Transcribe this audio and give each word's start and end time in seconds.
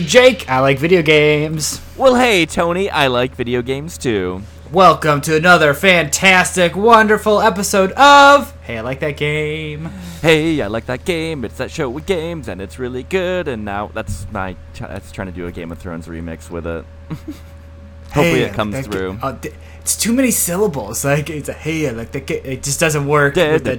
Jake, 0.00 0.48
I 0.48 0.60
like 0.60 0.78
video 0.78 1.02
games. 1.02 1.80
Well, 1.96 2.14
hey, 2.14 2.46
Tony, 2.46 2.88
I 2.90 3.06
like 3.08 3.34
video 3.34 3.62
games 3.62 3.98
too. 3.98 4.42
Welcome 4.72 5.20
to 5.22 5.36
another 5.36 5.72
fantastic, 5.74 6.76
wonderful 6.76 7.40
episode 7.40 7.92
of 7.92 8.54
Hey, 8.62 8.76
I 8.78 8.80
like 8.82 9.00
that 9.00 9.16
game. 9.16 9.86
Hey, 10.20 10.60
I 10.60 10.66
like 10.66 10.84
that 10.86 11.04
game. 11.06 11.44
It's 11.44 11.56
that 11.56 11.70
show 11.70 11.88
with 11.88 12.04
games, 12.04 12.48
and 12.48 12.60
it's 12.60 12.78
really 12.78 13.02
good. 13.02 13.48
And 13.48 13.64
now 13.64 13.90
that's 13.94 14.26
my 14.30 14.56
that's 14.78 15.10
trying 15.10 15.28
to 15.28 15.32
do 15.32 15.46
a 15.46 15.52
Game 15.52 15.72
of 15.72 15.78
Thrones 15.78 16.06
remix 16.06 16.50
with 16.50 16.66
it. 16.66 16.84
Hopefully, 17.08 18.40
Hey, 18.40 18.42
it 18.42 18.52
comes 18.54 18.86
through. 18.86 19.18
oh, 19.22 19.32
d- 19.40 19.50
it's 19.80 19.96
too 19.96 20.12
many 20.12 20.30
syllables. 20.30 21.02
Like 21.04 21.30
it's 21.30 21.48
a 21.48 21.54
hey, 21.54 21.88
I 21.88 21.92
like 21.92 22.12
that 22.12 22.26
game. 22.26 22.42
It 22.44 22.62
just 22.62 22.78
doesn't 22.78 23.06
work. 23.06 23.36
with 23.36 23.64
the 23.64 23.78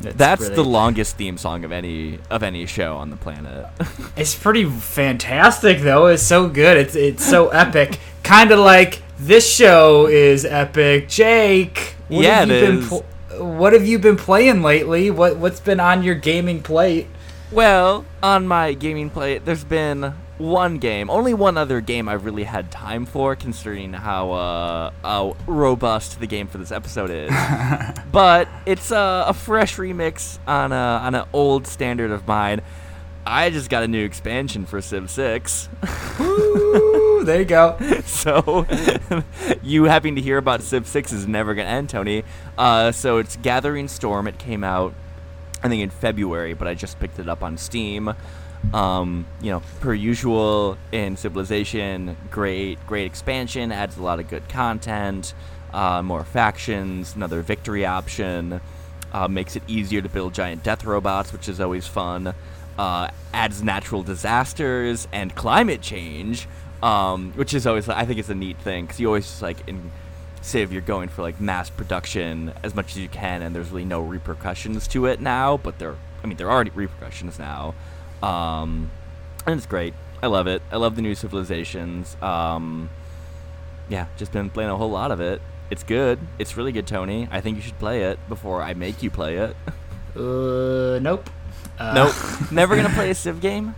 That's 0.00 0.42
really- 0.42 0.54
the 0.56 0.64
longest 0.64 1.16
theme 1.16 1.36
song 1.38 1.64
of 1.64 1.72
any 1.72 2.18
of 2.30 2.42
any 2.42 2.66
show 2.66 2.96
on 2.96 3.10
the 3.10 3.16
planet. 3.16 3.66
It's 4.16 4.34
pretty 4.34 4.64
fantastic 4.64 5.80
though. 5.80 6.06
It's 6.06 6.22
so 6.22 6.48
good. 6.48 6.76
It's 6.76 6.94
it's 6.96 7.24
so 7.24 7.48
epic. 7.64 7.98
Kind 8.22 8.50
of 8.50 8.58
like 8.58 9.02
this 9.18 9.48
show 9.48 10.06
is 10.06 10.44
epic. 10.44 11.08
Jake, 11.08 11.94
what 12.08 12.22
Yeah, 12.24 12.40
have 12.40 12.50
it 12.50 12.60
you 12.60 12.66
been 12.66 12.78
is. 12.78 12.88
pl- 12.88 13.04
what 13.56 13.72
have 13.74 13.86
you 13.86 13.98
been 13.98 14.16
playing 14.16 14.62
lately? 14.62 15.10
What 15.10 15.36
what's 15.36 15.60
been 15.60 15.80
on 15.80 16.02
your 16.02 16.14
gaming 16.14 16.62
plate? 16.62 17.06
Well, 17.52 18.04
on 18.22 18.46
my 18.48 18.72
gaming 18.72 19.10
plate, 19.10 19.44
there's 19.44 19.64
been 19.64 20.14
one 20.38 20.78
game, 20.78 21.10
only 21.10 21.34
one 21.34 21.56
other 21.56 21.80
game 21.80 22.08
I've 22.08 22.24
really 22.24 22.44
had 22.44 22.70
time 22.70 23.06
for, 23.06 23.34
considering 23.36 23.92
how 23.92 24.32
uh, 24.32 24.90
how 25.02 25.36
robust 25.46 26.20
the 26.20 26.26
game 26.26 26.46
for 26.46 26.58
this 26.58 26.72
episode 26.72 27.10
is. 27.10 27.30
but 28.12 28.48
it's 28.66 28.92
uh, 28.92 29.24
a 29.26 29.34
fresh 29.34 29.76
remix 29.76 30.38
on 30.46 30.72
a 30.72 30.74
on 30.76 31.14
an 31.14 31.26
old 31.32 31.66
standard 31.66 32.10
of 32.10 32.26
mine. 32.26 32.60
I 33.28 33.50
just 33.50 33.68
got 33.68 33.82
a 33.82 33.88
new 33.88 34.04
expansion 34.04 34.66
for 34.66 34.80
Civ 34.80 35.10
6. 35.10 35.68
Ooh, 36.20 37.22
there 37.24 37.40
you 37.40 37.44
go. 37.44 37.76
so 38.04 38.64
you 39.64 39.84
having 39.84 40.14
to 40.14 40.22
hear 40.22 40.38
about 40.38 40.62
Civ 40.62 40.86
6 40.86 41.12
is 41.12 41.26
never 41.26 41.52
going 41.54 41.66
to 41.66 41.72
end, 41.72 41.90
Tony. 41.90 42.22
Uh, 42.56 42.92
so 42.92 43.18
it's 43.18 43.34
Gathering 43.34 43.88
Storm. 43.88 44.28
It 44.28 44.38
came 44.38 44.62
out, 44.62 44.94
I 45.60 45.68
think, 45.68 45.82
in 45.82 45.90
February, 45.90 46.54
but 46.54 46.68
I 46.68 46.74
just 46.74 47.00
picked 47.00 47.18
it 47.18 47.28
up 47.28 47.42
on 47.42 47.58
Steam. 47.58 48.14
Um, 48.74 49.26
you 49.40 49.50
know, 49.50 49.62
per 49.80 49.94
usual 49.94 50.76
in 50.92 51.16
Civilization, 51.16 52.16
great, 52.30 52.84
great 52.86 53.06
expansion, 53.06 53.72
adds 53.72 53.96
a 53.96 54.02
lot 54.02 54.20
of 54.20 54.28
good 54.28 54.48
content, 54.48 55.34
uh, 55.72 56.02
more 56.02 56.24
factions, 56.24 57.14
another 57.14 57.42
victory 57.42 57.86
option, 57.86 58.60
uh, 59.12 59.28
makes 59.28 59.56
it 59.56 59.62
easier 59.66 60.02
to 60.02 60.08
build 60.08 60.34
giant 60.34 60.62
death 60.62 60.84
robots, 60.84 61.32
which 61.32 61.48
is 61.48 61.60
always 61.60 61.86
fun. 61.86 62.34
Uh, 62.78 63.08
adds 63.32 63.62
natural 63.62 64.02
disasters 64.02 65.08
and 65.12 65.34
climate 65.34 65.80
change, 65.80 66.46
um, 66.82 67.32
which 67.32 67.54
is 67.54 67.66
always 67.66 67.88
I 67.88 68.04
think 68.04 68.18
it's 68.18 68.28
a 68.28 68.34
neat 68.34 68.58
thing 68.58 68.84
because 68.84 69.00
you 69.00 69.06
always 69.06 69.24
just 69.24 69.40
like 69.40 69.66
in 69.66 69.90
Civ 70.42 70.72
you're 70.72 70.82
going 70.82 71.08
for 71.08 71.22
like 71.22 71.40
mass 71.40 71.70
production 71.70 72.52
as 72.62 72.74
much 72.74 72.90
as 72.90 72.98
you 72.98 73.08
can, 73.08 73.40
and 73.42 73.54
there's 73.54 73.70
really 73.70 73.86
no 73.86 74.02
repercussions 74.02 74.86
to 74.88 75.06
it 75.06 75.20
now. 75.20 75.56
But 75.56 75.78
there, 75.78 75.94
I 76.22 76.26
mean, 76.26 76.36
there 76.36 76.50
are 76.50 76.62
repercussions 76.74 77.38
now, 77.38 77.74
um, 78.22 78.90
and 79.46 79.56
it's 79.56 79.66
great. 79.66 79.94
I 80.22 80.26
love 80.28 80.46
it. 80.46 80.62
I 80.72 80.76
love 80.76 80.96
the 80.96 81.02
new 81.02 81.14
civilizations. 81.14 82.16
Um, 82.22 82.90
yeah, 83.88 84.06
just 84.16 84.32
been 84.32 84.50
playing 84.50 84.70
a 84.70 84.76
whole 84.76 84.90
lot 84.90 85.10
of 85.10 85.20
it. 85.20 85.40
It's 85.70 85.82
good. 85.82 86.18
It's 86.38 86.56
really 86.56 86.72
good, 86.72 86.86
Tony. 86.86 87.28
I 87.30 87.40
think 87.40 87.56
you 87.56 87.62
should 87.62 87.78
play 87.78 88.04
it 88.04 88.18
before 88.28 88.62
I 88.62 88.74
make 88.74 89.02
you 89.02 89.10
play 89.10 89.36
it. 89.36 89.56
Uh, 90.16 90.98
nope. 91.02 91.28
Uh, 91.78 91.92
nope. 91.94 92.14
Never 92.50 92.74
gonna 92.74 92.88
play 92.88 93.10
a 93.10 93.14
Civ 93.14 93.38
game. 93.42 93.74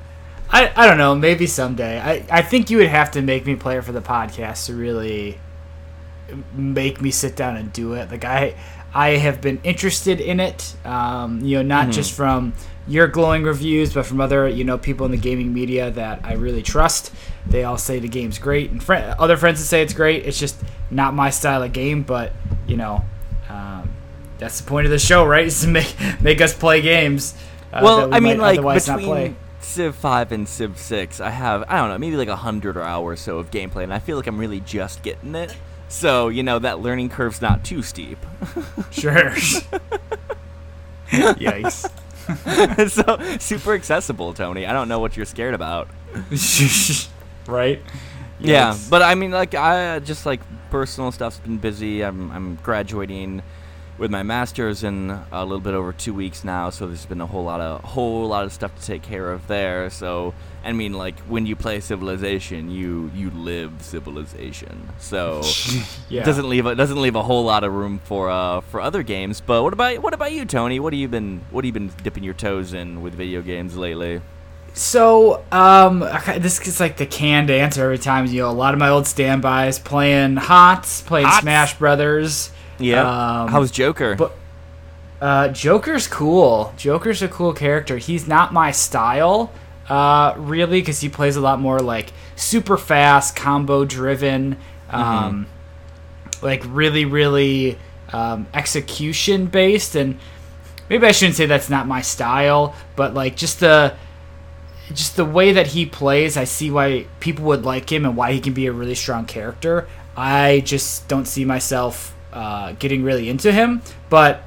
I, 0.50 0.72
I 0.77 0.87
don't 0.87 0.97
know. 0.97 1.16
Maybe 1.16 1.48
someday. 1.48 1.98
I, 1.98 2.25
I 2.31 2.43
think 2.43 2.71
you 2.71 2.77
would 2.78 2.87
have 2.87 3.10
to 3.10 3.22
make 3.22 3.44
me 3.44 3.56
play 3.56 3.77
it 3.77 3.82
for 3.82 3.91
the 3.91 4.00
podcast 4.00 4.66
to 4.66 4.75
really 4.77 5.41
make 6.54 7.00
me 7.00 7.10
sit 7.10 7.34
down 7.34 7.56
and 7.56 7.72
do 7.72 7.94
it. 7.94 8.09
Like 8.09 8.25
I 8.25 8.54
I 8.94 9.16
have 9.16 9.41
been 9.41 9.60
interested 9.65 10.21
in 10.21 10.38
it. 10.38 10.77
Um, 10.84 11.41
you 11.41 11.56
know, 11.56 11.62
not 11.62 11.88
Mhm. 11.88 11.93
just 11.94 12.12
from 12.12 12.53
your 12.88 13.06
glowing 13.06 13.44
reviews, 13.44 13.93
but 13.93 14.06
from 14.06 14.21
other 14.21 14.49
you 14.49 14.65
know 14.65 14.78
people 14.78 15.04
in 15.06 15.12
the 15.12 15.19
gaming 15.19 15.53
media 15.53 15.91
that 15.91 16.21
I 16.25 16.34
really 16.34 16.62
trust. 16.62 17.12
They 17.47 17.65
all 17.65 17.78
say 17.78 17.99
the 17.99 18.09
game's 18.09 18.38
great, 18.38 18.71
and 18.71 18.82
fri 18.82 18.97
other 18.97 19.37
friends 19.37 19.60
that 19.60 19.66
say 19.66 19.82
it's 19.82 19.94
great. 19.94 20.26
It's 20.26 20.38
just 20.38 20.60
not 20.91 21.15
my 21.15 21.31
style 21.31 21.62
of 21.62 21.72
game, 21.72 22.03
but 22.03 22.32
you 22.66 22.77
know. 22.77 23.04
Um, 23.48 23.91
that's 24.38 24.60
the 24.60 24.66
point 24.69 24.87
of 24.87 24.91
the 24.91 24.98
show, 24.98 25.25
right? 25.27 25.47
Is 25.47 25.62
to 25.62 25.69
make 25.69 25.94
make 26.21 26.41
us 26.41 26.54
play 26.54 26.81
games. 26.81 27.34
uh, 27.72 27.81
well, 27.82 28.09
we 28.09 28.15
I 28.15 28.21
mean, 28.21 28.38
like 28.38 28.59
otherwise 28.59 28.88
not 28.88 29.00
play. 29.00 29.28
between 29.28 29.37
Civ 29.60 29.94
Five 29.94 30.32
and 30.32 30.48
Civ 30.48 30.78
Six, 30.78 31.21
I 31.21 31.31
have 31.31 31.65
I 31.69 31.78
don't 31.78 31.91
know, 31.91 31.98
maybe 31.98 32.16
like 32.16 32.28
a 32.28 32.37
hundred 32.37 32.77
or 32.77 32.82
hour 32.82 33.04
or 33.04 33.16
so 33.16 33.38
of 33.38 33.50
gameplay, 33.50 33.82
and 33.82 33.93
I 33.93 33.98
feel 33.98 34.16
like 34.16 34.27
I'm 34.27 34.38
really 34.38 34.60
just 34.60 35.03
getting 35.03 35.34
it. 35.34 35.54
So 35.88 36.28
you 36.28 36.43
know 36.43 36.59
that 36.59 36.81
learning 36.81 37.09
curve's 37.10 37.43
not 37.43 37.65
too 37.65 37.82
steep. 37.82 38.19
Sure. 38.91 39.31
Yikes. 41.10 41.91
so 42.89 43.19
super 43.39 43.75
accessible, 43.75 44.34
Tony. 44.34 44.66
I 44.66 44.72
don't 44.72 44.89
know 44.89 44.99
what 44.99 45.16
you're 45.16 45.27
scared 45.27 45.55
about. 45.55 45.89
right? 47.47 47.83
Yeah, 48.41 48.72
Yikes. 48.72 48.91
but 48.91 49.03
I 49.03 49.15
mean, 49.15 49.31
like, 49.31 49.55
I 49.55 49.99
just 50.00 50.27
like 50.27 50.41
personal 50.71 51.11
stuff's 51.12 51.39
been 51.39 51.59
busy. 51.59 52.03
I'm 52.03 52.31
I'm 52.31 52.56
graduating 52.56 53.43
with 53.99 54.11
my 54.11 54.22
master's 54.22 54.84
in 54.84 55.11
a 55.33 55.44
little 55.44 55.61
bit 55.61 55.75
over 55.75 55.93
two 55.93 56.15
weeks 56.15 56.44
now, 56.44 56.71
so 56.71 56.87
there's 56.87 57.06
been 57.06 57.21
a 57.21 57.27
whole 57.27 57.44
lot 57.44 57.61
of 57.61 57.83
whole 57.83 58.27
lot 58.28 58.45
of 58.45 58.53
stuff 58.53 58.75
to 58.78 58.84
take 58.84 59.03
care 59.03 59.33
of 59.33 59.47
there. 59.49 59.91
So 59.91 60.34
I 60.68 60.72
mean, 60.72 60.92
like, 60.92 61.18
when 61.20 61.46
you 61.46 61.56
play 61.56 61.80
Civilization, 61.80 62.70
you 62.70 63.10
you 63.14 63.30
live 63.30 63.72
Civilization. 63.80 64.90
So 64.98 65.40
Yeah. 66.10 66.22
it 66.22 66.24
doesn't 66.24 66.48
leave 66.48 66.66
a, 66.66 66.74
doesn't 66.74 67.00
leave 67.00 67.16
a 67.16 67.22
whole 67.22 67.44
lot 67.44 67.64
of 67.64 67.72
room 67.72 68.00
for 68.04 68.28
uh 68.30 68.60
for 68.60 68.80
other 68.80 69.02
games. 69.02 69.40
But 69.40 69.62
what 69.62 69.72
about 69.72 69.98
what 70.00 70.14
about 70.14 70.32
you, 70.32 70.44
Tony? 70.44 70.78
What 70.80 70.92
have 70.92 71.00
you 71.00 71.08
been 71.08 71.40
what 71.50 71.64
have 71.64 71.74
you 71.74 71.80
been 71.80 71.90
dipping 72.02 72.22
your 72.22 72.34
toes 72.34 72.72
in 72.72 73.02
with 73.02 73.14
video 73.14 73.40
games 73.42 73.76
lately? 73.76 74.20
So, 74.74 75.42
um, 75.50 76.00
this 76.38 76.60
is 76.68 76.78
like 76.78 76.98
the 76.98 77.06
canned 77.06 77.50
answer 77.50 77.82
every 77.82 77.98
time. 77.98 78.26
You 78.26 78.42
know, 78.42 78.50
a 78.50 78.52
lot 78.52 78.74
of 78.74 78.78
my 78.80 78.90
old 78.90 79.06
standbys 79.08 79.78
playing 79.78 80.36
HOTS, 80.36 81.00
playing 81.02 81.26
HOTS. 81.26 81.40
Smash 81.40 81.78
Brothers. 81.78 82.52
Yeah, 82.78 83.00
Um, 83.42 83.48
how's 83.48 83.70
Joker? 83.72 84.14
but- 84.14 84.36
Uh, 85.20 85.48
Joker's 85.48 86.06
cool. 86.06 86.72
Joker's 86.76 87.22
a 87.22 87.28
cool 87.28 87.52
character. 87.52 87.96
He's 87.96 88.28
not 88.28 88.52
my 88.52 88.70
style, 88.70 89.50
uh, 89.88 90.34
really, 90.37 90.81
because 90.81 91.00
he 91.00 91.09
plays 91.09 91.37
a 91.37 91.41
lot 91.41 91.60
more 91.60 91.81
like 91.81 92.12
super 92.37 92.76
fast, 92.76 93.37
combo 93.37 93.84
driven, 93.84 94.56
um, 94.91 95.47
like 96.43 96.62
really, 96.66 97.04
really 97.04 97.78
um, 98.12 98.47
execution 98.54 99.47
based. 99.47 99.94
And 99.94 100.19
maybe 100.88 101.06
I 101.06 101.12
shouldn't 101.12 101.37
say 101.37 101.47
that's 101.47 101.71
not 101.71 101.87
my 101.87 102.03
style, 102.03 102.75
but 102.97 103.15
like 103.15 103.37
just 103.37 103.60
the 103.60 103.94
just 104.93 105.16
the 105.16 105.25
way 105.25 105.53
that 105.53 105.69
he 105.69 105.84
plays, 105.84 106.37
I 106.37 106.44
see 106.44 106.71
why 106.71 107.06
people 107.21 107.44
would 107.47 107.65
like 107.65 107.91
him 107.91 108.06
and 108.06 108.16
why 108.16 108.32
he 108.32 108.41
can 108.41 108.54
be 108.54 108.66
a 108.66 108.72
really 108.72 108.94
strong 108.94 109.27
character. 109.27 109.87
I 110.16 110.60
just 110.65 111.09
don't 111.09 111.27
see 111.27 111.44
myself 111.44 112.15
uh, 112.32 112.72
getting 112.72 113.03
really 113.03 113.28
into 113.28 113.53
him, 113.53 113.82
but 114.09 114.43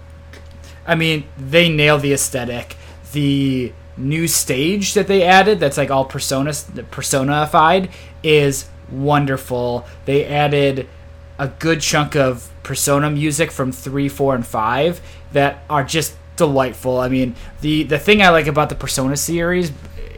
I 0.85 0.96
mean, 0.96 1.25
they 1.38 1.69
nail 1.69 1.97
the 1.97 2.13
aesthetic. 2.13 2.75
The 3.12 3.71
new 3.97 4.27
stage 4.27 4.93
that 4.93 5.07
they 5.07 5.23
added, 5.23 5.59
that's 5.59 5.77
like 5.77 5.91
all 5.91 6.05
persona 6.05 6.53
personified, 6.91 7.89
is 8.23 8.69
wonderful. 8.91 9.85
They 10.05 10.25
added 10.25 10.88
a 11.38 11.47
good 11.47 11.81
chunk 11.81 12.15
of 12.15 12.49
persona 12.63 13.09
music 13.09 13.51
from 13.51 13.71
three, 13.71 14.09
four, 14.09 14.35
and 14.35 14.45
five 14.45 15.01
that 15.33 15.63
are 15.69 15.83
just 15.83 16.15
delightful. 16.35 16.99
I 16.99 17.09
mean, 17.09 17.35
the 17.61 17.83
the 17.83 17.99
thing 17.99 18.21
I 18.21 18.29
like 18.29 18.47
about 18.47 18.69
the 18.69 18.75
Persona 18.75 19.17
series 19.17 19.71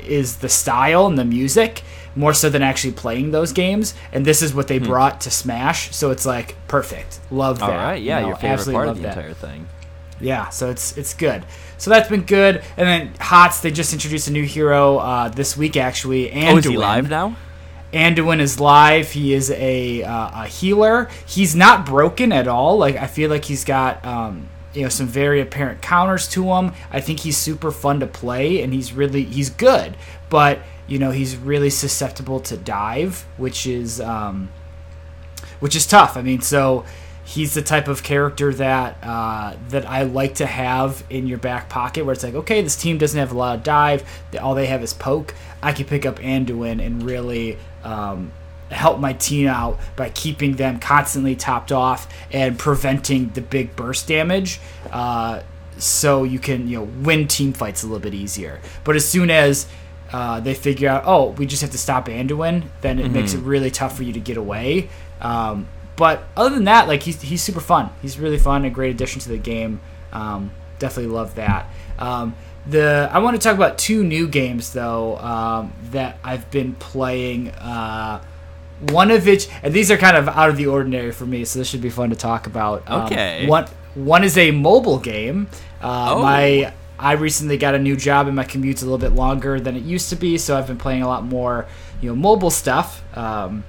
is 0.05 0.37
the 0.37 0.49
style 0.49 1.07
and 1.07 1.17
the 1.17 1.25
music 1.25 1.81
more 2.15 2.33
so 2.33 2.49
than 2.49 2.61
actually 2.61 2.93
playing 2.93 3.31
those 3.31 3.53
games. 3.53 3.93
And 4.11 4.25
this 4.25 4.41
is 4.41 4.53
what 4.53 4.67
they 4.67 4.77
brought 4.79 5.21
to 5.21 5.31
Smash, 5.31 5.95
so 5.95 6.11
it's 6.11 6.25
like 6.25 6.55
perfect. 6.67 7.19
Love 7.31 7.59
that. 7.59 7.65
Hmm. 7.65 7.71
All 7.71 7.77
right, 7.77 8.01
yeah, 8.01 8.17
you 8.17 8.21
know, 8.23 8.27
your 8.29 8.35
favorite 8.37 8.53
absolutely 8.53 8.73
part 8.73 8.87
of 8.89 8.95
the 8.97 9.03
that. 9.03 9.17
entire 9.17 9.33
thing. 9.33 9.67
Yeah, 10.19 10.49
so 10.49 10.69
it's 10.69 10.97
it's 10.97 11.13
good. 11.13 11.43
So 11.77 11.89
that's 11.89 12.09
been 12.09 12.23
good. 12.23 12.63
And 12.77 12.87
then 12.87 13.13
Hots, 13.19 13.61
they 13.61 13.71
just 13.71 13.93
introduced 13.93 14.27
a 14.27 14.31
new 14.31 14.45
hero 14.45 14.97
uh, 14.97 15.29
this 15.29 15.57
week 15.57 15.77
actually. 15.77 16.29
Anduin. 16.29 16.53
Oh, 16.53 16.57
is 16.57 16.65
he 16.65 16.77
live 16.77 17.09
now? 17.09 17.35
Anduin 17.93 18.39
is 18.39 18.59
live. 18.59 19.11
He 19.11 19.33
is 19.33 19.51
a 19.51 20.03
uh, 20.03 20.43
a 20.43 20.47
healer. 20.47 21.09
He's 21.27 21.55
not 21.55 21.85
broken 21.85 22.31
at 22.31 22.47
all. 22.47 22.77
Like 22.77 22.95
I 22.95 23.07
feel 23.07 23.29
like 23.29 23.45
he's 23.45 23.63
got 23.63 24.03
um, 24.03 24.49
you 24.73 24.81
know 24.81 24.89
some 24.89 25.07
very 25.07 25.39
apparent 25.39 25.81
counters 25.81 26.27
to 26.29 26.43
him. 26.53 26.73
I 26.91 26.99
think 26.99 27.19
he's 27.19 27.37
super 27.37 27.71
fun 27.71 27.99
to 27.99 28.07
play, 28.07 28.63
and 28.63 28.73
he's 28.73 28.93
really 28.93 29.23
he's 29.23 29.51
good. 29.51 29.95
But 30.29 30.59
you 30.87 30.97
know 30.97 31.11
he's 31.11 31.37
really 31.37 31.69
susceptible 31.69 32.39
to 32.41 32.57
dive, 32.57 33.25
which 33.37 33.67
is 33.67 34.01
um, 34.01 34.49
which 35.59 35.75
is 35.75 35.85
tough. 35.85 36.17
I 36.17 36.23
mean, 36.23 36.41
so 36.41 36.85
he's 37.25 37.53
the 37.53 37.61
type 37.61 37.87
of 37.87 38.03
character 38.03 38.53
that 38.53 38.97
uh, 39.03 39.55
that 39.69 39.85
I 39.87 40.03
like 40.03 40.35
to 40.35 40.45
have 40.45 41.03
in 41.09 41.27
your 41.27 41.37
back 41.37 41.69
pocket, 41.69 42.05
where 42.05 42.13
it's 42.13 42.23
like, 42.23 42.35
okay, 42.35 42.61
this 42.61 42.75
team 42.75 42.97
doesn't 42.97 43.19
have 43.19 43.31
a 43.31 43.37
lot 43.37 43.57
of 43.57 43.63
dive, 43.63 44.03
all 44.41 44.55
they 44.55 44.67
have 44.67 44.83
is 44.83 44.93
poke. 44.93 45.33
I 45.61 45.71
can 45.71 45.85
pick 45.85 46.05
up 46.05 46.19
Anduin 46.19 46.85
and 46.85 47.03
really 47.03 47.57
um, 47.83 48.31
help 48.69 48.99
my 48.99 49.13
team 49.13 49.47
out 49.47 49.79
by 49.95 50.09
keeping 50.09 50.55
them 50.55 50.79
constantly 50.79 51.35
topped 51.35 51.71
off 51.71 52.11
and 52.31 52.59
preventing 52.59 53.29
the 53.29 53.41
big 53.41 53.75
burst 53.75 54.07
damage. 54.07 54.59
Uh, 54.91 55.41
so 55.77 56.23
you 56.23 56.39
can 56.39 56.67
you 56.67 56.77
know 56.77 56.83
win 57.01 57.27
team 57.27 57.53
fights 57.53 57.83
a 57.83 57.87
little 57.87 57.99
bit 57.99 58.13
easier. 58.13 58.59
But 58.83 58.95
as 58.95 59.07
soon 59.07 59.31
as 59.31 59.67
uh, 60.11 60.39
they 60.39 60.53
figure 60.53 60.89
out, 60.89 61.03
oh, 61.05 61.29
we 61.31 61.45
just 61.45 61.61
have 61.61 61.71
to 61.71 61.77
stop 61.77 62.07
Anduin, 62.07 62.65
then 62.81 62.99
it 62.99 63.05
mm-hmm. 63.05 63.13
makes 63.13 63.33
it 63.33 63.39
really 63.39 63.71
tough 63.71 63.97
for 63.97 64.03
you 64.03 64.13
to 64.13 64.19
get 64.19 64.37
away. 64.37 64.89
Um, 65.21 65.67
but 65.95 66.24
other 66.36 66.56
than 66.56 66.66
that, 66.66 66.88
like 66.88 67.04
he's 67.04 67.22
he's 67.22 67.42
super 67.42 67.60
fun. 67.60 67.90
He's 68.01 68.19
really 68.19 68.38
fun, 68.38 68.66
a 68.66 68.69
great 68.69 68.92
addition 68.92 69.22
to 69.22 69.30
the 69.30 69.38
game. 69.38 69.80
Um, 70.12 70.51
definitely 70.80 71.13
love 71.13 71.36
that. 71.36 71.68
Um, 72.00 72.36
the 72.66 73.10
I 73.12 73.19
want 73.19 73.40
to 73.40 73.45
talk 73.45 73.56
about 73.56 73.78
two 73.78 74.04
new 74.04 74.28
games 74.28 74.74
though 74.74 75.18
um, 75.18 75.74
that 75.92 76.18
I've 76.24 76.50
been 76.51 76.74
playing. 76.75 77.50
Uh, 77.50 78.24
one 78.90 79.12
of 79.12 79.25
which, 79.25 79.48
and 79.62 79.74
these 79.74 79.92
are 79.92 79.98
kind 79.98 80.18
of 80.18 80.28
out 80.28 80.50
of 80.50 80.57
the 80.57 80.68
ordinary 80.68 81.12
for 81.12 81.25
me, 81.25 81.45
so 81.45 81.60
this 81.60 81.68
should 81.69 81.81
be 81.81 81.90
fun 81.90 82.10
to 82.10 82.16
talk 82.16 82.48
about. 82.48 82.84
Um, 82.88 83.06
okay. 83.06 83.48
One 83.48 83.68
one 83.95 84.24
is 84.24 84.38
a 84.38 84.51
mobile 84.51 85.00
game. 85.00 85.48
Uh, 85.81 86.16
oh. 86.16 86.22
My 86.22 86.74
I 86.98 87.13
recently 87.13 87.57
got 87.57 87.75
a 87.75 87.80
new 87.80 87.95
job 87.95 88.28
and 88.28 88.36
my 88.36 88.44
commute's 88.44 88.81
a 88.81 88.86
little 88.86 88.98
bit 88.98 89.12
longer 89.12 89.60
than 89.60 89.75
it 89.75 89.84
used 89.84 90.10
to 90.10 90.16
be, 90.16 90.38
so 90.38 90.57
I've 90.57 90.68
been 90.68 90.78
playing 90.78 91.01
a 91.01 91.07
lot 91.07 91.24
more, 91.24 91.66
you 92.01 92.10
know, 92.10 92.16
mobile 92.16 92.51
stuff. 92.51 93.04
Um, 93.18 93.66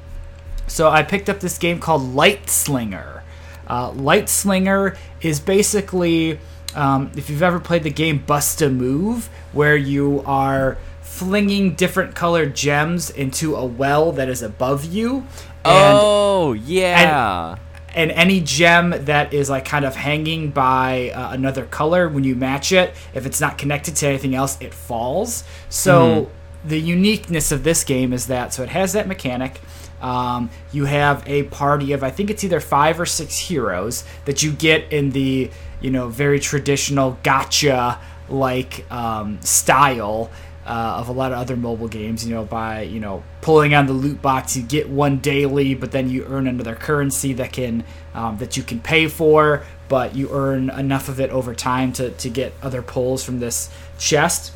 so 0.67 0.89
I 0.89 1.03
picked 1.03 1.29
up 1.29 1.41
this 1.41 1.59
game 1.59 1.81
called 1.81 2.03
Light 2.15 2.49
Slinger. 2.49 3.23
Uh, 3.69 3.93
Light 3.93 4.29
Slinger 4.29 4.97
is 5.21 5.41
basically, 5.41 6.39
um, 6.75 7.11
if 7.17 7.31
you've 7.31 7.43
ever 7.43 7.61
played 7.61 7.83
the 7.83 7.91
game 7.91 8.19
Bust 8.19 8.61
a 8.63 8.69
Move, 8.69 9.29
where 9.53 9.77
you 9.77 10.23
are 10.27 10.79
flinging 11.01 11.75
different 11.75 12.15
colored 12.15 12.57
gems 12.57 13.09
into 13.09 13.55
a 13.55 13.65
well 13.65 14.13
that 14.13 14.29
is 14.29 14.43
above 14.43 14.85
you. 14.85 15.19
And, 15.65 15.99
oh, 15.99 16.53
yeah. 16.53 17.53
And, 17.53 17.61
and 17.95 18.11
any 18.11 18.41
gem 18.41 18.91
that 19.05 19.33
is 19.33 19.49
like 19.49 19.65
kind 19.65 19.85
of 19.85 19.95
hanging 19.95 20.51
by 20.51 21.11
uh, 21.11 21.31
another 21.33 21.65
color 21.65 22.09
when 22.09 22.25
you 22.25 22.35
match 22.35 22.73
it 22.73 22.95
if 23.15 23.25
it's 23.25 23.41
not 23.41 23.57
connected 23.57 23.95
to 23.97 24.07
anything 24.09 24.35
else 24.35 24.61
it 24.61 24.75
falls 24.75 25.45
so 25.69 26.23
mm-hmm. 26.25 26.69
the 26.69 26.81
uniqueness 26.81 27.53
of 27.53 27.63
this 27.63 27.85
game 27.85 28.13
is 28.13 28.27
that 28.27 28.53
so 28.53 28.63
it 28.63 28.69
has 28.69 28.93
that 28.93 29.07
mechanic 29.07 29.61
um, 30.05 30.51
you 30.71 30.85
have 30.85 31.27
a 31.27 31.45
party 31.45 31.93
of 31.93 32.05
I 32.05 32.11
think 32.11 32.29
it's 32.29 32.45
either 32.45 32.61
five 32.61 33.01
or 33.01 33.07
six 33.07 33.39
heroes 33.39 34.05
that 34.27 34.43
you 34.43 34.53
get 34.53 34.93
in 34.93 35.11
the 35.11 35.51
you 35.81 35.91
know 35.91 36.09
very 36.09 36.39
traditional 36.39 37.19
gacha 37.23 37.99
like 38.29 38.85
um, 38.93 39.41
style 39.41 40.31
uh, 40.67 40.97
of 40.99 41.09
a 41.09 41.13
lot 41.13 41.33
of 41.33 41.39
other 41.39 41.57
mobile 41.57 41.89
games. 41.89 42.27
You 42.27 42.35
know, 42.35 42.45
by 42.45 42.83
you 42.83 43.01
know 43.01 43.23
pulling 43.41 43.75
on 43.75 43.87
the 43.87 43.95
loot 43.95 44.21
box, 44.21 44.55
you 44.55 44.63
get 44.63 44.91
one 44.91 45.21
daily, 45.21 45.75
but 45.75 45.91
then 45.91 46.11
you 46.11 46.27
earn 46.27 46.47
another 46.49 46.75
currency 46.75 47.33
that 47.33 47.55
can 47.55 47.83
um, 48.13 48.37
that 48.39 48.59
you 48.59 48.63
can 48.63 48.81
pay 48.81 49.09
for, 49.09 49.65
but 49.89 50.15
you 50.15 50.29
earn 50.31 50.69
enough 50.69 51.09
of 51.09 51.19
it 51.19 51.31
over 51.31 51.55
time 51.55 51.95
to 51.95 52.11
to 52.11 52.29
get 52.29 52.53
other 52.63 52.83
pulls 52.83 53.25
from 53.25 53.41
this 53.41 53.71
chest. 53.99 54.53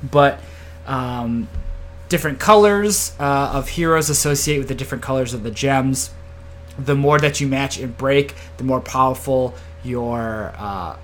But 0.00 0.38
um, 0.86 1.48
different 2.10 2.38
colors 2.38 3.14
uh, 3.18 3.52
of 3.54 3.70
heroes 3.70 4.10
associate 4.10 4.58
with 4.58 4.68
the 4.68 4.74
different 4.74 5.02
colors 5.02 5.32
of 5.32 5.42
the 5.42 5.50
gems. 5.50 6.10
The 6.78 6.94
more 6.94 7.18
that 7.18 7.40
you 7.40 7.46
match 7.46 7.78
and 7.78 7.96
break, 7.96 8.34
the 8.58 8.64
more 8.64 8.80
powerful 8.80 9.54
your 9.82 10.52
uh, 10.58 10.98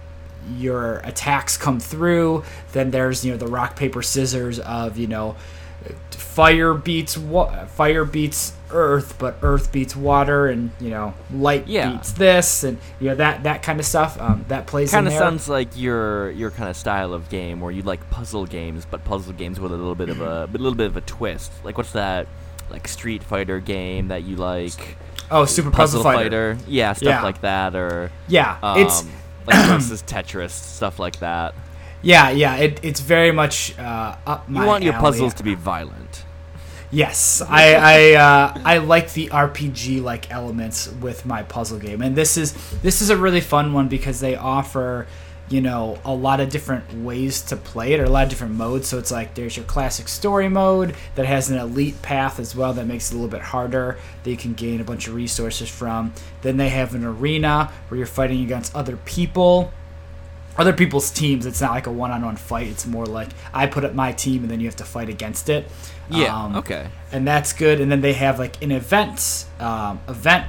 your 0.58 0.98
attacks 0.98 1.56
come 1.56 1.80
through. 1.80 2.44
Then 2.72 2.90
there's 2.90 3.24
you 3.24 3.32
know 3.32 3.38
the 3.38 3.46
rock 3.46 3.76
paper 3.76 4.02
scissors 4.02 4.58
of 4.58 4.98
you 4.98 5.06
know 5.06 5.36
fire 6.10 6.74
beats 6.74 7.18
fire 7.68 8.04
beats 8.04 8.52
earth, 8.70 9.18
but 9.18 9.36
earth 9.42 9.72
beats 9.72 9.94
water, 9.96 10.46
and 10.48 10.70
you 10.80 10.90
know 10.90 11.14
light 11.32 11.66
yeah. 11.66 11.90
beats 11.90 12.12
this, 12.12 12.64
and 12.64 12.78
you 13.00 13.08
know 13.08 13.14
that 13.16 13.42
that 13.44 13.62
kind 13.62 13.80
of 13.80 13.86
stuff. 13.86 14.20
Um, 14.20 14.44
that 14.48 14.66
plays 14.66 14.90
kind 14.90 15.06
of 15.06 15.12
sounds 15.12 15.48
like 15.48 15.68
your 15.76 16.30
your 16.32 16.50
kind 16.50 16.68
of 16.68 16.76
style 16.76 17.12
of 17.12 17.28
game, 17.28 17.60
where 17.60 17.72
you 17.72 17.82
like 17.82 18.08
puzzle 18.10 18.46
games, 18.46 18.86
but 18.90 19.04
puzzle 19.04 19.32
games 19.32 19.60
with 19.60 19.72
a 19.72 19.76
little 19.76 19.94
bit 19.94 20.08
of 20.08 20.20
a, 20.20 20.44
a 20.44 20.58
little 20.58 20.74
bit 20.74 20.86
of 20.86 20.96
a 20.96 21.02
twist. 21.02 21.52
Like 21.64 21.76
what's 21.76 21.92
that? 21.92 22.26
Like 22.70 22.88
Street 22.88 23.22
Fighter 23.22 23.60
game 23.60 24.08
that 24.08 24.24
you 24.24 24.36
like? 24.36 24.96
Oh, 25.30 25.44
Super 25.44 25.70
Puzzle, 25.70 26.02
Puzzle 26.02 26.02
Fighter. 26.02 26.54
Fighter. 26.56 26.70
Yeah, 26.70 26.92
stuff 26.92 27.06
yeah. 27.06 27.22
like 27.22 27.40
that, 27.40 27.74
or 27.74 28.10
yeah, 28.28 28.58
um, 28.62 28.80
it's 28.80 29.04
like 29.46 29.66
versus 29.68 30.02
Tetris, 30.02 30.50
stuff 30.50 30.98
like 30.98 31.20
that. 31.20 31.54
Yeah, 32.02 32.30
yeah, 32.30 32.56
it, 32.56 32.80
it's 32.84 33.00
very 33.00 33.32
much 33.32 33.76
uh, 33.78 34.16
up 34.26 34.48
my. 34.48 34.62
You 34.62 34.66
want 34.66 34.84
your 34.84 34.92
puzzles 34.94 35.34
to 35.34 35.42
be 35.42 35.54
violent. 35.54 36.24
Yes, 36.90 37.42
I 37.42 37.74
I, 37.74 38.12
uh, 38.14 38.60
I 38.64 38.78
like 38.78 39.12
the 39.12 39.28
RPG 39.28 40.02
like 40.02 40.30
elements 40.30 40.88
with 41.00 41.26
my 41.26 41.42
puzzle 41.42 41.78
game, 41.78 42.00
and 42.00 42.14
this 42.14 42.36
is 42.36 42.52
this 42.80 43.02
is 43.02 43.10
a 43.10 43.16
really 43.16 43.40
fun 43.40 43.72
one 43.72 43.88
because 43.88 44.20
they 44.20 44.36
offer 44.36 45.06
you 45.48 45.60
know 45.60 45.98
a 46.04 46.14
lot 46.14 46.40
of 46.40 46.48
different 46.48 46.92
ways 47.02 47.40
to 47.42 47.56
play 47.56 47.92
it 47.92 48.00
or 48.00 48.04
a 48.04 48.08
lot 48.08 48.24
of 48.24 48.28
different 48.28 48.54
modes. 48.54 48.86
So 48.88 48.98
it's 48.98 49.10
like 49.10 49.34
there's 49.34 49.56
your 49.56 49.66
classic 49.66 50.06
story 50.06 50.48
mode 50.48 50.94
that 51.16 51.26
has 51.26 51.50
an 51.50 51.58
elite 51.58 52.00
path 52.02 52.38
as 52.38 52.54
well 52.54 52.72
that 52.74 52.86
makes 52.86 53.10
it 53.10 53.14
a 53.14 53.18
little 53.18 53.30
bit 53.30 53.42
harder 53.42 53.98
that 54.22 54.30
you 54.30 54.36
can 54.36 54.54
gain 54.54 54.80
a 54.80 54.84
bunch 54.84 55.08
of 55.08 55.14
resources 55.14 55.68
from. 55.68 56.12
Then 56.42 56.56
they 56.56 56.68
have 56.68 56.94
an 56.94 57.04
arena 57.04 57.72
where 57.88 57.98
you're 57.98 58.06
fighting 58.06 58.42
against 58.44 58.74
other 58.76 58.96
people 58.98 59.72
other 60.58 60.72
people's 60.72 61.10
teams. 61.10 61.44
It's 61.44 61.60
not 61.60 61.72
like 61.72 61.86
a 61.86 61.92
one-on-one 61.92 62.36
fight. 62.36 62.68
It's 62.68 62.86
more 62.86 63.04
like 63.04 63.28
i 63.52 63.66
put 63.66 63.84
up 63.84 63.94
my 63.94 64.12
team 64.12 64.42
and 64.42 64.50
then 64.50 64.60
you 64.60 64.66
have 64.66 64.76
to 64.76 64.84
fight 64.84 65.08
against 65.08 65.48
it 65.48 65.68
yeah 66.10 66.44
um, 66.44 66.56
okay 66.56 66.88
and 67.12 67.26
that's 67.26 67.52
good 67.52 67.80
and 67.80 67.90
then 67.90 68.00
they 68.00 68.12
have 68.12 68.38
like 68.38 68.62
an 68.62 68.70
events 68.70 69.46
um, 69.60 70.00
event 70.08 70.46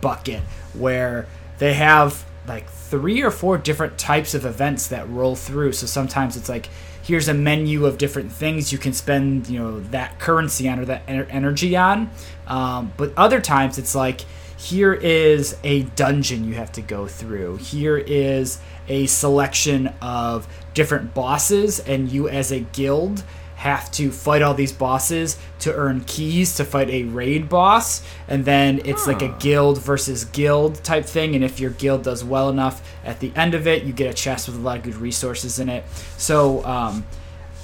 bucket 0.00 0.40
where 0.74 1.26
they 1.58 1.74
have 1.74 2.24
like 2.46 2.68
three 2.68 3.22
or 3.22 3.30
four 3.30 3.58
different 3.58 3.98
types 3.98 4.34
of 4.34 4.44
events 4.44 4.88
that 4.88 5.08
roll 5.08 5.36
through. 5.36 5.72
So 5.72 5.86
sometimes 5.86 6.36
it's 6.36 6.48
like 6.48 6.68
here's 7.02 7.28
a 7.28 7.34
menu 7.34 7.86
of 7.86 7.98
different 7.98 8.30
things 8.30 8.72
you 8.72 8.78
can 8.78 8.92
spend 8.92 9.48
you 9.48 9.58
know 9.58 9.80
that 9.80 10.18
currency 10.18 10.68
on 10.68 10.80
or 10.80 10.84
that 10.86 11.02
energy 11.06 11.76
on. 11.76 12.10
Um, 12.46 12.92
but 12.96 13.12
other 13.16 13.40
times 13.40 13.78
it's 13.78 13.94
like 13.94 14.22
here 14.56 14.92
is 14.92 15.56
a 15.64 15.82
dungeon 15.82 16.44
you 16.44 16.54
have 16.54 16.72
to 16.72 16.82
go 16.82 17.06
through. 17.06 17.56
Here 17.56 17.96
is 17.96 18.60
a 18.88 19.06
selection 19.06 19.88
of 20.02 20.48
different 20.74 21.14
bosses, 21.14 21.78
and 21.80 22.10
you 22.10 22.28
as 22.28 22.50
a 22.50 22.60
guild 22.60 23.22
have 23.60 23.92
to 23.92 24.10
fight 24.10 24.40
all 24.40 24.54
these 24.54 24.72
bosses 24.72 25.36
to 25.58 25.70
earn 25.74 26.00
keys 26.06 26.56
to 26.56 26.64
fight 26.64 26.88
a 26.88 27.04
raid 27.04 27.46
boss. 27.46 28.02
And 28.26 28.42
then 28.42 28.80
it's 28.86 29.04
huh. 29.04 29.12
like 29.12 29.20
a 29.20 29.36
guild 29.38 29.82
versus 29.82 30.24
guild 30.24 30.82
type 30.82 31.04
thing. 31.04 31.34
And 31.34 31.44
if 31.44 31.60
your 31.60 31.72
guild 31.72 32.02
does 32.02 32.24
well 32.24 32.48
enough 32.48 32.82
at 33.04 33.20
the 33.20 33.30
end 33.36 33.52
of 33.52 33.66
it 33.66 33.82
you 33.82 33.92
get 33.92 34.10
a 34.10 34.14
chest 34.14 34.48
with 34.48 34.56
a 34.56 34.60
lot 34.60 34.78
of 34.78 34.82
good 34.84 34.94
resources 34.94 35.58
in 35.58 35.68
it. 35.68 35.84
So 36.16 36.64
um, 36.64 37.06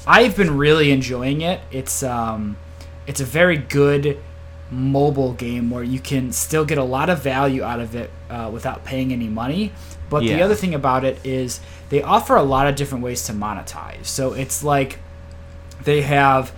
i've 0.07 0.37
been 0.37 0.59
really 0.59 0.91
enjoying 0.91 1.41
it. 1.41 1.63
It's 1.71 2.03
um, 2.03 2.59
it's 3.07 3.23
a 3.23 3.25
very 3.25 3.57
good 3.57 4.23
mobile 4.71 5.33
game 5.33 5.71
where 5.71 5.83
you 5.83 5.99
can 5.99 6.31
still 6.31 6.67
get 6.67 6.77
a 6.77 6.85
lot 6.85 7.09
of 7.09 7.23
value 7.23 7.63
out 7.63 7.81
of 7.81 7.95
it 7.95 8.11
uh, 8.29 8.51
without 8.53 8.85
paying 8.85 9.15
any 9.15 9.29
money. 9.29 9.73
But 10.11 10.25
yeah. 10.25 10.37
the 10.37 10.43
other 10.43 10.55
thing 10.55 10.75
about 10.75 11.05
it 11.05 11.25
is 11.25 11.61
they 11.89 12.03
offer 12.03 12.37
a 12.37 12.43
lot 12.43 12.67
of 12.67 12.77
different 12.77 13.03
ways 13.03 13.25
to 13.29 13.33
monetize. 13.33 14.05
So 14.05 14.35
it's 14.35 14.63
like 14.63 14.99
they 15.87 16.03
have 16.03 16.53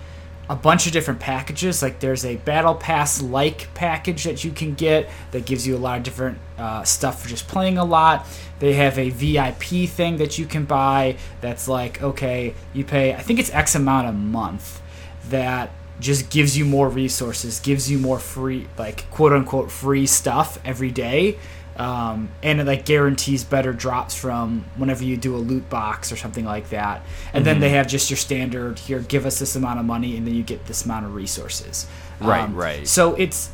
a 0.49 0.55
bunch 0.55 0.87
of 0.87 0.91
different 0.91 1.19
packages. 1.19 1.81
Like 1.81 1.99
there's 1.99 2.25
a 2.25 2.37
battle 2.37 2.73
pass 2.73 3.21
like 3.21 3.71
package 3.75 4.23
that 4.23 4.43
you 4.43 4.51
can 4.51 4.73
get 4.73 5.09
that 5.31 5.45
gives 5.45 5.65
you 5.65 5.77
a 5.77 5.79
lot 5.79 5.97
of 5.99 6.03
different 6.03 6.39
uh, 6.57 6.83
stuff 6.83 7.21
for 7.21 7.29
just 7.29 7.47
playing 7.47 7.77
a 7.77 7.85
lot. 7.85 8.25
They 8.57 8.73
have 8.73 8.97
a 8.97 9.11
VIP 9.11 9.87
thing 9.87 10.17
that 10.17 10.37
you 10.37 10.45
can 10.47 10.65
buy 10.65 11.17
that's 11.39 11.67
like 11.67 12.01
okay, 12.01 12.55
you 12.73 12.83
pay 12.83 13.13
I 13.13 13.21
think 13.21 13.39
it's 13.39 13.51
X 13.51 13.75
amount 13.75 14.07
a 14.07 14.11
month 14.11 14.81
that 15.29 15.69
just 15.99 16.31
gives 16.31 16.57
you 16.57 16.65
more 16.65 16.89
resources, 16.89 17.59
gives 17.59 17.91
you 17.91 17.99
more 17.99 18.19
free 18.19 18.67
like 18.79 19.09
quote 19.11 19.31
unquote 19.31 19.69
free 19.69 20.07
stuff 20.07 20.57
every 20.65 20.91
day 20.91 21.37
um, 21.79 22.29
and 22.43 22.59
it 22.59 22.67
like 22.67 22.83
guarantees 22.85 23.45
better 23.45 23.71
drops 23.71 24.13
from 24.13 24.65
whenever 24.75 25.05
you 25.05 25.15
do 25.15 25.33
a 25.33 25.39
loot 25.39 25.69
box 25.69 26.11
or 26.11 26.17
something 26.17 26.43
like 26.43 26.69
that. 26.71 27.01
And 27.31 27.35
mm-hmm. 27.35 27.43
then 27.45 27.59
they 27.61 27.69
have 27.69 27.87
just 27.87 28.09
your 28.09 28.17
standard 28.17 28.77
here, 28.77 28.99
give 28.99 29.25
us 29.25 29.39
this 29.39 29.55
amount 29.55 29.79
of 29.79 29.85
money, 29.85 30.17
and 30.17 30.27
then 30.27 30.35
you 30.35 30.43
get 30.43 30.65
this 30.65 30.83
amount 30.83 31.05
of 31.05 31.15
resources. 31.15 31.87
Right, 32.19 32.41
um, 32.41 32.53
right. 32.53 32.85
So 32.85 33.15
it's, 33.15 33.49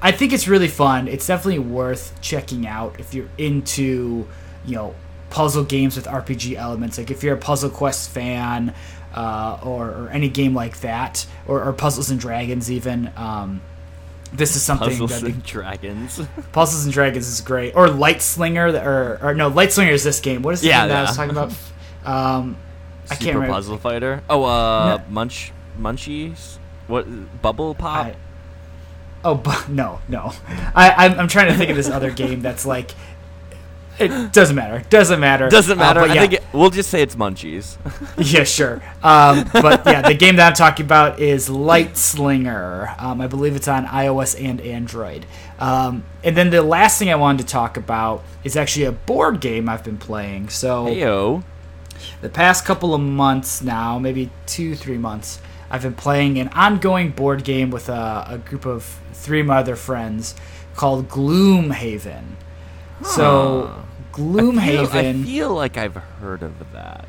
I 0.00 0.10
think 0.10 0.32
it's 0.32 0.48
really 0.48 0.68
fun. 0.68 1.06
It's 1.06 1.26
definitely 1.26 1.58
worth 1.58 2.18
checking 2.22 2.66
out 2.66 2.98
if 2.98 3.12
you're 3.12 3.28
into, 3.36 4.26
you 4.64 4.74
know, 4.74 4.94
puzzle 5.28 5.64
games 5.64 5.96
with 5.96 6.06
RPG 6.06 6.56
elements. 6.56 6.96
Like 6.96 7.10
if 7.10 7.22
you're 7.22 7.34
a 7.34 7.38
Puzzle 7.38 7.68
Quest 7.68 8.08
fan, 8.08 8.74
uh, 9.14 9.58
or, 9.62 9.88
or, 9.88 10.08
any 10.10 10.28
game 10.28 10.54
like 10.54 10.80
that, 10.80 11.26
or, 11.46 11.62
or, 11.64 11.72
Puzzles 11.72 12.10
and 12.10 12.20
Dragons 12.20 12.70
even. 12.70 13.10
Um, 13.16 13.62
this 14.28 14.56
is 14.56 14.62
something 14.62 14.88
Puzzles 14.88 15.20
that 15.20 15.22
and 15.30 15.42
Dragons. 15.44 16.20
Puzzles 16.52 16.84
and 16.84 16.92
Dragons 16.92 17.28
is 17.28 17.40
great. 17.40 17.74
Or 17.76 17.88
Light 17.88 18.22
Slinger, 18.22 18.68
or 18.68 19.18
or 19.22 19.34
no, 19.34 19.48
Light 19.48 19.72
Slinger 19.72 19.92
is 19.92 20.04
this 20.04 20.20
game. 20.20 20.42
What 20.42 20.54
is 20.54 20.60
the 20.60 20.68
Yeah, 20.68 20.80
game 20.82 20.88
that 20.90 20.96
I 20.98 21.02
was 21.02 21.16
talking 21.16 21.30
about? 21.30 21.52
Um, 22.06 22.56
I 23.10 23.16
can't 23.16 23.34
remember. 23.34 23.54
Puzzle 23.54 23.78
Fighter. 23.78 24.22
Oh, 24.30 24.44
uh, 24.44 24.98
No. 24.98 25.04
Munch, 25.08 25.52
Munchies. 25.76 26.58
What? 26.86 27.42
Bubble 27.42 27.74
Pop. 27.74 28.06
I- 28.06 28.16
oh, 29.24 29.34
bu- 29.34 29.50
no, 29.68 30.00
no. 30.08 30.32
I, 30.72 30.92
I'm, 31.06 31.18
I'm 31.18 31.26
trying 31.28 31.48
to 31.48 31.54
think 31.58 31.70
of 31.70 31.76
this 31.76 31.88
other 31.90 32.12
game 32.12 32.42
that's 32.42 32.64
like. 32.64 32.92
It 33.98 34.32
doesn't 34.32 34.54
matter. 34.56 34.84
Doesn't 34.90 35.20
matter. 35.20 35.48
Doesn't 35.48 35.78
Uh, 35.78 35.82
matter. 35.82 36.00
but 36.00 36.10
I 36.10 36.18
think 36.18 36.32
it, 36.34 36.44
we'll 36.52 36.70
just 36.70 36.90
say 36.90 37.00
it's 37.02 37.14
Munchies. 37.16 37.76
yeah, 38.18 38.44
sure. 38.44 38.82
Um, 39.02 39.48
but 39.52 39.82
yeah, 39.86 40.02
the 40.02 40.14
game 40.18 40.36
that 40.36 40.48
I'm 40.48 40.52
talking 40.54 40.84
about 40.84 41.18
is 41.18 41.48
Light 41.48 41.96
Slinger. 41.96 42.94
Um, 42.98 43.20
I 43.20 43.26
believe 43.26 43.56
it's 43.56 43.68
on 43.68 43.86
iOS 43.86 44.36
and 44.42 44.60
Android. 44.60 45.24
Um, 45.58 46.04
and 46.22 46.36
then 46.36 46.50
the 46.50 46.62
last 46.62 46.98
thing 46.98 47.10
I 47.10 47.14
wanted 47.14 47.46
to 47.46 47.52
talk 47.52 47.76
about 47.78 48.22
is 48.44 48.56
actually 48.56 48.84
a 48.84 48.92
board 48.92 49.40
game 49.40 49.68
I've 49.68 49.82
been 49.84 49.96
playing. 49.98 50.50
So 50.50 50.86
Heyo. 50.86 51.42
the 52.20 52.28
past 52.28 52.64
couple 52.66 52.94
of 52.94 53.00
months 53.00 53.62
now, 53.62 53.98
maybe 53.98 54.30
two, 54.44 54.74
three 54.74 54.98
months, 54.98 55.40
I've 55.70 55.82
been 55.82 55.94
playing 55.94 56.38
an 56.38 56.48
ongoing 56.48 57.10
board 57.12 57.44
game 57.44 57.70
with 57.70 57.88
a, 57.88 58.26
a 58.28 58.38
group 58.38 58.66
of 58.66 58.84
three 59.14 59.40
of 59.40 59.46
my 59.46 59.56
other 59.58 59.74
friends 59.76 60.34
called 60.74 61.08
Gloomhaven. 61.08 62.24
So. 63.02 63.84
Gloomhaven. 64.16 64.88
I 64.88 65.12
feel, 65.12 65.20
I 65.20 65.24
feel 65.24 65.54
like 65.54 65.76
I've 65.76 65.94
heard 65.94 66.42
of 66.42 66.72
that. 66.72 67.06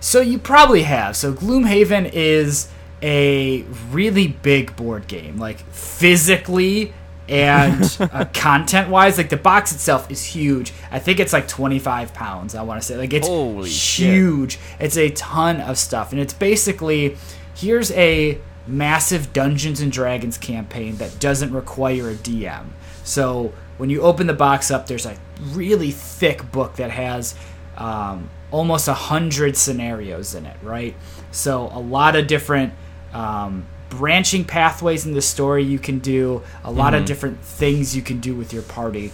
So 0.00 0.20
you 0.20 0.38
probably 0.38 0.82
have. 0.82 1.16
So 1.16 1.32
Gloomhaven 1.32 2.10
is 2.12 2.68
a 3.02 3.62
really 3.90 4.28
big 4.28 4.76
board 4.76 5.06
game, 5.08 5.38
like 5.38 5.58
physically 5.70 6.92
and 7.28 7.96
uh, 8.00 8.26
content-wise. 8.34 9.18
Like 9.18 9.30
the 9.30 9.36
box 9.36 9.72
itself 9.72 10.10
is 10.10 10.22
huge. 10.24 10.72
I 10.90 10.98
think 10.98 11.20
it's 11.20 11.32
like 11.32 11.48
25 11.48 12.14
pounds. 12.14 12.54
I 12.54 12.62
want 12.62 12.80
to 12.80 12.86
say 12.86 12.96
like 12.96 13.12
it's 13.12 13.26
Holy 13.26 13.68
shit. 13.68 14.06
huge. 14.06 14.58
It's 14.78 14.96
a 14.96 15.10
ton 15.10 15.60
of 15.60 15.78
stuff, 15.78 16.12
and 16.12 16.20
it's 16.20 16.34
basically 16.34 17.16
here's 17.54 17.90
a 17.92 18.38
massive 18.66 19.32
Dungeons 19.32 19.80
and 19.80 19.92
Dragons 19.92 20.38
campaign 20.38 20.96
that 20.96 21.18
doesn't 21.20 21.52
require 21.52 22.10
a 22.10 22.14
DM. 22.14 22.66
So 23.04 23.52
when 23.78 23.90
you 23.90 24.02
open 24.02 24.26
the 24.26 24.34
box 24.34 24.70
up, 24.70 24.86
there's 24.86 25.06
a 25.06 25.16
really 25.52 25.90
thick 25.90 26.50
book 26.52 26.76
that 26.76 26.90
has 26.90 27.34
um, 27.76 28.30
almost 28.50 28.88
a 28.88 28.94
hundred 28.94 29.56
scenarios 29.56 30.34
in 30.34 30.46
it, 30.46 30.56
right? 30.62 30.94
So 31.32 31.68
a 31.72 31.80
lot 31.80 32.14
of 32.16 32.26
different 32.26 32.72
um, 33.12 33.66
branching 33.90 34.44
pathways 34.44 35.06
in 35.06 35.14
the 35.14 35.22
story 35.22 35.64
you 35.64 35.78
can 35.78 35.98
do, 35.98 36.42
a 36.62 36.70
lot 36.70 36.94
of 36.94 37.04
different 37.04 37.40
things 37.40 37.94
you 37.96 38.02
can 38.02 38.20
do 38.20 38.34
with 38.34 38.52
your 38.52 38.62
party. 38.62 39.12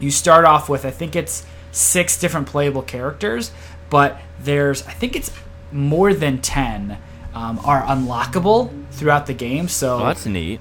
You 0.00 0.10
start 0.10 0.44
off 0.44 0.68
with 0.68 0.84
I 0.84 0.90
think 0.90 1.14
it's 1.16 1.44
six 1.72 2.18
different 2.18 2.46
playable 2.48 2.82
characters, 2.82 3.50
but 3.90 4.20
there's 4.40 4.86
I 4.86 4.92
think 4.92 5.14
it's 5.16 5.30
more 5.72 6.14
than 6.14 6.40
ten 6.40 6.98
um, 7.34 7.60
are 7.64 7.82
unlockable 7.82 8.72
throughout 8.92 9.26
the 9.26 9.34
game. 9.34 9.68
So 9.68 10.00
Oh, 10.00 10.06
that's 10.06 10.26
neat. 10.26 10.60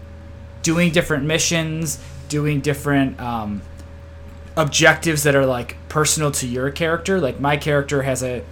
doing 0.63 0.91
different 0.91 1.23
missions, 1.25 1.99
doing 2.29 2.61
different 2.61 3.19
um, 3.19 3.61
objectives 4.55 5.23
that 5.23 5.35
are 5.35 5.45
like 5.45 5.75
personal 5.89 6.31
to 6.31 6.47
your 6.47 6.71
character. 6.71 7.19
Like 7.19 7.39
my 7.39 7.57
character 7.57 8.01
has 8.03 8.23
a 8.23 8.43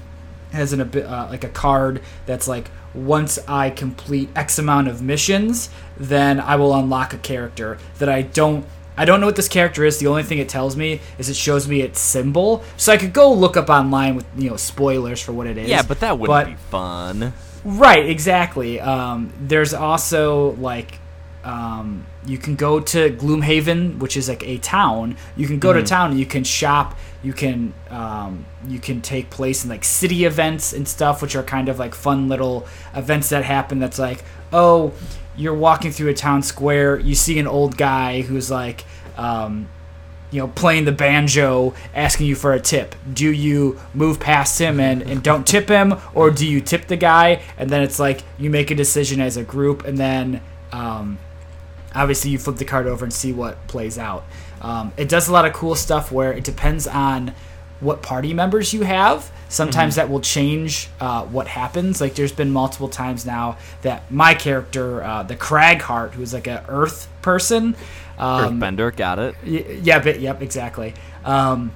has 0.51 0.73
an 0.73 0.81
uh, 0.81 1.27
like 1.29 1.43
a 1.43 1.49
card 1.49 2.01
that's 2.25 2.47
like 2.47 2.69
once 2.93 3.37
I 3.47 3.69
complete 3.71 4.29
X 4.35 4.57
amount 4.57 4.87
of 4.87 5.01
missions, 5.01 5.69
then 5.97 6.39
I 6.39 6.55
will 6.55 6.73
unlock 6.73 7.13
a 7.13 7.17
character 7.17 7.77
that 7.99 8.09
I 8.09 8.21
don't. 8.21 8.65
I 8.97 9.03
don't 9.03 9.19
know 9.19 9.25
what 9.25 9.35
this 9.35 9.49
character 9.49 9.83
is. 9.83 9.97
The 9.97 10.07
only 10.07 10.23
thing 10.23 10.37
it 10.37 10.47
tells 10.47 10.77
me 10.77 11.01
is 11.17 11.27
it 11.27 11.35
shows 11.35 11.67
me 11.67 11.81
its 11.81 11.99
symbol, 11.99 12.63
so 12.77 12.93
I 12.93 12.97
could 12.97 13.11
go 13.11 13.33
look 13.33 13.57
up 13.57 13.69
online 13.69 14.15
with 14.15 14.25
you 14.37 14.49
know 14.49 14.55
spoilers 14.55 15.21
for 15.21 15.33
what 15.33 15.47
it 15.47 15.57
is. 15.57 15.67
Yeah, 15.69 15.81
but 15.81 15.99
that 15.99 16.17
wouldn't 16.17 16.29
But- 16.29 16.47
be 16.47 16.55
fun. 16.69 17.33
Right, 17.65 18.05
exactly. 18.07 18.79
Um, 18.79 19.33
there's 19.41 19.73
also 19.73 20.51
like 20.59 20.99
um, 21.45 22.07
you 22.25 22.39
can 22.39 22.55
go 22.55 22.79
to 22.79 23.11
Gloomhaven, 23.11 23.99
which 23.99 24.17
is 24.17 24.27
like 24.27 24.43
a 24.43 24.57
town. 24.57 25.15
You 25.37 25.45
can 25.45 25.59
go 25.59 25.71
to 25.73 25.83
town 25.83 26.09
and 26.09 26.19
you 26.19 26.25
can 26.25 26.43
shop. 26.43 26.97
You 27.21 27.33
can 27.33 27.73
um, 27.91 28.45
you 28.67 28.79
can 28.79 28.99
take 29.01 29.29
place 29.29 29.63
in 29.63 29.69
like 29.69 29.83
city 29.83 30.25
events 30.25 30.73
and 30.73 30.87
stuff, 30.87 31.21
which 31.21 31.35
are 31.35 31.43
kind 31.43 31.69
of 31.69 31.77
like 31.77 31.93
fun 31.93 32.27
little 32.27 32.67
events 32.95 33.29
that 33.29 33.45
happen. 33.45 33.77
That's 33.77 33.99
like, 33.99 34.23
oh, 34.51 34.91
you're 35.37 35.53
walking 35.53 35.91
through 35.91 36.09
a 36.09 36.15
town 36.15 36.41
square. 36.41 36.99
You 36.99 37.13
see 37.13 37.37
an 37.37 37.47
old 37.47 37.77
guy 37.77 38.21
who's 38.21 38.51
like. 38.51 38.83
Um, 39.15 39.69
you 40.31 40.41
know, 40.41 40.47
playing 40.49 40.83
the 40.83 40.91
banjo, 40.91 41.73
asking 41.93 42.25
you 42.25 42.35
for 42.35 42.51
a 42.51 42.59
tip. 42.59 42.93
Do 43.13 43.31
you 43.31 43.79
move 43.93 44.19
past 44.19 44.59
him 44.59 44.81
and, 44.81 45.01
and 45.03 45.23
don't 45.23 45.47
tip 45.47 45.69
him, 45.69 45.93
or 46.13 46.29
do 46.29 46.45
you 46.45 46.59
tip 46.59 46.87
the 46.87 46.97
guy? 46.97 47.41
And 47.57 47.69
then 47.69 47.83
it's 47.83 47.99
like 47.99 48.21
you 48.37 48.49
make 48.49 48.69
a 48.69 48.75
decision 48.75 49.21
as 49.21 49.37
a 49.37 49.43
group, 49.43 49.85
and 49.85 49.97
then 49.97 50.41
um, 50.73 51.19
obviously 51.95 52.31
you 52.31 52.37
flip 52.37 52.57
the 52.57 52.65
card 52.65 52.87
over 52.87 53.05
and 53.05 53.13
see 53.13 53.33
what 53.33 53.67
plays 53.67 53.97
out. 53.97 54.25
Um, 54.61 54.91
it 54.97 55.09
does 55.09 55.27
a 55.27 55.33
lot 55.33 55.45
of 55.45 55.53
cool 55.53 55.75
stuff 55.75 56.11
where 56.11 56.33
it 56.33 56.43
depends 56.43 56.87
on 56.87 57.33
what 57.79 58.01
party 58.01 58.33
members 58.33 58.73
you 58.73 58.83
have. 58.83 59.31
Sometimes 59.47 59.95
that 59.95 60.09
will 60.09 60.21
change 60.21 60.89
uh, 60.99 61.23
what 61.25 61.47
happens. 61.47 62.01
Like 62.01 62.15
there's 62.15 62.31
been 62.31 62.51
multiple 62.51 62.89
times 62.89 63.25
now 63.25 63.57
that 63.83 64.09
my 64.11 64.33
character, 64.33 65.03
uh, 65.03 65.23
the 65.23 65.35
Cragheart, 65.35 66.11
who's 66.11 66.33
like 66.33 66.47
a 66.47 66.65
Earth 66.67 67.07
person, 67.21 67.75
um, 68.17 68.59
Earthbender, 68.59 68.95
got 68.95 69.19
it. 69.19 69.35
Y- 69.45 69.79
yeah, 69.83 69.99
but 69.99 70.19
yep, 70.19 70.41
exactly. 70.41 70.93
Um, 71.23 71.73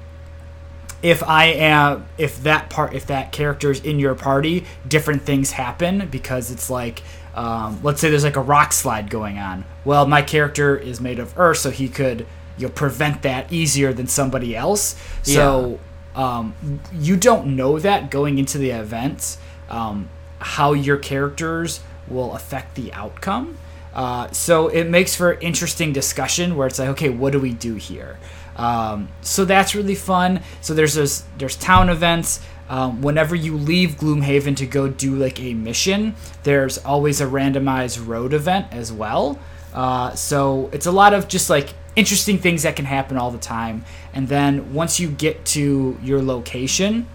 if 1.01 1.23
I 1.23 1.45
am, 1.45 2.05
if 2.17 2.43
that 2.43 2.69
part, 2.69 2.93
if 2.93 3.07
that 3.07 3.31
character 3.31 3.71
is 3.71 3.79
in 3.81 3.99
your 3.99 4.15
party, 4.15 4.65
different 4.87 5.21
things 5.23 5.51
happen 5.51 6.07
because 6.09 6.51
it's 6.51 6.69
like, 6.69 7.01
um, 7.39 7.79
let's 7.83 8.01
say 8.01 8.09
there's 8.09 8.25
like 8.25 8.35
a 8.35 8.41
rock 8.41 8.73
slide 8.73 9.09
going 9.09 9.37
on. 9.37 9.63
Well, 9.85 10.05
my 10.05 10.21
character 10.21 10.75
is 10.75 10.99
made 10.99 11.19
of 11.19 11.33
earth, 11.39 11.59
so 11.59 11.71
he 11.71 11.87
could 11.87 12.27
you 12.57 12.67
know, 12.67 12.73
prevent 12.73 13.21
that 13.21 13.49
easier 13.53 13.93
than 13.93 14.07
somebody 14.07 14.57
else. 14.57 14.97
So 15.21 15.79
um, 16.15 16.53
you 16.93 17.15
don't 17.15 17.55
know 17.55 17.79
that 17.79 18.11
going 18.11 18.39
into 18.39 18.57
the 18.57 18.71
event, 18.71 19.37
um, 19.69 20.09
how 20.39 20.73
your 20.73 20.97
characters 20.97 21.79
will 22.09 22.35
affect 22.35 22.75
the 22.75 22.91
outcome. 22.91 23.57
Uh, 23.93 24.29
so 24.31 24.67
it 24.67 24.89
makes 24.89 25.15
for 25.15 25.35
interesting 25.35 25.93
discussion 25.93 26.57
where 26.57 26.67
it's 26.67 26.77
like, 26.77 26.89
okay, 26.89 27.09
what 27.09 27.31
do 27.31 27.39
we 27.39 27.53
do 27.53 27.75
here? 27.75 28.19
Um, 28.57 29.07
so 29.21 29.45
that's 29.45 29.73
really 29.73 29.95
fun. 29.95 30.41
So 30.59 30.73
there's 30.73 30.95
this, 30.95 31.23
there's 31.37 31.55
town 31.55 31.87
events. 31.89 32.45
Um, 32.69 33.01
whenever 33.01 33.35
you 33.35 33.57
leave 33.57 33.95
Gloomhaven 33.95 34.55
to 34.57 34.67
go 34.67 34.87
do 34.87 35.15
like 35.15 35.39
a 35.39 35.55
mission, 35.55 36.15
there's 36.43 36.77
always 36.77 37.19
a 37.19 37.25
randomized 37.25 38.05
road 38.07 38.33
event 38.33 38.67
as 38.71 38.93
well. 38.93 39.39
Uh, 39.73 40.13
so 40.13 40.69
it's 40.71 40.85
a 40.85 40.91
lot 40.91 41.13
of 41.13 41.27
just 41.27 41.49
like 41.49 41.73
interesting 41.95 42.37
things 42.37 42.63
that 42.63 42.75
can 42.75 42.85
happen 42.85 43.17
all 43.17 43.31
the 43.31 43.39
time. 43.39 43.83
And 44.13 44.27
then 44.27 44.73
once 44.73 44.99
you 44.99 45.09
get 45.09 45.45
to 45.47 45.97
your 46.03 46.21
location, 46.21 47.07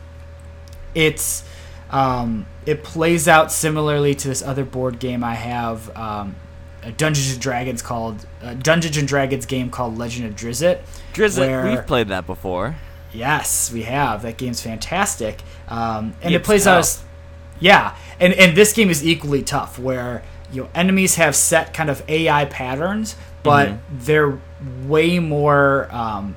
it's 0.94 1.44
um, 1.90 2.46
it 2.66 2.82
plays 2.82 3.28
out 3.28 3.52
similarly 3.52 4.14
to 4.16 4.28
this 4.28 4.42
other 4.42 4.64
board 4.64 4.98
game 4.98 5.22
I 5.22 5.34
have, 5.34 5.96
um, 5.96 6.34
a 6.82 6.90
Dungeons 6.90 7.32
and 7.32 7.40
Dragons 7.40 7.82
called 7.82 8.26
Dungeons 8.60 8.96
and 8.96 9.06
Dragons 9.06 9.46
game 9.46 9.70
called 9.70 9.96
Legend 9.96 10.26
of 10.26 10.34
Drizzt. 10.34 10.80
Drizzt, 11.12 11.38
we've 11.70 11.86
played 11.86 12.08
that 12.08 12.26
before. 12.26 12.74
Yes, 13.14 13.72
we 13.72 13.82
have. 13.84 14.22
That 14.22 14.36
game's 14.36 14.60
fantastic, 14.60 15.40
um, 15.68 16.14
and 16.22 16.34
it 16.34 16.38
It's 16.38 16.46
plays 16.46 16.66
out. 16.66 16.74
tough. 16.76 16.80
As, 16.80 17.02
yeah, 17.60 17.94
and 18.20 18.32
and 18.34 18.56
this 18.56 18.72
game 18.72 18.90
is 18.90 19.04
equally 19.06 19.42
tough, 19.42 19.78
where 19.78 20.22
you 20.52 20.62
know 20.62 20.68
enemies 20.74 21.14
have 21.14 21.34
set 21.36 21.72
kind 21.72 21.88
of 21.90 22.02
AI 22.08 22.44
patterns, 22.46 23.16
but 23.42 23.68
Mhm. 23.68 23.78
they're 23.90 24.38
way 24.86 25.18
more 25.20 25.88
um, 25.92 26.34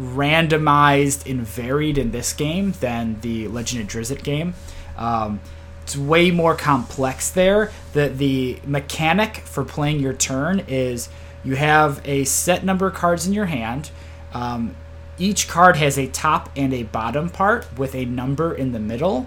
randomized 0.00 1.28
and 1.30 1.46
varied 1.46 1.98
in 1.98 2.10
this 2.10 2.32
game 2.32 2.72
than 2.80 3.18
the 3.20 3.48
Legend 3.48 3.82
of 3.82 3.88
Drizzt 3.88 4.22
game. 4.22 4.54
Um, 4.96 5.40
it's 5.82 5.96
way 5.96 6.30
more 6.30 6.54
complex 6.54 7.30
there. 7.30 7.70
The 7.92 8.08
the 8.08 8.58
mechanic 8.66 9.38
for 9.38 9.64
playing 9.64 10.00
your 10.00 10.12
turn 10.14 10.62
is 10.68 11.08
you 11.44 11.56
have 11.56 12.00
a 12.04 12.24
set 12.24 12.64
number 12.64 12.86
of 12.86 12.94
cards 12.94 13.26
in 13.26 13.32
your 13.32 13.46
hand. 13.46 13.90
Um, 14.32 14.76
each 15.18 15.48
card 15.48 15.76
has 15.76 15.98
a 15.98 16.08
top 16.08 16.50
and 16.56 16.72
a 16.72 16.82
bottom 16.84 17.30
part 17.30 17.66
with 17.78 17.94
a 17.94 18.04
number 18.04 18.54
in 18.54 18.72
the 18.72 18.80
middle, 18.80 19.26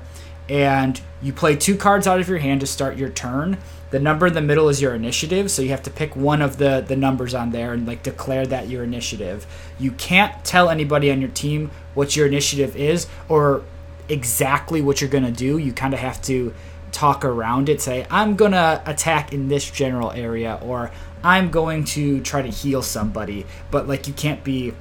and 0.50 1.00
you 1.22 1.34
play 1.34 1.56
two 1.56 1.76
cards 1.76 2.08
out 2.08 2.20
of 2.20 2.28
your 2.28 2.38
hand 2.40 2.62
to 2.62 2.68
start 2.68 2.98
your 2.98 3.10
turn. 3.10 3.58
The 3.90 4.00
number 4.00 4.28
in 4.28 4.34
the 4.34 4.42
middle 4.42 4.68
is 4.68 4.82
your 4.82 4.94
initiative, 4.94 5.50
so 5.50 5.62
you 5.62 5.70
have 5.70 5.84
to 5.84 5.90
pick 5.90 6.16
one 6.16 6.42
of 6.42 6.58
the 6.58 6.84
the 6.86 6.96
numbers 6.96 7.34
on 7.34 7.52
there 7.52 7.74
and 7.74 7.88
like 7.88 8.04
declare 8.04 8.46
that 8.48 8.68
your 8.68 8.84
initiative. 8.84 9.48
You 9.80 9.92
can't 9.92 10.44
tell 10.44 10.70
anybody 10.70 11.10
on 11.12 11.22
your 11.22 11.30
team 11.30 11.72
what 11.94 12.16
your 12.16 12.28
initiative 12.28 12.76
is 12.76 13.08
or 13.30 13.64
exactly 14.10 14.82
what 14.82 15.00
you're 15.00 15.10
gonna 15.10 15.32
do. 15.32 15.58
You 15.58 15.72
kind 15.72 15.94
of 15.94 16.02
have 16.02 16.22
to 16.24 16.54
talk 16.92 17.24
around 17.24 17.70
it. 17.70 17.82
Say, 17.82 18.06
I'm 18.10 18.36
gonna 18.36 18.82
attack 18.86 19.32
in 19.32 19.48
this 19.48 19.70
general 19.70 20.12
area, 20.12 20.60
or 20.62 20.92
I'm 21.24 21.50
going 21.50 21.84
to 21.86 22.22
try 22.22 22.42
to 22.42 22.50
heal 22.50 22.82
somebody. 22.82 23.46
But 23.72 23.88
like, 23.88 24.08
you 24.08 24.14
can't 24.14 24.44
be 24.44 24.74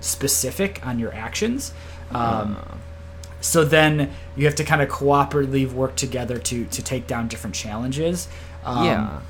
specific 0.00 0.84
on 0.86 0.98
your 0.98 1.12
actions. 1.14 1.72
Um, 2.10 2.56
Uh, 2.58 2.74
so 3.40 3.64
then 3.64 4.10
you 4.36 4.46
have 4.46 4.56
to 4.56 4.64
kind 4.64 4.82
of 4.82 4.88
cooperatively 4.88 5.70
work 5.70 5.94
together 5.96 6.38
to 6.38 6.64
to 6.66 6.82
take 6.82 7.06
down 7.06 7.28
different 7.28 7.54
challenges. 7.54 8.28
Um, 8.64 8.84
yeah. 8.84 9.20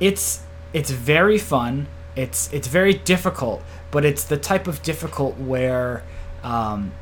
it's 0.00 0.40
it's 0.72 0.90
very 0.90 1.38
fun. 1.38 1.86
It's 2.16 2.52
it's 2.52 2.66
very 2.68 2.94
difficult, 2.94 3.62
but 3.90 4.04
it's 4.04 4.24
the 4.24 4.36
type 4.36 4.66
of 4.66 4.82
difficult 4.82 5.38
where 5.38 6.02
um, 6.42 6.92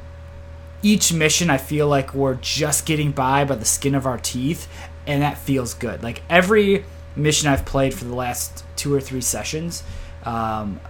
each 0.82 1.12
mission 1.12 1.48
I 1.48 1.56
feel 1.58 1.88
like 1.88 2.12
we're 2.14 2.34
just 2.34 2.84
getting 2.86 3.12
by 3.12 3.44
by 3.44 3.54
the 3.54 3.64
skin 3.64 3.94
of 3.94 4.04
our 4.06 4.18
teeth, 4.18 4.68
and 5.06 5.22
that 5.22 5.38
feels 5.38 5.74
good. 5.74 6.02
Like 6.02 6.22
every 6.28 6.84
mission 7.16 7.48
I've 7.48 7.64
played 7.64 7.94
for 7.94 8.04
the 8.04 8.14
last 8.14 8.64
two 8.76 8.94
or 8.94 9.00
three 9.00 9.20
sessions, 9.22 9.82
um, 10.24 10.80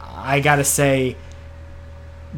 I 0.00 0.40
gotta 0.40 0.64
say, 0.64 1.16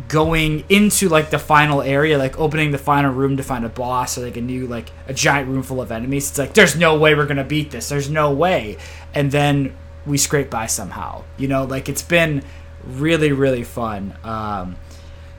going 0.09 0.65
into 0.69 1.09
like 1.09 1.31
the 1.31 1.39
final 1.39 1.81
area, 1.81 2.19
like 2.19 2.39
opening 2.39 2.73
the 2.73 2.79
final 2.79 3.13
room 3.13 3.37
to 3.37 3.43
find 3.43 3.65
a 3.65 3.69
boss 3.69 4.19
or 4.19 4.23
like 4.23 4.37
a 4.37 4.41
new 4.41 4.67
like 4.67 4.91
a 5.07 5.15
giant 5.15 5.49
room 5.49 5.63
full 5.63 5.81
of 5.81 5.93
enemies. 5.93 6.31
It's 6.31 6.39
like 6.39 6.55
there's 6.55 6.77
no 6.77 6.97
way 6.99 7.15
we're 7.15 7.27
gonna 7.27 7.45
beat 7.45 7.71
this. 7.71 7.89
There's 7.89 8.11
no 8.11 8.33
way, 8.33 8.77
and 9.15 9.31
then 9.31 9.77
we 10.07 10.19
scrape 10.19 10.51
by 10.51 10.67
somehow. 10.67 11.23
You 11.39 11.49
know, 11.49 11.65
like 11.65 11.89
it's 11.89 12.03
been 12.03 12.43
really 12.85 13.33
really 13.33 13.63
fun. 13.65 14.15
Um, 14.25 14.77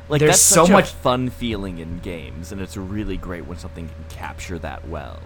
Like 0.08 0.20
There's 0.20 0.40
so 0.40 0.68
much- 0.68 0.92
fun 0.92 1.30
feeling 1.32 1.80
in 1.80 1.98
games, 1.98 2.52
and 2.52 2.62
it's 2.62 2.78
really 2.78 3.18
great 3.18 3.48
when 3.48 3.58
something 3.58 3.90
can 3.90 4.18
capture 4.18 4.60
that 4.60 4.88
well. 4.88 5.20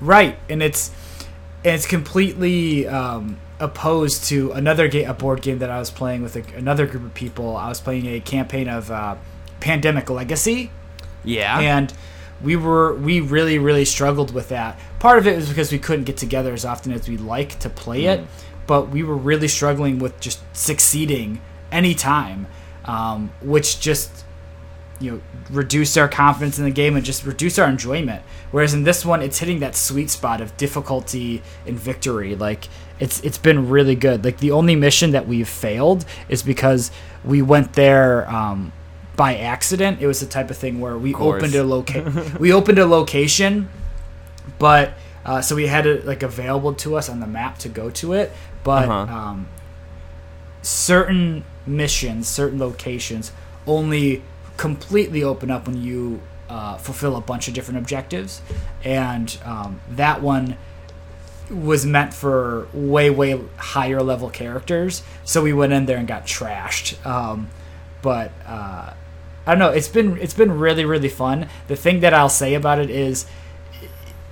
Right, 0.00 0.38
and 0.48 0.62
it's 0.62 0.90
and 1.64 1.74
it's 1.74 1.86
completely 1.86 2.88
um, 2.88 3.36
opposed 3.62 4.24
to 4.24 4.52
another 4.52 4.88
game, 4.88 5.08
a 5.08 5.14
board 5.14 5.40
game 5.40 5.58
that 5.60 5.70
I 5.70 5.78
was 5.78 5.90
playing 5.90 6.22
with 6.22 6.36
a, 6.36 6.42
another 6.56 6.86
group 6.86 7.04
of 7.04 7.14
people. 7.14 7.56
I 7.56 7.68
was 7.68 7.80
playing 7.80 8.06
a 8.06 8.20
campaign 8.20 8.68
of 8.68 8.90
uh, 8.90 9.16
Pandemic 9.60 10.10
Legacy, 10.10 10.70
Yeah. 11.24 11.58
and 11.60 11.92
we 12.42 12.56
were 12.56 12.94
we 12.94 13.20
really 13.20 13.58
really 13.58 13.84
struggled 13.84 14.34
with 14.34 14.48
that. 14.48 14.78
Part 14.98 15.18
of 15.18 15.26
it 15.28 15.36
was 15.36 15.48
because 15.48 15.70
we 15.70 15.78
couldn't 15.78 16.04
get 16.04 16.16
together 16.16 16.52
as 16.52 16.64
often 16.64 16.92
as 16.92 17.08
we'd 17.08 17.20
like 17.20 17.58
to 17.60 17.70
play 17.70 18.06
it, 18.06 18.20
but 18.66 18.88
we 18.90 19.02
were 19.04 19.16
really 19.16 19.48
struggling 19.48 19.98
with 20.00 20.18
just 20.20 20.40
succeeding 20.52 21.40
anytime, 21.70 22.46
um, 22.84 23.30
which 23.40 23.78
just 23.80 24.24
you 25.02 25.10
know 25.10 25.20
reduce 25.50 25.96
our 25.96 26.08
confidence 26.08 26.58
in 26.58 26.64
the 26.64 26.70
game 26.70 26.96
and 26.96 27.04
just 27.04 27.24
reduce 27.26 27.58
our 27.58 27.68
enjoyment. 27.68 28.22
Whereas 28.50 28.72
in 28.74 28.84
this 28.84 29.04
one, 29.04 29.20
it's 29.22 29.38
hitting 29.38 29.60
that 29.60 29.74
sweet 29.76 30.10
spot 30.10 30.40
of 30.40 30.56
difficulty 30.56 31.42
and 31.66 31.78
victory. 31.78 32.34
Like 32.36 32.68
it's 33.00 33.20
it's 33.20 33.38
been 33.38 33.68
really 33.68 33.94
good. 33.96 34.24
Like 34.24 34.38
the 34.38 34.50
only 34.52 34.76
mission 34.76 35.10
that 35.12 35.26
we've 35.26 35.48
failed 35.48 36.04
is 36.28 36.42
because 36.42 36.90
we 37.24 37.42
went 37.42 37.72
there 37.74 38.30
um, 38.30 38.72
by 39.16 39.36
accident. 39.36 40.00
It 40.00 40.06
was 40.06 40.20
the 40.20 40.26
type 40.26 40.50
of 40.50 40.56
thing 40.56 40.80
where 40.80 40.96
we 40.96 41.14
opened 41.14 41.54
a 41.54 41.64
location. 41.64 42.36
we 42.40 42.52
opened 42.52 42.78
a 42.78 42.86
location, 42.86 43.68
but 44.58 44.94
uh, 45.24 45.40
so 45.40 45.54
we 45.56 45.66
had 45.66 45.86
it 45.86 46.06
like 46.06 46.22
available 46.22 46.74
to 46.74 46.96
us 46.96 47.08
on 47.08 47.20
the 47.20 47.26
map 47.26 47.58
to 47.58 47.68
go 47.68 47.90
to 47.90 48.12
it, 48.12 48.32
but 48.64 48.88
Uh-huh. 48.88 49.14
um, 49.16 49.48
certain 50.62 51.44
missions, 51.66 52.28
certain 52.28 52.58
locations 52.58 53.32
only 53.66 54.22
completely 54.56 55.22
open 55.22 55.50
up 55.50 55.66
when 55.66 55.82
you 55.82 56.20
uh, 56.48 56.76
fulfill 56.76 57.16
a 57.16 57.20
bunch 57.20 57.48
of 57.48 57.54
different 57.54 57.78
objectives, 57.78 58.42
and 58.84 59.38
um, 59.44 59.80
that 59.90 60.22
one 60.22 60.56
was 61.50 61.84
meant 61.84 62.14
for 62.14 62.68
way 62.72 63.10
way 63.10 63.40
higher 63.56 64.02
level 64.02 64.30
characters. 64.30 65.02
So 65.24 65.42
we 65.42 65.52
went 65.52 65.72
in 65.72 65.86
there 65.86 65.98
and 65.98 66.06
got 66.06 66.26
trashed. 66.26 67.04
Um, 67.06 67.50
but 68.00 68.32
uh, 68.46 68.92
I 69.46 69.50
don't 69.50 69.58
know. 69.58 69.70
It's 69.70 69.88
been 69.88 70.18
it's 70.18 70.34
been 70.34 70.58
really 70.58 70.84
really 70.84 71.08
fun. 71.08 71.48
The 71.68 71.76
thing 71.76 72.00
that 72.00 72.14
I'll 72.14 72.28
say 72.28 72.54
about 72.54 72.78
it 72.78 72.90
is, 72.90 73.26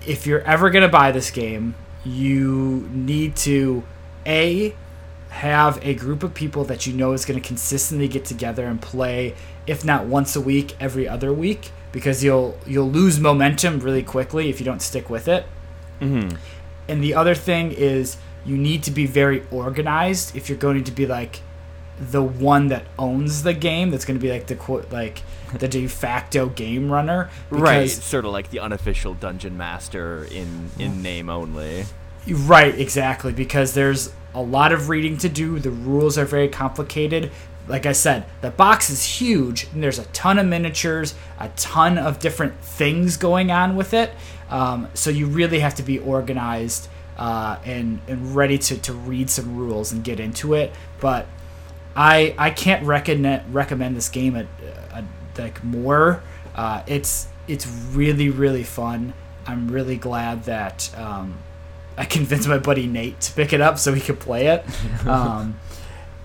if 0.06 0.26
you're 0.26 0.42
ever 0.42 0.70
gonna 0.70 0.88
buy 0.88 1.12
this 1.12 1.30
game, 1.30 1.74
you 2.04 2.88
need 2.92 3.36
to 3.36 3.82
a 4.26 4.74
have 5.30 5.78
a 5.84 5.94
group 5.94 6.22
of 6.22 6.34
people 6.34 6.64
that 6.64 6.86
you 6.86 6.92
know 6.92 7.12
is 7.12 7.24
going 7.24 7.40
to 7.40 7.46
consistently 7.46 8.08
get 8.08 8.24
together 8.24 8.66
and 8.66 8.82
play 8.82 9.34
if 9.72 9.84
not 9.84 10.02
once 10.16 10.30
a 10.36 10.40
week 10.52 10.68
every 10.80 11.06
other 11.14 11.32
week 11.32 11.62
because 11.92 12.22
you'll 12.24 12.50
you'll 12.66 12.90
lose 13.00 13.18
momentum 13.28 13.72
really 13.86 14.02
quickly 14.14 14.44
if 14.50 14.56
you 14.60 14.64
don't 14.70 14.82
stick 14.82 15.06
with 15.10 15.26
it 15.36 15.42
Mhm. 16.00 16.36
and 16.88 16.98
the 17.06 17.12
other 17.20 17.34
thing 17.48 17.72
is 17.72 18.16
you 18.44 18.56
need 18.56 18.82
to 18.84 18.90
be 18.90 19.06
very 19.06 19.40
organized 19.50 20.34
if 20.36 20.48
you're 20.48 20.58
going 20.68 20.84
to 20.84 20.92
be 20.92 21.06
like 21.06 21.34
the 22.12 22.22
one 22.22 22.68
that 22.68 22.84
owns 22.98 23.42
the 23.42 23.52
game 23.52 23.90
that's 23.90 24.06
going 24.06 24.18
to 24.18 24.22
be 24.26 24.32
like 24.32 24.46
the 24.46 24.56
quote 24.56 24.90
like 24.90 25.22
the 25.58 25.68
de 25.68 25.86
facto 25.86 26.46
game 26.46 26.90
runner 26.90 27.28
Right. 27.50 27.90
Sort 27.90 28.24
of 28.24 28.32
like 28.32 28.48
the 28.50 28.60
unofficial 28.60 29.12
dungeon 29.14 29.56
master 29.58 30.24
in 30.40 30.70
in 30.78 31.02
name 31.02 31.28
only. 31.28 31.84
Right, 32.28 32.78
exactly, 32.78 33.32
because 33.32 33.72
there's 33.74 34.12
a 34.34 34.42
lot 34.42 34.72
of 34.72 34.88
reading 34.90 35.16
to 35.18 35.28
do. 35.28 35.58
The 35.58 35.70
rules 35.70 36.16
are 36.18 36.26
very 36.26 36.48
complicated. 36.48 37.30
Like 37.70 37.86
I 37.86 37.92
said, 37.92 38.26
the 38.40 38.50
box 38.50 38.90
is 38.90 39.04
huge, 39.04 39.68
and 39.72 39.82
there's 39.82 39.98
a 39.98 40.04
ton 40.06 40.38
of 40.38 40.46
miniatures, 40.46 41.14
a 41.38 41.48
ton 41.50 41.98
of 41.98 42.18
different 42.18 42.58
things 42.60 43.16
going 43.16 43.50
on 43.50 43.76
with 43.76 43.94
it. 43.94 44.10
Um, 44.50 44.88
so 44.94 45.10
you 45.10 45.26
really 45.26 45.60
have 45.60 45.76
to 45.76 45.82
be 45.82 45.98
organized 45.98 46.88
uh, 47.16 47.58
and 47.64 48.00
and 48.08 48.34
ready 48.34 48.58
to, 48.58 48.76
to 48.78 48.92
read 48.92 49.30
some 49.30 49.56
rules 49.56 49.92
and 49.92 50.02
get 50.02 50.18
into 50.18 50.54
it. 50.54 50.72
But 51.00 51.26
I 51.94 52.34
I 52.36 52.50
can't 52.50 52.84
recommend 52.84 53.54
recommend 53.54 53.96
this 53.96 54.08
game 54.08 54.34
at, 54.36 54.46
uh, 54.92 55.02
like 55.38 55.62
more. 55.62 56.22
Uh, 56.54 56.82
it's 56.86 57.28
it's 57.46 57.66
really 57.92 58.30
really 58.30 58.64
fun. 58.64 59.12
I'm 59.46 59.70
really 59.70 59.96
glad 59.96 60.44
that 60.44 60.90
um, 60.98 61.38
I 61.96 62.04
convinced 62.04 62.48
my 62.48 62.58
buddy 62.58 62.86
Nate 62.86 63.20
to 63.20 63.32
pick 63.32 63.52
it 63.52 63.60
up 63.60 63.78
so 63.78 63.92
he 63.92 64.00
could 64.00 64.18
play 64.18 64.46
it. 64.48 64.64
Um, 65.06 65.58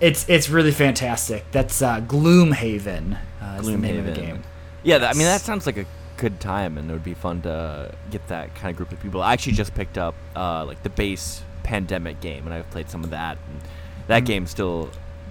it's 0.00 0.28
it's 0.28 0.48
really 0.48 0.72
fantastic. 0.72 1.44
That's 1.52 1.80
uh, 1.82 2.00
Gloomhaven. 2.00 3.18
Uh, 3.40 3.58
is 3.60 3.66
the 3.66 3.76
name 3.76 3.98
of 3.98 4.06
the 4.06 4.12
game. 4.12 4.42
Yeah, 4.82 4.98
that, 4.98 5.10
I 5.14 5.18
mean 5.18 5.24
that 5.26 5.40
sounds 5.40 5.66
like 5.66 5.76
a 5.76 5.86
good 6.16 6.40
time, 6.40 6.78
and 6.78 6.90
it 6.90 6.92
would 6.92 7.04
be 7.04 7.14
fun 7.14 7.42
to 7.42 7.92
get 8.10 8.26
that 8.28 8.54
kind 8.54 8.70
of 8.70 8.76
group 8.76 8.92
of 8.92 9.00
people. 9.00 9.22
I 9.22 9.32
actually 9.32 9.52
just 9.54 9.74
picked 9.74 9.98
up 9.98 10.14
uh, 10.34 10.64
like 10.64 10.82
the 10.82 10.90
base 10.90 11.42
pandemic 11.62 12.20
game, 12.20 12.44
and 12.46 12.54
I've 12.54 12.68
played 12.70 12.88
some 12.88 13.04
of 13.04 13.10
that. 13.10 13.38
And 13.50 13.60
that 14.06 14.22
Mhm. 14.22 14.26
game 14.26 14.46
still, 14.46 14.90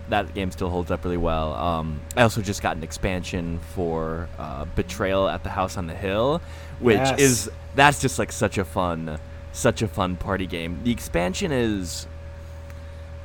that 0.10 0.34
game 0.34 0.52
still 0.52 0.70
holds 0.70 0.92
up 0.92 1.04
really 1.06 1.18
well. 1.18 1.54
Um, 1.54 2.02
I 2.18 2.22
also 2.24 2.42
just 2.42 2.62
got 2.62 2.76
an 2.76 2.84
expansion 2.84 3.60
for 3.74 4.28
uh, 4.38 4.66
Betrayal 4.76 5.28
at 5.30 5.44
the 5.44 5.50
House 5.50 5.78
on 5.78 5.88
the 5.88 5.96
Hill, 5.96 6.42
which 6.80 6.98
Yes. 6.98 7.20
is 7.20 7.52
that's 7.76 8.00
just 8.02 8.20
like 8.20 8.32
such 8.32 8.58
a 8.58 8.66
fun, 8.66 9.18
such 9.54 9.82
a 9.82 9.88
fun 9.88 10.16
party 10.18 10.46
game. 10.46 10.80
The 10.84 10.92
expansion 10.92 11.52
is 11.52 12.08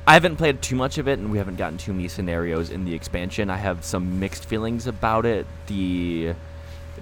I 0.07 0.13
haven't 0.13 0.37
played 0.37 0.61
too 0.61 0.75
much 0.75 0.97
of 0.97 1.07
it, 1.07 1.19
and 1.19 1.31
we 1.31 1.37
haven't 1.37 1.57
gotten 1.57 1.77
too 1.77 1.93
many 1.93 2.07
scenarios 2.07 2.71
in 2.71 2.85
the 2.85 2.93
expansion. 2.93 3.49
I 3.49 3.57
have 3.57 3.83
some 3.85 4.19
mixed 4.19 4.45
feelings 4.45 4.87
about 4.87 5.25
it. 5.25 5.45
The 5.67 6.33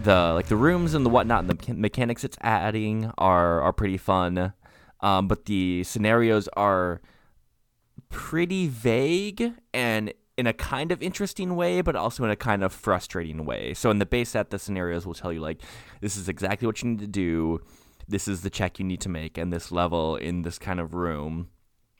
the 0.04 0.34
like 0.34 0.48
the 0.48 0.56
rooms 0.56 0.94
and 0.94 1.06
the 1.06 1.10
whatnot 1.10 1.44
and 1.44 1.50
the 1.50 1.74
mechanics 1.74 2.24
it's 2.24 2.38
adding 2.42 3.12
are 3.18 3.62
are 3.62 3.74
pretty 3.74 3.98
fun, 3.98 4.54
um, 5.00 5.28
but 5.28 5.46
the 5.46 5.84
scenarios 5.86 6.50
are 6.58 7.02
pretty 8.10 8.68
vague 8.68 9.54
and 9.74 10.14
in 10.38 10.48
a 10.48 10.54
kind 10.54 10.92
of 10.92 11.02
interesting 11.02 11.56
way, 11.56 11.82
but 11.82 11.96
also 11.96 12.24
in 12.24 12.30
a 12.30 12.36
kind 12.36 12.64
of 12.64 12.74
frustrating 12.74 13.46
way. 13.46 13.74
So 13.74 13.92
in 13.92 14.00
the 14.00 14.06
base 14.06 14.30
set, 14.30 14.50
the 14.52 14.60
scenarios 14.60 15.06
will 15.06 15.14
tell 15.14 15.34
you 15.34 15.42
like 15.42 15.62
this 16.02 16.18
is 16.18 16.28
exactly 16.28 16.66
what 16.66 16.82
you 16.84 16.90
need 16.90 17.00
to 17.00 17.08
do. 17.08 17.62
This 18.08 18.28
is 18.28 18.42
the 18.42 18.50
check 18.50 18.80
you 18.80 18.86
need 18.86 19.02
to 19.02 19.10
make, 19.10 19.38
and 19.38 19.54
this 19.54 19.72
level 19.72 20.18
in 20.18 20.42
this 20.42 20.60
kind 20.60 20.80
of 20.80 20.94
room. 20.94 21.50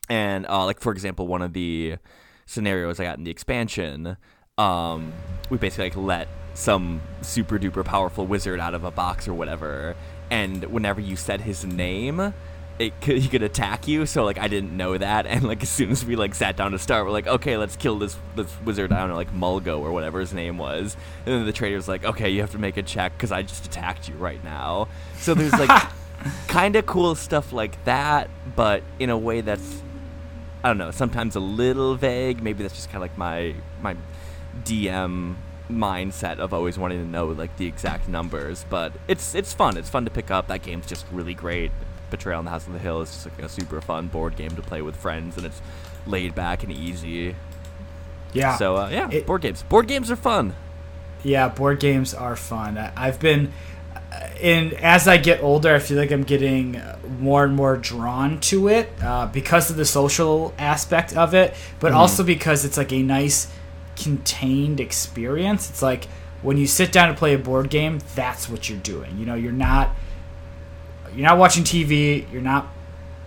And 0.10 0.48
uh, 0.48 0.66
like 0.66 0.80
for 0.80 0.92
example, 0.92 1.28
one 1.28 1.42
of 1.42 1.54
the 1.54 1.98
scenarios 2.46 3.00
I 3.00 3.04
got 3.04 3.18
in 3.18 3.24
the 3.24 3.32
expansion, 3.32 4.18
um, 4.58 5.14
we 5.50 5.58
basically 5.58 5.86
like 5.86 5.98
let 5.98 6.28
some 6.56 7.02
super 7.22 7.60
duper 7.60 7.86
powerful 7.86 8.26
wizard 8.26 8.60
out 8.60 8.74
of 8.74 8.84
a 8.84 8.92
box 8.92 9.28
or 9.28 9.34
whatever, 9.34 9.96
and 10.32 10.64
whenever 10.66 11.00
you 11.00 11.16
said 11.16 11.42
his 11.42 11.64
name, 11.64 12.34
it 12.80 13.00
could, 13.02 13.18
he 13.18 13.28
could 13.28 13.44
attack 13.44 13.88
you. 13.88 14.06
So 14.06 14.24
like 14.24 14.40
I 14.40 14.48
didn't 14.48 14.76
know 14.76 14.98
that, 14.98 15.28
and 15.28 15.44
like 15.44 15.62
as 15.62 15.70
soon 15.70 15.92
as 15.92 16.04
we 16.04 16.16
like 16.16 16.34
sat 16.34 16.58
down 16.58 16.72
to 16.72 16.80
start, 16.80 17.06
we're 17.06 17.12
like, 17.12 17.28
okay, 17.28 17.56
let's 17.58 17.76
kill 17.76 18.00
this 18.00 18.18
this 18.36 18.52
wizard. 18.66 18.92
I 18.92 19.00
don't 19.00 19.10
know, 19.10 19.16
like 19.16 19.34
Mulgo 19.34 19.80
or 19.80 19.92
whatever 19.92 20.20
his 20.20 20.34
name 20.34 20.58
was. 20.58 20.98
And 21.26 21.36
then 21.36 21.46
the 21.46 21.54
traitor's 21.54 21.88
like, 21.88 22.04
okay, 22.04 22.30
you 22.30 22.42
have 22.42 22.52
to 22.52 22.60
make 22.60 22.78
a 22.78 22.84
check 22.84 23.14
because 23.14 23.32
I 23.32 23.44
just 23.44 23.66
attacked 23.66 24.10
you 24.10 24.16
right 24.16 24.44
now. 24.44 24.88
So 25.18 25.36
there's 25.36 25.54
like 25.54 25.70
kind 26.48 26.76
of 26.76 26.86
cool 26.86 27.14
stuff 27.16 27.54
like 27.54 27.84
that, 27.86 28.30
but 28.56 28.82
in 28.98 29.10
a 29.10 29.18
way 29.18 29.42
that's 29.42 29.84
I 30.64 30.68
don't 30.70 30.78
know, 30.78 30.92
sometimes 30.92 31.36
a 31.36 31.40
little 31.40 31.96
vague. 31.96 32.42
Maybe 32.42 32.64
that's 32.64 32.76
just 32.76 32.88
kind 32.92 32.98
of 32.98 33.02
like 33.04 33.18
my 33.18 33.56
my 33.82 33.96
DM 34.66 35.36
mindset 35.70 36.40
of 36.40 36.54
always 36.54 36.78
wanting 36.80 37.00
to 37.04 37.08
know 37.10 37.28
like 37.28 37.56
the 37.58 37.68
exact 37.68 38.08
numbers, 38.08 38.66
but 38.70 38.92
it's 39.08 39.36
it's 39.36 39.54
fun. 39.54 39.78
It's 39.78 39.90
fun 39.90 40.06
to 40.06 40.12
pick 40.12 40.32
up. 40.32 40.48
That 40.48 40.62
game's 40.64 40.88
just 40.88 41.06
really 41.12 41.34
great. 41.34 41.72
Betrayal 42.10 42.40
on 42.40 42.46
the 42.46 42.52
House 42.52 42.66
on 42.68 42.74
the 42.74 42.80
Hill 42.80 43.02
is 43.02 43.12
just 43.12 43.26
like 43.28 43.40
a 43.42 43.50
super 43.50 43.80
fun 43.82 44.08
board 44.08 44.36
game 44.36 44.52
to 44.56 44.62
play 44.62 44.82
with 44.82 44.96
friends, 44.96 45.38
and 45.38 45.46
it's 45.46 45.62
laid 46.08 46.34
back 46.36 46.64
and 46.64 46.72
easy. 46.72 47.36
Yeah. 48.34 48.58
So 48.58 48.78
uh, 48.78 48.90
yeah, 48.90 49.10
It- 49.12 49.26
board 49.28 49.42
games. 49.42 49.64
Board 49.64 49.88
games 49.88 50.10
are 50.12 50.16
fun. 50.16 50.56
Yeah, 51.24 51.50
board 51.50 51.80
games 51.80 52.14
are 52.14 52.36
fun. 52.36 52.78
I- 52.78 52.92
I've 52.96 53.20
been 53.20 53.52
in 54.40 54.74
as 54.76 55.08
I 55.08 55.18
get 55.18 55.44
older, 55.44 55.74
I 55.76 55.80
feel 55.80 55.98
like 55.98 56.12
I'm 56.12 56.24
getting 56.24 56.82
more 57.20 57.44
and 57.44 57.56
more 57.56 57.78
drawn 57.78 58.40
to 58.42 58.68
it 58.68 58.92
uh, 59.02 59.28
because 59.28 59.70
of 59.70 59.76
the 59.76 59.86
social 59.86 60.54
aspect 60.58 61.16
of 61.16 61.34
it, 61.34 61.54
but 61.80 61.92
also 61.92 62.24
because 62.24 62.66
it's 62.66 62.78
like 62.78 62.92
a 62.94 63.02
nice 63.02 63.52
contained 63.96 64.80
experience. 64.80 65.70
It's 65.70 65.82
like 65.82 66.06
when 66.42 66.58
you 66.58 66.68
sit 66.68 66.92
down 66.92 67.10
to 67.10 67.16
play 67.16 67.34
a 67.34 67.38
board 67.38 67.70
game, 67.70 68.00
that's 68.16 68.50
what 68.50 68.70
you're 68.70 68.80
doing. 68.80 69.18
You 69.18 69.26
know, 69.26 69.36
you're 69.36 69.52
not 69.52 69.96
you're 71.14 71.28
not 71.28 71.38
watching 71.38 71.64
TV. 71.64 72.32
You're 72.32 72.42
not 72.42 72.68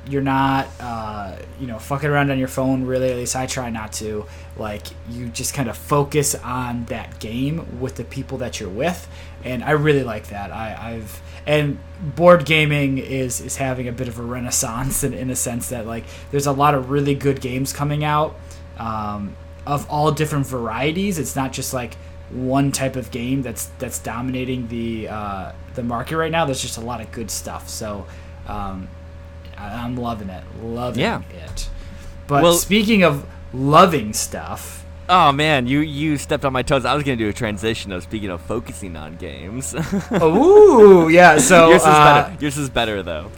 you're 0.08 0.22
not 0.22 0.68
uh, 0.80 1.36
you 1.60 1.66
know 1.66 1.78
fucking 1.78 2.08
around 2.08 2.30
on 2.30 2.38
your 2.38 2.48
phone 2.48 2.84
really 2.84 3.10
at 3.10 3.16
least 3.16 3.36
i 3.36 3.46
try 3.46 3.70
not 3.70 3.92
to. 3.94 4.26
Like 4.56 4.86
you 5.08 5.28
just 5.28 5.54
kind 5.54 5.68
of 5.68 5.76
focus 5.76 6.34
on 6.34 6.84
that 6.86 7.18
game 7.20 7.80
with 7.80 7.96
the 7.96 8.04
people 8.04 8.38
that 8.38 8.60
you're 8.60 8.68
with 8.68 9.08
and 9.44 9.62
i 9.64 9.70
really 9.70 10.02
like 10.02 10.28
that. 10.28 10.50
I, 10.50 10.94
i've 10.94 11.22
and 11.46 11.78
board 12.00 12.44
gaming 12.44 12.98
is 12.98 13.40
is 13.40 13.56
having 13.56 13.88
a 13.88 13.92
bit 13.92 14.08
of 14.08 14.18
a 14.18 14.22
renaissance 14.22 15.02
in, 15.04 15.12
in 15.12 15.30
a 15.30 15.36
sense 15.36 15.68
that 15.70 15.86
like 15.86 16.04
there's 16.30 16.46
a 16.46 16.52
lot 16.52 16.74
of 16.74 16.90
really 16.90 17.14
good 17.14 17.40
games 17.40 17.72
coming 17.72 18.04
out 18.04 18.36
um, 18.78 19.36
of 19.66 19.88
all 19.90 20.10
different 20.12 20.46
varieties. 20.46 21.18
It's 21.18 21.36
not 21.36 21.52
just 21.52 21.72
like 21.72 21.94
one 22.30 22.72
type 22.72 22.96
of 22.96 23.10
game 23.10 23.42
that's 23.42 23.66
that's 23.78 23.98
dominating 23.98 24.68
the 24.68 25.08
uh, 25.08 25.52
the 25.74 25.82
market 25.82 26.16
right 26.16 26.32
now. 26.32 26.44
There's 26.44 26.62
just 26.62 26.78
a 26.78 26.80
lot 26.80 27.00
of 27.00 27.10
good 27.12 27.30
stuff. 27.30 27.68
So 27.68 28.06
um, 28.46 28.88
I- 29.58 29.82
I'm 29.84 29.96
loving 29.96 30.28
it, 30.28 30.42
loving 30.62 31.00
Yeah. 31.00 31.20
it. 31.44 31.68
But 32.26 32.42
Well- 32.42 32.54
speaking 32.54 33.02
of 33.04 33.24
loving 33.52 34.12
stuff, 34.12 34.78
Oh 35.08 35.30
man, 35.32 35.66
you 35.66 35.80
you 35.80 36.16
stepped 36.16 36.44
on 36.44 36.52
my 36.54 36.62
toes. 36.62 36.84
I 36.86 36.94
was 36.94 37.02
gonna 37.02 37.16
do 37.16 37.28
a 37.28 37.32
transition 37.32 37.92
of 37.92 38.02
speaking 38.04 38.30
of 38.30 38.40
focusing 38.40 38.96
on 38.96 39.16
games. 39.16 39.74
ooh, 40.22 41.08
yeah. 41.10 41.36
So, 41.38 41.68
Yours 41.70 41.82
is 41.82 41.86
uh, 41.88 42.22
better. 42.22 42.36
Yours 42.40 42.56
is 42.56 42.70
better 42.70 43.02
though. 43.02 43.30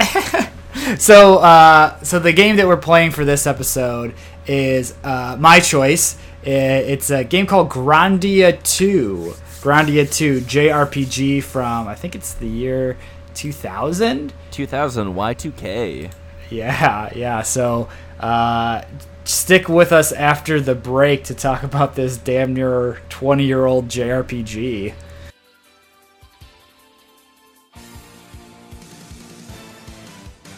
so, 0.98 1.38
uh, 1.38 2.02
so 2.02 2.18
the 2.18 2.32
game 2.32 2.56
that 2.56 2.66
we're 2.66 2.76
playing 2.76 3.10
for 3.10 3.24
this 3.24 3.46
episode 3.46 4.14
is 4.46 4.94
uh, 5.04 5.36
my 5.38 5.60
choice. 5.60 6.16
It's 6.42 7.10
a 7.10 7.22
game 7.22 7.46
called 7.46 7.68
Grandia 7.70 8.60
Two. 8.62 9.34
Grandia 9.60 10.10
Two 10.10 10.40
JRPG 10.40 11.42
from 11.44 11.86
I 11.86 11.94
think 11.94 12.14
it's 12.14 12.32
the 12.34 12.48
year 12.48 12.96
2000. 13.34 14.32
2000 14.50 15.14
Y2K. 15.14 16.12
Yeah, 16.50 17.10
yeah. 17.14 17.42
So 17.42 17.88
uh, 18.18 18.82
stick 19.24 19.68
with 19.68 19.92
us 19.92 20.12
after 20.12 20.60
the 20.60 20.74
break 20.74 21.24
to 21.24 21.34
talk 21.34 21.62
about 21.62 21.94
this 21.94 22.16
damn 22.16 22.54
near 22.54 23.00
20 23.08 23.44
year 23.44 23.66
old 23.66 23.88
JRPG. 23.88 24.94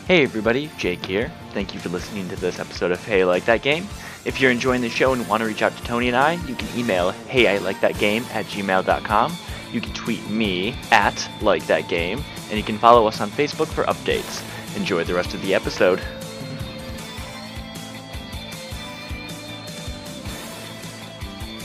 Hey 0.09 0.25
everybody, 0.25 0.69
Jake 0.79 1.07
here. 1.07 1.31
Thank 1.55 1.73
you 1.73 1.81
for 1.81 1.89
listening 1.89 2.29
to 2.29 2.37
this 2.37 2.59
episode 2.59 2.91
of 2.91 3.03
Hey 3.05 3.23
I 3.23 3.25
Like 3.25 3.45
That 3.45 3.63
Game. 3.63 3.87
If 4.25 4.41
you're 4.41 4.51
enjoying 4.51 4.81
the 4.83 4.91
show 4.91 5.13
and 5.13 5.27
want 5.29 5.43
to 5.43 5.47
reach 5.47 5.63
out 5.63 5.77
to 5.77 5.83
Tony 5.85 6.09
and 6.09 6.17
I, 6.17 6.33
you 6.47 6.55
can 6.55 6.69
email 6.79 7.13
hey 7.29 7.47
I 7.49 7.59
like 7.59 7.81
that 7.81 7.99
game 7.99 8.25
at 8.33 8.45
gmail.com. 8.47 9.33
You 9.73 9.81
can 9.81 9.95
tweet 9.95 10.29
me 10.29 10.75
at 10.91 11.31
like 11.41 11.67
that 11.67 11.89
game, 11.89 12.23
and 12.53 12.59
you 12.59 12.65
can 12.65 12.77
follow 12.77 13.07
us 13.07 13.19
on 13.23 13.31
Facebook 13.31 13.67
for 13.69 13.85
updates. 13.85 14.45
Enjoy 14.77 15.03
the 15.05 15.15
rest 15.15 15.33
of 15.33 15.41
the 15.41 15.55
episode. 15.55 16.03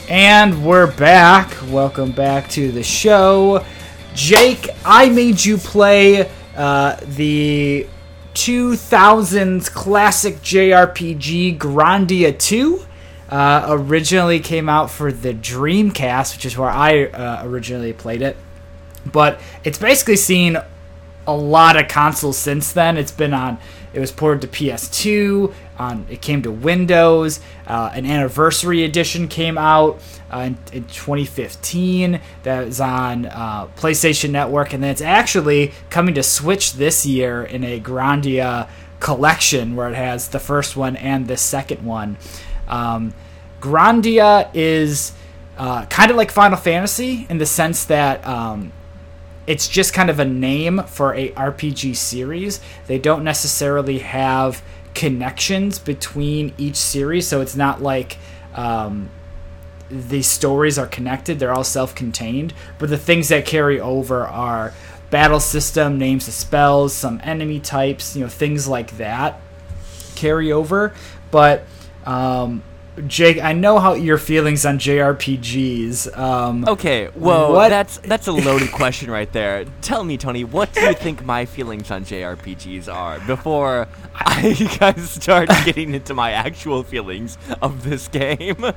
And 0.10 0.66
we're 0.66 0.90
back. 0.96 1.54
Welcome 1.70 2.14
back 2.14 2.48
to 2.52 2.72
the 2.72 2.84
show. 2.84 3.66
Jake, 4.16 4.70
I 4.86 5.10
made 5.10 5.44
you 5.44 5.58
play 5.58 6.32
uh, 6.56 6.96
the 7.04 7.86
2000s 8.34 9.70
classic 9.70 10.36
JRPG 10.36 11.58
Grandia 11.58 12.40
2. 12.40 12.82
Uh, 13.28 13.66
originally 13.68 14.40
came 14.40 14.70
out 14.70 14.90
for 14.90 15.12
the 15.12 15.34
Dreamcast, 15.34 16.38
which 16.38 16.46
is 16.46 16.58
where 16.58 16.70
I 16.70 17.08
uh, 17.08 17.42
originally 17.44 17.92
played 17.92 18.22
it. 18.22 18.38
But 19.12 19.42
it's 19.66 19.78
basically 19.78 20.16
seen 20.16 20.58
a 21.28 21.36
lot 21.36 21.76
of 21.76 21.88
consoles 21.88 22.38
since 22.38 22.72
then. 22.72 22.98
It's 22.98 23.12
been 23.12 23.34
on. 23.34 23.60
It 23.94 24.00
was 24.00 24.12
ported 24.12 24.42
to 24.42 24.48
PS2. 24.48 25.54
On 25.78 26.06
it 26.10 26.22
came 26.22 26.42
to 26.42 26.52
Windows. 26.52 27.40
Uh, 27.68 27.92
an 27.94 28.06
anniversary 28.06 28.84
edition 28.84 29.28
came 29.28 29.58
out 29.58 30.02
uh, 30.32 30.40
in, 30.40 30.58
in 30.72 30.84
2015. 30.86 32.20
That 32.44 32.68
is 32.68 32.82
on 32.82 33.26
uh, 33.28 33.68
PlayStation 33.78 34.32
Network, 34.32 34.74
and 34.74 34.82
then 34.82 34.92
it's 34.92 35.02
actually 35.02 35.74
coming 35.90 36.16
to 36.16 36.24
Switch 36.24 36.74
this 36.74 37.06
year 37.06 37.44
in 37.44 37.64
a 37.64 37.80
Grandia 37.80 38.70
collection 39.00 39.76
where 39.76 39.90
it 39.90 39.96
has 39.96 40.30
the 40.30 40.40
first 40.40 40.76
one 40.76 40.96
and 40.96 41.28
the 41.28 41.38
second 41.38 41.86
one. 41.86 42.18
Um, 42.68 43.14
Grandia 43.62 44.50
is 44.54 45.14
uh, 45.58 45.86
kind 45.86 46.12
of 46.12 46.18
like 46.18 46.32
Final 46.32 46.58
Fantasy 46.58 47.26
in 47.30 47.38
the 47.38 47.46
sense 47.46 47.86
that 47.86 48.26
um, 48.26 48.72
it's 49.48 49.68
just 49.68 49.94
kind 49.94 50.10
of 50.10 50.20
a 50.20 50.26
name 50.26 50.84
for 50.84 51.16
a 51.16 51.32
RPG 51.32 51.96
series. 51.96 52.60
They 52.86 53.00
don't 53.00 53.24
necessarily 53.24 54.00
have 54.00 54.62
connections 54.94 55.80
between 55.80 56.54
each 56.58 56.76
series, 56.76 57.28
so 57.28 57.40
it's 57.40 57.56
not 57.56 57.82
like 57.82 58.18
um, 58.54 59.10
the 59.90 60.22
stories 60.22 60.78
are 60.78 60.88
connected. 60.88 61.40
They're 61.40 61.54
all 61.54 61.64
self-contained, 61.64 62.54
but 62.78 62.90
the 62.90 62.98
things 62.98 63.30
that 63.30 63.46
carry 63.46 63.80
over 63.80 64.26
are 64.26 64.74
battle 65.10 65.40
system, 65.40 65.98
names 65.98 66.28
of 66.28 66.34
spells, 66.34 66.94
some 66.94 67.22
enemy 67.24 67.62
types, 67.62 68.16
you 68.16 68.24
know, 68.24 68.30
things 68.30 68.68
like 68.68 68.98
that 68.98 69.40
carry 70.16 70.52
over. 70.52 70.94
But 71.32 71.64
um, 72.06 72.64
Jake, 73.06 73.40
I 73.44 73.54
know 73.54 73.78
how 73.80 73.94
your 73.94 74.18
feelings 74.18 74.66
on 74.66 74.80
JRPGs. 74.80 76.18
Um, 76.18 76.66
Okay, 76.68 77.10
well, 77.16 77.54
What- 77.54 77.70
that's 77.70 77.98
that's 78.00 78.28
a 78.28 78.32
loaded 78.32 78.72
question 78.72 79.12
right 79.12 79.32
there. 79.32 79.66
Tell 79.82 80.04
me, 80.04 80.18
Tony, 80.18 80.44
what 80.44 80.74
do 80.74 80.82
you 80.82 80.94
think 80.94 81.24
my 81.24 81.46
feelings 81.46 81.92
on 81.92 82.06
JRPGs 82.06 82.92
are 82.92 83.20
before 83.20 83.88
I 84.16 84.54
guys 84.80 85.10
start 85.12 85.50
getting 85.66 85.94
into 85.94 86.14
my 86.14 86.32
actual 86.32 86.84
feelings 86.84 87.38
of 87.62 87.84
this 87.84 88.08
game? 88.08 88.66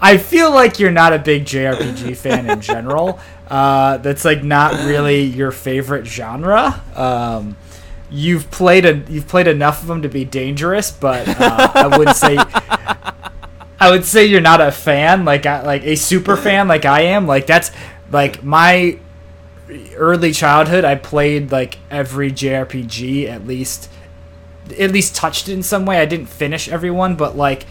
I 0.00 0.16
feel 0.16 0.50
like 0.52 0.78
you're 0.78 0.90
not 0.90 1.12
a 1.12 1.18
big 1.18 1.44
JRPG 1.44 2.16
fan 2.16 2.48
in 2.48 2.60
general. 2.60 3.18
Uh, 3.48 3.98
that's 3.98 4.24
like 4.24 4.42
not 4.42 4.72
really 4.86 5.22
your 5.22 5.50
favorite 5.50 6.06
genre. 6.06 6.82
Um, 6.96 7.56
you've 8.12 8.50
played 8.50 8.84
a 8.84 9.02
you've 9.08 9.26
played 9.26 9.48
enough 9.48 9.82
of 9.82 9.88
them 9.88 10.02
to 10.02 10.08
be 10.08 10.24
dangerous, 10.24 10.90
but 10.90 11.26
uh, 11.28 11.72
I 11.74 11.98
would 11.98 12.14
say 12.14 12.36
I 13.80 13.90
would 13.90 14.04
say 14.04 14.26
you're 14.26 14.40
not 14.40 14.60
a 14.60 14.70
fan, 14.70 15.24
like 15.24 15.46
I, 15.46 15.62
like 15.62 15.82
a 15.82 15.96
super 15.96 16.36
fan, 16.36 16.68
like 16.68 16.84
I 16.84 17.02
am. 17.02 17.26
Like 17.26 17.46
that's 17.46 17.72
like 18.10 18.44
my 18.44 18.98
early 19.96 20.32
childhood. 20.32 20.84
I 20.84 20.94
played 20.94 21.50
like 21.50 21.78
every 21.90 22.30
JRPG 22.30 23.28
at 23.28 23.46
least 23.46 23.90
at 24.78 24.92
least 24.92 25.16
touched 25.16 25.48
it 25.48 25.54
in 25.54 25.62
some 25.62 25.86
way. 25.86 25.98
I 25.98 26.06
didn't 26.06 26.26
finish 26.26 26.68
everyone, 26.68 27.16
but 27.16 27.36
like 27.36 27.66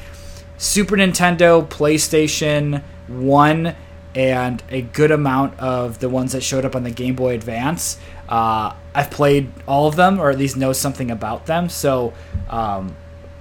Super 0.58 0.96
Nintendo, 0.96 1.68
PlayStation 1.68 2.84
1, 3.08 3.76
and 4.14 4.64
a 4.70 4.82
good 4.82 5.12
amount 5.12 5.58
of 5.60 6.00
the 6.00 6.10
ones 6.10 6.34
that 6.34 6.44
showed 6.44 6.66
up 6.66 6.76
on 6.76 6.84
the 6.84 6.92
Game 6.92 7.16
Boy 7.16 7.34
Advance. 7.34 7.98
Uh, 8.28 8.74
I've 8.94 9.10
played 9.12 9.52
all 9.68 9.88
of 9.88 9.96
them, 9.96 10.20
or 10.20 10.30
at 10.30 10.38
least 10.38 10.58
know 10.58 10.74
something 10.74 11.10
about 11.12 11.46
them. 11.46 11.70
So 11.70 12.14
um, 12.50 12.96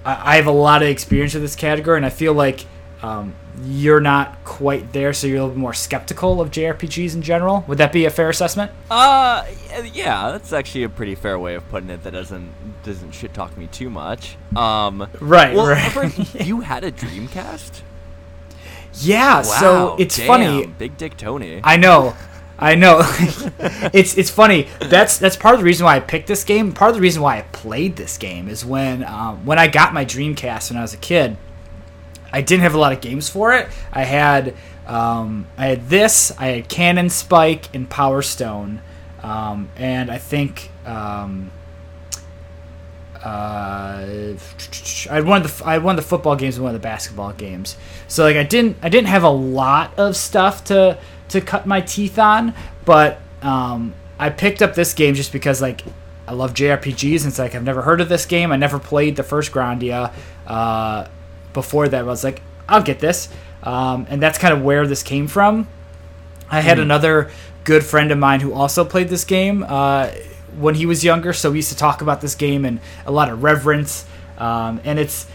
I, 0.05 0.35
I 0.35 0.37
have 0.37 0.47
a 0.47 0.53
lot 0.53 0.83
of 0.83 0.89
experience 0.89 1.35
with 1.35 1.43
this 1.43 1.57
category, 1.57 1.97
and 1.97 2.07
I 2.07 2.11
feel 2.11 2.33
like 2.35 2.65
um, 3.03 3.35
you're 3.65 4.01
not 4.01 4.45
quite 4.45 4.93
there, 4.93 5.13
so 5.13 5.27
you're 5.27 5.39
a 5.39 5.41
little 5.41 5.55
bit 5.55 5.61
more 5.61 5.75
skeptical 5.75 6.41
of 6.41 6.51
JRPGs 6.51 7.15
in 7.15 7.23
general. 7.23 7.65
Would 7.67 7.79
that 7.79 7.93
be 7.93 8.05
a 8.05 8.11
fair 8.11 8.29
assessment? 8.29 8.71
Uh, 8.91 9.45
yeah, 9.93 10.31
that's 10.31 10.53
actually 10.53 10.85
a 10.85 10.89
pretty 10.89 11.15
fair 11.15 11.39
way 11.39 11.55
of 11.55 11.69
putting 11.71 11.91
it. 11.91 12.03
That 12.05 12.13
doesn't 12.13 12.53
doesn't 12.83 13.13
shit 13.13 13.35
talk 13.35 13.57
me 13.59 13.67
too 13.67 13.91
much. 13.91 14.37
Um, 14.57 15.07
Right, 15.21 15.55
well, 15.55 15.67
right. 15.67 15.91
first, 15.93 16.35
you 16.41 16.61
had 16.61 16.85
a 16.85 16.93
Dreamcast. 16.93 17.83
Yeah, 18.95 19.43
so 19.43 19.87
Wow, 19.91 19.97
it's 19.99 20.17
damn, 20.17 20.27
funny. 20.27 20.67
Big 20.67 20.97
Dick 20.97 21.17
Tony. 21.17 21.61
I 21.65 21.77
know. 21.77 22.15
I 22.61 22.75
know. 22.75 23.01
it's 23.93 24.17
it's 24.19 24.31
funny. 24.31 24.69
That's 24.81 25.19
that's 25.19 25.37
part 25.37 25.55
of 25.55 25.61
the 25.61 25.65
reason 25.65 25.87
why 25.87 25.97
I 25.97 26.01
picked 26.01 26.29
this 26.29 26.45
game. 26.45 26.73
Part 26.73 26.91
of 26.91 26.95
the 26.95 27.01
reason 27.01 27.23
why 27.23 27.39
I 27.39 27.43
played 27.43 27.97
this 27.97 28.19
game 28.19 28.49
is 28.49 28.65
when 28.65 29.03
um, 29.03 29.47
when 29.47 29.59
I 29.59 29.67
got 29.67 29.95
my 29.95 30.05
Dreamcast 30.05 30.71
when 30.71 30.79
I 30.79 30.83
was 30.83 30.95
a 30.95 30.99
kid. 30.99 31.37
I 32.33 32.43
didn't 32.43 32.63
have 32.63 32.75
a 32.75 32.79
lot 32.79 32.93
of 32.93 33.01
games 33.01 33.29
for 33.29 33.55
it. 33.55 33.69
I 33.93 34.05
had 34.05 34.55
Um, 34.87 35.47
I 35.57 35.67
had 35.67 35.89
this, 35.89 36.33
I 36.39 36.49
had 36.49 36.69
Cannon 36.69 37.11
Spike 37.11 37.73
and 37.75 37.89
Power 37.89 38.23
Stone, 38.23 38.83
um, 39.23 39.71
and 39.77 40.11
I 40.11 40.19
think 40.19 40.71
um, 40.85 41.53
uh, 43.23 44.03
I 45.11 45.15
had 45.15 45.27
one 45.27 45.43
of 45.43 45.59
the 45.59 45.65
I 45.65 45.77
of 45.77 45.97
the 45.97 46.03
football 46.03 46.35
games 46.37 46.57
and 46.57 46.65
one 46.65 46.75
of 46.75 46.81
the 46.81 46.85
basketball 46.85 47.33
games. 47.33 47.77
So 48.09 48.25
like 48.25 48.37
I 48.37 48.43
didn't 48.43 48.79
I 48.83 48.89
didn't 48.89 49.09
have 49.09 49.23
a 49.23 49.31
lot 49.31 49.97
of 49.99 50.17
stuff 50.17 50.65
to 50.65 50.99
to 51.31 51.41
cut 51.41 51.67
my 51.67 51.81
teeth 51.81 52.19
on, 52.19 52.55
but 52.85 53.21
um, 53.43 53.95
I 54.19 54.31
picked 54.31 54.63
up 54.63 54.75
this 54.75 54.95
game 54.95 55.15
just 55.15 55.33
because 55.33 55.63
like 55.63 55.83
I 56.29 56.33
love 56.33 56.55
JRPGs 56.55 57.19
and 57.19 57.29
it's 57.29 57.39
like 57.39 57.55
I've 57.55 57.65
never 57.65 57.83
heard 57.83 58.01
of 58.01 58.09
this 58.09 58.27
game. 58.27 58.53
I 58.53 58.57
never 58.57 58.79
played 58.79 59.17
the 59.17 59.23
first 59.23 59.53
Grandia. 59.53 60.13
Uh, 60.47 61.09
before 61.53 61.89
that, 61.89 62.01
I 62.01 62.03
was 62.03 62.23
like 62.23 62.43
I'll 62.69 62.83
get 62.83 63.01
this, 63.01 63.29
um, 63.63 64.07
and 64.09 64.23
that's 64.23 64.39
kind 64.39 64.55
of 64.55 64.63
where 64.63 64.87
this 64.87 65.03
came 65.03 65.27
from. 65.27 65.67
I 66.51 66.61
had 66.61 66.79
another 66.79 67.31
good 67.65 67.85
friend 67.85 68.11
of 68.11 68.19
mine 68.19 68.41
who 68.41 68.53
also 68.53 68.85
played 68.85 69.09
this 69.09 69.25
game. 69.25 69.65
Uh, 69.67 70.11
when 70.59 70.75
he 70.75 70.87
was 70.87 71.05
younger, 71.05 71.33
so 71.33 71.51
we 71.51 71.59
used 71.59 71.71
to 71.71 71.77
talk 71.77 72.03
about 72.03 72.21
this 72.21 72.35
game 72.35 72.65
and 72.65 72.81
a 73.07 73.13
lot 73.13 73.29
of 73.29 73.43
reverence. 73.43 74.05
Um, 74.39 74.81
and 74.85 74.99
it's 74.99 75.27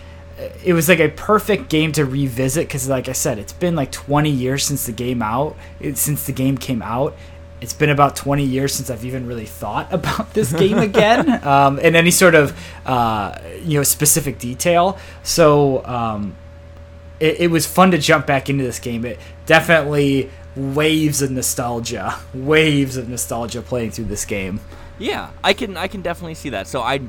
it 0.64 0.74
was 0.74 0.90
like 0.90 1.00
a 1.00 1.10
perfect 1.10 1.70
game 1.70 1.92
to 1.94 2.06
revisit 2.06 2.68
because, 2.68 2.90
like 2.90 3.08
I 3.08 3.14
said, 3.14 3.40
it's 3.40 3.54
been 3.54 3.76
like 3.76 3.92
20 3.92 4.30
years 4.30 4.66
since 4.66 4.86
the 4.86 4.92
game 4.92 5.22
out. 5.22 5.56
It, 5.80 5.98
since 5.98 6.26
the 6.26 6.34
game 6.34 6.58
came 6.58 6.82
out, 6.82 7.16
it's 7.62 7.74
been 7.74 7.90
about 7.90 8.16
20 8.16 8.44
years 8.44 8.74
since 8.74 8.90
I've 8.90 9.06
even 9.06 9.28
really 9.28 9.46
thought 9.46 9.88
about 9.94 10.34
this 10.34 10.52
game 10.52 10.78
again, 10.78 11.44
um, 11.48 11.80
in 11.80 11.96
any 11.96 12.12
sort 12.12 12.36
of 12.36 12.58
uh, 12.86 13.38
you 13.62 13.80
know 13.80 13.84
specific 13.84 14.38
detail. 14.38 14.98
So 15.24 15.86
um, 15.86 16.36
it, 17.20 17.42
it 17.42 17.48
was 17.48 17.66
fun 17.66 17.92
to 17.92 17.98
jump 17.98 18.28
back 18.28 18.50
into 18.50 18.64
this 18.64 18.80
game. 18.80 19.06
It 19.06 19.20
definitely 19.46 20.30
waves 20.56 21.22
of 21.22 21.32
nostalgia, 21.32 22.20
waves 22.34 22.98
of 22.98 23.08
nostalgia 23.08 23.62
playing 23.62 23.92
through 23.92 24.06
this 24.06 24.26
game. 24.26 24.60
Yeah, 24.98 25.32
I 25.44 25.54
can 25.54 25.78
I 25.78 25.88
can 25.88 26.02
definitely 26.02 26.36
see 26.36 26.50
that. 26.50 26.68
So 26.68 26.82
I 26.82 27.02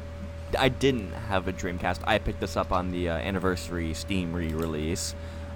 I 0.57 0.69
didn't 0.69 1.13
have 1.13 1.49
a 1.49 1.53
Dreamcast. 1.53 2.01
I 2.05 2.19
picked 2.19 2.41
this 2.41 2.57
up 2.57 2.73
on 2.73 2.91
the 2.91 3.09
uh, 3.09 3.17
anniversary 3.17 3.95
Steam 3.95 4.33
re-release. 4.33 5.15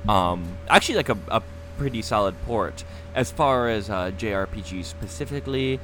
Um, 0.08 0.58
actually, 0.68 0.96
like 0.96 1.08
a, 1.08 1.18
a 1.28 1.42
pretty 1.78 2.02
solid 2.02 2.34
port. 2.46 2.84
As 3.14 3.30
far 3.30 3.68
as 3.68 3.90
uh, 3.90 4.12
JRPGs 4.16 4.84
specifically, 4.84 5.80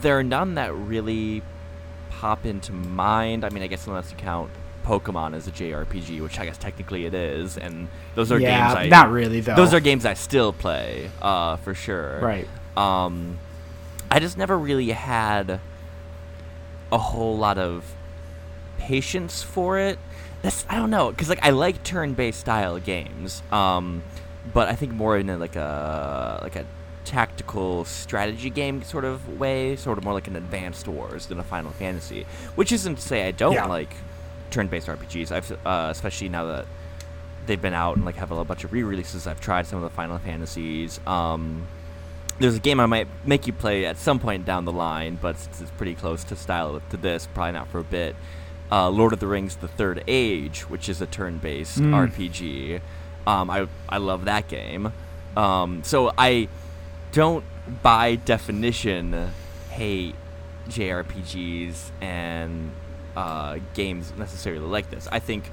there 0.00 0.18
are 0.18 0.22
none 0.22 0.54
that 0.54 0.74
really 0.74 1.42
pop 2.10 2.46
into 2.46 2.72
mind. 2.72 3.44
I 3.44 3.50
mean, 3.50 3.62
I 3.62 3.66
guess 3.66 3.86
unless 3.86 4.10
you 4.10 4.16
count 4.16 4.50
Pokemon 4.84 5.34
as 5.34 5.46
a 5.48 5.50
JRPG, 5.50 6.20
which 6.20 6.38
I 6.38 6.44
guess 6.44 6.58
technically 6.58 7.06
it 7.06 7.14
is, 7.14 7.56
and 7.56 7.88
those 8.14 8.30
are 8.30 8.38
yeah, 8.38 8.74
games 8.74 8.78
I 8.78 8.88
not 8.88 9.10
really 9.10 9.40
though. 9.40 9.56
those 9.56 9.74
are 9.74 9.80
games 9.80 10.04
I 10.06 10.14
still 10.14 10.52
play, 10.52 11.10
uh, 11.20 11.56
for 11.56 11.74
sure. 11.74 12.20
right. 12.20 12.48
Um, 12.76 13.38
I 14.10 14.20
just 14.20 14.36
never 14.36 14.58
really 14.58 14.90
had 14.90 15.60
a 16.92 16.98
whole 16.98 17.36
lot 17.36 17.58
of 17.58 17.84
patience 18.88 19.42
for 19.42 19.78
it. 19.78 19.98
That's 20.42 20.64
I 20.68 20.76
don't 20.76 20.90
know 20.90 21.10
because 21.10 21.28
like 21.28 21.42
I 21.42 21.50
like 21.50 21.82
turn-based 21.84 22.38
style 22.40 22.78
games, 22.78 23.42
um, 23.50 24.02
but 24.52 24.68
I 24.68 24.74
think 24.74 24.92
more 24.92 25.16
in 25.16 25.30
a, 25.30 25.38
like 25.38 25.56
a 25.56 26.40
like 26.42 26.56
a 26.56 26.66
tactical 27.04 27.84
strategy 27.84 28.50
game 28.50 28.82
sort 28.82 29.04
of 29.04 29.38
way, 29.38 29.76
sort 29.76 29.96
of 29.98 30.04
more 30.04 30.12
like 30.14 30.26
an 30.28 30.36
Advanced 30.36 30.86
Wars 30.88 31.26
than 31.26 31.38
a 31.38 31.42
Final 31.44 31.70
Fantasy. 31.72 32.26
Which 32.56 32.72
isn't 32.72 32.96
to 32.96 33.02
say 33.02 33.26
I 33.26 33.30
don't 33.30 33.54
Yeah. 33.54 33.66
like 33.66 33.94
turn-based 34.50 34.86
RPGs. 34.88 35.32
I've 35.32 35.50
uh, 35.66 35.88
especially 35.90 36.28
now 36.28 36.44
that 36.44 36.66
they've 37.46 37.60
been 37.60 37.74
out 37.74 37.96
and 37.96 38.04
like 38.04 38.16
have 38.16 38.30
a 38.30 38.44
bunch 38.44 38.64
of 38.64 38.72
re-releases. 38.72 39.26
I've 39.26 39.40
tried 39.40 39.66
some 39.66 39.82
of 39.82 39.90
the 39.90 39.94
Final 39.96 40.18
Fantasies. 40.18 41.00
Um, 41.06 41.66
there's 42.38 42.56
a 42.56 42.60
game 42.60 42.80
I 42.80 42.86
might 42.86 43.06
make 43.24 43.46
you 43.46 43.52
play 43.52 43.86
at 43.86 43.96
some 43.96 44.18
point 44.18 44.44
down 44.44 44.64
the 44.66 44.72
line, 44.72 45.18
but 45.22 45.38
since 45.38 45.60
it's 45.60 45.70
pretty 45.72 45.94
close 45.94 46.24
to 46.24 46.36
style 46.36 46.80
to 46.90 46.96
this, 46.96 47.28
probably 47.32 47.52
not 47.52 47.68
for 47.68 47.78
a 47.78 47.84
bit. 47.84 48.16
Uh, 48.72 48.88
Lord 48.90 49.12
of 49.12 49.20
the 49.20 49.26
Rings: 49.26 49.56
The 49.56 49.68
Third 49.68 50.02
Age, 50.08 50.62
which 50.70 50.88
is 50.88 51.00
a 51.00 51.06
turn-based 51.06 51.78
Mm. 51.80 51.94
RPG. 52.10 52.80
Um, 53.26 53.50
I 53.50 53.66
I 53.88 53.98
love 53.98 54.24
that 54.24 54.48
game. 54.48 54.92
Um, 55.36 55.82
so 55.84 56.12
I 56.16 56.48
don't, 57.12 57.44
by 57.82 58.16
definition, 58.16 59.30
hate 59.70 60.14
JRPGs 60.68 61.90
and 62.00 62.70
uh, 63.16 63.58
games 63.74 64.12
necessarily 64.16 64.64
like 64.66 64.90
this. 64.90 65.08
I 65.10 65.18
think 65.18 65.50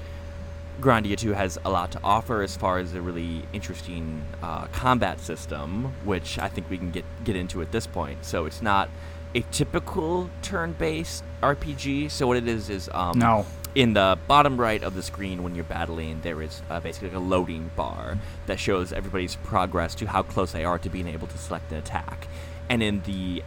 Grandia 0.80 1.15
2 1.17 1.34
has 1.34 1.58
a 1.63 1.69
lot 1.69 1.91
to 1.91 2.00
offer 2.04 2.41
as 2.41 2.56
far 2.56 2.80
as 2.80 2.93
a 2.93 3.02
really 3.02 3.43
interesting 3.54 4.24
uh, 4.41 4.65
combat 4.67 5.19
system, 5.19 5.93
which 6.06 6.39
I 6.39 6.47
think 6.47 6.69
we 6.69 6.78
can 6.78 6.91
get 6.91 7.06
get 7.24 7.36
into 7.36 7.62
at 7.62 7.71
this 7.71 7.86
point. 7.88 8.26
So 8.26 8.45
it's 8.45 8.62
not 8.62 8.89
a 9.34 9.41
typical 9.52 10.30
turn-based 10.41 11.24
RPG. 11.41 12.12
So 12.12 12.28
what 12.28 12.38
it 12.38 12.48
is 12.48 12.70
is 12.70 12.89
um, 12.94 13.17
No. 13.17 13.46
in 13.76 13.94
the 13.94 14.17
bottom 14.28 14.60
right 14.60 14.84
of 14.84 14.94
the 14.96 15.04
screen 15.04 15.44
when 15.44 15.56
you're 15.56 15.63
battling, 15.63 16.20
there 16.22 16.41
is 16.41 16.62
uh, 16.70 16.80
basically 16.80 17.10
like 17.10 17.17
a 17.17 17.22
loading 17.22 17.72
bar 17.76 18.17
that 18.48 18.60
shows 18.60 18.91
everybody's 18.91 19.36
progress 19.38 19.96
to 19.96 20.06
how 20.08 20.24
close 20.24 20.52
they 20.52 20.65
are 20.65 20.78
to 20.80 20.89
being 20.89 21.08
able 21.08 21.28
to 21.28 21.38
select 21.38 21.72
an 21.72 21.78
attack. 21.78 22.28
And 22.70 22.84
in 22.84 23.02
the 23.04 23.44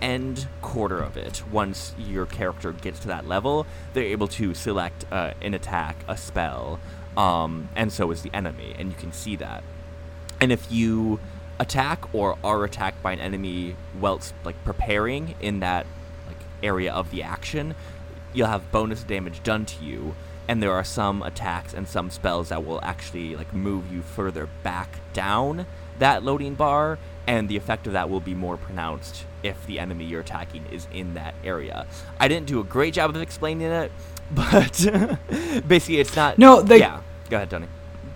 end 0.00 0.48
quarter 0.62 0.98
of 0.98 1.16
it, 1.16 1.42
once 1.50 1.94
your 1.98 2.26
character 2.26 2.72
gets 2.72 3.00
to 3.00 3.08
that 3.08 3.26
level, 3.26 3.66
they're 3.92 4.04
able 4.04 4.28
to 4.28 4.54
select 4.54 5.04
uh, 5.10 5.32
an 5.40 5.54
attack, 5.54 5.96
a 6.08 6.16
spell, 6.16 6.78
um, 7.16 7.68
and 7.76 7.92
so 7.92 8.10
is 8.10 8.22
the 8.22 8.30
enemy, 8.34 8.74
and 8.78 8.90
you 8.90 8.96
can 8.96 9.12
see 9.12 9.36
that. 9.36 9.62
And 10.40 10.50
if 10.52 10.70
you 10.70 11.20
attack 11.58 12.12
or 12.14 12.36
are 12.42 12.64
attacked 12.64 13.02
by 13.02 13.12
an 13.12 13.20
enemy 13.20 13.76
whilst 14.00 14.34
like 14.44 14.62
preparing 14.64 15.34
in 15.40 15.60
that 15.60 15.86
like 16.26 16.36
area 16.62 16.92
of 16.92 17.10
the 17.10 17.22
action, 17.22 17.74
you'll 18.32 18.48
have 18.48 18.70
bonus 18.72 19.02
damage 19.02 19.42
done 19.42 19.64
to 19.66 19.84
you. 19.84 20.14
And 20.46 20.62
there 20.62 20.72
are 20.72 20.84
some 20.84 21.22
attacks 21.22 21.72
and 21.72 21.88
some 21.88 22.10
spells 22.10 22.50
that 22.50 22.64
will 22.66 22.80
actually 22.82 23.34
like 23.36 23.52
move 23.54 23.90
you 23.92 24.02
further 24.02 24.48
back 24.62 24.98
down 25.12 25.66
that 25.98 26.22
loading 26.24 26.54
bar, 26.54 26.98
and 27.26 27.48
the 27.48 27.56
effect 27.56 27.86
of 27.86 27.92
that 27.92 28.10
will 28.10 28.20
be 28.20 28.34
more 28.34 28.56
pronounced 28.56 29.24
if 29.44 29.64
the 29.66 29.78
enemy 29.78 30.04
you're 30.04 30.20
attacking 30.22 30.64
is 30.72 30.88
in 30.92 31.14
that 31.14 31.34
area. 31.44 31.86
I 32.18 32.26
didn't 32.28 32.46
do 32.46 32.58
a 32.60 32.64
great 32.64 32.94
job 32.94 33.10
of 33.14 33.22
explaining 33.22 33.68
it, 33.70 33.92
but 34.30 34.72
basically 35.68 36.00
it's 36.00 36.16
not. 36.16 36.36
No, 36.36 36.60
they- 36.62 36.80
yeah. 36.80 37.00
Go 37.30 37.36
ahead, 37.36 37.48
Tony. 37.50 37.68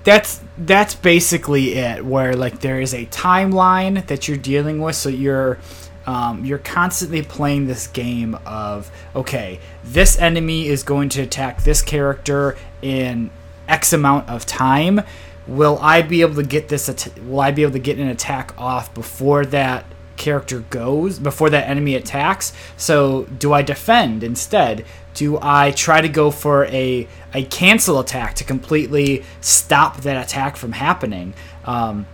That's 0.08 0.40
that's 0.56 0.94
basically 0.94 1.74
it 1.74 2.02
where 2.02 2.34
like 2.34 2.60
there 2.60 2.80
is 2.80 2.94
a 2.94 3.04
timeline 3.06 4.06
that 4.06 4.26
you're 4.26 4.38
dealing 4.38 4.80
with 4.80 4.96
so 4.96 5.10
you're 5.10 5.58
um, 6.06 6.46
you're 6.46 6.56
constantly 6.56 7.20
playing 7.20 7.66
this 7.66 7.86
game 7.86 8.34
of 8.46 8.90
okay 9.14 9.60
this 9.84 10.18
enemy 10.18 10.66
is 10.66 10.82
going 10.82 11.10
to 11.10 11.20
attack 11.20 11.62
this 11.62 11.82
character 11.82 12.56
in 12.80 13.30
x 13.68 13.92
amount 13.92 14.28
of 14.30 14.46
time. 14.46 15.02
Will 15.46 15.78
i 15.82 16.00
be 16.00 16.22
able 16.22 16.36
to 16.36 16.42
get 16.42 16.68
this 16.68 16.88
at- 16.88 17.22
will 17.24 17.40
i 17.40 17.50
be 17.50 17.62
able 17.62 17.72
to 17.72 17.78
get 17.78 17.98
an 17.98 18.08
attack 18.08 18.58
off 18.58 18.92
before 18.94 19.44
that 19.46 19.84
character 20.18 20.60
goes 20.70 21.18
before 21.18 21.50
that 21.50 21.68
enemy 21.68 21.94
attacks. 21.94 22.52
So 22.76 23.24
do 23.24 23.52
i 23.52 23.62
defend 23.62 24.22
instead? 24.22 24.84
Do 25.14 25.38
i 25.40 25.70
try 25.70 26.00
to 26.00 26.08
go 26.08 26.30
for 26.30 26.66
a 26.66 27.08
a 27.34 27.44
cancel 27.44 27.98
attack 27.98 28.34
to 28.36 28.44
completely 28.44 29.24
stop 29.40 29.98
that 30.02 30.22
attack 30.22 30.56
from 30.56 30.72
happening? 30.72 31.34
Um, 31.64 32.06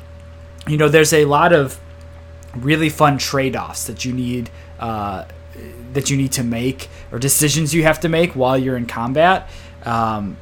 you 0.66 0.76
know 0.76 0.88
there's 0.88 1.12
a 1.12 1.24
lot 1.24 1.52
of 1.52 1.80
really 2.54 2.88
fun 2.88 3.18
trade-offs 3.18 3.84
that 3.84 4.04
you 4.04 4.12
need 4.12 4.50
uh, 4.78 5.24
that 5.92 6.10
you 6.10 6.16
need 6.16 6.32
to 6.32 6.44
make 6.44 6.88
or 7.12 7.18
decisions 7.18 7.74
you 7.74 7.82
have 7.84 8.00
to 8.00 8.08
make 8.08 8.32
while 8.32 8.58
you're 8.58 8.76
in 8.76 8.86
combat. 8.86 9.48
Um, 9.84 10.36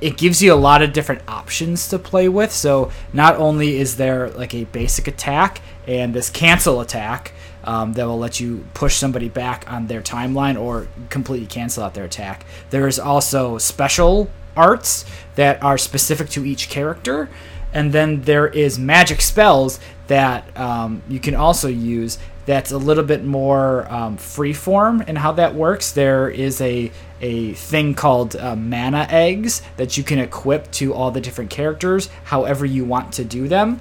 it 0.00 0.16
gives 0.16 0.42
you 0.42 0.52
a 0.52 0.56
lot 0.56 0.82
of 0.82 0.92
different 0.92 1.22
options 1.26 1.88
to 1.88 1.98
play 1.98 2.28
with. 2.28 2.52
So 2.52 2.90
not 3.12 3.36
only 3.36 3.78
is 3.78 3.96
there 3.96 4.30
like 4.30 4.54
a 4.54 4.64
basic 4.64 5.08
attack 5.08 5.60
and 5.86 6.14
this 6.14 6.30
cancel 6.30 6.80
attack 6.80 7.32
um, 7.64 7.94
that 7.94 8.06
will 8.06 8.18
let 8.18 8.38
you 8.40 8.64
push 8.74 8.96
somebody 8.96 9.28
back 9.28 9.70
on 9.70 9.86
their 9.86 10.02
timeline 10.02 10.60
or 10.60 10.88
completely 11.10 11.46
cancel 11.46 11.84
out 11.84 11.94
their 11.94 12.04
attack 12.04 12.44
there 12.70 12.86
is 12.86 12.98
also 12.98 13.58
special 13.58 14.30
arts 14.56 15.04
that 15.34 15.62
are 15.62 15.76
specific 15.76 16.28
to 16.28 16.44
each 16.44 16.68
character 16.68 17.28
and 17.72 17.92
then 17.92 18.22
there 18.22 18.46
is 18.46 18.78
magic 18.78 19.20
spells 19.20 19.78
that 20.06 20.56
um, 20.56 21.02
you 21.08 21.18
can 21.18 21.34
also 21.34 21.68
use 21.68 22.18
that's 22.46 22.70
a 22.70 22.78
little 22.78 23.04
bit 23.04 23.24
more 23.24 23.92
um, 23.92 24.16
freeform 24.16 25.06
in 25.08 25.16
how 25.16 25.32
that 25.32 25.54
works. 25.54 25.92
There 25.92 26.30
is 26.30 26.60
a 26.60 26.90
a 27.20 27.54
thing 27.54 27.94
called 27.94 28.36
uh, 28.36 28.54
mana 28.54 29.06
eggs 29.10 29.62
that 29.78 29.96
you 29.96 30.04
can 30.04 30.18
equip 30.18 30.70
to 30.70 30.92
all 30.92 31.10
the 31.10 31.20
different 31.20 31.50
characters, 31.50 32.08
however 32.24 32.66
you 32.66 32.84
want 32.84 33.12
to 33.14 33.24
do 33.24 33.48
them, 33.48 33.80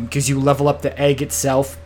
because 0.00 0.28
you 0.28 0.40
level 0.40 0.68
up 0.68 0.82
the 0.82 0.98
egg 1.00 1.22
itself 1.22 1.78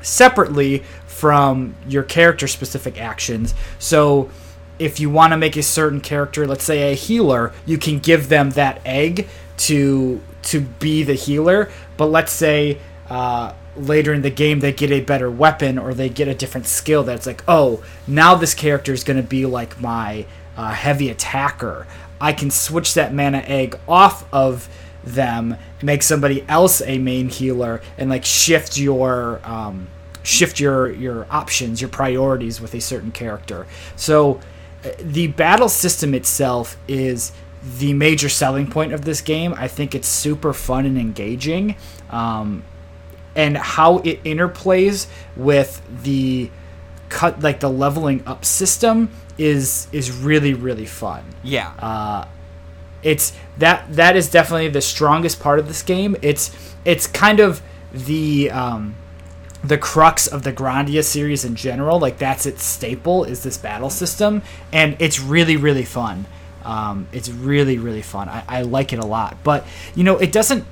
separately 0.00 0.82
from 1.06 1.74
your 1.88 2.02
character 2.02 2.46
specific 2.46 3.00
actions. 3.00 3.54
So 3.78 4.30
if 4.78 5.00
you 5.00 5.10
want 5.10 5.32
to 5.32 5.36
make 5.36 5.56
a 5.56 5.62
certain 5.62 6.00
character, 6.00 6.46
let's 6.46 6.64
say 6.64 6.92
a 6.92 6.94
healer, 6.94 7.52
you 7.66 7.78
can 7.78 7.98
give 7.98 8.28
them 8.28 8.50
that 8.50 8.80
egg 8.84 9.28
to 9.58 10.20
to 10.42 10.60
be 10.60 11.02
the 11.02 11.14
healer. 11.14 11.70
But 11.96 12.06
let's 12.06 12.32
say 12.32 12.78
uh, 13.10 13.54
later 13.76 14.12
in 14.12 14.22
the 14.22 14.30
game 14.30 14.60
they 14.60 14.72
get 14.72 14.90
a 14.90 15.00
better 15.00 15.30
weapon 15.30 15.78
or 15.78 15.94
they 15.94 16.08
get 16.08 16.28
a 16.28 16.34
different 16.34 16.66
skill 16.66 17.02
that's 17.02 17.26
like, 17.26 17.42
oh, 17.48 17.82
now 18.06 18.34
this 18.34 18.54
character 18.54 18.92
is 18.92 19.04
going 19.04 19.16
to 19.16 19.28
be 19.28 19.46
like 19.46 19.80
my 19.80 20.26
uh, 20.56 20.70
heavy 20.70 21.10
attacker. 21.10 21.86
I 22.20 22.32
can 22.32 22.50
switch 22.50 22.94
that 22.94 23.14
mana 23.14 23.38
egg 23.38 23.78
off 23.86 24.32
of 24.32 24.68
them, 25.04 25.56
make 25.82 26.02
somebody 26.02 26.44
else 26.48 26.82
a 26.82 26.98
main 26.98 27.28
healer, 27.28 27.80
and 27.96 28.10
like 28.10 28.24
shift 28.24 28.78
your 28.78 29.40
um, 29.44 29.88
shift 30.22 30.60
your 30.60 30.92
your 30.92 31.26
options, 31.30 31.80
your 31.80 31.90
priorities 31.90 32.60
with 32.60 32.74
a 32.74 32.80
certain 32.80 33.12
character. 33.12 33.66
So 33.96 34.40
uh, 34.84 34.90
the 34.98 35.28
battle 35.28 35.68
system 35.68 36.14
itself 36.14 36.76
is 36.86 37.32
the 37.78 37.92
major 37.92 38.28
selling 38.28 38.70
point 38.70 38.92
of 38.92 39.04
this 39.04 39.20
game. 39.20 39.54
I 39.54 39.68
think 39.68 39.94
it's 39.94 40.08
super 40.08 40.52
fun 40.52 40.86
and 40.86 40.98
engaging. 40.98 41.76
Um, 42.10 42.64
and 43.34 43.56
how 43.56 43.98
it 43.98 44.22
interplays 44.24 45.06
with 45.36 45.82
the 46.02 46.50
cut 47.08 47.40
like 47.40 47.60
the 47.60 47.70
leveling 47.70 48.22
up 48.26 48.44
system 48.44 49.10
is 49.38 49.86
is 49.92 50.10
really 50.10 50.54
really 50.54 50.86
fun. 50.86 51.24
Yeah. 51.42 51.72
Uh, 51.78 52.26
it's 53.02 53.32
that 53.58 53.92
that 53.94 54.16
is 54.16 54.30
definitely 54.30 54.68
the 54.68 54.80
strongest 54.80 55.40
part 55.40 55.58
of 55.58 55.68
this 55.68 55.82
game. 55.82 56.16
It's 56.22 56.50
it's 56.84 57.06
kind 57.06 57.40
of 57.40 57.62
the 57.92 58.50
um, 58.50 58.96
the 59.62 59.78
crux 59.78 60.26
of 60.26 60.42
the 60.42 60.52
Grandia 60.52 61.04
series 61.04 61.44
in 61.44 61.54
general. 61.54 61.98
Like 61.98 62.18
that's 62.18 62.46
its 62.46 62.62
staple 62.62 63.24
is 63.24 63.42
this 63.42 63.56
battle 63.56 63.90
system, 63.90 64.42
and 64.72 64.96
it's 64.98 65.20
really 65.20 65.56
really 65.56 65.84
fun. 65.84 66.26
Um, 66.64 67.08
it's 67.12 67.28
really 67.28 67.78
really 67.78 68.02
fun. 68.02 68.28
I, 68.28 68.44
I 68.48 68.62
like 68.62 68.92
it 68.92 68.98
a 68.98 69.06
lot, 69.06 69.38
but 69.44 69.66
you 69.94 70.04
know 70.04 70.18
it 70.18 70.32
doesn't 70.32 70.64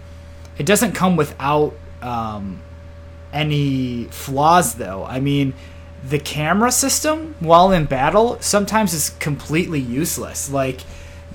it 0.58 0.66
doesn't 0.66 0.92
come 0.92 1.16
without 1.16 1.74
um, 2.02 2.62
any 3.32 4.04
flaws 4.04 4.74
though. 4.74 5.04
I 5.04 5.20
mean 5.20 5.54
the 6.04 6.18
camera 6.18 6.70
system 6.70 7.34
while 7.40 7.72
in 7.72 7.84
battle 7.84 8.38
sometimes 8.40 8.92
is 8.92 9.10
completely 9.18 9.80
useless. 9.80 10.50
Like 10.50 10.82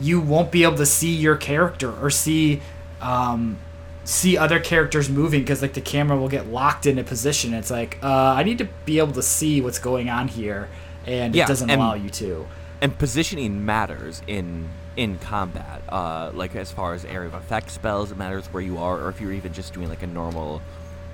you 0.01 0.19
won't 0.19 0.51
be 0.51 0.63
able 0.63 0.77
to 0.77 0.85
see 0.85 1.13
your 1.15 1.35
character 1.35 1.91
or 2.01 2.09
see 2.09 2.61
um, 3.01 3.57
see 4.03 4.37
other 4.37 4.59
characters 4.59 5.09
moving 5.09 5.41
because 5.41 5.61
like 5.61 5.73
the 5.73 5.81
camera 5.81 6.17
will 6.17 6.29
get 6.29 6.47
locked 6.47 6.85
in 6.85 6.97
a 6.99 7.03
position. 7.03 7.53
It's 7.53 7.71
like 7.71 7.97
uh, 8.03 8.07
I 8.37 8.43
need 8.43 8.57
to 8.57 8.67
be 8.85 8.99
able 8.99 9.13
to 9.13 9.21
see 9.23 9.61
what's 9.61 9.79
going 9.79 10.09
on 10.09 10.27
here, 10.27 10.69
and 11.05 11.35
Yeah, 11.35 11.45
it 11.45 11.47
doesn't 11.47 11.69
and- 11.69 11.79
allow 11.81 11.93
you 11.93 12.09
to. 12.09 12.47
and 12.81 12.97
positioning 12.97 13.63
matters 13.65 14.21
in 14.27 14.69
in 14.97 15.17
combat. 15.19 15.81
Uh, 15.87 16.31
like 16.33 16.55
as 16.55 16.71
far 16.71 16.93
as 16.93 17.05
area 17.05 17.27
of 17.27 17.33
effect 17.33 17.69
spells, 17.71 18.11
it 18.11 18.17
matters 18.17 18.45
where 18.47 18.63
you 18.63 18.77
are, 18.77 18.99
or 19.01 19.09
if 19.09 19.21
you're 19.21 19.31
even 19.33 19.53
just 19.53 19.73
doing 19.73 19.87
like 19.89 20.03
a 20.03 20.07
normal, 20.07 20.61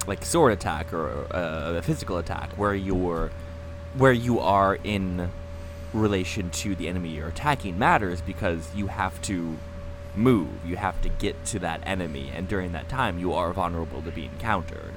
like 0.07 0.25
sword 0.25 0.51
attack 0.53 0.93
or 0.93 1.27
uh, 1.33 1.73
a 1.77 1.81
physical 1.81 2.17
attack, 2.17 2.49
where 2.57 2.73
you're 2.75 3.31
where 3.97 4.11
you 4.13 4.39
are 4.39 4.77
in 4.83 5.29
relation 5.97 6.49
to 6.51 6.75
the 6.75 6.87
enemy 6.87 7.09
you're 7.09 7.27
attacking 7.27 7.77
matters 7.77 8.21
because 8.21 8.73
you 8.75 8.87
have 8.87 9.21
to 9.23 9.57
move, 10.15 10.47
you 10.65 10.75
have 10.77 10.99
to 11.01 11.09
get 11.09 11.45
to 11.45 11.59
that 11.59 11.81
enemy, 11.85 12.31
and 12.33 12.47
during 12.47 12.71
that 12.71 12.89
time 12.89 13.19
you 13.19 13.33
are 13.33 13.53
vulnerable 13.53 14.01
to 14.01 14.11
being 14.11 14.31
countered. 14.39 14.93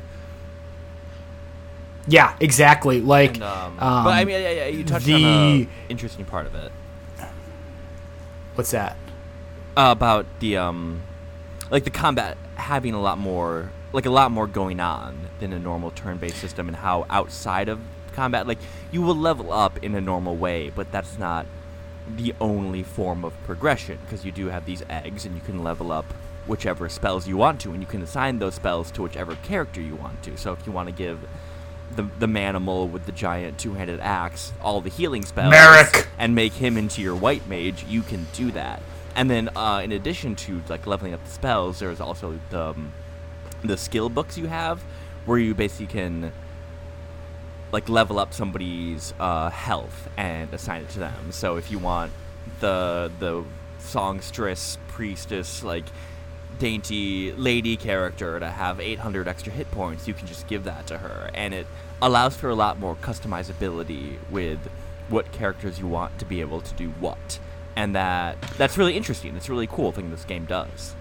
Yeah, 2.06 2.34
exactly. 2.40 3.00
Like, 3.00 3.34
And, 3.34 3.42
um, 3.42 3.78
um, 3.78 4.04
but 4.04 4.10
I 4.14 4.24
mean, 4.24 4.40
yeah, 4.40 4.50
yeah, 4.50 4.66
you 4.68 4.82
touched 4.84 5.08
on 5.08 5.20
the- 5.22 5.68
interesting 5.88 6.24
part 6.24 6.46
of 6.46 6.54
it. 6.54 6.72
what's 8.54 8.70
that? 8.72 8.96
uh, 9.76 9.88
about 9.92 10.26
the 10.40 10.56
um 10.56 11.00
like 11.70 11.84
the 11.84 11.90
combat 11.90 12.36
having 12.56 12.92
a 12.92 13.00
lot 13.00 13.16
more 13.18 13.70
like 13.92 14.04
a 14.04 14.10
lot 14.10 14.30
more 14.32 14.46
going 14.48 14.80
on 14.80 15.16
than 15.38 15.52
a 15.52 15.58
normal 15.58 15.92
turn-based 15.92 16.36
system 16.36 16.66
and 16.68 16.76
how 16.78 17.06
outside 17.08 17.68
of 17.68 17.78
combat 18.20 18.46
like 18.46 18.58
you 18.90 19.00
will 19.00 19.14
level 19.14 19.52
up 19.52 19.82
in 19.82 19.94
a 19.94 20.00
normal 20.00 20.36
way 20.36 20.70
but 20.70 20.90
that's 20.92 21.18
not 21.18 21.46
the 22.16 22.34
only 22.40 22.82
form 22.82 23.24
of 23.24 23.32
progression 23.44 23.98
because 24.04 24.24
you 24.24 24.32
do 24.32 24.46
have 24.46 24.64
these 24.66 24.82
eggs 24.90 25.24
and 25.24 25.34
you 25.34 25.40
can 25.40 25.62
level 25.62 25.90
up 25.90 26.06
whichever 26.46 26.88
spells 26.88 27.28
you 27.28 27.36
want 27.36 27.60
to 27.60 27.70
and 27.70 27.80
you 27.80 27.86
can 27.86 28.02
assign 28.02 28.38
those 28.38 28.54
spells 28.54 28.90
to 28.90 29.02
whichever 29.02 29.34
character 29.36 29.80
you 29.80 29.94
want 29.94 30.22
to 30.22 30.36
so 30.36 30.52
if 30.52 30.66
you 30.66 30.72
want 30.72 30.88
to 30.88 30.94
give 30.94 31.18
the, 31.96 32.02
the 32.18 32.26
manimal 32.26 32.90
with 32.90 33.06
the 33.06 33.12
giant 33.12 33.58
two-handed 33.58 34.00
axe 34.00 34.52
all 34.60 34.80
the 34.80 34.90
healing 34.90 35.24
spells 35.24 35.52
Mareg! 35.52 36.06
and 36.20 36.34
make 36.34 36.52
him 36.52 36.76
into 36.76 37.00
your 37.00 37.16
white 37.16 37.48
mage, 37.48 37.84
you 37.84 38.02
can 38.02 38.26
do 38.34 38.52
that. 38.52 38.82
And 39.16 39.28
then, 39.30 39.48
uh, 39.56 39.80
in 39.82 39.90
addition 39.90 40.36
to 40.36 40.62
like 40.68 40.86
leveling 40.86 41.14
up 41.14 41.24
the 41.24 41.30
spells, 41.30 41.80
there's 41.80 42.00
also 42.00 42.38
the 42.50 42.68
um, 42.68 42.92
the 43.64 43.76
skill 43.76 44.08
books 44.08 44.38
you 44.38 44.46
have, 44.46 44.82
where 45.24 45.38
you 45.38 45.54
basically 45.54 45.86
can 45.86 46.32
like 47.72 47.88
level 47.88 48.18
up 48.18 48.34
somebody's 48.34 49.14
uh, 49.20 49.50
health 49.50 50.08
and 50.16 50.52
assign 50.52 50.82
it 50.82 50.90
to 50.90 50.98
them. 50.98 51.32
So 51.32 51.56
if 51.56 51.70
you 51.70 51.78
want 51.78 52.12
the 52.60 53.10
the 53.18 53.44
songstress 53.78 54.78
priestess 54.88 55.62
like 55.62 55.84
dainty 56.58 57.32
lady 57.32 57.76
character 57.76 58.38
to 58.38 58.50
have 58.50 58.80
800 58.80 59.26
extra 59.28 59.52
hit 59.52 59.70
points, 59.70 60.06
you 60.06 60.14
can 60.14 60.26
just 60.26 60.46
give 60.46 60.64
that 60.64 60.86
to 60.88 60.98
her, 60.98 61.30
and 61.34 61.54
it 61.54 61.66
allows 62.02 62.36
for 62.36 62.48
a 62.48 62.54
lot 62.54 62.78
more 62.78 62.96
customizability 62.96 64.18
with 64.30 64.58
what 65.08 65.32
characters 65.32 65.78
you 65.78 65.86
want 65.86 66.18
to 66.18 66.24
be 66.24 66.40
able 66.40 66.60
to 66.60 66.74
do 66.74 66.90
what, 67.00 67.38
and 67.76 67.94
that 67.94 68.40
that's 68.58 68.76
really 68.76 68.96
interesting. 68.96 69.36
It's 69.36 69.48
a 69.48 69.52
really 69.52 69.66
cool 69.66 69.92
thing 69.92 70.10
this 70.10 70.24
game 70.24 70.44
does. 70.44 70.94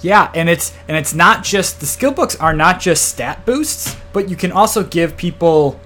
Yeah, 0.00 0.30
and 0.34 0.48
it's 0.48 0.72
and 0.86 0.96
it's 0.96 1.14
not 1.14 1.42
just 1.42 1.80
the 1.80 1.86
skill 1.86 2.12
books 2.12 2.36
are 2.36 2.52
not 2.52 2.80
just 2.80 3.08
stat 3.08 3.44
boosts, 3.44 3.96
but 4.12 4.28
you 4.28 4.36
can 4.36 4.52
also 4.52 4.84
give 4.84 5.16
people 5.16 5.80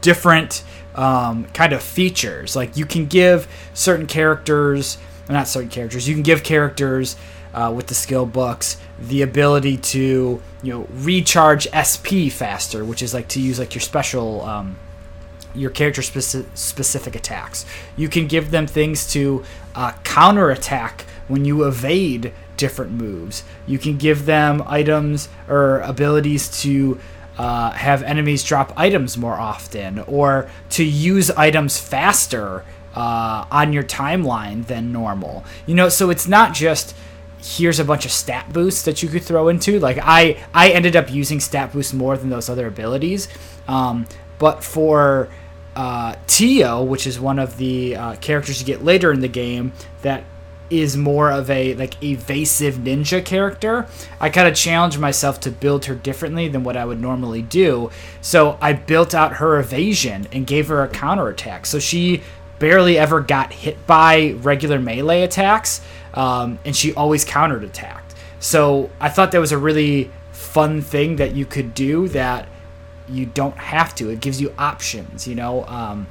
different 0.00 0.62
um, 0.94 1.44
kind 1.46 1.72
of 1.72 1.82
features. 1.82 2.54
Like 2.54 2.76
you 2.76 2.86
can 2.86 3.06
give 3.06 3.48
certain 3.74 4.06
characters, 4.06 4.98
not 5.28 5.48
certain 5.48 5.70
characters, 5.70 6.08
you 6.08 6.14
can 6.14 6.22
give 6.22 6.44
characters 6.44 7.16
uh, 7.52 7.72
with 7.74 7.88
the 7.88 7.94
skill 7.94 8.26
books 8.26 8.78
the 8.98 9.22
ability 9.22 9.76
to 9.76 10.40
you 10.62 10.72
know 10.72 10.86
recharge 10.92 11.66
SP 11.74 12.30
faster, 12.30 12.84
which 12.84 13.02
is 13.02 13.12
like 13.12 13.28
to 13.28 13.40
use 13.40 13.58
like 13.58 13.74
your 13.74 13.82
special. 13.82 14.42
Um, 14.42 14.76
your 15.54 15.68
character 15.68 16.00
speci- 16.00 16.46
specific 16.56 17.14
attacks. 17.14 17.66
You 17.94 18.08
can 18.08 18.26
give 18.26 18.50
them 18.50 18.66
things 18.66 19.12
to 19.12 19.44
uh, 19.74 19.92
counter 20.02 20.50
attack 20.50 21.04
when 21.32 21.46
you 21.46 21.64
evade 21.64 22.30
different 22.58 22.92
moves. 22.92 23.42
You 23.66 23.78
can 23.78 23.96
give 23.96 24.26
them 24.26 24.62
items 24.66 25.30
or 25.48 25.80
abilities 25.80 26.60
to 26.60 27.00
uh, 27.38 27.70
have 27.70 28.02
enemies 28.02 28.44
drop 28.44 28.74
items 28.76 29.16
more 29.16 29.34
often 29.34 30.00
or 30.00 30.50
to 30.68 30.84
use 30.84 31.30
items 31.30 31.80
faster 31.80 32.66
uh, 32.94 33.46
on 33.50 33.72
your 33.72 33.82
timeline 33.82 34.66
than 34.66 34.92
normal. 34.92 35.42
You 35.64 35.74
know, 35.74 35.88
so 35.88 36.10
it's 36.10 36.28
not 36.28 36.52
just 36.52 36.94
here's 37.42 37.80
a 37.80 37.84
bunch 37.84 38.04
of 38.04 38.12
stat 38.12 38.52
boosts 38.52 38.82
that 38.82 39.02
you 39.02 39.08
could 39.08 39.22
throw 39.22 39.48
into. 39.48 39.80
Like 39.80 39.98
I, 40.02 40.36
I 40.52 40.70
ended 40.70 40.96
up 40.96 41.10
using 41.10 41.40
stat 41.40 41.72
boosts 41.72 41.94
more 41.94 42.18
than 42.18 42.28
those 42.28 42.50
other 42.50 42.66
abilities. 42.66 43.26
Um, 43.66 44.06
but 44.38 44.62
for 44.62 45.30
uh, 45.74 46.16
Tio, 46.26 46.82
which 46.82 47.06
is 47.06 47.18
one 47.18 47.38
of 47.38 47.56
the 47.56 47.96
uh, 47.96 48.16
characters 48.16 48.60
you 48.60 48.66
get 48.66 48.84
later 48.84 49.12
in 49.12 49.20
the 49.20 49.28
game, 49.28 49.72
that 50.02 50.24
is 50.72 50.96
more 50.96 51.30
of 51.30 51.50
a 51.50 51.74
like 51.74 52.02
evasive 52.02 52.76
ninja 52.76 53.24
character. 53.24 53.86
I 54.18 54.30
kind 54.30 54.48
of 54.48 54.54
challenged 54.54 54.98
myself 54.98 55.38
to 55.40 55.50
build 55.50 55.84
her 55.84 55.94
differently 55.94 56.48
than 56.48 56.64
what 56.64 56.76
I 56.76 56.86
would 56.86 57.00
normally 57.00 57.42
do. 57.42 57.90
So 58.22 58.56
I 58.60 58.72
built 58.72 59.14
out 59.14 59.34
her 59.34 59.58
evasion 59.58 60.26
and 60.32 60.46
gave 60.46 60.68
her 60.68 60.82
a 60.82 60.88
counterattack. 60.88 61.66
So 61.66 61.78
she 61.78 62.22
barely 62.58 62.96
ever 62.96 63.20
got 63.20 63.52
hit 63.52 63.86
by 63.86 64.32
regular 64.38 64.78
melee 64.78 65.22
attacks, 65.22 65.82
um, 66.14 66.58
and 66.64 66.74
she 66.74 66.94
always 66.94 67.24
countered 67.24 67.64
attacked. 67.64 68.14
So 68.40 68.90
I 68.98 69.08
thought 69.08 69.32
that 69.32 69.40
was 69.40 69.52
a 69.52 69.58
really 69.58 70.10
fun 70.32 70.80
thing 70.80 71.16
that 71.16 71.34
you 71.34 71.44
could 71.44 71.74
do 71.74 72.08
that 72.08 72.48
you 73.08 73.26
don't 73.26 73.56
have 73.56 73.94
to. 73.96 74.10
It 74.10 74.20
gives 74.20 74.40
you 74.40 74.54
options, 74.58 75.28
you 75.28 75.34
know. 75.34 75.64
Um, 75.66 76.06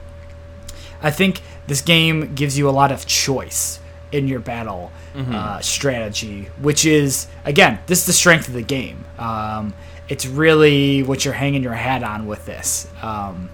I 1.01 1.09
think 1.09 1.41
this 1.67 1.81
game 1.81 2.35
gives 2.35 2.57
you 2.57 2.69
a 2.69 2.71
lot 2.71 2.91
of 2.91 3.05
choice 3.05 3.79
in 4.11 4.27
your 4.27 4.39
battle 4.39 4.91
uh, 5.15 5.59
strategy, 5.61 6.49
which 6.61 6.85
is 6.85 7.27
again, 7.45 7.79
this 7.87 7.99
is 7.99 8.05
the 8.05 8.13
strength 8.13 8.47
of 8.47 8.53
the 8.53 8.61
game. 8.61 9.03
Um, 9.17 9.73
it's 10.09 10.25
really 10.25 11.03
what 11.03 11.23
you're 11.23 11.33
hanging 11.33 11.63
your 11.63 11.73
hat 11.73 12.03
on 12.03 12.27
with 12.27 12.45
this. 12.45 12.87
Um, 13.01 13.49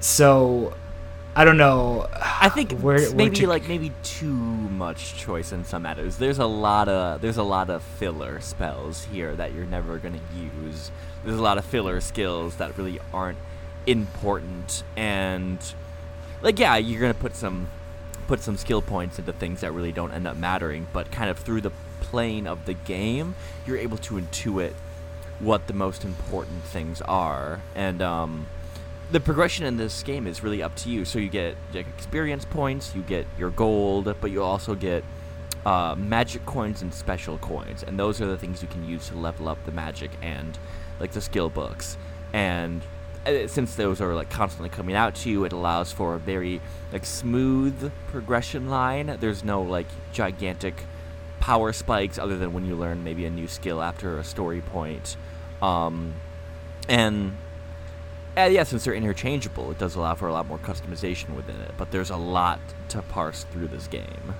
so 0.00 0.74
I 1.36 1.44
don't 1.44 1.56
know. 1.56 2.08
I 2.12 2.48
think 2.48 2.72
Where- 2.72 2.98
where 3.00 3.14
maybe 3.14 3.36
to- 3.36 3.46
like 3.46 3.68
maybe 3.68 3.92
too 4.02 4.26
much 4.32 5.14
choice 5.16 5.52
in 5.52 5.64
some 5.64 5.82
matters. 5.82 6.16
There's 6.16 6.38
a 6.38 6.46
lot 6.46 6.88
of 6.88 7.20
there's 7.20 7.36
a 7.36 7.42
lot 7.42 7.70
of 7.70 7.82
filler 7.82 8.40
spells 8.40 9.04
here 9.12 9.34
that 9.36 9.52
you're 9.54 9.64
never 9.66 9.98
gonna 9.98 10.18
use. 10.36 10.90
There's 11.24 11.38
a 11.38 11.42
lot 11.42 11.58
of 11.58 11.64
filler 11.64 12.00
skills 12.00 12.56
that 12.56 12.76
really 12.76 12.98
aren't 13.12 13.38
important, 13.86 14.82
and 14.96 15.58
like 16.42 16.58
yeah, 16.58 16.76
you're 16.76 17.00
gonna 17.00 17.14
put 17.14 17.36
some 17.36 17.68
put 18.30 18.38
some 18.38 18.56
skill 18.56 18.80
points 18.80 19.18
into 19.18 19.32
things 19.32 19.60
that 19.60 19.72
really 19.72 19.90
don't 19.90 20.12
end 20.12 20.24
up 20.24 20.36
mattering, 20.36 20.86
but 20.92 21.10
kind 21.10 21.28
of 21.28 21.36
through 21.36 21.60
the 21.60 21.72
plane 22.00 22.46
of 22.46 22.64
the 22.64 22.74
game, 22.74 23.34
you're 23.66 23.76
able 23.76 23.98
to 23.98 24.14
intuit 24.14 24.72
what 25.40 25.66
the 25.66 25.72
most 25.72 26.04
important 26.04 26.62
things 26.62 27.02
are, 27.02 27.60
and 27.74 28.00
um, 28.00 28.46
the 29.10 29.18
progression 29.18 29.66
in 29.66 29.78
this 29.78 30.04
game 30.04 30.28
is 30.28 30.44
really 30.44 30.62
up 30.62 30.76
to 30.76 30.88
you. 30.88 31.04
So 31.04 31.18
you 31.18 31.28
get 31.28 31.56
like 31.74 31.88
experience 31.88 32.44
points, 32.44 32.94
you 32.94 33.02
get 33.02 33.26
your 33.36 33.50
gold, 33.50 34.14
but 34.20 34.30
you 34.30 34.44
also 34.44 34.76
get 34.76 35.02
uh, 35.66 35.96
magic 35.98 36.46
coins 36.46 36.82
and 36.82 36.94
special 36.94 37.36
coins, 37.38 37.82
and 37.82 37.98
those 37.98 38.20
are 38.20 38.26
the 38.26 38.38
things 38.38 38.62
you 38.62 38.68
can 38.68 38.88
use 38.88 39.08
to 39.08 39.16
level 39.16 39.48
up 39.48 39.58
the 39.66 39.72
magic 39.72 40.12
and 40.22 40.56
like 41.00 41.10
the 41.10 41.20
skill 41.20 41.50
books. 41.50 41.96
And 42.32 42.82
since 43.46 43.74
those 43.74 44.00
are 44.00 44.14
like 44.14 44.30
constantly 44.30 44.68
coming 44.68 44.94
out 44.94 45.14
to 45.16 45.30
you, 45.30 45.44
it 45.44 45.52
allows 45.52 45.92
for 45.92 46.14
a 46.14 46.18
very 46.18 46.60
like 46.92 47.04
smooth 47.04 47.92
progression 48.08 48.68
line. 48.68 49.16
There's 49.20 49.44
no 49.44 49.62
like 49.62 49.86
gigantic 50.12 50.84
power 51.38 51.72
spikes 51.72 52.18
other 52.18 52.36
than 52.36 52.52
when 52.52 52.64
you 52.64 52.76
learn 52.76 53.04
maybe 53.04 53.24
a 53.26 53.30
new 53.30 53.48
skill 53.48 53.82
after 53.82 54.18
a 54.18 54.24
story 54.24 54.60
point. 54.60 55.16
Um, 55.60 56.14
and 56.88 57.36
uh, 58.36 58.48
yeah, 58.50 58.62
since 58.62 58.84
they're 58.84 58.94
interchangeable, 58.94 59.70
it 59.70 59.78
does 59.78 59.96
allow 59.96 60.14
for 60.14 60.28
a 60.28 60.32
lot 60.32 60.46
more 60.46 60.58
customization 60.58 61.34
within 61.34 61.56
it. 61.56 61.72
But 61.76 61.90
there's 61.90 62.10
a 62.10 62.16
lot 62.16 62.60
to 62.90 63.02
parse 63.02 63.44
through 63.52 63.68
this 63.68 63.86
game. 63.86 64.34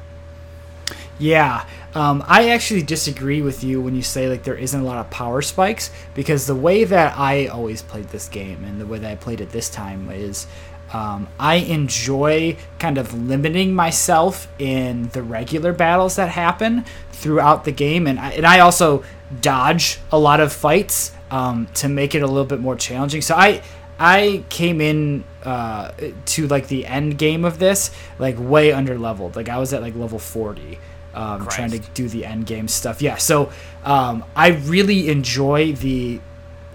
Yeah, 1.20 1.66
um, 1.94 2.24
I 2.26 2.48
actually 2.48 2.82
disagree 2.82 3.42
with 3.42 3.62
you 3.62 3.80
when 3.82 3.94
you 3.94 4.00
say 4.02 4.26
like 4.26 4.42
there 4.42 4.56
isn't 4.56 4.80
a 4.80 4.82
lot 4.82 4.96
of 4.96 5.10
power 5.10 5.42
spikes 5.42 5.90
because 6.14 6.46
the 6.46 6.54
way 6.54 6.84
that 6.84 7.18
I 7.18 7.46
always 7.48 7.82
played 7.82 8.08
this 8.08 8.26
game 8.26 8.64
and 8.64 8.80
the 8.80 8.86
way 8.86 8.98
that 8.98 9.10
I 9.10 9.16
played 9.16 9.42
it 9.42 9.50
this 9.50 9.68
time 9.68 10.10
is 10.10 10.46
um, 10.94 11.28
I 11.38 11.56
enjoy 11.56 12.56
kind 12.78 12.96
of 12.96 13.12
limiting 13.12 13.74
myself 13.74 14.48
in 14.58 15.10
the 15.10 15.22
regular 15.22 15.74
battles 15.74 16.16
that 16.16 16.30
happen 16.30 16.86
throughout 17.12 17.64
the 17.64 17.72
game, 17.72 18.06
and 18.06 18.18
I, 18.18 18.30
and 18.30 18.46
I 18.46 18.60
also 18.60 19.04
dodge 19.42 19.98
a 20.10 20.18
lot 20.18 20.40
of 20.40 20.52
fights 20.52 21.12
um, 21.30 21.68
to 21.74 21.88
make 21.88 22.14
it 22.14 22.22
a 22.22 22.26
little 22.26 22.46
bit 22.46 22.60
more 22.60 22.76
challenging. 22.76 23.20
So 23.20 23.34
I 23.36 23.62
I 23.98 24.42
came 24.48 24.80
in 24.80 25.24
uh, 25.44 25.92
to 26.24 26.48
like 26.48 26.68
the 26.68 26.86
end 26.86 27.18
game 27.18 27.44
of 27.44 27.58
this 27.58 27.90
like 28.18 28.36
way 28.38 28.72
under 28.72 28.98
leveled. 28.98 29.36
Like 29.36 29.50
I 29.50 29.58
was 29.58 29.72
at 29.74 29.82
like 29.82 29.94
level 29.94 30.18
forty. 30.18 30.78
Um, 31.12 31.48
trying 31.48 31.70
to 31.70 31.80
do 31.94 32.08
the 32.08 32.24
end 32.24 32.46
game 32.46 32.68
stuff. 32.68 33.02
Yeah, 33.02 33.16
so 33.16 33.50
um, 33.84 34.24
I 34.36 34.48
really 34.48 35.08
enjoy 35.08 35.72
the 35.72 36.20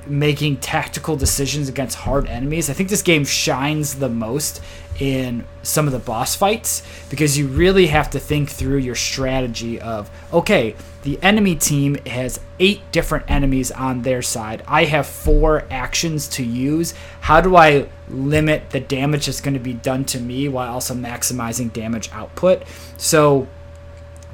making 0.07 0.57
tactical 0.57 1.15
decisions 1.15 1.69
against 1.69 1.97
hard 1.97 2.27
enemies. 2.27 2.69
I 2.69 2.73
think 2.73 2.89
this 2.89 3.01
game 3.01 3.25
shines 3.25 3.95
the 3.95 4.09
most 4.09 4.61
in 4.99 5.45
some 5.61 5.87
of 5.87 5.93
the 5.93 5.99
boss 5.99 6.35
fights 6.35 6.81
because 7.09 7.37
you 7.37 7.47
really 7.47 7.87
have 7.87 8.09
to 8.11 8.19
think 8.19 8.49
through 8.49 8.77
your 8.77 8.95
strategy 8.95 9.79
of 9.81 10.09
okay, 10.31 10.75
the 11.03 11.21
enemy 11.21 11.55
team 11.55 11.95
has 12.05 12.39
eight 12.59 12.81
different 12.91 13.29
enemies 13.29 13.71
on 13.71 14.01
their 14.01 14.21
side. 14.21 14.63
I 14.67 14.85
have 14.85 15.05
four 15.05 15.65
actions 15.69 16.27
to 16.29 16.43
use. 16.43 16.93
How 17.21 17.41
do 17.41 17.55
I 17.55 17.87
limit 18.09 18.69
the 18.69 18.79
damage 18.79 19.25
that's 19.25 19.41
going 19.41 19.53
to 19.53 19.59
be 19.59 19.73
done 19.73 20.05
to 20.05 20.19
me 20.19 20.47
while 20.47 20.71
also 20.71 20.93
maximizing 20.93 21.71
damage 21.71 22.09
output? 22.11 22.63
So 22.97 23.47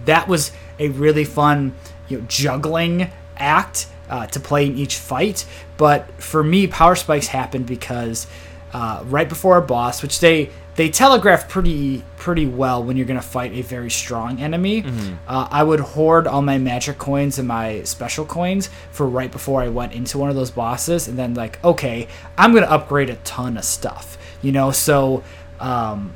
that 0.06 0.28
was 0.28 0.52
a 0.80 0.90
really 0.90 1.26
fun, 1.26 1.74
you 2.08 2.20
know, 2.20 2.26
juggling 2.28 3.12
act 3.38 3.88
uh, 4.10 4.28
to 4.28 4.40
play 4.40 4.66
in 4.66 4.78
each 4.78 4.98
fight. 4.98 5.46
But 5.78 6.12
for 6.22 6.44
me, 6.44 6.68
power 6.68 6.96
spikes 6.96 7.28
happened 7.28 7.66
because 7.66 8.28
uh, 8.74 9.04
right 9.06 9.28
before 9.28 9.58
a 9.58 9.62
boss, 9.62 10.02
which 10.02 10.20
they 10.20 10.50
they 10.76 10.90
telegraph 10.90 11.50
pretty 11.50 12.04
pretty 12.18 12.46
well 12.46 12.84
when 12.84 12.96
you're 12.96 13.06
gonna 13.06 13.22
fight 13.22 13.52
a 13.54 13.62
very 13.62 13.90
strong 13.90 14.40
enemy. 14.40 14.84
Mm-hmm. 14.84 15.16
Uh, 15.28 15.48
I 15.52 15.64
would 15.64 15.80
hoard 15.80 16.28
all 16.28 16.42
my 16.42 16.58
magic 16.58 16.98
coins 16.98 17.40
and 17.40 17.48
my 17.48 17.84
special 17.84 18.26
coins 18.26 18.70
for 18.92 19.08
right 19.08 19.32
before 19.32 19.62
I 19.62 19.68
went 19.68 19.94
into 19.94 20.18
one 20.18 20.30
of 20.30 20.36
those 20.36 20.52
bosses, 20.52 21.08
and 21.08 21.18
then 21.18 21.34
like, 21.34 21.64
okay, 21.64 22.08
I'm 22.38 22.54
gonna 22.54 22.68
upgrade 22.68 23.10
a 23.10 23.16
ton 23.18 23.58
of 23.58 23.66
stuff, 23.66 24.18
you 24.42 24.52
know. 24.52 24.72
So 24.72 25.24
um, 25.60 26.16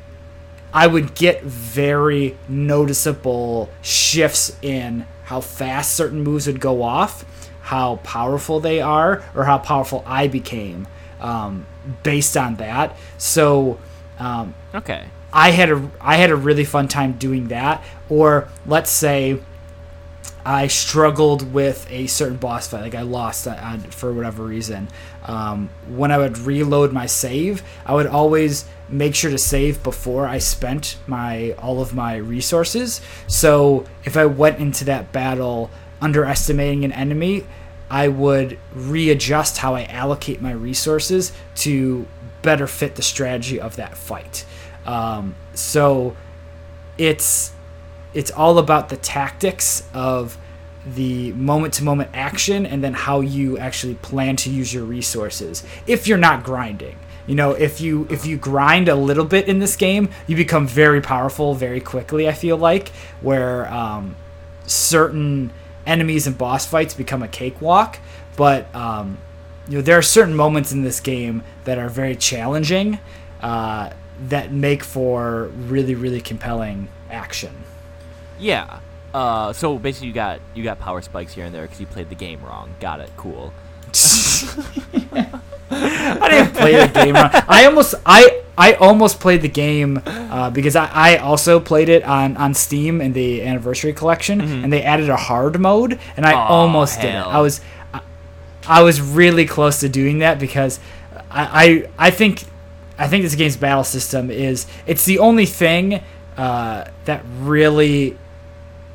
I 0.76 0.86
would 0.86 1.14
get 1.14 1.42
very 1.42 2.36
noticeable 2.48 3.70
shifts 3.80 4.56
in 4.60 5.06
how 5.24 5.40
fast 5.40 5.94
certain 5.94 6.22
moves 6.22 6.46
would 6.46 6.60
go 6.60 6.82
off 6.82 7.24
how 7.66 7.96
powerful 8.04 8.60
they 8.60 8.80
are 8.80 9.24
or 9.34 9.42
how 9.44 9.58
powerful 9.58 10.04
I 10.06 10.28
became 10.28 10.86
um, 11.20 11.66
based 12.04 12.36
on 12.36 12.54
that. 12.56 12.96
So 13.18 13.80
um, 14.20 14.54
okay, 14.72 15.06
I 15.32 15.50
had 15.50 15.70
a 15.70 15.90
I 16.00 16.14
had 16.16 16.30
a 16.30 16.36
really 16.36 16.64
fun 16.64 16.86
time 16.86 17.14
doing 17.14 17.48
that. 17.48 17.82
Or 18.08 18.48
let's 18.66 18.90
say 18.90 19.40
I 20.44 20.68
struggled 20.68 21.52
with 21.52 21.90
a 21.90 22.06
certain 22.06 22.36
boss 22.36 22.68
fight, 22.68 22.82
like 22.82 22.94
I 22.94 23.02
lost 23.02 23.48
uh, 23.48 23.78
for 23.90 24.12
whatever 24.12 24.44
reason. 24.44 24.86
Um, 25.26 25.70
when 25.88 26.12
I 26.12 26.18
would 26.18 26.38
reload 26.38 26.92
my 26.92 27.06
save, 27.06 27.62
I 27.84 27.94
would 27.94 28.06
always 28.06 28.64
make 28.88 29.14
sure 29.14 29.30
to 29.30 29.38
save 29.38 29.82
before 29.82 30.28
I 30.28 30.38
spent 30.38 30.96
my 31.06 31.52
all 31.52 31.80
of 31.80 31.94
my 31.94 32.16
resources. 32.16 33.00
So 33.26 33.84
if 34.04 34.16
I 34.16 34.26
went 34.26 34.58
into 34.58 34.84
that 34.84 35.12
battle 35.12 35.70
underestimating 36.00 36.84
an 36.84 36.92
enemy, 36.92 37.44
I 37.90 38.08
would 38.08 38.58
readjust 38.72 39.58
how 39.58 39.74
I 39.74 39.84
allocate 39.84 40.40
my 40.40 40.52
resources 40.52 41.32
to 41.56 42.06
better 42.42 42.66
fit 42.66 42.94
the 42.94 43.02
strategy 43.02 43.60
of 43.60 43.76
that 43.76 43.96
fight. 43.96 44.44
Um, 44.84 45.34
so 45.54 46.16
it's 46.98 47.52
it's 48.14 48.30
all 48.30 48.58
about 48.58 48.88
the 48.88 48.96
tactics 48.96 49.82
of 49.92 50.38
the 50.94 51.32
moment 51.32 51.74
to 51.74 51.84
moment 51.84 52.08
action 52.14 52.64
and 52.64 52.82
then 52.82 52.94
how 52.94 53.20
you 53.20 53.58
actually 53.58 53.94
plan 53.94 54.36
to 54.36 54.50
use 54.50 54.72
your 54.72 54.84
resources 54.84 55.64
if 55.86 56.06
you're 56.06 56.16
not 56.16 56.44
grinding 56.44 56.96
you 57.26 57.34
know 57.34 57.50
if 57.52 57.80
you 57.80 58.06
if 58.08 58.24
you 58.24 58.36
grind 58.36 58.88
a 58.88 58.94
little 58.94 59.24
bit 59.24 59.48
in 59.48 59.58
this 59.58 59.74
game 59.74 60.08
you 60.28 60.36
become 60.36 60.66
very 60.66 61.00
powerful 61.00 61.54
very 61.54 61.80
quickly 61.80 62.28
i 62.28 62.32
feel 62.32 62.56
like 62.56 62.90
where 63.20 63.66
um, 63.72 64.14
certain 64.66 65.50
enemies 65.86 66.26
and 66.26 66.36
boss 66.36 66.66
fights 66.66 66.94
become 66.94 67.22
a 67.22 67.28
cakewalk. 67.28 67.98
But 68.36 68.72
um, 68.74 69.18
you 69.68 69.76
know, 69.76 69.82
there 69.82 69.96
are 69.96 70.02
certain 70.02 70.34
moments 70.34 70.72
in 70.72 70.82
this 70.82 71.00
game 71.00 71.42
that 71.64 71.78
are 71.78 71.88
very 71.88 72.16
challenging 72.16 72.98
uh, 73.40 73.90
that 74.28 74.52
make 74.52 74.82
for 74.82 75.46
really, 75.46 75.94
really 75.94 76.20
compelling 76.20 76.88
action. 77.10 77.54
Yeah. 78.38 78.80
Uh, 79.14 79.52
so 79.52 79.78
basically, 79.78 80.08
you 80.08 80.14
got 80.14 80.40
you 80.54 80.62
got 80.62 80.78
power 80.78 81.00
spikes 81.02 81.34
here 81.34 81.44
and 81.44 81.54
there 81.54 81.62
because 81.62 81.80
you 81.80 81.86
played 81.86 82.08
the 82.08 82.14
game 82.14 82.42
wrong. 82.42 82.74
Got 82.80 83.00
it. 83.00 83.10
Cool. 83.16 83.52
I 85.70 86.28
didn't 86.30 86.54
play 86.54 86.74
the 86.74 86.90
game 86.92 87.14
wrong. 87.14 87.30
I 87.48 87.64
almost 87.66 87.94
I 88.04 88.42
I 88.58 88.74
almost 88.74 89.20
played 89.20 89.42
the 89.42 89.48
game 89.48 90.00
uh, 90.06 90.50
because 90.50 90.76
I, 90.76 90.88
I 90.92 91.16
also 91.18 91.60
played 91.60 91.88
it 91.88 92.02
on, 92.04 92.36
on 92.36 92.54
Steam 92.54 93.00
in 93.00 93.12
the 93.12 93.42
anniversary 93.42 93.92
collection, 93.92 94.40
mm-hmm. 94.40 94.64
and 94.64 94.72
they 94.72 94.82
added 94.82 95.10
a 95.10 95.16
hard 95.16 95.60
mode, 95.60 95.98
and 96.16 96.24
I 96.24 96.32
oh, 96.32 96.36
almost 96.36 96.96
hell. 96.96 97.02
did 97.02 97.30
it. 97.30 97.34
I 97.34 97.40
was 97.40 97.60
I, 97.92 98.00
I, 98.66 98.82
was 98.82 99.00
really 99.00 99.44
close 99.44 99.80
to 99.80 99.88
doing 99.88 100.20
that 100.20 100.38
because 100.38 100.80
I, 101.30 101.88
I 101.98 102.06
I 102.06 102.10
think 102.10 102.44
I 102.98 103.08
think 103.08 103.24
this 103.24 103.34
game's 103.34 103.56
battle 103.56 103.84
system 103.84 104.30
is 104.30 104.66
it's 104.86 105.04
the 105.04 105.18
only 105.18 105.46
thing 105.46 106.02
uh, 106.36 106.84
that 107.04 107.24
really 107.40 108.16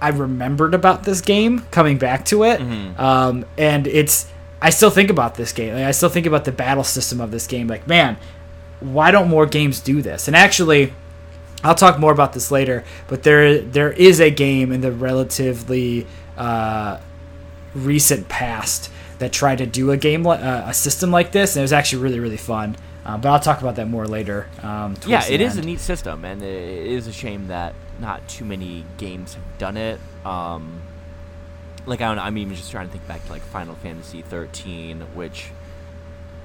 I 0.01 0.09
remembered 0.09 0.73
about 0.73 1.03
this 1.03 1.21
game 1.21 1.59
coming 1.71 1.97
back 1.97 2.25
to 2.25 2.43
it, 2.43 2.59
mm-hmm. 2.59 2.99
um, 2.99 3.45
and 3.57 3.85
it's 3.87 4.27
I 4.61 4.69
still 4.69 4.89
think 4.89 5.09
about 5.09 5.35
this 5.35 5.53
game. 5.53 5.73
Like, 5.73 5.85
I 5.85 5.91
still 5.91 6.09
think 6.09 6.25
about 6.25 6.45
the 6.45 6.51
battle 6.51 6.83
system 6.83 7.19
of 7.19 7.31
this 7.31 7.47
game. 7.47 7.67
Like, 7.67 7.87
man, 7.87 8.17
why 8.79 9.11
don't 9.11 9.27
more 9.27 9.45
games 9.45 9.79
do 9.79 10.01
this? 10.01 10.27
And 10.27 10.35
actually, 10.35 10.93
I'll 11.63 11.75
talk 11.75 11.99
more 11.99 12.11
about 12.11 12.33
this 12.33 12.51
later. 12.51 12.83
But 13.07 13.23
there, 13.23 13.59
there 13.59 13.91
is 13.91 14.19
a 14.19 14.29
game 14.29 14.71
in 14.71 14.81
the 14.81 14.91
relatively 14.91 16.05
uh, 16.37 16.99
recent 17.73 18.29
past 18.29 18.91
that 19.17 19.31
tried 19.31 19.59
to 19.59 19.65
do 19.65 19.91
a 19.91 19.97
game, 19.97 20.27
uh, 20.27 20.63
a 20.65 20.73
system 20.73 21.11
like 21.11 21.31
this, 21.31 21.55
and 21.55 21.61
it 21.61 21.63
was 21.63 21.73
actually 21.73 22.03
really, 22.03 22.19
really 22.19 22.37
fun. 22.37 22.75
Uh, 23.03 23.17
but 23.17 23.29
I'll 23.29 23.39
talk 23.39 23.61
about 23.61 23.77
that 23.77 23.87
more 23.87 24.07
later. 24.07 24.47
Um, 24.61 24.95
yeah, 25.07 25.25
it 25.27 25.41
is 25.41 25.57
a 25.57 25.61
neat 25.61 25.79
system, 25.79 26.23
and 26.23 26.43
it 26.43 26.85
is 26.87 27.07
a 27.07 27.11
shame 27.13 27.47
that 27.47 27.73
not 28.01 28.27
too 28.27 28.43
many 28.43 28.85
games 28.97 29.35
have 29.35 29.57
done 29.57 29.77
it. 29.77 29.99
Um, 30.25 30.81
like 31.85 32.01
I 32.01 32.07
don't 32.07 32.17
know, 32.17 32.23
I'm 32.23 32.37
even 32.37 32.55
just 32.55 32.71
trying 32.71 32.87
to 32.87 32.91
think 32.91 33.07
back 33.07 33.25
to 33.25 33.31
like 33.31 33.41
Final 33.43 33.75
Fantasy 33.75 34.21
13, 34.21 35.01
which 35.13 35.51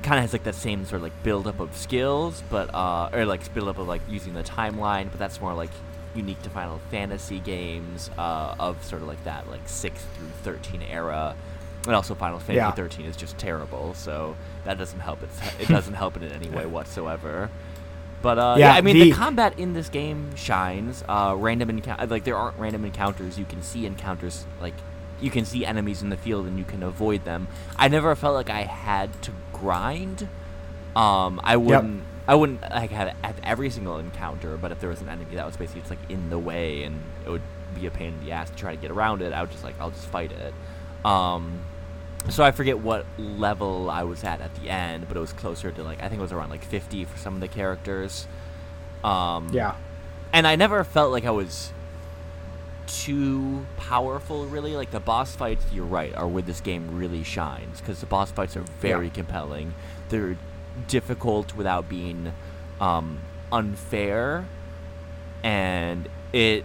kind 0.03 0.19
of 0.19 0.23
has 0.23 0.33
like 0.33 0.45
that 0.45 0.55
same 0.55 0.85
sort 0.85 0.97
of 0.97 1.03
like 1.03 1.23
build 1.23 1.47
up 1.47 1.59
of 1.59 1.77
skills, 1.77 2.43
but 2.51 2.73
uh, 2.75 3.11
or 3.13 3.25
like 3.27 3.53
build 3.55 3.69
up 3.69 3.79
of 3.79 3.89
like 3.89 4.03
using 4.09 4.35
the 4.35 4.43
timeline, 4.43 5.11
but 5.11 5.19
that's 5.19 5.41
more 5.41 5.55
like 5.55 5.71
unique 6.15 6.41
to 6.43 6.51
Final 6.51 6.81
Fantasy 6.91 7.41
games 7.41 8.11
uh, 8.17 8.55
of 8.59 8.83
sort 8.85 9.03
of 9.03 9.09
like 9.09 9.23
that 9.25 9.49
like 9.51 9.69
six 9.69 10.03
through 10.17 10.29
13 10.43 10.83
era. 10.83 11.37
And 11.87 11.95
also, 11.95 12.17
Final 12.17 12.41
Fantasy 12.41 12.57
yeah. 12.57 12.73
13 12.73 13.07
is 13.07 13.17
just 13.17 13.39
terrible, 13.39 13.95
so 13.95 14.37
that 14.65 14.77
doesn't 14.77 14.99
help 14.99 15.23
it. 15.23 15.29
It 15.61 15.69
doesn't 15.69 15.95
help 15.95 16.17
it 16.17 16.25
in 16.25 16.33
any 16.33 16.49
way 16.49 16.67
whatsoever. 16.67 17.49
But 18.27 18.39
uh, 18.41 18.57
Yeah, 18.59 18.73
yeah, 18.73 18.75
I 18.79 18.81
mean 18.81 18.95
the- 18.99 19.11
the 19.11 19.17
combat 19.17 19.57
in 19.57 19.73
this 19.73 19.89
game 19.89 20.35
shines. 20.35 21.05
Uh, 21.09 21.35
random 21.39 21.71
encounter, 21.71 22.07
like 22.07 22.25
there 22.25 22.37
aren't 22.37 22.59
random 22.59 22.85
encounters. 22.85 23.39
You 23.39 23.45
can 23.45 23.63
see 23.63 23.87
encounters, 23.87 24.45
like 24.61 24.75
you 25.21 25.31
can 25.31 25.45
see 25.45 25.65
enemies 25.65 26.03
in 26.03 26.09
the 26.11 26.17
field 26.17 26.45
and 26.47 26.59
you 26.59 26.65
can 26.65 26.83
avoid 26.83 27.25
them. 27.25 27.47
I 27.77 27.87
never 27.87 28.15
felt 28.17 28.35
like 28.35 28.51
I 28.51 28.63
had 28.65 29.23
to 29.23 29.31
grind. 29.53 30.29
Um, 30.97 31.41
I 31.45 31.57
wouldn't. 31.57 32.03
I 32.29 32.35
wouldn't 32.35 32.63
like 32.63 32.91
have, 32.91 33.15
have 33.23 33.37
every 33.45 33.71
single 33.71 33.99
encounter, 33.99 34.57
but 34.57 34.73
if 34.73 34.81
there 34.81 34.91
was 34.91 35.01
an 35.01 35.09
enemy 35.09 35.37
that 35.37 35.47
was 35.47 35.57
basically 35.57 35.83
just 35.83 35.91
like 35.91 36.11
in 36.11 36.29
the 36.29 36.39
way 36.41 36.83
and 36.83 37.01
it 37.25 37.31
would 37.31 37.43
be 37.77 37.87
a 37.87 37.91
pain 37.93 38.15
in 38.19 38.25
the 38.25 38.33
ass 38.33 38.51
to 38.51 38.57
try 38.57 38.75
to 38.75 38.81
get 38.81 38.91
around 38.91 39.23
it, 39.23 39.33
I 39.33 39.41
would 39.43 39.53
just 39.53 39.63
like 39.63 39.77
I'll 39.81 39.93
just 39.93 40.09
fight 40.09 40.33
it. 40.33 40.53
Um, 41.05 41.61
so 42.29 42.43
I 42.45 42.51
forget 42.51 42.79
what 42.79 43.07
level 43.19 43.89
I 43.91 44.03
was 44.05 44.25
at 44.25 44.41
at 44.41 44.55
the 44.57 44.69
end, 44.71 45.07
but 45.09 45.17
it 45.17 45.21
was 45.21 45.33
closer 45.33 45.71
to 45.71 45.83
like 45.83 46.03
I 46.03 46.09
think 46.09 46.19
it 46.19 46.23
was 46.23 46.33
around 46.33 46.51
like 46.51 46.65
50 46.65 47.05
for 47.05 47.17
some 47.19 47.35
of 47.35 47.41
the 47.41 47.49
characters. 47.49 48.27
Um, 49.05 49.49
Yeah. 49.53 49.75
and 50.33 50.47
I 50.47 50.57
never 50.57 50.83
felt 50.85 51.13
like 51.13 51.25
I 51.25 51.31
was 51.31 51.73
too 52.87 53.67
powerful. 53.77 54.47
Really, 54.47 54.75
like 54.77 54.91
the 54.91 55.01
boss 55.01 55.35
fights. 55.35 55.65
You're 55.73 55.85
right, 55.85 56.15
are 56.15 56.27
where 56.29 56.43
this 56.43 56.61
game 56.61 56.97
really 56.99 57.23
shines 57.25 57.81
because 57.81 58.01
the 58.01 58.07
boss 58.07 58.31
fights 58.31 58.57
are 58.57 58.65
very 58.81 59.07
Yeah. 59.07 59.13
compelling. 59.13 59.75
They're 60.09 60.37
difficult 60.89 61.55
without 61.57 61.89
being 61.89 62.33
um, 62.81 63.21
unfair, 63.51 64.45
and 65.43 66.09
it, 66.33 66.65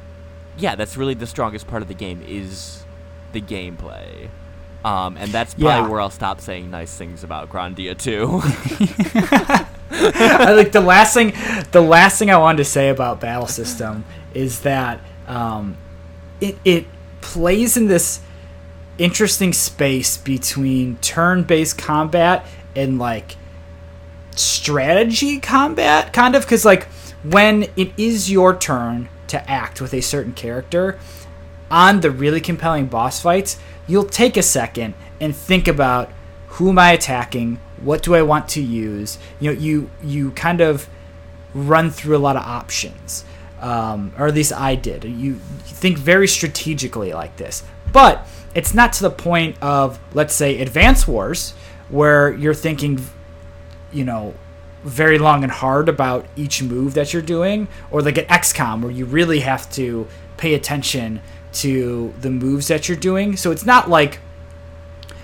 yeah, 0.57 0.75
that's 0.75 0.97
really 0.97 1.13
the 1.13 1.25
strongest 1.27 1.67
part 1.67 1.81
of 1.81 1.87
the 1.87 1.93
game 1.93 2.21
is 2.27 2.83
the 3.31 3.39
gameplay. 3.41 4.29
Um, 4.83 5.15
and 5.17 5.31
that's 5.31 5.53
probably 5.53 5.69
Yeah. 5.69 5.87
where 5.87 6.01
I'll 6.01 6.09
stop 6.09 6.41
saying 6.41 6.71
nice 6.71 6.95
things 6.95 7.23
about 7.23 7.49
Grandia 7.49 7.95
2. 7.97 8.41
I 9.93 10.53
like 10.53 10.71
the 10.71 10.81
last 10.81 11.13
thing 11.13 11.33
the 11.71 11.81
last 11.81 12.17
thing 12.17 12.31
I 12.31 12.37
wanted 12.37 12.57
to 12.59 12.65
say 12.65 12.89
about 12.89 13.19
battle 13.19 13.47
system 13.47 14.05
is 14.33 14.61
that 14.61 14.99
um, 15.27 15.77
it 16.39 16.57
it 16.65 16.85
plays 17.19 17.77
in 17.77 17.87
this 17.87 18.21
interesting 18.97 19.53
space 19.53 20.17
between 20.17 20.95
turn-based 20.97 21.77
combat 21.77 22.45
and 22.75 22.97
like 22.99 23.35
strategy 24.35 25.39
combat 25.39 26.13
kind 26.13 26.35
of 26.35 26.43
because 26.43 26.63
like 26.65 26.85
when 27.23 27.63
it 27.75 27.91
is 27.97 28.31
your 28.31 28.55
turn 28.55 29.09
to 29.27 29.49
act 29.49 29.81
with 29.81 29.93
a 29.93 30.01
certain 30.01 30.33
character 30.33 30.97
on 31.69 31.99
the 32.01 32.09
really 32.09 32.39
compelling 32.41 32.85
boss 32.87 33.21
fights 33.21 33.57
you'll 33.91 34.05
take 34.05 34.37
a 34.37 34.41
second 34.41 34.93
and 35.19 35.35
think 35.35 35.67
about 35.67 36.11
who 36.47 36.69
am 36.69 36.79
i 36.79 36.91
attacking? 36.91 37.59
What 37.81 38.03
do 38.03 38.15
i 38.15 38.21
want 38.21 38.47
to 38.49 38.61
use? 38.61 39.17
You 39.39 39.53
know 39.53 39.59
you 39.59 39.89
you 40.03 40.31
kind 40.31 40.61
of 40.61 40.89
run 41.53 41.91
through 41.91 42.15
a 42.15 42.19
lot 42.19 42.35
of 42.35 42.43
options 42.43 43.25
um, 43.61 44.13
or 44.17 44.27
at 44.27 44.33
least 44.33 44.53
i 44.53 44.75
did. 44.75 45.03
You, 45.03 45.39
think 45.81 45.97
very 45.97 46.27
strategically 46.27 47.11
like 47.11 47.37
this. 47.37 47.63
But 47.91 48.27
it's 48.53 48.73
not 48.73 48.93
to 48.93 49.03
the 49.03 49.09
point 49.09 49.55
of 49.63 49.99
let's 50.13 50.33
say 50.33 50.61
advance 50.61 51.07
wars 51.07 51.53
where 51.89 52.31
you're 52.33 52.53
thinking 52.53 53.03
you 53.91 54.05
know 54.05 54.33
very 54.83 55.17
long 55.17 55.43
and 55.43 55.51
hard 55.51 55.89
about 55.89 56.25
each 56.35 56.61
move 56.61 56.93
that 56.93 57.13
you're 57.13 57.21
doing 57.21 57.67
or 57.89 58.01
like 58.01 58.17
an 58.17 58.25
XCOM 58.25 58.81
where 58.81 58.91
you 58.91 59.05
really 59.05 59.39
have 59.39 59.69
to 59.71 60.07
pay 60.37 60.53
attention 60.53 61.21
to 61.53 62.13
the 62.21 62.29
moves 62.29 62.67
that 62.67 62.87
you're 62.87 62.97
doing. 62.97 63.35
So 63.35 63.51
it's 63.51 63.65
not 63.65 63.89
like 63.89 64.19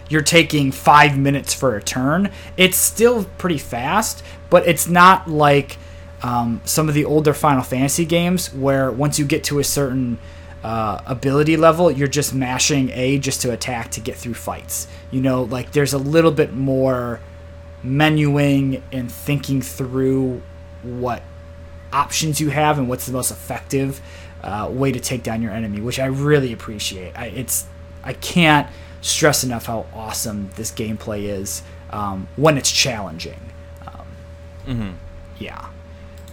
you're 0.10 0.22
taking 0.22 0.72
five 0.72 1.18
minutes 1.18 1.54
for 1.54 1.76
a 1.76 1.82
turn. 1.84 2.32
It's 2.56 2.78
still 2.78 3.26
pretty 3.38 3.58
fast 3.58 4.24
but 4.50 4.68
it's 4.68 4.88
not 4.88 5.30
like 5.30 5.78
um, 6.24 6.62
some 6.66 6.90
of 6.90 6.96
the 6.96 7.06
older 7.06 7.34
final 7.34 7.64
fantasy 7.64 8.06
games 8.06 8.54
where 8.54 8.92
once 8.92 9.20
you 9.20 9.26
get 9.26 9.44
to 9.46 9.60
a 9.60 9.64
certain 9.64 10.18
uh, 10.64 11.02
ability 11.06 11.56
level 11.56 11.92
you're 11.92 12.08
just 12.08 12.34
mashing 12.34 12.90
a 12.90 13.20
just 13.20 13.42
to 13.42 13.52
attack 13.52 13.92
to 13.92 14.00
get 14.00 14.16
through 14.16 14.34
fights. 14.34 14.88
You 15.12 15.22
know 15.22 15.44
like 15.44 15.72
there's 15.72 15.94
a 15.94 15.98
little 15.98 16.32
bit 16.32 16.54
more 16.54 17.20
menuing 17.84 18.82
and 18.92 19.12
thinking 19.12 19.62
through 19.62 20.42
what 20.82 21.22
options 21.94 22.42
you 22.42 22.50
have 22.50 22.78
and 22.78 22.90
what's 22.90 23.06
the 23.06 23.14
most 23.14 23.32
effective 23.32 24.02
uh, 24.44 24.70
way 24.72 24.92
to 24.92 25.00
take 25.00 25.24
down 25.24 25.42
your 25.42 25.52
enemy, 25.52 25.82
which 25.82 26.00
I 26.00 26.06
really 26.08 26.54
appreciate. 26.54 27.14
I, 27.16 27.28
it's 27.28 27.66
I 28.04 28.14
can't 28.14 28.68
stress 29.02 29.44
enough 29.44 29.66
how 29.66 29.86
awesome 29.94 30.50
this 30.56 30.72
gameplay 30.72 31.24
is 31.24 31.62
um, 31.92 32.28
when 32.36 32.58
it's 32.58 32.72
challenging. 32.72 33.40
Um, 33.86 34.08
mm-hmm. 34.68 34.92
Yeah, 35.40 35.70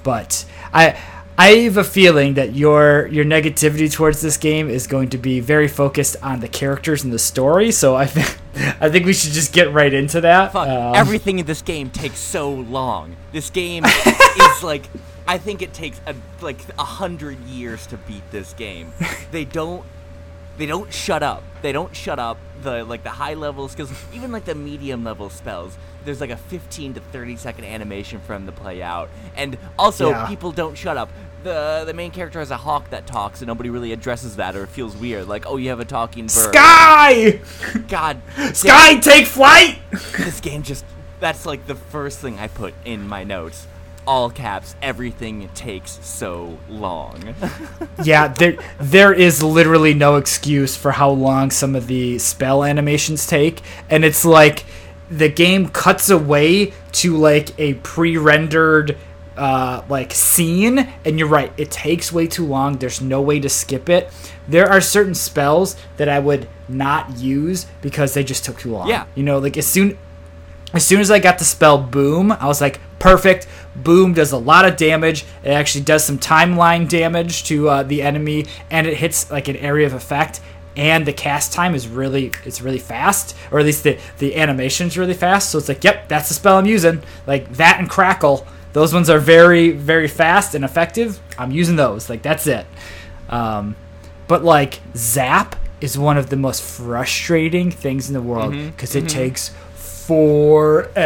but 0.02 0.44
I. 0.72 0.98
I 1.36 1.48
have 1.64 1.78
a 1.78 1.82
feeling 1.82 2.34
that 2.34 2.54
your 2.54 3.08
your 3.08 3.24
negativity 3.24 3.92
towards 3.92 4.20
this 4.20 4.36
game 4.36 4.70
is 4.70 4.86
going 4.86 5.08
to 5.08 5.18
be 5.18 5.40
very 5.40 5.66
focused 5.66 6.14
on 6.22 6.38
the 6.38 6.46
characters 6.46 7.02
and 7.02 7.12
the 7.12 7.18
story. 7.18 7.72
So 7.72 7.96
I 7.96 8.06
think 8.06 8.38
I 8.80 8.88
think 8.88 9.04
we 9.04 9.12
should 9.12 9.32
just 9.32 9.52
get 9.52 9.72
right 9.72 9.92
into 9.92 10.20
that. 10.20 10.52
Fuck, 10.52 10.68
Um, 10.68 10.94
everything 10.94 11.40
in 11.40 11.46
this 11.46 11.60
game 11.60 11.90
takes 11.90 12.18
so 12.20 12.52
long. 12.52 13.16
This 13.32 13.50
game 13.50 13.84
is 13.84 14.62
like, 14.62 14.84
I 15.26 15.38
think 15.38 15.62
it 15.62 15.72
takes 15.72 16.00
a, 16.06 16.14
like 16.42 16.58
a 16.78 16.84
hundred 16.84 17.38
years 17.40 17.86
to 17.88 17.96
beat 17.96 18.30
this 18.30 18.52
game. 18.54 18.92
They 19.30 19.44
don't, 19.44 19.84
they 20.58 20.66
don't 20.66 20.92
shut 20.92 21.22
up. 21.24 21.42
They 21.62 21.72
don't 21.72 21.94
shut 21.96 22.18
up. 22.20 22.38
The 22.62 22.84
like 22.84 23.02
the 23.02 23.10
high 23.10 23.34
levels, 23.34 23.74
because 23.74 23.90
even 24.12 24.30
like 24.30 24.44
the 24.44 24.54
medium 24.54 25.02
level 25.02 25.28
spells, 25.30 25.76
there's 26.04 26.20
like 26.20 26.30
a 26.30 26.36
15 26.36 26.94
to 26.94 27.00
30 27.00 27.36
second 27.36 27.64
animation 27.64 28.20
from 28.20 28.46
the 28.46 28.52
play 28.52 28.80
out, 28.82 29.08
and 29.36 29.58
also 29.78 30.10
Yeah. 30.10 30.26
people 30.28 30.52
don't 30.52 30.76
shut 30.78 30.96
up. 30.96 31.10
The 31.42 31.82
the 31.84 31.92
main 31.94 32.10
character 32.12 32.38
has 32.38 32.50
a 32.52 32.56
hawk 32.56 32.90
that 32.90 33.06
talks, 33.06 33.40
and 33.40 33.48
nobody 33.48 33.70
really 33.70 33.92
addresses 33.92 34.36
that, 34.36 34.54
or 34.54 34.62
it 34.62 34.68
feels 34.68 34.96
weird. 34.96 35.26
Like, 35.26 35.46
oh, 35.46 35.56
you 35.56 35.70
have 35.70 35.80
a 35.80 35.84
talking 35.84 36.24
bird. 36.26 36.54
Sky, 36.54 37.40
God, 37.88 38.20
Sky, 38.54 38.98
take 39.00 39.26
flight. 39.26 39.78
this 40.16 40.40
game 40.40 40.62
just 40.62 40.84
that's 41.20 41.44
like 41.44 41.66
the 41.66 41.74
first 41.74 42.20
thing 42.20 42.38
I 42.38 42.46
put 42.48 42.72
in 42.84 43.08
my 43.08 43.24
notes. 43.24 43.66
All 44.06 44.28
caps, 44.28 44.74
everything 44.82 45.48
takes 45.54 45.98
so 46.04 46.58
long. 46.68 47.34
yeah, 48.04 48.28
there 48.28 48.56
there 48.78 49.12
is 49.12 49.42
literally 49.42 49.94
no 49.94 50.16
excuse 50.16 50.76
for 50.76 50.92
how 50.92 51.10
long 51.10 51.50
some 51.50 51.74
of 51.74 51.86
the 51.86 52.18
spell 52.18 52.64
animations 52.64 53.26
take, 53.26 53.62
and 53.88 54.04
it's 54.04 54.24
like 54.24 54.64
the 55.10 55.28
game 55.28 55.68
cuts 55.68 56.10
away 56.10 56.72
to 56.92 57.16
like 57.16 57.58
a 57.58 57.74
pre-rendered 57.74 58.98
uh, 59.36 59.82
like 59.88 60.12
scene, 60.12 60.92
and 61.04 61.18
you're 61.18 61.28
right, 61.28 61.52
it 61.56 61.70
takes 61.70 62.12
way 62.12 62.26
too 62.26 62.46
long. 62.46 62.76
There's 62.76 63.00
no 63.00 63.20
way 63.20 63.40
to 63.40 63.48
skip 63.48 63.88
it. 63.88 64.12
There 64.46 64.68
are 64.68 64.80
certain 64.80 65.14
spells 65.14 65.76
that 65.96 66.08
I 66.08 66.18
would 66.18 66.48
not 66.68 67.16
use 67.16 67.66
because 67.80 68.14
they 68.14 68.24
just 68.24 68.44
took 68.44 68.58
too 68.58 68.72
long. 68.72 68.88
Yeah. 68.88 69.06
you 69.14 69.22
know, 69.22 69.38
like 69.38 69.56
as 69.56 69.66
soon 69.66 69.98
as 70.72 70.84
soon 70.84 71.00
as 71.00 71.10
I 71.10 71.20
got 71.20 71.38
the 71.38 71.44
spell 71.44 71.78
boom, 71.78 72.32
I 72.32 72.46
was 72.46 72.60
like, 72.60 72.80
perfect. 73.04 73.46
Boom 73.76 74.14
does 74.14 74.32
a 74.32 74.38
lot 74.38 74.64
of 74.64 74.76
damage. 74.78 75.26
It 75.44 75.50
actually 75.50 75.84
does 75.84 76.02
some 76.04 76.18
timeline 76.18 76.88
damage 76.88 77.44
to 77.44 77.68
uh, 77.68 77.82
the 77.82 78.00
enemy, 78.02 78.46
and 78.70 78.86
it 78.86 78.96
hits 78.96 79.30
like 79.30 79.48
an 79.48 79.56
area 79.56 79.86
of 79.86 79.92
effect. 79.92 80.40
And 80.76 81.06
the 81.06 81.12
cast 81.12 81.52
time 81.52 81.74
is 81.74 81.86
really 81.86 82.32
it's 82.44 82.60
really 82.62 82.78
fast, 82.78 83.36
or 83.52 83.60
at 83.60 83.66
least 83.66 83.84
the 83.84 83.98
the 84.18 84.34
animation's 84.36 84.96
really 84.96 85.14
fast. 85.14 85.50
So 85.50 85.58
it's 85.58 85.68
like, 85.68 85.84
yep, 85.84 86.08
that's 86.08 86.28
the 86.28 86.34
spell 86.34 86.56
I'm 86.56 86.66
using. 86.66 87.02
Like 87.26 87.52
that 87.54 87.78
and 87.78 87.88
crackle, 87.90 88.46
those 88.72 88.94
ones 88.94 89.10
are 89.10 89.20
very 89.20 89.70
very 89.70 90.08
fast 90.08 90.54
and 90.54 90.64
effective. 90.64 91.20
I'm 91.38 91.52
using 91.52 91.76
those. 91.76 92.08
Like 92.08 92.22
that's 92.22 92.46
it. 92.46 92.66
Um, 93.28 93.76
but 94.26 94.42
like 94.42 94.80
zap 94.96 95.56
is 95.80 95.98
one 95.98 96.16
of 96.16 96.30
the 96.30 96.36
most 96.36 96.62
frustrating 96.62 97.70
things 97.70 98.08
in 98.08 98.14
the 98.14 98.22
world 98.22 98.52
because 98.52 98.96
it 98.96 99.08
takes 99.08 99.50
forever. 100.06 101.04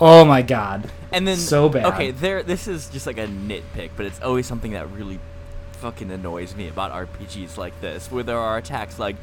Oh 0.00 0.24
my 0.24 0.42
god. 0.42 0.90
and 1.12 1.26
then 1.26 1.36
So 1.36 1.68
bad. 1.68 1.86
Okay, 1.94 2.10
there 2.10 2.42
this 2.42 2.68
is 2.68 2.88
just 2.88 3.06
like 3.06 3.18
a 3.18 3.26
nitpick, 3.26 3.90
but 3.96 4.06
it's 4.06 4.20
always 4.20 4.46
something 4.46 4.72
that 4.72 4.90
really 4.90 5.18
fucking 5.72 6.10
annoys 6.10 6.54
me 6.54 6.68
about 6.68 6.92
RPGs 6.92 7.56
like 7.56 7.78
this, 7.80 8.10
where 8.10 8.22
there 8.22 8.38
are 8.38 8.58
attacks 8.58 8.98
like 8.98 9.16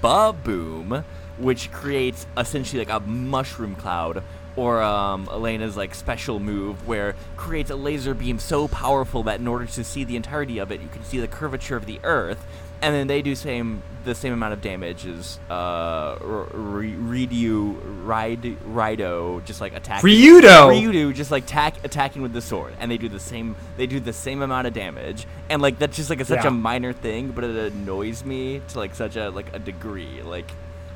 Ba-Boom, 0.00 1.04
which 1.38 1.70
creates 1.72 2.26
essentially 2.36 2.84
like 2.84 2.94
a 2.94 3.00
mushroom 3.00 3.74
cloud, 3.74 4.22
or 4.56 4.82
um, 4.82 5.28
Elena's 5.30 5.76
like 5.76 5.94
special 5.94 6.38
move 6.38 6.86
where 6.86 7.14
creates 7.36 7.70
a 7.70 7.76
laser 7.76 8.14
beam 8.14 8.38
so 8.38 8.68
powerful 8.68 9.22
that 9.24 9.40
in 9.40 9.48
order 9.48 9.66
to 9.66 9.84
see 9.84 10.04
the 10.04 10.16
entirety 10.16 10.58
of 10.58 10.70
it, 10.70 10.80
you 10.80 10.88
can 10.88 11.04
see 11.04 11.18
the 11.18 11.28
curvature 11.28 11.76
of 11.76 11.86
the 11.86 12.00
Earth, 12.04 12.44
and 12.82 12.94
then 12.94 13.06
they 13.06 13.22
do 13.22 13.34
same 13.34 13.82
the 14.04 14.14
same 14.14 14.32
amount 14.32 14.52
of 14.52 14.60
damage 14.60 15.06
as 15.06 15.38
uh, 15.48 16.16
Ryu, 16.20 17.70
Ride, 18.04 18.42
Rido, 18.66 19.44
just 19.44 19.60
like 19.60 19.74
attacking. 19.74 20.10
Ryudo! 20.10 20.70
Ryudo 20.72 21.14
just 21.14 21.30
like 21.30 21.46
tack, 21.46 21.84
attacking 21.84 22.22
with 22.22 22.32
the 22.32 22.40
sword, 22.42 22.74
and 22.80 22.90
they 22.90 22.98
do 22.98 23.08
the 23.08 23.20
same. 23.20 23.54
They 23.76 23.86
do 23.86 24.00
the 24.00 24.12
same 24.12 24.42
amount 24.42 24.66
of 24.66 24.74
damage, 24.74 25.26
and 25.48 25.62
like 25.62 25.78
that's 25.78 25.96
just 25.96 26.10
like 26.10 26.20
a, 26.20 26.24
such 26.24 26.42
Yeah. 26.42 26.48
a 26.48 26.50
minor 26.50 26.92
thing, 26.92 27.28
but 27.30 27.44
it 27.44 27.72
annoys 27.72 28.24
me 28.24 28.60
to 28.68 28.78
like 28.78 28.94
such 28.94 29.16
a 29.16 29.30
like 29.30 29.54
a 29.54 29.58
degree. 29.58 30.20
Like 30.22 30.50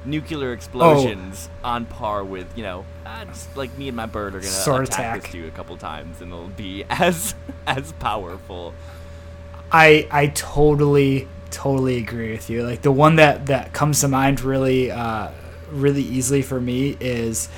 nuclear 0.04 0.52
explosions 0.52 1.48
on 1.64 1.84
par 1.86 2.24
with 2.24 2.46
you 2.56 2.62
know, 2.62 2.84
uh, 3.04 3.24
just 3.26 3.56
like 3.56 3.76
me 3.78 3.88
and 3.88 3.96
my 3.96 4.06
bird 4.06 4.34
are 4.34 4.40
gonna 4.40 4.50
Sword 4.50 4.84
attack, 4.84 4.98
attack. 5.16 5.22
this 5.22 5.32
dude 5.32 5.48
a 5.48 5.56
couple 5.56 5.76
times, 5.76 6.20
and 6.20 6.32
it'll 6.32 6.48
be 6.48 6.84
as 6.90 7.34
as 7.66 7.92
powerful. 7.92 8.74
I 9.70 10.06
I 10.10 10.26
totally 10.28 11.28
totally 11.56 11.96
agree 11.96 12.32
with 12.32 12.50
you. 12.50 12.62
Like 12.62 12.82
the 12.82 12.92
one 12.92 13.16
that 13.16 13.46
that 13.46 13.72
comes 13.72 14.00
to 14.02 14.08
mind 14.08 14.42
really 14.42 14.90
uh, 14.90 15.30
really 15.70 16.02
easily 16.02 16.42
for 16.42 16.60
me 16.60 16.98
is 17.00 17.48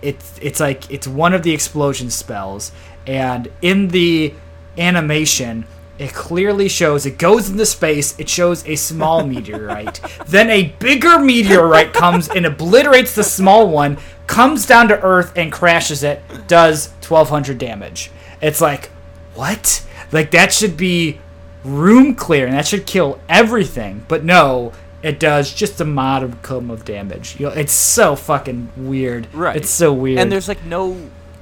it's 0.00 0.38
it's 0.40 0.58
like 0.58 0.90
it's 0.90 1.06
one 1.06 1.34
of 1.34 1.42
the 1.42 1.52
explosion 1.52 2.10
spells, 2.10 2.72
and 3.06 3.48
in 3.62 3.88
the 3.88 4.34
animation. 4.78 5.66
It 5.98 6.12
clearly 6.12 6.68
shows 6.68 7.06
it 7.06 7.16
goes 7.16 7.48
into 7.48 7.64
space. 7.64 8.18
It 8.18 8.28
shows 8.28 8.66
a 8.66 8.76
small 8.76 9.26
meteorite. 9.26 9.98
Then 10.26 10.50
a 10.50 10.64
bigger 10.78 11.18
meteorite 11.18 11.94
comes 11.94 12.28
and 12.28 12.44
obliterates 12.44 13.14
the 13.14 13.24
small 13.24 13.70
one, 13.70 13.96
comes 14.26 14.66
down 14.66 14.88
to 14.88 15.00
Earth 15.00 15.32
and 15.36 15.50
crashes 15.50 16.02
it, 16.02 16.22
does 16.48 16.88
1200 17.00 17.56
damage. 17.56 18.10
It's 18.42 18.60
like, 18.60 18.90
what? 19.34 19.82
Like, 20.12 20.32
that 20.32 20.52
should 20.52 20.76
be 20.76 21.18
room 21.66 22.14
clear 22.14 22.46
and 22.46 22.54
that 22.54 22.66
should 22.66 22.86
kill 22.86 23.20
everything. 23.28 24.04
But 24.08 24.24
no, 24.24 24.72
it 25.02 25.20
does 25.20 25.52
just 25.52 25.80
a 25.80 25.84
modicum 25.84 26.70
of 26.70 26.84
damage. 26.84 27.38
You 27.38 27.46
know, 27.46 27.52
it's 27.52 27.72
so 27.72 28.16
fucking 28.16 28.72
weird. 28.76 29.32
Right. 29.34 29.56
It's 29.56 29.70
so 29.70 29.92
weird. 29.92 30.18
And 30.18 30.30
there's 30.32 30.48
like 30.48 30.64
no 30.64 30.96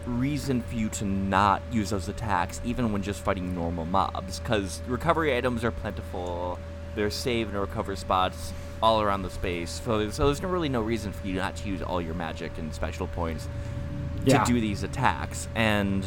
reason 0.06 0.62
for 0.62 0.74
you 0.74 0.88
to 0.90 1.04
not 1.04 1.62
use 1.70 1.90
those 1.90 2.08
attacks, 2.08 2.60
even 2.64 2.92
when 2.92 3.02
just 3.02 3.20
fighting 3.20 3.54
normal 3.54 3.86
mobs, 3.86 4.38
because 4.40 4.82
recovery 4.86 5.36
items 5.36 5.64
are 5.64 5.70
plentiful. 5.70 6.58
There's 6.94 7.14
save 7.14 7.48
and 7.48 7.58
recover 7.58 7.96
spots 7.96 8.52
all 8.82 9.00
around 9.00 9.22
the 9.22 9.30
space, 9.30 9.80
so 9.84 9.98
there's, 9.98 10.14
so 10.14 10.26
there's 10.26 10.42
no, 10.42 10.48
really 10.48 10.68
no 10.68 10.82
reason 10.82 11.10
for 11.12 11.26
you 11.26 11.36
not 11.36 11.56
to 11.56 11.68
use 11.68 11.80
all 11.80 12.02
your 12.02 12.12
magic 12.14 12.52
and 12.58 12.74
special 12.74 13.06
points 13.06 13.48
Yeah. 14.24 14.44
to 14.44 14.52
do 14.52 14.60
these 14.60 14.82
attacks. 14.82 15.48
And 15.54 16.04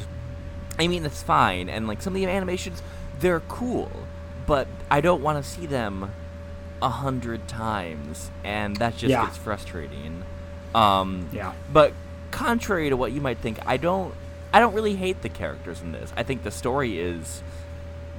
I 0.77 0.87
mean, 0.87 1.03
it's 1.05 1.23
fine. 1.23 1.69
And 1.69 1.87
like 1.87 2.01
some 2.03 2.13
of 2.13 2.21
the 2.21 2.27
animations, 2.27 2.83
they're 3.19 3.39
cool, 3.41 3.89
but 4.47 4.67
I 4.89 5.01
don't 5.01 5.21
want 5.21 5.43
to 5.43 5.47
see 5.47 5.67
them 5.67 6.11
a 6.81 6.89
hundred 6.89 7.47
times, 7.47 8.31
and 8.43 8.75
that 8.77 8.93
just 8.97 9.11
Yeah. 9.11 9.25
gets 9.25 9.37
frustrating. 9.37 10.23
Um, 10.73 11.29
Yeah. 11.31 11.53
But 11.71 11.93
contrary 12.31 12.89
to 12.89 12.97
what 12.97 13.11
you 13.11 13.21
might 13.21 13.37
think, 13.37 13.59
I 13.65 13.77
don't. 13.77 14.13
I 14.53 14.59
don't 14.59 14.73
really 14.73 14.95
hate 14.95 15.21
the 15.21 15.29
characters 15.29 15.81
in 15.81 15.91
this. 15.91 16.11
I 16.17 16.23
think 16.23 16.43
the 16.43 16.51
story 16.51 16.99
is 16.99 17.43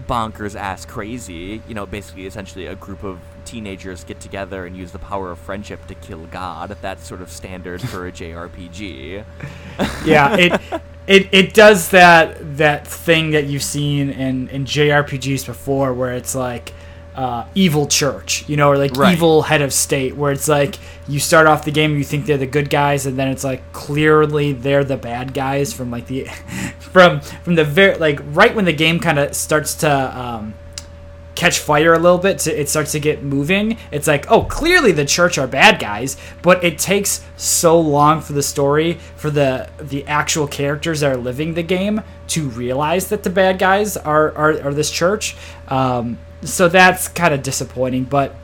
bonkers 0.08 0.58
ass 0.58 0.84
crazy. 0.84 1.62
You 1.68 1.74
know, 1.74 1.86
basically, 1.86 2.26
essentially, 2.26 2.66
a 2.66 2.74
group 2.74 3.04
of 3.04 3.20
teenagers 3.44 4.04
get 4.04 4.20
together 4.20 4.66
and 4.66 4.76
use 4.76 4.92
the 4.92 4.98
power 4.98 5.30
of 5.30 5.38
friendship 5.38 5.86
to 5.86 5.94
kill 5.94 6.26
God. 6.26 6.76
That's 6.82 7.06
sort 7.06 7.22
of 7.22 7.30
standard 7.30 7.80
for 7.80 8.06
a 8.06 8.12
JRPG. 8.12 9.24
yeah, 10.04 10.36
it 10.36 10.60
it 11.06 11.28
it 11.32 11.54
does 11.54 11.90
that 11.90 12.56
that 12.56 12.86
thing 12.86 13.30
that 13.30 13.46
you've 13.46 13.62
seen 13.62 14.10
in 14.10 14.48
in 14.48 14.64
JRPGs 14.64 15.46
before, 15.46 15.94
where 15.94 16.12
it's 16.12 16.34
like 16.34 16.72
uh, 17.18 17.44
evil 17.56 17.86
church, 17.88 18.48
you 18.48 18.56
know, 18.56 18.68
or 18.68 18.78
like 18.78 18.96
Right. 18.96 19.12
evil 19.12 19.42
head 19.42 19.60
of 19.60 19.72
state, 19.72 20.16
where 20.16 20.30
it's 20.30 20.46
like 20.46 20.78
you 21.08 21.18
start 21.18 21.48
off 21.48 21.64
the 21.64 21.72
game, 21.72 21.98
you 21.98 22.04
think 22.04 22.26
they're 22.26 22.38
the 22.38 22.46
good 22.46 22.70
guys, 22.70 23.06
and 23.06 23.18
then 23.18 23.26
it's 23.26 23.42
like 23.42 23.60
clearly 23.72 24.52
they're 24.52 24.84
the 24.84 24.96
bad 24.96 25.34
guys 25.34 25.72
from 25.72 25.90
like 25.90 26.06
the 26.06 26.24
from 26.78 27.20
from 27.20 27.56
the 27.56 27.64
very 27.64 27.98
like 27.98 28.20
right 28.26 28.54
when 28.54 28.66
the 28.66 28.72
game 28.72 29.00
kind 29.00 29.18
of 29.18 29.34
starts 29.34 29.74
to. 29.76 29.90
Um, 30.18 30.54
catch 31.34 31.60
fire 31.60 31.94
a 31.94 31.98
little 32.00 32.18
bit 32.18 32.40
to, 32.40 32.60
it 32.60 32.68
starts 32.68 32.90
to 32.90 32.98
get 32.98 33.22
moving 33.22 33.78
it's 33.92 34.08
like 34.08 34.28
oh 34.28 34.42
clearly 34.42 34.90
the 34.90 35.04
church 35.04 35.38
are 35.38 35.46
bad 35.46 35.78
guys 35.78 36.16
but 36.42 36.64
it 36.64 36.80
takes 36.80 37.24
so 37.36 37.80
long 37.80 38.20
for 38.20 38.32
the 38.32 38.42
story 38.42 38.94
for 39.14 39.30
the 39.30 39.70
the 39.78 40.04
actual 40.08 40.48
characters 40.48 40.98
that 40.98 41.12
are 41.12 41.16
living 41.16 41.54
the 41.54 41.62
game 41.62 42.02
to 42.26 42.48
realize 42.48 43.06
that 43.06 43.22
the 43.22 43.30
bad 43.30 43.56
guys 43.56 43.96
are 43.96 44.32
are, 44.36 44.60
are 44.64 44.74
this 44.74 44.90
church 44.90 45.36
um, 45.68 46.18
so 46.42 46.68
that's 46.68 47.08
kind 47.08 47.34
of 47.34 47.42
disappointing 47.42 48.04
but 48.04 48.34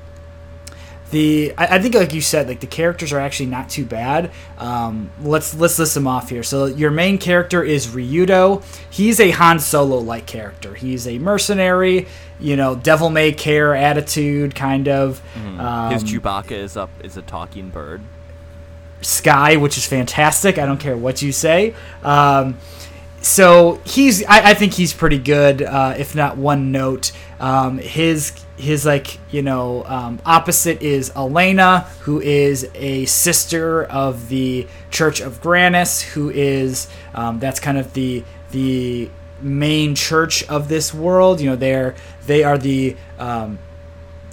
the 1.11 1.55
I, 1.57 1.77
I 1.77 1.79
think 1.79 1.95
like 1.95 2.13
you 2.13 2.21
said 2.21 2.49
like 2.49 2.61
the 2.61 2.67
characters 2.67 3.13
are 3.13 3.21
actually 3.21 3.47
not 3.47 3.69
too 3.69 3.85
bad 3.85 4.31
um, 4.59 5.11
let's 5.23 5.55
let's 5.55 5.79
list 5.79 5.95
them 5.95 6.07
off 6.07 6.31
here 6.31 6.43
so 6.43 6.67
your 6.67 6.91
main 6.91 7.19
character 7.19 7.63
is 7.63 7.87
ryudo 7.89 8.65
he's 8.91 9.21
a 9.21 9.31
han 9.31 9.61
solo 9.61 9.99
like 9.99 10.27
character 10.27 10.75
he's 10.75 11.07
a 11.07 11.19
mercenary 11.19 12.07
you 12.41 12.57
know 12.57 12.75
devil 12.75 13.11
may 13.11 13.33
care 13.33 13.75
attitude 13.77 14.55
kind 14.55 14.89
of 14.89 15.23
um, 15.59 15.93
His 15.93 16.05
Chewbacca 16.05 16.53
is 16.53 16.77
up 16.77 16.91
is 17.03 17.17
a 17.17 17.23
talking 17.23 17.71
bird. 17.71 18.01
Sky, 19.03 19.57
which 19.57 19.77
is 19.77 19.87
fantastic. 19.87 20.59
I 20.59 20.65
don't 20.67 20.81
care 20.81 20.97
what 20.97 21.21
you 21.21 21.31
say. 21.31 21.75
Um, 22.03 22.57
so 23.25 23.81
he's, 23.85 24.23
I, 24.27 24.51
I 24.51 24.55
think 24.55 24.75
he's 24.75 24.93
pretty 24.93 25.19
good, 25.19 25.63
uh, 25.63 25.95
if 25.97 26.15
not 26.15 26.37
one 26.37 26.73
note. 26.73 27.13
Um, 27.41 27.79
his 27.79 28.33
his 28.57 28.87
like 28.87 29.19
you 29.33 29.43
know 29.43 29.85
um, 29.87 30.21
opposite 30.25 30.83
is 30.83 31.11
Elena, 31.17 31.81
who 32.01 32.21
is 32.21 32.69
a 32.75 33.07
sister 33.07 33.85
of 33.85 34.29
the 34.29 34.69
Church 34.91 35.21
of 35.21 35.41
Granas, 35.41 36.03
who 36.03 36.31
is 36.31 36.87
um, 37.15 37.39
that's 37.41 37.61
kind 37.61 37.79
of 37.79 37.95
the 37.95 38.23
the 38.53 39.11
main 39.41 39.95
church 39.95 40.47
of 40.49 40.69
this 40.69 40.95
world. 40.95 41.41
You 41.41 41.51
know, 41.51 41.57
they're 41.57 41.95
they 42.27 42.45
are 42.45 42.59
the 42.59 42.95
um, 43.19 43.59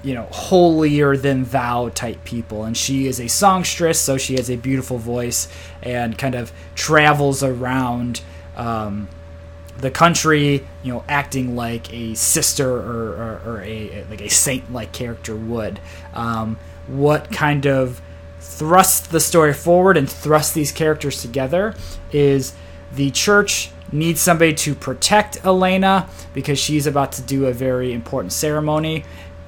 you 0.04 0.14
know, 0.14 0.28
holier 0.32 1.16
than 1.16 1.44
thou 1.46 1.90
type 1.90 2.24
people. 2.24 2.64
And 2.64 2.76
she 2.76 3.08
is 3.08 3.20
a 3.20 3.28
songstress, 3.28 4.00
so 4.00 4.18
she 4.18 4.36
has 4.36 4.50
a 4.50 4.56
beautiful 4.56 4.98
voice 4.98 5.48
and 5.82 6.18
kind 6.18 6.36
of 6.36 6.52
travels 6.76 7.44
around 7.44 8.22
um, 8.56 9.08
the 9.78 9.92
country, 9.92 10.66
you 10.84 10.94
know, 10.94 11.04
acting 11.08 11.56
like 11.56 11.92
a 11.94 12.14
sister 12.14 12.70
or, 12.70 13.14
or, 13.14 13.42
or 13.46 13.62
a 13.64 14.06
like 14.10 14.22
a 14.22 14.30
saint 14.30 14.72
like 14.72 14.92
character 14.92 15.36
would. 15.36 15.80
Um, 16.14 16.58
what 16.88 17.32
kind 17.32 17.66
of 17.66 18.02
thrust 18.40 19.12
the 19.12 19.20
story 19.20 19.54
forward 19.54 19.98
and 19.98 20.10
thrust 20.10 20.54
these 20.54 20.72
characters 20.72 21.22
together 21.22 21.76
is 22.12 22.54
the 22.94 23.12
church 23.12 23.72
needs 23.92 24.20
somebody 24.20 24.54
to 24.54 24.76
protect 24.76 25.44
Elena 25.46 26.08
because 26.34 26.60
she's 26.60 26.88
about 26.88 27.12
to 27.14 27.22
do 27.22 27.46
a 27.46 27.54
very 27.54 27.94
important 27.94 28.34
ceremony. 28.34 29.04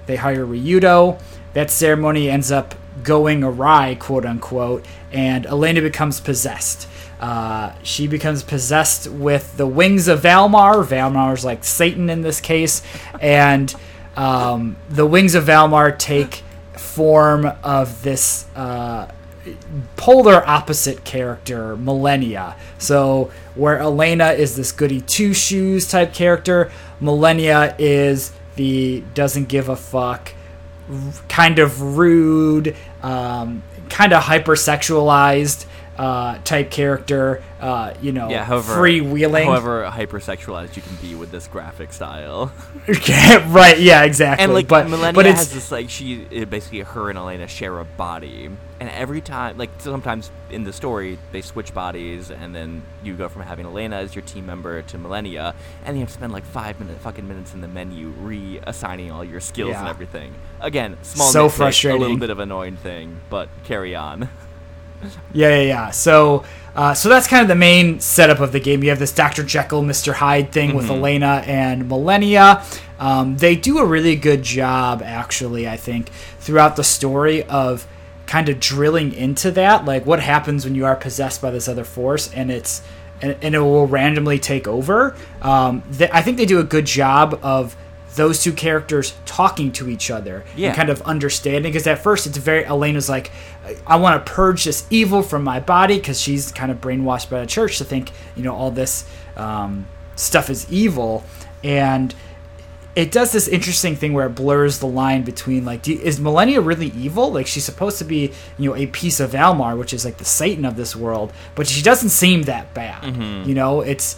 They 0.05 0.17
hire 0.17 0.45
Ryudo. 0.45 1.19
That 1.53 1.69
ceremony 1.69 2.29
ends 2.29 2.51
up 2.51 2.75
going 3.03 3.43
awry, 3.43 3.95
quote 3.95 4.25
unquote, 4.25 4.85
and 5.11 5.45
Elena 5.45 5.81
becomes 5.81 6.19
possessed. 6.19 6.87
Uh, 7.23 7.73
she 7.83 8.05
becomes 8.05 8.43
possessed 8.43 9.07
with 9.07 9.55
the 9.55 9.65
wings 9.65 10.09
of 10.09 10.19
Valmar. 10.23 10.85
Valmar's 10.85 11.45
like 11.45 11.63
Satan 11.63 12.09
in 12.09 12.21
this 12.21 12.41
case, 12.41 12.81
and 13.21 13.73
um, 14.17 14.75
the 14.89 15.05
wings 15.05 15.33
of 15.33 15.45
Valmar 15.45 15.97
take 15.97 16.43
form 16.77 17.45
of 17.63 18.03
this 18.03 18.45
uh, 18.57 19.09
polar 19.95 20.45
opposite 20.45 21.05
character, 21.05 21.77
Millennia. 21.77 22.57
So 22.77 23.31
where 23.55 23.79
Elena 23.79 24.31
is 24.31 24.57
this 24.57 24.73
goody 24.73 24.99
two 24.99 25.33
shoes 25.33 25.87
type 25.87 26.13
character, 26.13 26.73
Millennia 26.99 27.73
is 27.79 28.33
the 28.57 29.01
doesn't 29.13 29.47
give 29.47 29.69
a 29.69 29.77
fuck, 29.77 30.33
kind 31.29 31.59
of 31.59 31.97
rude, 31.97 32.75
um, 33.01 33.63
kind 33.87 34.11
of 34.11 34.23
hypersexualized 34.23 35.67
uh, 35.97 36.39
type 36.43 36.71
character. 36.71 37.43
Uh, 37.59 37.93
you 38.01 38.11
know, 38.11 38.29
Yeah, 38.29 38.43
however, 38.43 38.75
freewheeling. 38.75 39.45
however 39.45 39.89
hypersexualized 39.89 40.75
you 40.75 40.81
can 40.81 40.95
be 40.97 41.15
with 41.15 41.31
this 41.31 41.47
graphic 41.47 41.93
style. 41.93 42.51
right? 43.47 43.79
Yeah, 43.79 44.03
exactly. 44.03 44.43
and 44.43 44.53
like 44.53 44.67
but 44.67 44.89
Millennia 44.89 45.13
but 45.13 45.25
has 45.25 45.53
this 45.53 45.71
like 45.71 45.89
she 45.89 46.25
basically 46.45 46.81
her 46.81 47.09
and 47.09 47.17
Elena 47.17 47.47
share 47.47 47.79
a 47.79 47.85
body, 47.85 48.49
and 48.81 48.89
every 48.89 49.21
time 49.21 49.57
like 49.57 49.69
sometimes 49.77 50.29
in 50.49 50.65
the 50.65 50.73
story 50.73 51.17
they 51.31 51.41
switch 51.41 51.73
bodies, 51.73 52.31
and 52.31 52.53
then 52.53 52.83
you 53.01 53.13
go 53.15 53.29
from 53.29 53.43
having 53.43 53.65
Elena 53.65 53.95
as 53.97 54.13
your 54.13 54.25
team 54.25 54.45
member 54.45 54.81
to 54.81 54.97
Millennia, 54.97 55.55
and 55.85 55.95
you 55.95 56.01
have 56.01 56.09
to 56.09 56.13
spend 56.15 56.33
like 56.33 56.43
five 56.45 56.79
minute 56.81 56.99
fucking 56.99 57.25
minutes 57.25 57.53
in 57.53 57.61
the 57.61 57.67
menu 57.69 58.11
reassigning 58.15 59.13
all 59.13 59.23
your 59.23 59.39
skills 59.39 59.75
and 59.75 59.87
everything. 59.87 60.33
Again, 60.59 60.97
small 61.01 61.27
So 61.27 61.47
nitpick, 61.47 61.93
a 61.93 61.97
little 61.97 62.17
bit 62.17 62.29
of 62.29 62.39
annoying 62.39 62.75
thing, 62.75 63.21
but 63.29 63.47
carry 63.63 63.95
on. 63.95 64.27
Yeah, 65.33 65.49
yeah, 65.49 65.61
yeah. 65.61 65.89
So, 65.91 66.43
uh, 66.75 66.93
so 66.93 67.09
that's 67.09 67.27
kind 67.27 67.41
of 67.41 67.47
the 67.47 67.55
main 67.55 67.99
setup 67.99 68.39
of 68.39 68.51
the 68.51 68.59
game. 68.59 68.83
You 68.83 68.89
have 68.89 68.99
this 68.99 69.11
Dr. 69.11 69.43
Jekyll, 69.43 69.83
Mr. 69.83 70.13
Hyde 70.13 70.51
thing 70.51 70.75
with 70.75 70.89
Elena 70.89 71.43
and 71.45 71.87
Millennia. 71.87 72.63
Um, 72.99 73.37
they 73.37 73.55
do 73.55 73.79
a 73.79 73.85
really 73.85 74.15
good 74.15 74.43
job, 74.43 75.01
actually, 75.03 75.67
I 75.67 75.77
think, 75.77 76.09
throughout 76.39 76.75
the 76.75 76.83
story 76.83 77.43
of 77.43 77.85
kind 78.25 78.49
of 78.49 78.59
drilling 78.59 79.13
into 79.13 79.51
that, 79.51 79.85
like 79.85 80.05
what 80.05 80.19
happens 80.19 80.63
when 80.65 80.75
you 80.75 80.85
are 80.85 80.95
possessed 80.95 81.41
by 81.41 81.51
this 81.51 81.67
other 81.67 81.83
force, 81.83 82.33
and 82.33 82.49
it's 82.49 82.81
and, 83.21 83.37
and 83.41 83.55
it 83.55 83.59
will 83.59 83.87
randomly 83.87 84.39
take 84.39 84.67
over. 84.67 85.15
Um, 85.41 85.83
th- 85.97 86.09
I 86.13 86.21
think 86.21 86.37
they 86.37 86.45
do 86.45 86.59
a 86.59 86.63
good 86.63 86.85
job 86.85 87.39
of 87.43 87.75
those 88.15 88.41
two 88.43 88.53
characters 88.53 89.13
talking 89.25 89.71
to 89.73 89.89
each 89.89 90.11
other 90.11 90.43
Yeah. 90.55 90.67
and 90.69 90.77
kind 90.77 90.89
of 90.89 91.01
understanding. 91.03 91.63
Because 91.71 91.87
at 91.87 91.99
first 91.99 92.27
it's 92.27 92.37
very 92.37 92.63
Elena's 92.65 93.09
like, 93.09 93.31
I 93.87 93.95
want 93.97 94.25
to 94.25 94.31
purge 94.31 94.63
this 94.65 94.85
evil 94.89 95.21
from 95.23 95.43
my 95.43 95.59
body 95.59 95.97
because 95.97 96.19
she's 96.21 96.51
kind 96.51 96.71
of 96.71 96.79
brainwashed 96.81 97.29
by 97.29 97.39
the 97.41 97.47
church 97.47 97.77
to 97.79 97.83
think 97.85 98.11
you 98.35 98.43
know 98.43 98.53
all 98.55 98.71
this 98.71 99.05
um, 99.37 99.87
stuff 100.15 100.49
is 100.49 100.71
evil 100.71 101.23
and 101.63 102.13
it 102.95 103.11
does 103.11 103.31
this 103.31 103.47
interesting 103.47 103.95
thing 103.95 104.13
where 104.13 104.27
it 104.27 104.35
blurs 104.35 104.77
the 104.77 104.85
line 104.85 105.23
between 105.23 105.65
like 105.65 105.81
do, 105.81 105.93
is 105.93 106.19
millennia 106.19 106.61
really 106.61 106.87
evil 106.89 107.31
like 107.31 107.47
she's 107.47 107.63
supposed 107.63 107.97
to 107.97 108.03
be 108.03 108.31
you 108.59 108.69
know 108.69 108.75
a 108.75 108.85
piece 108.87 109.19
of 109.19 109.31
Valmar 109.31 109.75
which 109.77 109.93
is 109.93 110.05
like 110.05 110.17
the 110.17 110.25
satan 110.25 110.65
of 110.65 110.75
this 110.75 110.95
world 110.95 111.33
but 111.55 111.65
she 111.65 111.81
doesn't 111.81 112.09
seem 112.09 112.43
that 112.43 112.71
bad 112.75 113.15
you 113.47 113.55
know 113.55 113.81
it's 113.81 114.15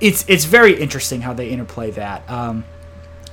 it's 0.00 0.24
it's 0.28 0.44
very 0.44 0.78
interesting 0.80 1.22
how 1.22 1.32
they 1.32 1.48
interplay 1.48 1.90
that 1.90 2.28
um, 2.30 2.64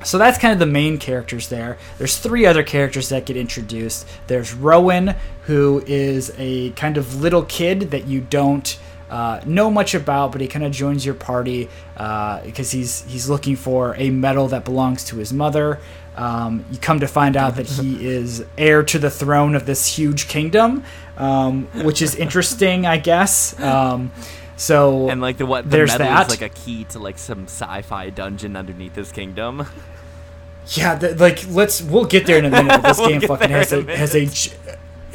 so 0.04 0.18
that's 0.18 0.38
kind 0.38 0.54
of 0.54 0.60
the 0.60 0.66
main 0.66 0.98
characters 0.98 1.50
there. 1.50 1.78
There's 1.98 2.18
three 2.18 2.46
other 2.46 2.64
characters 2.64 3.10
that 3.10 3.26
get 3.26 3.38
introduced. 3.38 4.08
There's 4.28 4.54
Roan, 4.54 5.16
who 5.44 5.84
is 5.88 6.34
a 6.38 6.72
kind 6.72 6.98
of 6.98 7.22
little 7.22 7.44
kid 7.44 7.92
that 7.92 8.08
you 8.08 8.22
don't 8.22 8.78
uh, 9.10 9.42
know 9.46 9.72
much 9.72 9.94
about, 9.96 10.32
but 10.32 10.42
he 10.42 10.48
kind 10.48 10.66
of 10.66 10.72
joins 10.72 11.06
your 11.06 11.16
party 11.16 11.70
uh, 11.96 12.44
because 12.44 12.72
he's 12.72 13.04
he's 13.06 13.30
looking 13.30 13.56
for 13.56 13.96
a 13.98 14.10
medal 14.10 14.48
that 14.50 14.66
belongs 14.66 15.04
to 15.06 15.18
his 15.18 15.32
mother. 15.34 15.80
Um, 16.16 16.66
you 16.72 16.80
come 16.80 17.00
to 17.00 17.08
find 17.08 17.38
out 17.38 17.56
that 17.56 17.68
he 17.68 18.08
is 18.08 18.44
heir 18.58 18.84
to 18.84 19.00
the 19.00 19.10
throne 19.10 19.56
of 19.56 19.66
this 19.66 19.86
huge 19.86 20.28
kingdom, 20.28 20.84
um, 21.16 21.68
which 21.84 22.02
is 22.02 22.16
interesting, 22.16 22.86
I 22.86 22.98
guess. 22.98 23.58
Um, 23.60 24.12
so 24.58 25.10
And 25.10 25.22
like 25.22 25.38
the 25.38 25.46
what 25.46 25.64
the 25.64 25.70
There's 25.70 25.92
medal 25.98 26.08
that. 26.08 26.28
is 26.32 26.40
like 26.40 26.52
a 26.52 26.54
key 26.54 26.84
to 26.86 27.00
like 27.00 27.18
some 27.18 27.46
sci-fi 27.46 28.10
dungeon 28.10 28.56
underneath 28.58 28.96
his 28.96 29.12
kingdom. 29.12 29.66
Yeah, 30.70 30.96
the, 30.96 31.16
like 31.16 31.48
let's 31.50 31.82
we'll 31.82 32.06
get 32.06 32.26
there 32.26 32.38
in 32.40 32.46
a 32.46 32.50
minute. 32.50 32.82
This 32.82 32.98
We'll 33.00 33.10
game 33.10 33.22
fucking 33.22 33.50
has 33.50 33.72
a, 33.72 33.80
a 33.88 33.96
has 33.96 34.16
a 34.16 34.26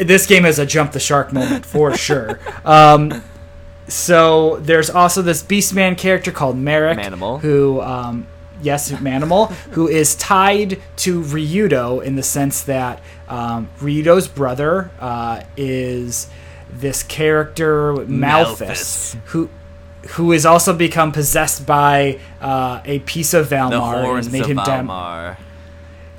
this 0.02 0.26
game 0.26 0.44
has 0.44 0.58
a 0.58 0.64
jump 0.64 0.92
the 0.92 1.00
shark 1.00 1.32
moment 1.32 1.66
for 1.66 1.94
sure. 1.96 2.40
Um, 2.64 3.22
so 3.88 4.56
there's 4.60 4.88
also 4.88 5.20
this 5.20 5.42
Beastman 5.42 5.98
character 5.98 6.30
called 6.32 6.56
Mareg, 6.56 6.96
Manimal. 6.96 7.40
who 7.40 7.80
um, 7.82 8.26
yes, 8.62 8.90
Manimal, 8.92 9.50
who 9.72 9.88
is 9.88 10.14
tied 10.14 10.80
to 10.98 11.20
Ryudo 11.20 12.02
in 12.02 12.16
the 12.16 12.22
sense 12.22 12.62
that 12.62 13.02
um, 13.28 13.68
Ryudo's 13.80 14.28
brother 14.28 14.90
uh, 15.00 15.42
is 15.56 16.28
this 16.72 17.02
character 17.02 17.92
Melfice, 17.94 18.56
Melfice. 18.58 19.14
who 19.26 19.48
who 20.10 20.32
has 20.32 20.44
also 20.44 20.76
become 20.76 21.12
possessed 21.12 21.64
by 21.64 22.18
uh, 22.40 22.80
a 22.84 22.98
piece 23.00 23.34
of 23.34 23.48
Valmar 23.48 24.02
The 24.02 24.08
and 24.08 24.16
has 24.16 24.32
made 24.32 24.42
of 24.42 24.48
him 24.48 24.56
Valmar. 24.56 25.36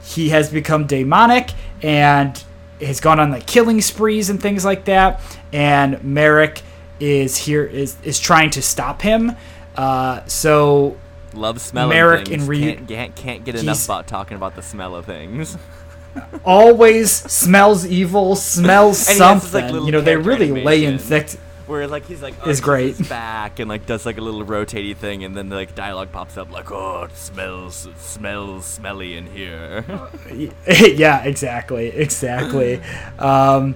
he 0.04 0.30
has 0.30 0.49
become 0.49 0.88
demonic 0.88 1.51
and 1.82 2.41
has 2.80 3.01
gone 3.01 3.20
on 3.20 3.32
like 3.32 3.45
killing 3.45 3.82
sprees 3.82 4.30
and 4.30 4.41
things 4.41 4.64
like 4.64 4.86
that. 4.86 5.22
And 5.51 5.95
Mareg 5.97 6.62
is 6.99 7.36
here 7.38 7.64
is 7.66 7.97
is 8.04 8.20
trying 8.20 8.51
to 8.51 8.62
stop 8.62 9.01
him. 9.01 9.36
Uh, 9.76 10.24
so 10.28 10.97
Love 11.34 11.60
smelling 11.60 11.97
Mareg 11.97 12.28
things. 12.28 12.47
and 12.47 12.58
can't, 12.60 12.88
can't, 12.88 13.16
can't 13.16 13.43
get 13.43 13.56
enough 13.56 13.84
about 13.86 14.08
talking 14.08 14.38
about 14.38 14.56
the 14.56 14.62
smell 14.62 14.95
of 14.95 15.06
things. 15.06 15.58
always 16.43 17.11
smells 17.11 17.86
evil, 17.86 18.36
smells 18.36 19.07
And 19.09 19.20
has 19.20 19.43
this, 19.43 19.53
like, 19.53 19.70
something. 19.70 19.86
you 19.86 19.91
know, 19.91 20.01
they 20.01 20.18
really 20.18 20.51
lay 20.64 20.86
in 20.86 20.97
thick. 20.97 21.30
Where 21.66 21.88
like 21.88 22.05
he's 22.07 22.22
like 22.22 22.36
Is 22.45 22.59
great. 22.59 23.07
back 23.07 23.59
and 23.59 23.70
like 23.70 23.86
does 23.86 24.05
like 24.05 24.18
a 24.18 24.22
little 24.22 24.43
rotating 24.43 24.95
thing, 24.95 25.24
and 25.24 25.36
then 25.36 25.49
like 25.49 25.74
dialogue 25.76 26.11
pops 26.11 26.36
up 26.38 26.51
like, 26.51 26.70
"Oh, 26.72 27.03
it 27.03 27.16
smells, 27.16 27.86
it 27.86 27.97
smells 27.97 28.66
smelly 28.66 29.16
in 29.16 29.28
here." 29.28 29.86
yeah, 30.68 31.24
exactly, 31.24 31.88
exactly. 31.88 32.82
um, 33.18 33.76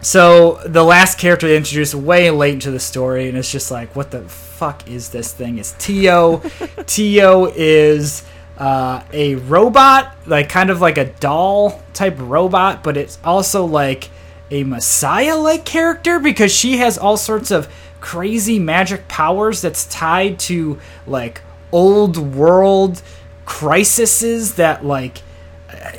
so 0.00 0.60
the 0.64 0.84
last 0.84 1.18
character 1.18 1.48
they 1.48 1.56
introduced 1.56 1.94
way 1.94 2.30
late 2.30 2.54
into 2.54 2.70
the 2.70 2.80
story, 2.80 3.28
and 3.28 3.36
it's 3.36 3.50
just 3.50 3.70
like, 3.72 3.94
what 3.96 4.12
the 4.12 4.22
fuck 4.22 4.88
is 4.88 5.08
this 5.10 5.32
thing? 5.32 5.58
Is 5.62 5.74
Tio? 5.78 6.38
Tio 6.86 7.46
is 7.46 8.22
uh, 8.62 9.02
a 9.12 9.34
robot, 9.34 10.14
like 10.24 10.48
kind 10.48 10.70
of 10.70 10.80
like 10.80 10.96
a 10.96 11.06
doll 11.06 11.82
type 11.94 12.14
robot, 12.18 12.84
but 12.84 12.96
it's 12.96 13.18
also 13.24 13.64
like 13.64 14.08
a 14.52 14.62
messiah-like 14.62 15.64
character 15.64 16.20
because 16.20 16.54
she 16.54 16.76
has 16.76 16.96
all 16.96 17.16
sorts 17.16 17.50
of 17.50 17.68
crazy 18.00 18.60
magic 18.60 19.08
powers 19.08 19.62
that's 19.62 19.86
tied 19.86 20.38
to 20.38 20.78
like 21.08 21.42
old 21.72 22.16
world 22.16 23.02
crises 23.46 24.54
that 24.54 24.84
like 24.84 25.22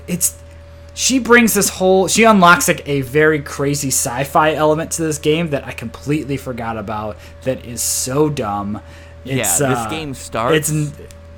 it's 0.07 0.41
she 0.93 1.19
brings 1.19 1.53
this 1.53 1.67
whole 1.67 2.07
she 2.07 2.23
unlocks 2.23 2.69
like 2.69 2.87
a 2.87 3.01
very 3.01 3.41
crazy 3.41 3.89
sci-fi 3.89 4.53
element 4.53 4.91
to 4.91 5.01
this 5.01 5.17
game 5.17 5.49
that 5.49 5.65
I 5.65 5.73
completely 5.73 6.37
forgot 6.37 6.77
about 6.77 7.17
that 7.41 7.65
is 7.65 7.81
so 7.81 8.29
dumb. 8.29 8.81
It's, 9.25 9.59
yeah, 9.59 9.69
this 9.69 9.79
uh, 9.79 9.89
game 9.89 10.13
starts 10.13 10.69
it's 10.69 10.93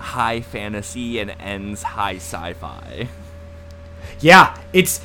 high 0.05 0.39
fantasy 0.41 1.19
and 1.19 1.35
ends 1.39 1.83
high 1.83 2.15
sci-fi. 2.15 3.07
yeah, 4.19 4.57
it's 4.71 5.01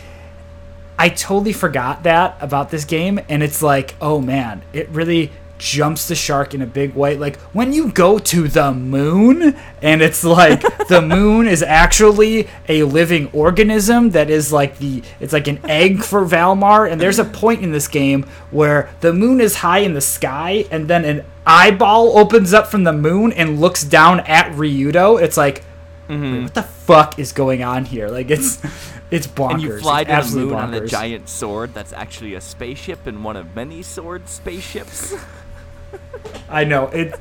I 0.99 1.09
totally 1.09 1.55
forgot 1.55 2.03
that 2.03 2.37
about 2.41 2.71
this 2.71 2.85
game 2.85 3.19
and 3.29 3.43
it's 3.43 3.63
like, 3.63 3.95
oh 4.01 4.21
man, 4.21 4.63
it 4.75 4.89
really 4.91 5.33
jumps 5.61 6.09
the 6.09 6.15
shark 6.15 6.55
in 6.55 6.63
a 6.63 6.67
big 6.67 6.95
way. 6.95 7.17
Like 7.17 7.37
when 7.55 7.73
you 7.73 7.93
go 7.93 8.19
to 8.19 8.49
the 8.49 8.73
moon 8.75 9.57
and 9.81 10.03
it's 10.03 10.25
like 10.25 10.61
the 10.89 11.01
moon 11.01 11.47
is 11.47 11.63
actually 11.63 12.49
a 12.69 12.83
living 12.83 13.31
organism 13.33 14.11
that 14.11 14.29
is 14.29 14.53
like 14.53 14.79
the 14.79 15.03
it's 15.21 15.33
like 15.33 15.49
an 15.49 15.61
egg 15.65 16.03
for 16.03 16.25
Valmar 16.27 16.91
and 16.91 17.01
there's 17.01 17.19
a 17.19 17.25
point 17.25 17.63
in 17.63 17.73
this 17.73 17.89
game 17.89 18.25
where 18.51 18.91
the 19.01 19.13
moon 19.13 19.41
is 19.41 19.57
high 19.57 19.79
in 19.79 19.95
the 19.95 20.01
sky 20.01 20.67
and 20.71 20.89
then 20.89 21.05
an 21.05 21.25
eyeball 21.47 22.19
opens 22.19 22.53
up 22.53 22.67
from 22.67 22.85
the 22.85 22.93
moon 22.93 23.33
and 23.33 23.61
looks 23.61 23.85
down 23.85 24.21
at 24.21 24.53
Ryudo. 24.53 25.21
It's 25.21 25.37
like 25.37 25.65
Wait, 26.09 26.43
what 26.43 26.55
the 26.55 26.63
fuck 26.63 27.19
is 27.19 27.33
going 27.33 27.63
on 27.63 27.85
here? 27.85 28.09
Like 28.09 28.31
it's 28.31 28.59
it's 29.11 29.27
bonkers. 29.27 29.53
and 29.53 29.63
you 29.63 29.79
fly 29.81 30.05
to 30.05 30.29
the 30.29 30.41
moon 30.41 30.55
on 30.55 30.75
a 30.75 30.87
giant 30.87 31.29
sword 31.29 31.73
that's 31.73 31.93
actually 31.93 32.35
a 32.35 32.41
spaceship 32.41 33.07
and 33.07 33.23
one 33.23 33.37
of 33.37 33.55
many 33.55 33.83
sword 33.83 34.29
spaceships. 34.29 35.15
I 36.49 36.65
know 36.65 36.87
it. 36.89 37.15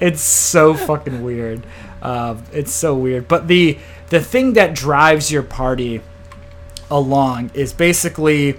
It's 0.00 0.20
so 0.20 0.74
fucking 0.74 1.22
weird. 1.24 1.66
Uh, 2.02 2.36
it's 2.52 2.72
so 2.72 2.94
weird. 2.94 3.28
But 3.28 3.48
the 3.48 3.78
the 4.10 4.20
thing 4.20 4.52
that 4.54 4.74
drives 4.74 5.32
your 5.32 5.42
party 5.42 6.02
along 6.90 7.50
is 7.54 7.72
basically 7.72 8.56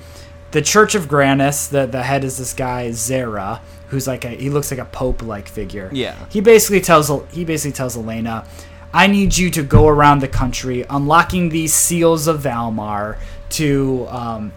the 0.51 0.61
Church 0.61 0.95
of 0.95 1.05
Granas. 1.05 1.69
The 1.69 1.85
the 1.85 2.03
head 2.03 2.23
is 2.23 2.37
this 2.37 2.53
guy 2.53 2.89
Zera, 2.89 3.59
who's 3.95 4.07
like 4.07 4.25
a 4.25 4.29
he 4.29 4.49
looks 4.49 4.69
like 4.71 4.79
a 4.79 4.85
pope 4.85 5.21
like 5.21 5.47
figure. 5.47 5.89
Yeah. 5.93 6.15
He 6.29 6.41
basically 6.41 6.81
tells 6.81 7.09
he 7.31 7.45
basically 7.45 7.71
tells 7.71 7.95
Elena, 7.95 8.45
I 8.93 9.07
need 9.07 9.37
you 9.37 9.49
to 9.51 9.63
go 9.63 9.87
around 9.87 10.19
the 10.19 10.27
country 10.27 10.85
unlocking 10.89 11.49
these 11.49 11.73
seals 11.73 12.27
of 12.27 12.41
Valmar 12.41 13.17
to 13.51 14.05
um, 14.09 14.53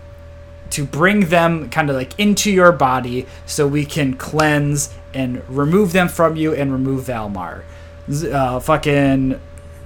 to 0.71 0.85
bring 0.85 1.29
them 1.29 1.71
kind 1.71 1.89
of 1.89 1.97
like 1.97 2.19
into 2.19 2.51
your 2.51 2.73
body 2.73 3.27
so 3.47 3.67
we 3.69 3.85
can 3.85 4.15
cleanse 4.15 4.93
and 5.15 5.49
remove 5.49 5.93
them 5.93 6.09
from 6.09 6.37
you 6.37 6.53
and 6.53 6.73
remove 6.73 7.05
Valmar. 7.05 7.63
Uh, 8.11 8.59
fucking 8.59 9.41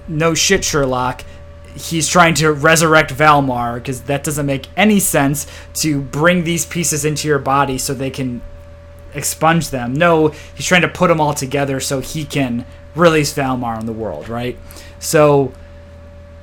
no 0.09 0.35
shit, 0.35 0.65
Sherlock. 0.65 1.25
He's 1.75 2.09
trying 2.09 2.35
to 2.35 2.53
resurrect 2.53 3.15
Valmar 3.15 3.75
because 3.75 4.03
that 4.03 4.25
doesn't 4.25 4.47
make 4.47 4.69
any 4.77 4.99
sense 4.99 5.47
to 5.75 6.01
bring 6.01 6.45
these 6.45 6.67
pieces 6.67 7.05
into 7.05 7.29
your 7.29 7.39
body 7.39 7.79
so 7.79 7.95
they 7.95 8.11
can 8.11 8.43
expunge 9.15 9.71
them. 9.71 9.95
No, 9.95 10.29
he's 10.55 10.67
trying 10.67 10.83
to 10.83 10.89
put 10.89 11.09
them 11.09 11.21
all 11.21 11.35
together 11.35 11.81
so 11.81 12.01
he 12.01 12.25
can 12.25 12.67
release 12.95 13.33
Valmar 13.33 13.79
in 13.81 13.87
the 13.87 13.93
world, 13.93 14.29
right? 14.29 14.59
So 14.99 15.53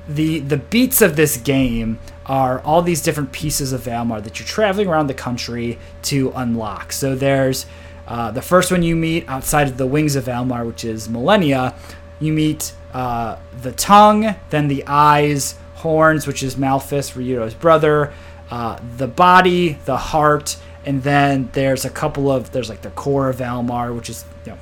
the 0.07 0.39
the 0.39 0.57
beats 0.57 1.01
of 1.01 1.15
this 1.15 1.38
game 1.38 1.99
are 2.26 2.59
all 2.61 2.82
these 2.82 3.01
different 3.01 3.32
pieces 3.32 3.74
of 3.74 3.82
Valmar 3.82 4.24
that 4.24 4.39
you're 4.39 4.47
traveling 4.47 4.88
around 4.88 5.07
the 5.07 5.13
country 5.13 5.80
to 6.03 6.32
unlock. 6.36 6.91
So 6.91 7.15
there's 7.15 7.65
uh, 8.07 8.32
the 8.32 8.41
first 8.41 8.72
one 8.72 8.84
you 8.84 8.95
meet 8.95 9.28
outside 9.28 9.67
of 9.67 9.78
the 9.78 9.88
wings 9.88 10.15
of 10.15 10.26
Valmar, 10.26 10.65
which 10.65 10.84
is 10.84 11.09
Millennia. 11.09 11.76
You 12.20 12.34
meet 12.34 12.74
uh, 12.93 13.38
the 13.61 13.72
tongue, 13.72 14.36
then 14.49 14.67
the 14.67 14.84
eyes, 14.88 15.55
horns, 15.76 16.28
which 16.28 16.43
is 16.43 16.55
Melfice, 16.55 17.15
Ryudo's 17.15 17.53
brother, 17.53 18.13
uh, 18.51 18.80
the 18.97 19.07
body, 19.07 19.74
the 19.86 19.97
heart, 19.97 20.57
and 20.86 21.04
then 21.04 21.50
there's 21.54 21.86
a 21.86 21.90
couple 21.90 22.32
of 22.32 22.52
there's 22.52 22.70
like 22.70 22.82
the 22.82 22.92
core 22.92 23.30
of 23.30 23.38
Valmar, 23.38 23.96
which 23.96 24.10
is 24.10 24.26
you 24.46 24.54
know 24.54 24.58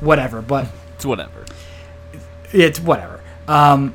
whatever, 0.00 0.42
but 0.42 0.66
it's 0.94 1.04
whatever. 1.04 1.44
it's 2.52 2.80
whatever. 2.80 3.20
Um, 3.48 3.94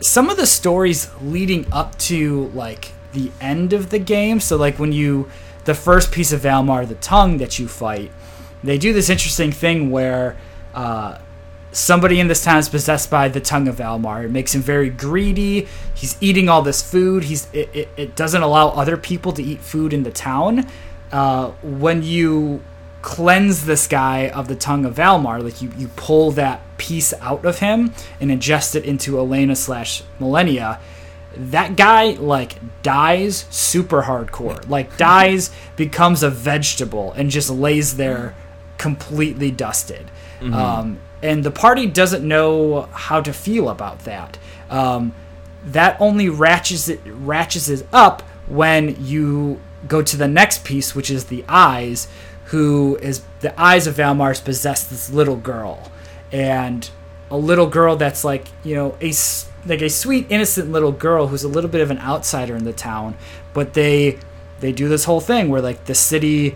some 0.00 0.28
of 0.28 0.36
the 0.36 0.46
stories 0.46 1.10
leading 1.20 1.66
up 1.72 1.96
to 1.98 2.48
like 2.48 2.92
the 3.12 3.30
end 3.40 3.72
of 3.72 3.90
the 3.90 3.98
game. 3.98 4.40
So 4.40 4.56
like 4.56 4.78
when 4.78 4.92
you 4.92 5.30
the 5.64 5.74
first 5.74 6.12
piece 6.12 6.32
of 6.32 6.42
Valmar, 6.42 6.86
the 6.86 6.94
tongue 6.96 7.38
that 7.38 7.58
you 7.58 7.68
fight, 7.68 8.12
they 8.62 8.78
do 8.78 8.92
this 8.92 9.08
interesting 9.08 9.52
thing 9.52 9.90
where 9.90 10.36
uh, 10.74 11.18
somebody 11.74 12.20
in 12.20 12.28
this 12.28 12.44
town 12.44 12.58
is 12.58 12.68
possessed 12.68 13.10
by 13.10 13.28
the 13.28 13.40
tongue 13.40 13.68
of 13.68 13.76
Valmar. 13.76 14.24
It 14.24 14.30
makes 14.30 14.54
him 14.54 14.62
very 14.62 14.90
greedy. 14.90 15.66
He's 15.94 16.16
eating 16.20 16.48
all 16.48 16.62
this 16.62 16.82
food. 16.82 17.24
He's 17.24 17.52
it, 17.52 17.68
it, 17.74 17.88
it 17.96 18.16
doesn't 18.16 18.42
allow 18.42 18.68
other 18.68 18.96
people 18.96 19.32
to 19.32 19.42
eat 19.42 19.60
food 19.60 19.92
in 19.92 20.04
the 20.04 20.10
town. 20.10 20.66
Uh, 21.12 21.50
when 21.62 22.02
you 22.02 22.62
cleanse 23.02 23.66
this 23.66 23.86
guy 23.86 24.28
of 24.28 24.48
the 24.48 24.56
tongue 24.56 24.84
of 24.84 24.94
Valmar, 24.94 25.42
like 25.42 25.60
you, 25.60 25.70
you 25.76 25.88
pull 25.88 26.30
that 26.32 26.60
piece 26.78 27.12
out 27.20 27.44
of 27.44 27.58
him 27.58 27.92
and 28.20 28.30
ingest 28.30 28.74
it 28.74 28.84
into 28.84 29.18
Elena 29.18 29.56
slash 29.56 30.02
Millennia, 30.18 30.80
that 31.36 31.76
guy 31.76 32.12
like 32.12 32.58
dies 32.82 33.46
super 33.50 34.02
hardcore. 34.02 34.66
Like 34.68 34.96
dies, 34.96 35.50
becomes 35.76 36.22
a 36.22 36.30
vegetable, 36.30 37.12
and 37.12 37.30
just 37.30 37.50
lays 37.50 37.96
there 37.96 38.34
completely 38.78 39.50
dusted. 39.50 40.10
Um, 40.52 40.98
and 41.24 41.42
the 41.42 41.50
party 41.50 41.86
doesn't 41.86 42.22
know 42.22 42.82
how 42.92 43.22
to 43.22 43.32
feel 43.32 43.70
about 43.70 44.00
that. 44.00 44.36
Um, 44.68 45.14
that 45.64 45.96
only 45.98 46.28
ratchets 46.28 46.86
it 46.88 47.00
ratchets 47.06 47.70
it 47.70 47.86
up 47.94 48.20
when 48.46 49.02
you 49.02 49.58
go 49.88 50.02
to 50.02 50.16
the 50.18 50.28
next 50.28 50.64
piece, 50.64 50.94
which 50.94 51.10
is 51.10 51.24
the 51.24 51.42
eyes, 51.48 52.08
who 52.46 52.96
is 53.00 53.22
the 53.40 53.58
eyes 53.58 53.86
of 53.86 53.94
Valmar's 53.94 54.42
possess 54.42 54.84
this 54.84 55.10
little 55.10 55.36
girl, 55.36 55.90
and 56.30 56.90
a 57.30 57.38
little 57.38 57.68
girl 57.68 57.96
that's 57.96 58.22
like 58.22 58.48
you 58.62 58.74
know 58.74 58.94
a 59.00 59.10
like 59.64 59.80
a 59.80 59.88
sweet 59.88 60.26
innocent 60.28 60.70
little 60.70 60.92
girl 60.92 61.28
who's 61.28 61.42
a 61.42 61.48
little 61.48 61.70
bit 61.70 61.80
of 61.80 61.90
an 61.90 61.98
outsider 62.00 62.54
in 62.54 62.64
the 62.64 62.72
town, 62.74 63.16
but 63.54 63.72
they 63.72 64.18
they 64.60 64.72
do 64.72 64.88
this 64.90 65.04
whole 65.04 65.20
thing 65.20 65.48
where 65.48 65.62
like 65.62 65.86
the 65.86 65.94
city 65.94 66.54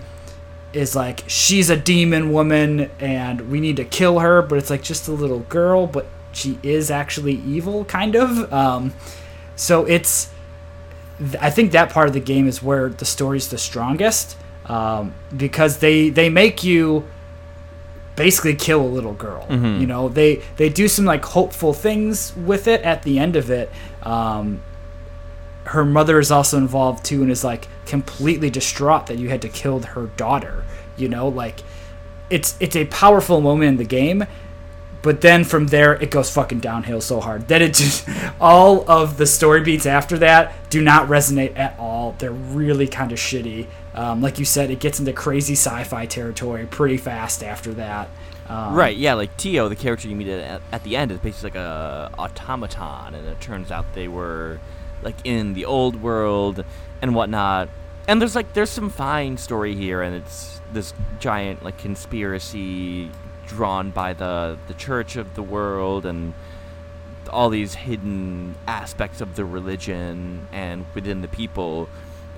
is 0.72 0.94
like 0.94 1.24
she's 1.26 1.70
a 1.70 1.76
demon 1.76 2.30
woman 2.32 2.90
and 3.00 3.50
we 3.50 3.58
need 3.60 3.76
to 3.76 3.84
kill 3.84 4.18
her 4.18 4.42
but 4.42 4.58
it's 4.58 4.70
like 4.70 4.82
just 4.82 5.08
a 5.08 5.12
little 5.12 5.40
girl 5.40 5.86
but 5.86 6.06
she 6.32 6.58
is 6.62 6.90
actually 6.90 7.34
evil 7.34 7.84
kind 7.86 8.14
of. 8.14 8.52
Um, 8.52 8.92
so 9.56 9.84
it's 9.86 10.30
i 11.40 11.50
think 11.50 11.72
that 11.72 11.90
part 11.90 12.06
of 12.06 12.14
the 12.14 12.20
game 12.20 12.46
is 12.46 12.62
where 12.62 12.88
the 12.88 13.04
story's 13.04 13.48
the 13.48 13.58
strongest 13.58 14.36
um, 14.66 15.14
because 15.36 15.78
they 15.78 16.10
they 16.10 16.28
make 16.28 16.62
you 16.62 17.04
basically 18.14 18.54
kill 18.54 18.82
a 18.82 18.86
little 18.86 19.14
girl. 19.14 19.46
You 19.80 19.86
know 19.86 20.08
they 20.08 20.42
they 20.56 20.68
do 20.68 20.88
some 20.88 21.04
like 21.04 21.24
hopeful 21.24 21.72
things 21.72 22.36
with 22.36 22.68
it 22.68 22.82
at 22.82 23.02
the 23.02 23.18
end 23.18 23.34
of 23.36 23.50
it. 23.50 23.70
Um, 24.02 24.62
her 25.68 25.84
mother 25.84 26.18
is 26.18 26.30
also 26.30 26.58
involved 26.58 27.04
too 27.04 27.22
and 27.22 27.30
is 27.30 27.44
like 27.44 27.68
completely 27.86 28.50
distraught 28.50 29.06
that 29.06 29.18
you 29.18 29.28
had 29.28 29.42
to 29.42 29.48
kill 29.48 29.80
her 29.80 30.06
daughter 30.16 30.64
you 30.98 31.08
know? 31.08 31.28
Like 31.28 31.60
it's 32.28 32.56
it's 32.60 32.76
a 32.76 32.84
powerful 32.86 33.40
moment 33.40 33.68
in 33.68 33.76
the 33.78 33.84
game 33.84 34.24
but 35.00 35.20
then 35.20 35.44
from 35.44 35.68
there 35.68 35.94
it 35.94 36.10
goes 36.10 36.28
fucking 36.30 36.58
downhill 36.58 37.00
so 37.00 37.20
hard 37.20 37.48
that 37.48 37.62
it 37.62 37.72
just 37.72 38.06
all 38.40 38.88
of 38.90 39.16
the 39.16 39.24
story 39.26 39.62
beats 39.62 39.86
after 39.86 40.18
that 40.18 40.52
do 40.68 40.82
not 40.82 41.08
resonate 41.08 41.56
at 41.56 41.78
all. 41.78 42.14
They're 42.18 42.30
really 42.30 42.88
kind 42.88 43.12
of 43.12 43.18
shitty. 43.18 43.66
Um, 43.94 44.20
like 44.20 44.38
you 44.38 44.44
said 44.44 44.70
it 44.70 44.80
gets 44.80 44.98
into 44.98 45.12
crazy 45.12 45.54
sci-fi 45.54 46.06
territory 46.06 46.66
pretty 46.66 46.98
fast 46.98 47.42
after 47.42 47.72
that. 47.74 48.10
Um, 48.48 48.74
Right, 48.74 48.96
yeah, 48.96 49.14
like 49.14 49.36
Tio, 49.36 49.68
the 49.68 49.76
character 49.76 50.08
you 50.08 50.16
meet 50.16 50.28
at, 50.28 50.62
at 50.72 50.82
the 50.82 50.96
end, 50.96 51.12
is 51.12 51.18
basically 51.18 51.50
like 51.50 51.58
a 51.58 52.10
automaton, 52.18 53.14
and 53.14 53.26
it 53.26 53.40
turns 53.40 53.70
out 53.70 53.92
they 53.94 54.08
were 54.08 54.58
like 55.02 55.16
in 55.24 55.54
the 55.54 55.64
old 55.64 56.00
world 56.02 56.64
and 57.00 57.14
whatnot. 57.14 57.68
And 58.06 58.20
there's 58.20 58.34
like 58.34 58.54
there's 58.54 58.70
some 58.70 58.90
fine 58.90 59.36
story 59.36 59.74
here, 59.74 60.02
and 60.02 60.14
it's 60.14 60.60
this 60.72 60.94
giant 61.18 61.62
like 61.62 61.78
conspiracy 61.78 63.10
drawn 63.46 63.90
by 63.90 64.12
the 64.12 64.58
the 64.66 64.74
church 64.74 65.16
of 65.16 65.34
the 65.34 65.42
world 65.42 66.04
and 66.04 66.34
all 67.30 67.50
these 67.50 67.74
hidden 67.74 68.54
aspects 68.66 69.20
of 69.20 69.36
the 69.36 69.44
religion 69.44 70.48
and 70.52 70.86
within 70.94 71.20
the 71.20 71.28
people. 71.28 71.88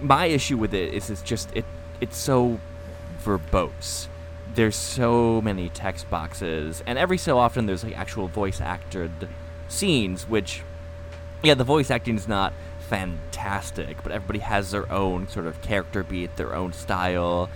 My 0.01 0.27
issue 0.27 0.57
with 0.57 0.75
it 0.75 0.93
is 0.95 1.11
it's 1.11 1.23
just 1.23 1.55
it 1.55 1.65
it's 2.01 2.17
so 2.17 2.59
verbose. 3.23 4.09
There's 4.53 4.75
so 4.75 5.41
many 5.41 5.69
text 5.69 6.11
boxes, 6.11 6.83
and 6.87 6.99
every 6.99 7.19
so 7.19 7.39
often 7.39 7.67
there's 7.67 7.85
like 7.85 7.97
actual 7.97 8.27
voice 8.27 8.61
acted 8.61 9.29
scenes, 9.69 10.29
which 10.29 10.63
yeah, 11.43 11.55
the 11.55 11.65
voice 11.65 11.91
acting 11.91 12.17
is 12.17 12.29
not 12.29 12.53
fantastic, 12.81 14.03
but 14.03 14.13
everybody 14.13 14.41
has 14.41 14.73
their 14.73 14.91
own 14.91 15.29
sort 15.29 15.47
of 15.47 15.63
character 15.63 16.03
beat, 16.03 16.37
their 16.37 16.55
own 16.55 16.73
style. 16.73 17.49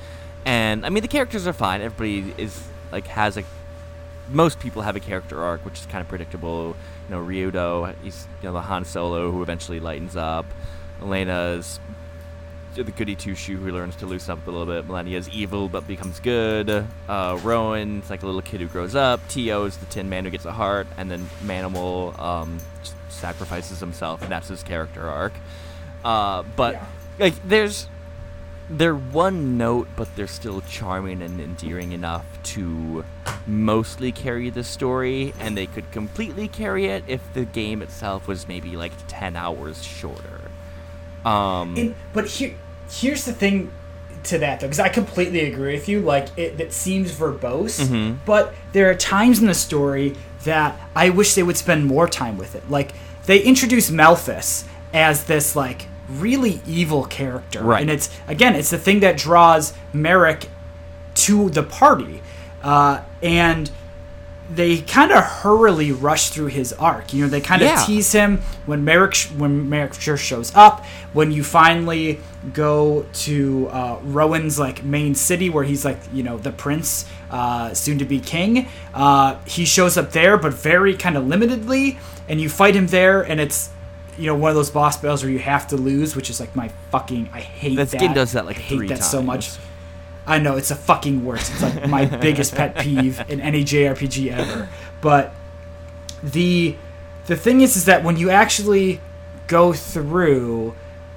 And 0.45 0.87
I 0.87 0.91
mean 0.91 1.03
the 1.03 1.09
characters 1.09 1.47
are 1.47 1.53
fine. 1.53 1.80
Everybody 1.80 2.35
is 2.39 2.62
like 2.93 3.07
has 3.09 3.37
a 3.37 3.45
most 4.30 4.59
people 4.59 4.82
have 4.82 4.97
a 4.97 5.01
character 5.01 5.43
arc, 5.43 5.64
which 5.64 5.80
is 5.80 5.87
kind 5.87 6.01
of 6.01 6.09
predictable. 6.09 6.76
You 7.09 7.16
know, 7.16 7.22
Ryudo, 7.22 7.95
he's 8.03 8.26
you 8.43 8.49
know 8.49 8.53
the 8.53 8.62
Han 8.62 8.85
Solo 8.85 9.30
who 9.30 9.43
eventually 9.43 9.80
lightens 9.80 10.16
up. 10.16 10.47
Elena's 11.03 11.80
the 12.74 12.82
goody 12.91 13.14
two 13.14 13.37
shoe 13.37 13.57
who 13.57 13.70
learns 13.70 13.95
to 13.97 14.07
loosen 14.07 14.32
up 14.32 14.47
a 14.47 14.51
little 14.51 14.66
bit. 14.66 14.87
Millennia's 14.87 15.28
evil 15.28 15.68
but 15.68 15.87
becomes 15.87 16.20
good. 16.20 16.87
Uh, 17.09 17.39
Roan's 17.43 18.11
like 18.11 18.22
a 18.22 18.26
little 18.26 18.43
kid 18.43 18.61
who 18.61 18.66
grows 18.66 18.95
up. 18.95 19.20
Tio's 19.28 19.76
the 19.76 19.87
Tin 19.87 20.09
Man 20.09 20.24
who 20.24 20.30
gets 20.30 20.45
a 20.45 20.53
heart, 20.53 20.87
and 20.97 21.11
then 21.11 21.28
Manimal 21.45 22.18
um, 22.18 22.59
sacrifices 23.15 23.81
himself, 23.81 24.23
and 24.23 24.31
that's 24.31 24.49
his 24.49 24.62
character 24.62 25.09
arc. 25.09 25.33
Uh, 26.05 26.43
but 26.57 26.75
Yeah. 26.75 26.85
like, 27.19 27.35
there's 27.49 27.89
they're 28.71 28.95
one 28.97 29.59
note, 29.59 29.87
but 29.95 30.09
they're 30.17 30.27
still 30.27 30.62
charming 30.62 31.21
and 31.21 31.39
endearing 31.39 31.93
enough 31.93 32.25
to 32.43 33.05
mostly 33.47 34.11
carry 34.11 34.49
the 34.49 34.65
story, 34.65 35.35
and 35.39 35.55
they 35.55 35.67
could 35.67 35.91
completely 35.93 36.49
carry 36.49 36.87
it 36.87 37.05
if 37.07 37.21
the 37.35 37.45
game 37.45 37.83
itself 37.83 38.27
was 38.27 38.49
maybe 38.49 38.75
like 38.75 38.93
10 39.07 39.37
hours 39.37 39.83
shorter. 39.85 40.41
Um, 41.27 41.77
And, 41.77 41.95
but 42.15 42.27
here, 42.27 42.55
here's 42.91 43.27
the 43.27 43.35
thing 43.35 43.71
to 44.25 44.39
that 44.39 44.61
though, 44.61 44.67
because 44.67 44.81
I 44.81 44.89
completely 44.89 45.41
agree 45.41 45.75
with 45.75 45.87
you. 45.87 46.01
Like 46.01 46.29
it, 46.39 46.59
it 46.59 46.73
seems 46.73 47.12
verbose, 47.12 47.81
Mhm. 47.87 48.17
but 48.25 48.55
there 48.73 48.89
are 48.89 48.95
times 48.95 49.41
in 49.41 49.47
the 49.47 49.53
story 49.55 50.17
that 50.45 50.79
I 50.95 51.11
wish 51.11 51.35
they 51.35 51.43
would 51.43 51.57
spend 51.57 51.87
more 51.87 52.09
time 52.09 52.37
with 52.39 52.55
it. 52.55 52.71
Like 52.71 52.93
they 53.27 53.41
introduce 53.41 53.91
Melfice 53.91 54.65
as 54.93 55.25
this 55.25 55.57
like 55.57 55.87
really 56.09 56.61
evil 56.67 57.05
character, 57.05 57.63
Right. 57.63 57.81
and 57.83 57.91
it's 57.91 58.11
again, 58.29 58.55
it's 58.55 58.71
the 58.71 58.79
thing 58.79 59.01
that 59.01 59.17
draws 59.17 59.73
Mareg 59.93 60.47
to 61.15 61.49
the 61.51 61.63
party, 61.63 62.21
uh, 62.63 63.01
and 63.23 63.71
they 64.55 64.77
kind 64.79 65.11
of 65.11 65.25
hurriedly 65.25 65.91
rush 65.91 66.29
through 66.29 66.49
his 66.49 66.73
arc. 66.75 67.15
You 67.15 67.23
know, 67.25 67.31
they 67.31 67.41
kind 67.41 67.63
of 67.63 67.69
Yeah. 67.69 67.83
tease 67.87 68.13
him 68.13 68.43
when 68.67 68.85
Mareg 68.85 69.15
sh- 69.15 69.31
when 69.31 69.71
Mareg 69.71 69.99
sure 69.99 70.19
shows 70.19 70.53
up. 70.55 70.85
When 71.15 71.33
you 71.33 71.43
finally 71.43 72.21
go 72.53 73.07
to 73.25 73.69
uh, 73.73 73.97
Roan's 74.05 74.59
like 74.59 74.85
main 74.85 75.15
city, 75.15 75.49
where 75.49 75.65
he's 75.65 75.85
like 75.85 75.99
you 76.13 76.23
know 76.23 76.37
the 76.37 76.53
prince, 76.53 77.07
uh, 77.35 77.74
soon 77.74 77.99
to 77.99 78.05
be 78.05 78.18
king. 78.20 78.68
Uh, 78.95 79.37
he 79.45 79.64
shows 79.64 79.97
up 79.99 80.12
there, 80.12 80.37
but 80.39 80.53
very 80.55 80.95
kind 81.05 81.16
of 81.16 81.24
limitedly, 81.24 81.97
and 82.28 82.41
you 82.41 82.49
fight 82.49 82.74
him 82.76 82.87
there, 82.89 83.22
and 83.22 83.41
it's. 83.41 83.70
You 84.16 84.26
know, 84.28 84.37
one 84.37 84.51
of 84.51 84.55
those 84.55 84.70
boss 84.70 84.97
battles 84.97 85.24
where 85.24 85.32
you 85.32 85.41
have 85.41 85.66
to 85.72 85.76
lose, 85.76 86.14
which 86.14 86.30
is 86.30 86.39
like 86.39 86.55
my 86.55 86.68
fucking. 86.93 87.30
I 87.32 87.41
hate 87.41 87.74
This 87.74 87.91
that. 87.91 88.01
game 88.01 88.12
does 88.14 88.30
that, 88.35 88.47
like, 88.47 88.59
I 88.59 88.61
hate 88.61 88.89
that 88.91 89.03
so 89.03 89.20
much. 89.20 89.51
I 90.24 90.39
know 90.39 90.57
it's 90.57 90.68
the 90.68 90.76
fucking 90.76 91.24
worst. 91.24 91.51
It's 91.51 91.62
like 91.62 91.89
my 91.89 92.05
biggest 92.26 92.55
pet 92.55 92.78
peeve 92.78 93.20
in 93.28 93.41
any 93.41 93.64
JRPG 93.64 94.30
ever. 94.30 94.68
But 95.01 95.35
the 96.22 96.76
the 97.26 97.35
thing 97.37 97.61
is, 97.61 97.74
is 97.76 97.87
that 97.87 98.05
when 98.05 98.16
you 98.16 98.30
actually 98.30 99.01
go 99.49 99.72
through 99.72 100.74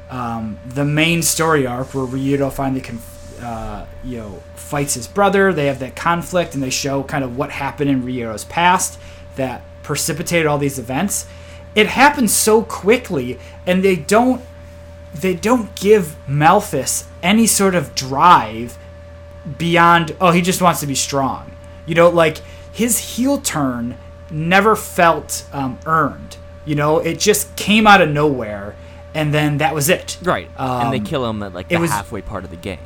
um, 0.10 0.58
the 0.66 0.84
main 0.84 1.22
story 1.22 1.68
arc 1.68 1.94
where 1.94 2.06
Ryudo 2.06 2.52
finally 2.52 2.82
conf- 2.82 3.17
uh, 3.42 3.86
you 4.04 4.18
know 4.18 4.44
fights 4.56 4.94
his 4.96 5.08
brother, 5.08 5.54
they 5.54 5.68
have 5.68 5.80
that 5.80 5.96
conflict, 5.96 6.54
and 6.54 6.62
they 6.64 6.70
show 6.70 7.04
kind 7.04 7.24
of 7.24 7.38
what 7.38 7.52
happened 7.52 7.90
in 7.90 8.04
Ryudo's 8.04 8.44
past 8.46 9.00
that 9.36 9.62
precipitated 9.84 10.46
all 10.48 10.58
these 10.58 10.78
events. 10.80 11.26
It 11.76 11.88
happens 11.88 12.34
so 12.34 12.64
quickly, 12.64 13.40
and 13.66 13.84
they 13.84 13.96
don't 13.96 14.42
they 15.14 15.34
don't 15.36 15.74
give 15.76 16.16
Melfice 16.28 17.06
any 17.24 17.48
sort 17.48 17.74
of 17.76 17.96
drive 17.96 18.78
beyond 19.58 20.16
oh 20.20 20.32
he 20.32 20.42
just 20.42 20.62
wants 20.62 20.82
to 20.82 20.86
be 20.88 20.94
strong 20.94 21.50
you 21.86 21.96
know 21.96 22.10
like 22.10 22.40
his 22.74 22.98
heel 23.16 23.40
turn 23.40 23.98
never 24.30 24.76
felt 24.76 25.46
um, 25.54 25.80
earned 25.86 26.36
you 26.66 26.76
know 26.76 27.00
it 27.00 27.18
just 27.18 27.56
came 27.56 27.88
out 27.88 28.02
of 28.02 28.10
nowhere 28.10 28.76
and 29.14 29.34
then 29.34 29.58
that 29.60 29.74
was 29.74 29.88
it 29.90 30.18
right, 30.22 30.50
and 30.58 30.92
they 30.94 30.98
Um, 31.00 31.06
kill 31.06 31.26
him 31.30 31.42
at 31.42 31.54
like 31.54 31.70
the 31.70 31.78
was- 31.78 31.90
halfway 31.90 32.22
part 32.22 32.44
of 32.44 32.50
the 32.50 32.58
game. 32.58 32.78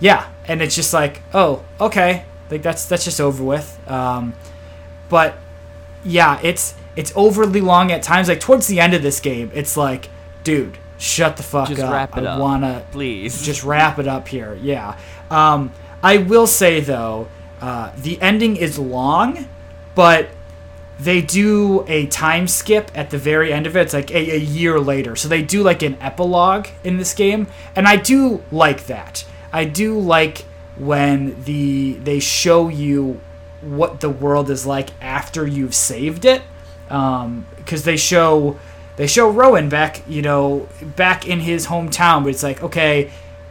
Yeah 0.00 0.28
and 0.46 0.62
it's 0.62 0.74
just 0.74 0.92
like 0.94 1.22
oh 1.34 1.62
okay 1.80 2.24
like 2.50 2.62
that's 2.62 2.84
that's 2.86 3.04
just 3.04 3.20
over 3.20 3.42
with 3.42 3.78
um, 3.90 4.34
but 5.08 5.36
yeah 6.04 6.38
it's 6.42 6.74
it's 6.96 7.12
overly 7.16 7.60
long 7.60 7.90
at 7.92 8.02
times 8.02 8.28
like 8.28 8.40
towards 8.40 8.66
the 8.66 8.80
end 8.80 8.94
of 8.94 9.02
this 9.02 9.20
game 9.20 9.50
it's 9.54 9.76
like 9.76 10.08
dude 10.44 10.78
shut 10.98 11.36
the 11.36 11.42
fuck 11.42 11.68
Just 11.68 11.80
up 11.80 11.92
wrap 11.92 12.16
it 12.16 12.24
i 12.24 12.30
up. 12.32 12.40
wanna 12.40 12.84
Please. 12.90 13.42
just 13.42 13.62
wrap 13.64 13.98
it 13.98 14.08
up 14.08 14.26
here. 14.28 14.58
Yeah. 14.60 14.98
Um, 15.30 15.72
I 16.02 16.16
will 16.18 16.46
say 16.48 16.80
though, 16.80 17.28
uh, 17.60 17.92
the 17.96 18.20
ending 18.20 18.56
is 18.56 18.78
long, 18.78 19.46
but 19.94 20.30
they 20.98 21.20
do 21.20 21.84
a 21.86 22.06
time 22.06 22.48
skip 22.48 22.90
at 22.94 23.10
the 23.10 23.18
very 23.18 23.52
end 23.52 23.66
of 23.68 23.76
it. 23.76 23.82
It's 23.82 23.94
like 23.94 24.10
a, 24.10 24.34
a 24.34 24.38
year 24.38 24.80
later. 24.80 25.14
So 25.14 25.28
they 25.28 25.42
do 25.42 25.62
like 25.62 25.82
an 25.82 25.96
epilogue 26.00 26.66
in 26.82 26.96
this 26.96 27.14
game, 27.14 27.46
and 27.76 27.86
I 27.86 27.94
do 27.96 28.42
like 28.50 28.86
that. 28.86 29.24
I 29.52 29.64
do 29.64 29.98
like 29.98 30.44
when 30.76 31.42
the 31.44 31.94
they 31.94 32.20
show 32.20 32.68
you 32.68 33.20
what 33.60 34.00
the 34.00 34.10
world 34.10 34.50
is 34.50 34.66
like 34.66 34.90
after 35.02 35.46
you've 35.46 35.74
saved 35.74 36.24
it, 36.24 36.42
because 36.86 37.84
they 37.84 37.96
show 37.96 38.58
they 38.96 39.06
show 39.06 39.30
Roan 39.30 39.68
back, 39.68 40.02
you 40.08 40.22
know, 40.22 40.68
back 40.96 41.26
in 41.26 41.40
his 41.40 41.66
hometown. 41.66 42.22
But 42.24 42.30
it's 42.30 42.42
like 42.42 42.62
okay. 42.62 43.10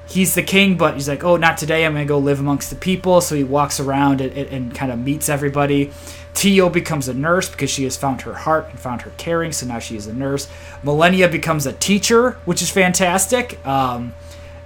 He's 0.10 0.36
the 0.36 0.42
king, 0.42 0.78
but 0.78 0.94
he's 0.94 1.10
like, 1.10 1.26
oh, 1.26 1.36
not 1.36 1.58
today. 1.58 1.86
I'm 1.86 1.92
gonna 1.92 2.06
go 2.06 2.18
live 2.18 2.40
amongst 2.40 2.70
the 2.70 2.78
people. 2.78 3.20
So 3.20 3.36
he 3.36 3.44
walks 3.44 3.78
around 3.78 4.22
and, 4.22 4.32
and, 4.38 4.48
and 4.50 4.74
kind 4.74 4.90
of 4.90 5.00
meets 5.00 5.28
everybody. 5.28 5.92
Tio 6.34 6.70
becomes 6.70 7.10
a 7.10 7.14
nurse 7.14 7.50
because 7.50 7.70
she 7.70 7.84
has 7.84 7.98
found 7.98 8.22
her 8.22 8.34
heart 8.34 8.68
and 8.70 8.80
found 8.80 9.02
her 9.02 9.12
caring, 9.18 9.52
so 9.52 9.66
now 9.66 9.80
she 9.80 9.98
is 9.98 10.08
a 10.08 10.14
nurse. 10.14 10.48
Millennia 10.82 11.28
becomes 11.28 11.66
a 11.66 11.74
teacher, 11.74 12.38
which 12.46 12.62
is 12.62 12.70
fantastic. 12.70 13.60
Um, 13.68 14.14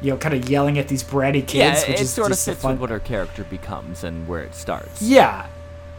you 0.01 0.11
know, 0.11 0.17
kind 0.17 0.33
of 0.33 0.49
yelling 0.49 0.79
at 0.79 0.87
these 0.87 1.03
bratty 1.03 1.45
kids, 1.45 1.83
yeah, 1.83 1.89
which 1.89 1.99
it 1.99 2.01
is 2.01 2.09
sort 2.11 2.31
of 2.31 2.39
fits 2.39 2.61
fun. 2.61 2.73
with 2.73 2.81
what 2.81 2.89
her 2.89 2.99
character 2.99 3.43
becomes 3.43 4.03
and 4.03 4.27
where 4.27 4.41
it 4.41 4.55
starts. 4.55 5.01
Yeah, 5.01 5.47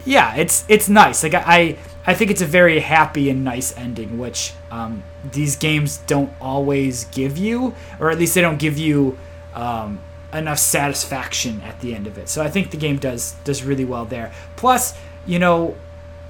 yeah, 0.05 0.34
it's 0.34 0.64
it's 0.68 0.88
nice. 0.88 1.22
Like 1.22 1.34
I 1.34 1.76
I 2.07 2.14
think 2.14 2.30
it's 2.30 2.42
a 2.42 2.46
very 2.46 2.80
happy 2.80 3.30
and 3.30 3.44
nice 3.44 3.76
ending, 3.76 4.18
which 4.18 4.55
um, 4.70 5.05
these 5.30 5.57
games 5.57 5.98
don't 5.98 6.32
always 6.40 7.05
give 7.05 7.38
you, 7.38 7.74
or 8.00 8.11
at 8.11 8.18
least 8.18 8.34
they 8.34 8.40
don't 8.40 8.59
give 8.59 8.76
you 8.76 9.16
um, 9.55 10.00
enough 10.32 10.59
satisfaction 10.59 11.61
at 11.62 11.80
the 11.80 11.94
end 11.94 12.07
of 12.07 12.18
it. 12.18 12.28
So 12.28 12.42
I 12.42 12.48
think 12.50 12.70
the 12.70 12.76
game 12.76 12.98
does 12.98 13.36
does 13.44 13.62
really 13.62 13.84
well 13.84 14.05
there. 14.05 14.32
Plus, 14.57 14.94
you 15.26 15.38
know, 15.38 15.76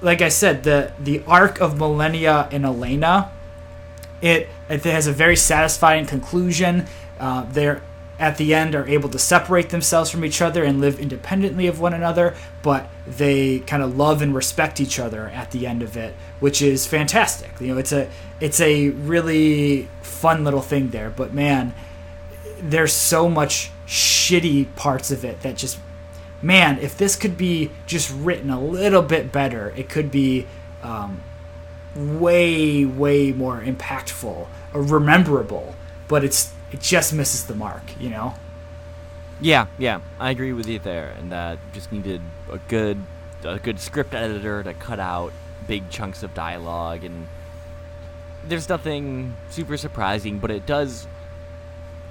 like 0.01 0.21
I 0.21 0.29
said, 0.29 0.63
the 0.63 0.93
the 0.99 1.23
arc 1.25 1.59
of 1.59 1.77
Millennia 1.77 2.47
and 2.51 2.65
Elena, 2.65 3.31
it 4.21 4.49
it 4.69 4.83
has 4.83 5.07
a 5.07 5.13
very 5.13 5.35
satisfying 5.35 6.05
conclusion. 6.05 6.85
Uh, 7.23 7.45
they're 7.51 7.81
at 8.19 8.35
the 8.35 8.53
end 8.53 8.75
are 8.75 8.85
able 8.85 9.07
to 9.07 9.17
separate 9.17 9.69
themselves 9.69 10.09
from 10.09 10.25
each 10.25 10.41
other 10.41 10.61
and 10.65 10.81
live 10.81 10.99
independently 10.99 11.67
of 11.67 11.79
one 11.79 11.93
another, 11.93 12.35
but 12.61 12.89
they 13.07 13.59
kind 13.59 13.81
of 13.81 13.95
love 13.95 14.21
and 14.21 14.35
respect 14.35 14.81
each 14.81 14.99
other 14.99 15.29
at 15.29 15.51
the 15.51 15.65
end 15.65 15.81
of 15.81 15.95
it, 15.95 16.13
which 16.41 16.61
is 16.61 16.85
fantastic. 16.85 17.49
You 17.61 17.67
know, 17.67 17.77
it's 17.77 17.93
a 17.93 18.09
it's 18.41 18.59
a 18.59 18.89
really 18.89 19.87
fun 20.01 20.43
little 20.43 20.61
thing 20.61 20.89
there. 20.89 21.09
But 21.09 21.33
man, 21.33 21.73
there's 22.59 22.91
so 22.91 23.29
much 23.29 23.71
shitty 23.87 24.75
parts 24.75 25.09
of 25.09 25.23
it 25.23 25.39
that 25.43 25.55
just 25.55 25.79
man, 26.41 26.77
if 26.79 26.97
this 26.97 27.15
could 27.15 27.37
be 27.37 27.71
just 27.87 28.13
written 28.13 28.49
a 28.49 28.59
little 28.59 29.01
bit 29.01 29.31
better, 29.31 29.73
it 29.77 29.87
could 29.87 30.11
be 30.11 30.45
um, 30.81 31.23
way, 31.95 32.83
way 32.83 33.31
more 33.31 33.61
impactful 33.61 34.47
or 34.73 34.81
rememberable. 34.81 35.73
But 36.09 36.25
it's 36.25 36.51
it 36.73 36.81
just 36.81 37.13
misses 37.13 37.45
the 37.45 37.55
mark, 37.55 37.83
you 37.99 38.09
know. 38.09 38.33
Yeah, 39.39 39.67
yeah, 39.77 40.01
I 40.19 40.31
agree 40.31 40.53
with 40.53 40.67
you 40.67 40.79
there, 40.79 41.09
and 41.17 41.31
that 41.31 41.59
just 41.73 41.91
needed 41.91 42.21
a 42.51 42.57
good, 42.67 42.97
a 43.43 43.59
good 43.59 43.79
script 43.79 44.13
editor 44.13 44.63
to 44.63 44.73
cut 44.73 44.99
out 44.99 45.33
big 45.67 45.89
chunks 45.89 46.23
of 46.23 46.33
dialogue, 46.33 47.03
and 47.03 47.27
there's 48.47 48.67
nothing 48.67 49.35
super 49.49 49.77
surprising, 49.77 50.39
but 50.39 50.51
it 50.51 50.65
does 50.65 51.07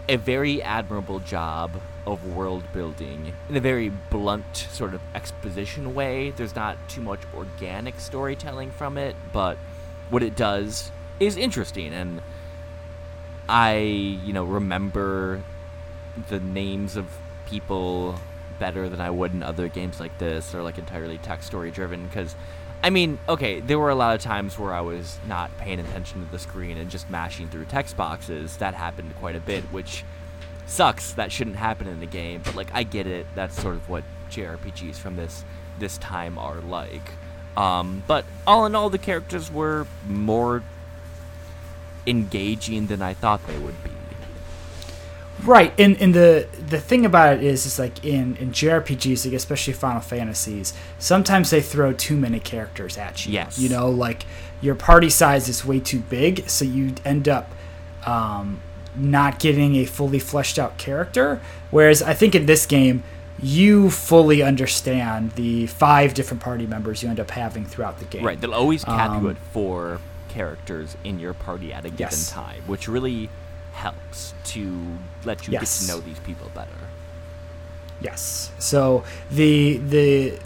a 0.08 0.16
very 0.16 0.62
admirable 0.62 1.20
job 1.20 1.72
of 2.06 2.34
world 2.34 2.64
building 2.72 3.32
in 3.48 3.56
a 3.56 3.60
very 3.60 3.88
blunt 3.88 4.56
sort 4.56 4.94
of 4.94 5.00
exposition 5.14 5.94
way. 5.94 6.30
There's 6.30 6.56
not 6.56 6.76
too 6.88 7.00
much 7.00 7.20
organic 7.34 8.00
storytelling 8.00 8.72
from 8.72 8.98
it, 8.98 9.14
but 9.32 9.56
what 10.10 10.22
it 10.22 10.34
does 10.34 10.90
is 11.20 11.36
interesting 11.36 11.92
and 11.92 12.20
I, 13.52 13.76
you 13.76 14.32
know, 14.32 14.44
remember 14.44 15.42
the 16.30 16.40
names 16.40 16.96
of 16.96 17.06
people 17.46 18.18
better 18.58 18.88
than 18.88 18.98
I 19.00 19.10
would 19.10 19.34
in 19.34 19.42
other 19.42 19.68
games 19.68 20.00
like 20.00 20.16
this 20.16 20.54
or 20.54 20.62
like 20.62 20.78
entirely 20.78 21.18
text 21.18 21.48
story 21.48 21.70
driven 21.70 22.06
because 22.06 22.34
I 22.82 22.88
mean, 22.88 23.18
okay, 23.28 23.60
there 23.60 23.78
were 23.78 23.90
a 23.90 23.94
lot 23.94 24.14
of 24.14 24.22
times 24.22 24.58
where 24.58 24.72
I 24.72 24.80
was 24.80 25.18
not 25.28 25.56
paying 25.58 25.78
attention 25.78 26.24
to 26.24 26.32
the 26.32 26.38
screen 26.38 26.78
and 26.78 26.90
just 26.90 27.10
mashing 27.10 27.48
through 27.48 27.66
text 27.66 27.94
boxes. 27.96 28.56
That 28.56 28.72
happened 28.72 29.14
quite 29.20 29.36
a 29.36 29.40
bit, 29.40 29.64
which 29.64 30.02
sucks. 30.66 31.12
That 31.12 31.30
shouldn't 31.30 31.56
happen 31.56 31.86
in 31.86 32.00
the 32.00 32.06
game, 32.06 32.40
but 32.42 32.54
like 32.54 32.70
I 32.72 32.84
get 32.84 33.06
it. 33.06 33.26
That's 33.34 33.60
sort 33.60 33.74
of 33.74 33.86
what 33.88 34.02
JRPGs 34.30 34.96
from 34.96 35.16
this 35.16 35.44
this 35.78 35.98
time 35.98 36.38
are 36.38 36.60
like. 36.62 37.12
Um, 37.56 38.02
but 38.06 38.24
all 38.46 38.64
in 38.64 38.74
all, 38.74 38.88
the 38.88 38.98
characters 38.98 39.52
were 39.52 39.86
more 40.08 40.62
engaging 42.06 42.86
than 42.86 43.02
I 43.02 43.14
thought 43.14 43.46
they 43.46 43.58
would 43.58 43.82
be. 43.84 43.90
Right, 45.44 45.72
and 45.76 45.96
and 46.00 46.14
the 46.14 46.46
the 46.68 46.78
thing 46.80 47.04
about 47.04 47.38
it 47.38 47.42
is, 47.42 47.66
is 47.66 47.78
like 47.78 48.04
in 48.04 48.36
in 48.36 48.52
JRPGs, 48.52 49.24
like 49.24 49.34
especially 49.34 49.72
Final 49.72 50.00
Fantasies, 50.00 50.72
sometimes 50.98 51.50
they 51.50 51.60
throw 51.60 51.92
too 51.92 52.16
many 52.16 52.38
characters 52.38 52.96
at 52.96 53.26
you. 53.26 53.32
Yes. 53.32 53.58
you 53.58 53.68
know, 53.68 53.90
like 53.90 54.24
your 54.60 54.76
party 54.76 55.10
size 55.10 55.48
is 55.48 55.64
way 55.64 55.80
too 55.80 55.98
big, 55.98 56.48
so 56.48 56.64
you 56.64 56.94
end 57.04 57.28
up 57.28 57.50
um, 58.06 58.60
not 58.94 59.40
getting 59.40 59.74
a 59.76 59.84
fully 59.84 60.20
fleshed 60.20 60.60
out 60.60 60.78
character. 60.78 61.40
Whereas 61.72 62.02
I 62.02 62.14
think 62.14 62.36
in 62.36 62.46
this 62.46 62.64
game, 62.64 63.02
you 63.42 63.90
fully 63.90 64.42
understand 64.42 65.32
the 65.32 65.66
five 65.66 66.14
different 66.14 66.40
party 66.40 66.66
members 66.66 67.02
you 67.02 67.08
end 67.08 67.18
up 67.18 67.32
having 67.32 67.64
throughout 67.64 67.98
the 67.98 68.04
game. 68.04 68.24
Right, 68.24 68.40
they'll 68.40 68.54
always 68.54 68.84
cap 68.84 69.10
Um, 69.10 69.24
you 69.24 69.30
at 69.30 69.38
four 69.52 69.98
characters 70.32 70.96
in 71.04 71.18
your 71.18 71.34
party 71.34 71.72
at 71.72 71.84
a 71.84 71.90
given 71.90 71.98
Yes. 72.18 72.30
time, 72.30 72.62
which 72.66 72.88
really 72.88 73.28
helps 73.72 74.34
to 74.44 74.96
let 75.24 75.46
you 75.46 75.52
Yes. 75.52 75.80
get 75.80 75.86
to 75.86 75.92
know 75.92 76.00
these 76.00 76.18
people 76.20 76.50
better. 76.54 76.70
Yes. 78.00 78.50
So 78.58 79.04
the 79.30 79.78
the 79.78 80.38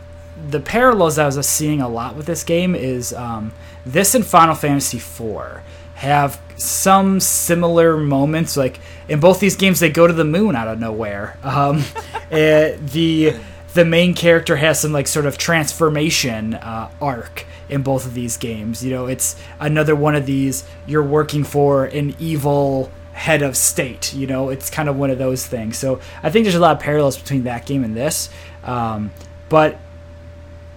the 0.50 0.60
parallels 0.60 1.18
I 1.18 1.26
was 1.26 1.48
seeing 1.48 1.80
a 1.80 1.88
lot 1.88 2.14
with 2.16 2.26
this 2.26 2.44
game 2.44 2.74
is 2.74 3.12
um, 3.14 3.52
this 3.86 4.14
and 4.14 4.24
Final 4.26 4.54
Fantasy 4.54 4.98
IV 4.98 5.60
have 5.94 6.38
some 6.58 7.20
similar 7.20 7.96
moments. 7.96 8.56
Like 8.56 8.78
in 9.08 9.18
both 9.20 9.40
these 9.40 9.56
games, 9.56 9.80
they 9.80 9.88
go 9.88 10.06
to 10.06 10.12
the 10.12 10.24
moon 10.24 10.54
out 10.54 10.68
of 10.68 10.78
nowhere. 10.78 11.38
Um, 11.42 11.84
eh, 12.30 12.76
the 12.80 13.34
the 13.72 13.84
main 13.84 14.12
character 14.14 14.56
has 14.56 14.80
some 14.80 14.92
like 14.92 15.06
sort 15.06 15.24
of 15.26 15.38
transformation 15.38 16.54
uh, 16.54 16.90
arc 17.00 17.46
in 17.68 17.82
both 17.82 18.06
of 18.06 18.14
these 18.14 18.36
games. 18.36 18.84
You 18.84 18.92
know, 18.92 19.06
it's 19.06 19.36
another 19.60 19.94
one 19.94 20.14
of 20.14 20.26
these 20.26 20.64
you're 20.86 21.02
working 21.02 21.44
for 21.44 21.86
an 21.86 22.14
evil 22.18 22.90
head 23.12 23.42
of 23.42 23.56
state. 23.56 24.14
You 24.14 24.26
know, 24.26 24.50
it's 24.50 24.70
kind 24.70 24.88
of 24.88 24.96
one 24.96 25.10
of 25.10 25.18
those 25.18 25.46
things. 25.46 25.78
So 25.78 26.00
I 26.22 26.30
think 26.30 26.44
there's 26.44 26.54
a 26.54 26.60
lot 26.60 26.76
of 26.76 26.82
parallels 26.82 27.18
between 27.18 27.44
that 27.44 27.66
game 27.66 27.82
and 27.82 27.96
this. 27.96 28.28
Um, 28.62 29.12
but 29.48 29.78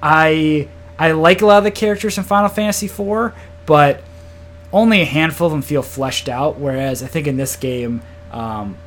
I 0.01 0.67
I 0.97 1.11
like 1.11 1.41
a 1.41 1.45
lot 1.45 1.59
of 1.59 1.63
the 1.63 1.71
characters 1.71 2.17
in 2.17 2.23
Final 2.23 2.49
Fantasy 2.49 2.85
IV, 2.85 3.33
but 3.65 4.01
only 4.71 5.01
a 5.01 5.05
handful 5.05 5.47
of 5.47 5.51
them 5.51 5.61
feel 5.61 5.81
fleshed 5.81 6.29
out. 6.29 6.59
Whereas 6.59 7.03
I 7.03 7.07
think 7.07 7.27
in 7.27 7.37
this 7.37 7.55
game, 7.55 8.01
um, 8.31 8.77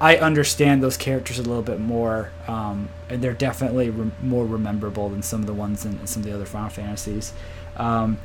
I 0.00 0.16
understand 0.16 0.82
those 0.82 0.96
characters 0.96 1.38
a 1.38 1.42
little 1.42 1.62
bit 1.62 1.80
more, 1.80 2.30
um, 2.46 2.88
and 3.08 3.22
they're 3.22 3.32
definitely 3.32 3.90
re- 3.90 4.10
more 4.22 4.46
rememberable 4.46 5.08
than 5.08 5.22
some 5.22 5.40
of 5.40 5.46
the 5.46 5.54
ones 5.54 5.84
in, 5.84 5.98
in 6.00 6.06
some 6.06 6.22
of 6.22 6.28
the 6.28 6.34
other 6.34 6.46
Final 6.46 6.68
Fantasies. 6.68 7.32
Um, 7.76 8.18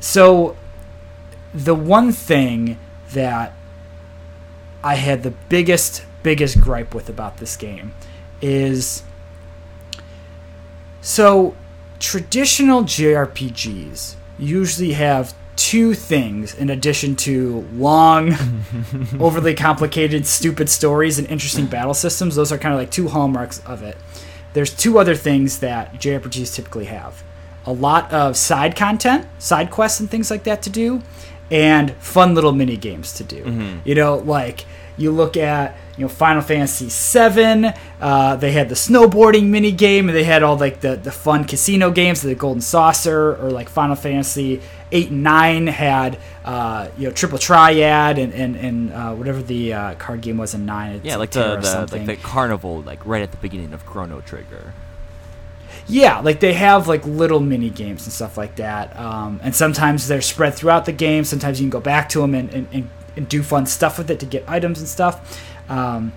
so 0.00 0.56
the 1.54 1.74
one 1.74 2.12
thing 2.12 2.78
that 3.12 3.54
I 4.82 4.96
had 4.96 5.22
the 5.22 5.30
biggest 5.48 6.04
biggest 6.22 6.60
gripe 6.60 6.94
with 6.94 7.08
about 7.08 7.38
this 7.38 7.56
game 7.56 7.94
is 8.40 9.02
so 11.00 11.56
traditional 11.98 12.84
JRPGs 12.84 14.14
usually 14.38 14.92
have 14.92 15.34
two 15.56 15.94
things 15.94 16.54
in 16.54 16.70
addition 16.70 17.14
to 17.14 17.68
long 17.74 18.34
overly 19.20 19.54
complicated 19.54 20.26
stupid 20.26 20.68
stories 20.70 21.18
and 21.18 21.28
interesting 21.28 21.66
battle 21.66 21.92
systems 21.92 22.34
those 22.34 22.50
are 22.50 22.58
kind 22.58 22.72
of 22.72 22.80
like 22.80 22.90
two 22.90 23.08
hallmarks 23.08 23.60
of 23.66 23.82
it 23.82 23.96
there's 24.54 24.74
two 24.74 24.98
other 24.98 25.14
things 25.14 25.58
that 25.60 25.94
JRPGs 25.94 26.54
typically 26.54 26.86
have 26.86 27.22
a 27.64 27.72
lot 27.72 28.12
of 28.12 28.36
side 28.36 28.74
content 28.76 29.26
side 29.38 29.70
quests 29.70 30.00
and 30.00 30.10
things 30.10 30.30
like 30.30 30.44
that 30.44 30.62
to 30.62 30.70
do 30.70 31.00
and 31.50 31.92
fun 31.92 32.34
little 32.34 32.52
mini 32.52 32.76
games 32.76 33.12
to 33.12 33.24
do 33.24 33.36
you 33.84 33.94
know 33.94 34.16
like 34.16 34.64
you 34.96 35.10
look 35.10 35.36
at 35.36 35.76
you 35.96 36.02
know 36.02 36.08
Final 36.08 36.42
Fantasy 36.42 36.88
VII. 36.90 37.70
Uh, 38.00 38.36
they 38.36 38.52
had 38.52 38.68
the 38.68 38.74
snowboarding 38.74 39.46
mini 39.48 39.72
game, 39.72 40.08
and 40.08 40.16
they 40.16 40.24
had 40.24 40.42
all 40.42 40.56
like 40.56 40.80
the, 40.80 40.96
the 40.96 41.10
fun 41.10 41.44
casino 41.44 41.90
games, 41.90 42.20
the 42.20 42.34
Golden 42.34 42.60
Saucer, 42.60 43.36
or 43.36 43.50
like 43.50 43.68
Final 43.70 43.96
Fantasy 43.96 44.60
eight 44.92 45.10
and 45.10 45.22
nine 45.22 45.66
had 45.66 46.18
uh, 46.44 46.88
you 46.96 47.08
know 47.08 47.14
Triple 47.14 47.38
Triad 47.38 48.18
and 48.18 48.32
and, 48.32 48.56
and 48.56 48.92
uh, 48.92 49.14
whatever 49.14 49.42
the 49.42 49.72
uh, 49.72 49.94
card 49.96 50.20
game 50.20 50.36
was 50.36 50.54
in 50.54 50.66
nine. 50.66 50.92
It's 50.96 51.04
Yeah, 51.04 51.16
like 51.16 51.30
the, 51.30 51.56
the 51.56 51.88
like 51.90 52.06
the 52.06 52.16
carnival, 52.16 52.82
like 52.82 53.04
right 53.04 53.22
at 53.22 53.30
the 53.30 53.38
beginning 53.38 53.72
of 53.72 53.84
Chrono 53.86 54.20
Trigger. 54.20 54.74
Yeah, 55.88 56.20
like 56.20 56.40
they 56.40 56.52
have 56.52 56.86
like 56.86 57.04
little 57.06 57.40
mini 57.40 57.70
games 57.70 58.04
and 58.04 58.12
stuff 58.12 58.36
like 58.38 58.56
that, 58.56 58.96
um, 58.98 59.40
and 59.42 59.54
sometimes 59.54 60.06
they're 60.06 60.20
spread 60.20 60.54
throughout 60.54 60.84
the 60.84 60.92
game. 60.92 61.24
Sometimes 61.24 61.60
you 61.60 61.64
can 61.64 61.70
go 61.70 61.80
back 61.80 62.08
to 62.10 62.20
them 62.20 62.34
and, 62.34 62.52
and, 62.54 62.68
and, 62.72 62.90
and 63.16 63.28
do 63.28 63.42
fun 63.42 63.66
stuff 63.66 63.98
with 63.98 64.10
it 64.10 64.20
to 64.20 64.26
get 64.26 64.44
items 64.48 64.78
and 64.78 64.88
stuff. 64.88 65.42
Um, 65.68 66.12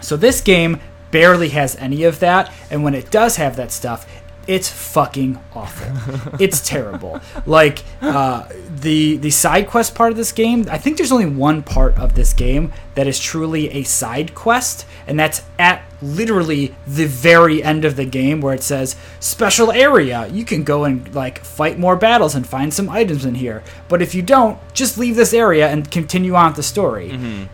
so 0.00 0.16
this 0.16 0.40
game 0.40 0.80
barely 1.10 1.50
has 1.50 1.76
any 1.76 2.04
of 2.04 2.18
that, 2.20 2.52
and 2.70 2.82
when 2.82 2.94
it 2.94 3.10
does 3.10 3.36
have 3.36 3.56
that 3.56 3.70
stuff, 3.70 4.06
it's 4.48 4.68
fucking 4.68 5.38
awful. 5.54 6.34
it's 6.40 6.60
terrible. 6.66 7.20
Like 7.46 7.84
uh, 8.00 8.48
the 8.68 9.18
the 9.18 9.30
side 9.30 9.68
quest 9.68 9.94
part 9.94 10.10
of 10.10 10.16
this 10.16 10.32
game, 10.32 10.66
I 10.70 10.78
think 10.78 10.96
there's 10.96 11.12
only 11.12 11.26
one 11.26 11.62
part 11.62 11.96
of 11.98 12.14
this 12.14 12.32
game 12.32 12.72
that 12.94 13.06
is 13.06 13.20
truly 13.20 13.68
a 13.70 13.82
side 13.84 14.34
quest, 14.34 14.86
and 15.06 15.20
that's 15.20 15.42
at 15.58 15.82
literally 16.00 16.74
the 16.86 17.06
very 17.06 17.62
end 17.62 17.84
of 17.84 17.96
the 17.96 18.04
game 18.04 18.40
where 18.40 18.54
it 18.54 18.62
says 18.62 18.96
special 19.20 19.70
area. 19.70 20.26
You 20.28 20.44
can 20.44 20.64
go 20.64 20.84
and 20.84 21.14
like 21.14 21.44
fight 21.44 21.78
more 21.78 21.96
battles 21.96 22.34
and 22.34 22.46
find 22.46 22.72
some 22.72 22.88
items 22.88 23.24
in 23.26 23.34
here. 23.34 23.62
But 23.88 24.00
if 24.00 24.14
you 24.14 24.22
don't, 24.22 24.58
just 24.72 24.96
leave 24.96 25.14
this 25.16 25.34
area 25.34 25.68
and 25.68 25.90
continue 25.90 26.34
on 26.34 26.48
with 26.48 26.56
the 26.56 26.62
story 26.62 27.48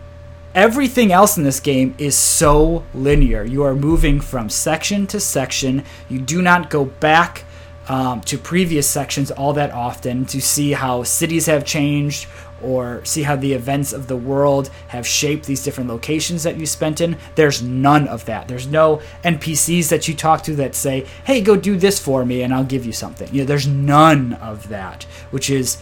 everything 0.55 1.11
else 1.11 1.37
in 1.37 1.43
this 1.43 1.59
game 1.59 1.93
is 1.97 2.17
so 2.17 2.83
linear. 2.93 3.43
You 3.43 3.63
are 3.63 3.75
moving 3.75 4.21
from 4.21 4.49
section 4.49 5.05
to 5.07 5.19
section. 5.19 5.83
You 6.09 6.19
do 6.19 6.41
not 6.41 6.69
go 6.69 6.85
back 6.85 7.43
um, 7.89 8.21
to 8.21 8.37
previous 8.37 8.89
sections 8.89 9.29
all 9.29 9.53
that 9.53 9.71
often 9.71 10.25
to 10.25 10.41
see 10.41 10.71
how 10.71 11.03
cities 11.03 11.45
have 11.45 11.65
changed 11.65 12.27
or 12.63 13.03
see 13.03 13.23
how 13.23 13.35
the 13.35 13.53
events 13.53 13.91
of 13.91 14.07
the 14.07 14.15
world 14.15 14.69
have 14.87 15.05
shaped 15.05 15.45
these 15.45 15.63
different 15.63 15.89
locations 15.89 16.43
that 16.43 16.57
you 16.57 16.65
spent 16.65 17.01
in. 17.01 17.17
There's 17.35 17.61
none 17.61 18.07
of 18.07 18.25
that. 18.25 18.47
There's 18.47 18.65
no 18.65 19.01
NPCs 19.23 19.89
that 19.89 20.07
you 20.07 20.15
talk 20.15 20.41
to 20.43 20.55
that 20.55 20.73
say, 20.73 21.05
"Hey, 21.25 21.41
go 21.41 21.57
do 21.57 21.75
this 21.75 21.99
for 21.99 22.25
me 22.25 22.41
and 22.41 22.53
I'll 22.53 22.63
give 22.63 22.85
you 22.85 22.93
something." 22.93 23.27
You 23.31 23.41
know, 23.41 23.45
there's 23.45 23.67
none 23.67 24.33
of 24.41 24.69
that, 24.69 25.03
which 25.31 25.49
is 25.49 25.77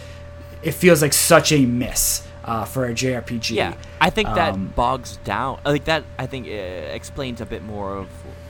it 0.64 0.72
feels 0.72 1.02
like 1.02 1.14
such 1.14 1.52
a 1.52 1.66
miss 1.66 2.24
uh, 2.46 2.66
for 2.66 2.86
a 2.86 2.94
JRPG. 2.94 3.56
Yeah, 3.56 3.74
I 4.02 4.10
think 4.10 4.28
that 4.36 4.54
Um, 4.54 4.74
bogs 4.76 5.18
down. 5.24 5.60
I 5.66 5.72
think 5.72 5.86
that 5.86 6.04
I 6.18 6.26
think 6.28 6.48
uh, 6.48 6.52
explains 6.52 7.42
a 7.42 7.46
bit 7.46 7.64
more 7.64 7.96
of 7.98 8.08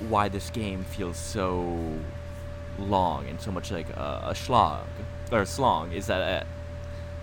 why 0.10 0.30
this 0.30 0.50
game 0.50 0.84
feels 0.84 1.18
so 1.18 1.94
long 2.80 3.28
and 3.28 3.40
so 3.40 3.52
much 3.52 3.72
like 3.72 3.90
a, 3.92 4.28
a 4.30 4.36
slog 4.36 4.86
or 5.32 5.42
a 5.42 5.46
slong. 5.46 5.92
Is 5.94 6.08
that 6.08 6.22
a 6.22 6.46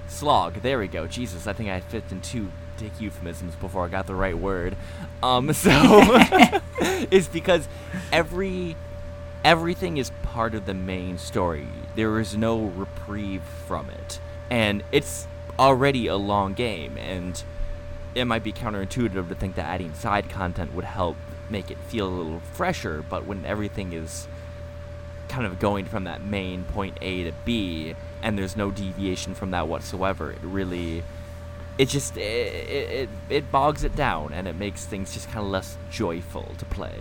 slog? 0.09 0.63
There 0.63 0.79
we 0.79 0.89
go. 0.89 1.07
Jesus, 1.07 1.47
I 1.47 1.53
think 1.53 1.71
I 1.71 1.81
fit 1.81 2.05
in 2.11 2.21
two 2.21 2.51
dick 2.77 2.93
euphemisms 2.99 3.55
before 3.57 3.85
I 3.85 3.89
got 3.89 4.07
the 4.07 4.15
right 4.15 4.37
word. 4.39 4.77
Um, 5.23 5.53
so 5.53 5.71
it's 7.11 7.29
because 7.29 7.69
every 8.13 8.77
everything 9.45 9.97
is 9.97 10.11
part 10.23 10.55
of 10.55 10.67
the 10.67 10.75
main 10.75 11.19
story. 11.19 11.67
There 11.97 12.21
is 12.21 12.37
no 12.37 12.67
reprieve 12.67 13.43
from 13.67 13.91
it. 13.91 14.21
And 14.51 14.83
it's 14.93 15.27
already 15.61 16.07
a 16.07 16.17
long 16.17 16.55
game 16.55 16.97
and 16.97 17.45
it 18.15 18.25
might 18.25 18.43
be 18.43 18.53
counterintuitive 18.53 19.29
to 19.29 19.35
think 19.35 19.55
that 19.55 19.67
adding 19.67 19.93
side 19.95 20.29
content 20.31 20.75
would 20.75 20.87
help 20.87 21.17
make 21.51 21.71
it 21.71 21.77
feel 21.79 22.09
a 22.09 22.11
little 22.11 22.41
fresher, 22.55 23.05
but 23.09 23.27
when 23.27 23.45
everything 23.45 23.93
is 23.93 24.27
kind 25.29 25.47
of 25.47 25.61
going 25.61 25.85
from 25.85 26.05
that 26.05 26.23
main 26.23 26.65
point 26.65 26.97
A 27.03 27.25
to 27.25 27.33
B 27.45 27.95
and 28.23 28.39
there's 28.39 28.57
no 28.57 28.71
deviation 28.71 29.35
from 29.35 29.51
that 29.51 29.69
whatsoever, 29.69 30.33
it 30.33 30.41
really 30.43 31.05
it 31.79 31.89
just 31.89 32.17
it, 32.17 32.21
it, 32.21 33.09
it, 33.29 33.53
bogs 33.53 33.85
it 33.85 33.95
down 33.95 34.33
and 34.33 34.49
it 34.49 34.57
makes 34.57 34.87
things 34.87 35.13
just 35.13 35.29
kind 35.29 35.39
of 35.39 35.47
less 35.47 35.77
joyful 35.91 36.53
to 36.59 36.65
play. 36.65 36.99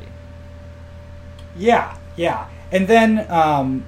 Yeah, 1.58 1.98
yeah. 2.16 2.48
And 2.72 2.88
then, 2.88 3.30
um, 3.32 3.88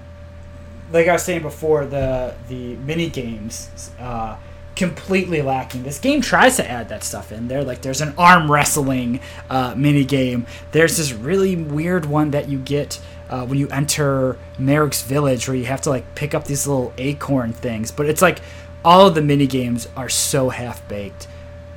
like 0.91 1.07
I 1.07 1.13
was 1.13 1.24
saying 1.24 1.43
before, 1.43 1.86
the 1.86 2.36
the 2.49 2.76
mini 2.78 3.09
games 3.09 3.91
uh, 3.99 4.36
completely 4.82 5.41
lacking. 5.41 5.84
This 5.84 5.99
game 5.99 6.21
tries 6.21 6.55
to 6.57 6.69
add 6.69 6.89
that 6.89 7.03
stuff 7.03 7.32
in 7.32 7.47
there. 7.47 7.63
Like 7.63 7.82
there's 7.82 8.01
an 8.01 8.13
arm 8.17 8.51
wrestling 8.51 9.19
uh, 9.49 9.75
mini 9.77 10.03
game. 10.03 10.45
There's 10.71 10.97
this 10.97 11.13
really 11.13 11.55
weird 11.55 12.05
one 12.05 12.32
that 12.32 12.49
you 12.49 12.57
get. 12.59 12.99
Uh, 13.29 13.45
when 13.45 13.57
you 13.57 13.69
enter 13.69 14.38
Mareg's 14.59 15.03
village, 15.03 15.47
where 15.47 15.55
you 15.55 15.63
have 15.65 15.79
to 15.84 15.89
like 15.89 16.15
pick 16.15 16.34
up 16.34 16.43
these 16.45 16.67
little 16.67 16.91
acorn 16.97 17.53
things, 17.53 17.89
but 17.89 18.05
it's 18.07 18.21
like 18.21 18.39
all 18.84 19.07
of 19.07 19.15
the 19.15 19.21
mini 19.21 19.47
games 19.47 19.88
are 19.95 20.09
so 20.09 20.49
half 20.49 20.86
baked, 20.89 21.29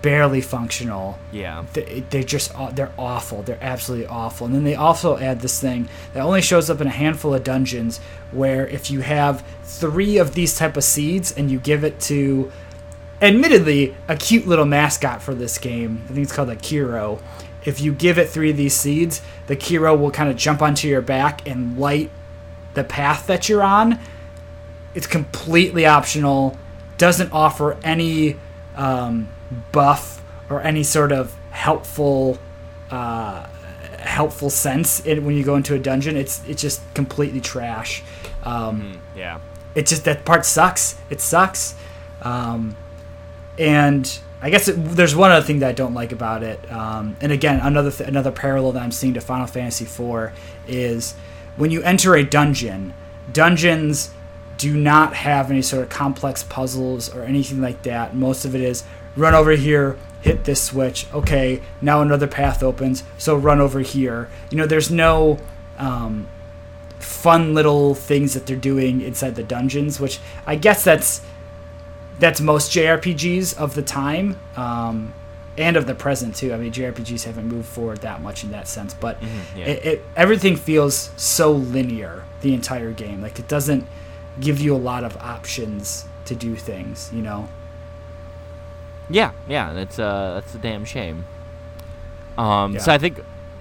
barely 0.03 0.41
functional 0.41 1.17
Yeah. 1.31 1.65
they, 1.73 2.03
they 2.11 2.25
just 2.25 2.51
they're 2.75 2.93
awful 2.99 3.43
they're 3.43 3.63
absolutely 3.63 4.07
awful 4.07 4.47
and 4.47 4.55
then 4.55 4.65
they 4.65 4.75
also 4.75 5.17
add 5.17 5.41
this 5.41 5.59
thing 5.61 5.89
that 6.13 6.21
only 6.23 6.43
shows 6.43 6.69
up 6.69 6.81
in 6.83 6.87
a 6.89 6.91
handful 6.91 7.33
of 7.33 7.43
dungeons 7.45 8.01
where 8.33 8.67
if 8.69 8.91
you 8.91 9.01
have 9.01 9.43
three 9.63 10.19
of 10.19 10.35
these 10.35 10.57
type 10.59 10.77
of 10.77 10.85
seeds 10.85 11.33
and 11.33 11.51
you 11.51 11.59
give 11.59 11.85
it 11.85 12.01
to 12.01 12.51
admittedly 13.25 13.95
a 14.09 14.17
cute 14.17 14.47
little 14.47 14.65
mascot 14.67 15.23
for 15.23 15.35
this 15.35 15.59
game. 15.59 16.03
I 16.05 16.13
think 16.13 16.21
it's 16.21 16.33
called 16.33 16.51
a 16.51 16.57
kiro. 16.57 17.21
If 17.65 17.81
you 17.81 17.93
give 17.93 18.19
it 18.19 18.29
three 18.29 18.51
of 18.51 18.57
these 18.57 18.75
seeds 18.75 19.23
the 19.47 19.57
kiro 19.57 19.99
will 19.99 20.11
kind 20.11 20.29
of 20.31 20.37
jump 20.37 20.61
onto 20.63 20.87
your 20.89 21.01
back 21.03 21.47
and 21.49 21.79
light 21.79 22.11
the 22.75 22.85
path 22.85 23.27
that 23.27 23.49
you're 23.49 23.63
on. 23.63 23.99
It's 24.95 25.07
completely 25.07 25.87
optional 25.87 26.59
doesn't 26.99 27.33
offer 27.33 27.77
any 27.83 28.37
um, 28.77 29.29
buff 29.73 30.23
or 30.51 30.61
any 30.61 30.83
sort 30.83 31.11
of 31.13 31.35
helpful 31.51 32.39
uh, 32.91 33.47
helpful 33.99 34.51
sense 34.51 35.01
in, 35.01 35.25
when 35.25 35.35
you 35.37 35.43
go 35.45 35.57
into 35.57 35.75
a 35.75 35.79
dungeon. 35.79 36.17
It's 36.17 36.43
it's 36.47 36.61
just 36.63 36.83
completely 36.95 37.41
trash. 37.41 38.03
Um, 38.45 39.01
Yeah. 39.17 39.41
it 39.75 39.87
just 39.87 40.05
that 40.05 40.25
part 40.25 40.45
sucks. 40.45 40.97
It 41.11 41.21
sucks. 41.21 41.75
Um, 42.23 42.77
and 43.59 44.19
I 44.41 44.51
guess 44.51 44.69
it, 44.69 44.73
there's 44.75 45.17
one 45.17 45.31
other 45.31 45.45
thing 45.45 45.61
that 45.61 45.71
I 45.71 45.73
don't 45.73 45.95
like 45.95 46.13
about 46.13 46.43
it. 46.43 46.71
Um, 46.71 47.17
and 47.21 47.33
again, 47.33 47.61
another 47.61 47.91
th- 47.91 48.09
another 48.09 48.31
parallel 48.31 48.73
that 48.73 48.83
I'm 48.83 48.93
seeing 48.93 49.15
to 49.15 49.21
Final 49.21 49.47
Fantasy 49.47 49.85
IV 49.85 50.33
is 50.67 51.15
when 51.57 51.71
you 51.71 51.83
enter 51.83 52.15
a 52.15 52.25
dungeon, 52.25 52.95
dungeons 53.33 54.11
do 54.59 54.77
not 54.77 55.15
have 55.15 55.51
any 55.51 55.63
sort 55.63 55.83
of 55.83 55.89
complex 55.89 56.43
puzzles 56.43 57.09
or 57.09 57.23
anything 57.23 57.61
like 57.61 57.83
that. 57.83 58.15
Most 58.15 58.45
of 58.45 58.55
it 58.55 58.61
is 58.61 58.85
run 59.17 59.35
over 59.35 59.53
here, 59.53 59.97
hit 60.21 60.45
this 60.45 60.63
switch. 60.63 61.07
Okay, 61.13 61.63
now 61.81 62.01
another 62.03 62.27
path 62.27 62.63
opens, 62.63 63.03
so 63.19 63.37
run 63.37 63.61
over 63.61 63.81
here. 63.81 64.29
You 64.51 64.59
know, 64.59 64.67
there's 64.67 64.91
no 64.91 65.39
um, 65.79 66.29
fun 66.99 67.55
little 67.55 67.95
things 67.95 68.35
that 68.35 68.47
they're 68.47 68.57
doing 68.57 69.01
inside 69.01 69.35
the 69.35 69.43
dungeons, 69.43 70.01
which 70.01 70.19
I 70.47 70.57
guess 70.57 70.85
that's 70.85 71.21
that's 72.19 72.41
most 72.41 72.73
JRPGs 72.73 73.57
of 73.57 73.75
the 73.75 73.83
time 73.83 74.39
um, 74.57 75.15
and 75.57 75.77
of 75.77 75.87
the 75.87 75.95
present 75.95 76.37
too. 76.37 76.53
I 76.53 76.57
mean, 76.57 76.73
JRPGs 76.73 77.25
haven't 77.25 77.47
moved 77.47 77.69
forward 77.69 77.99
that 77.99 78.23
much 78.23 78.45
in 78.45 78.51
that 78.53 78.69
sense, 78.69 78.95
but 78.95 79.19
yeah. 79.57 79.67
it, 79.67 79.85
it 79.85 80.05
everything 80.17 80.57
feels 80.57 81.11
so 81.17 81.53
linear 81.53 82.25
the 82.41 82.55
entire 82.55 82.93
game. 82.93 83.21
Like 83.21 83.39
it 83.39 83.49
doesn't 83.49 83.87
give 84.41 84.61
you 84.61 84.75
a 84.75 84.79
lot 84.79 85.05
of 85.05 85.17
options 85.19 86.07
to 86.27 86.35
do 86.35 86.57
things. 86.57 87.11
You 87.13 87.23
know? 87.23 87.49
Yeah, 89.11 89.33
yeah, 89.49 89.73
that's 89.73 89.99
uh 89.99 90.41
that's 90.41 90.55
a 90.55 90.59
damn 90.59 90.85
shame. 90.85 91.27
Um, 92.37 92.79
so 92.81 92.93
I 92.93 92.99
think 92.99 93.21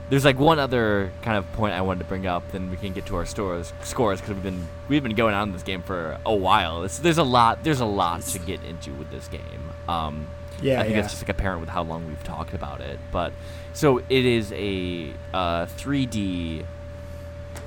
there's 0.10 0.26
like 0.26 0.38
one 0.38 0.60
other 0.60 1.12
kind 1.22 1.38
of 1.38 1.52
point 1.54 1.74
I 1.74 1.82
wanted 1.82 2.00
to 2.00 2.06
bring 2.06 2.28
up, 2.28 2.44
then 2.52 2.70
we 2.70 2.78
can 2.78 2.94
get 2.94 3.06
to 3.08 3.16
our 3.16 3.26
stores 3.26 3.74
scores 3.84 4.20
because 4.20 4.36
we've 4.36 4.44
been 4.44 4.68
we've 4.90 5.04
been 5.04 5.16
going 5.16 5.34
on 5.34 5.52
this 5.54 5.64
game 5.64 5.82
for 5.82 6.20
a 6.26 6.36
while. 6.36 6.84
It's, 6.84 7.00
there's 7.00 7.18
a 7.18 7.24
lot 7.24 7.64
there's 7.64 7.80
a 7.80 7.86
lot 7.86 8.22
to 8.22 8.40
get 8.40 8.64
into 8.64 8.94
with 8.94 9.10
this 9.12 9.28
game. 9.28 9.72
Um, 9.88 10.28
Yeah, 10.62 10.80
I 10.80 10.84
think 10.84 10.96
yeah. 10.96 11.04
it's 11.04 11.10
just 11.14 11.24
like 11.24 11.30
apparent 11.30 11.62
with 11.62 11.70
how 11.70 11.84
long 11.84 12.08
we've 12.08 12.24
talked 12.24 12.54
about 12.54 12.82
it. 12.82 13.00
But 13.12 13.34
so 13.74 14.00
it 14.00 14.26
is 14.26 14.52
a 14.54 15.12
uh, 15.34 15.66
3D 15.66 16.66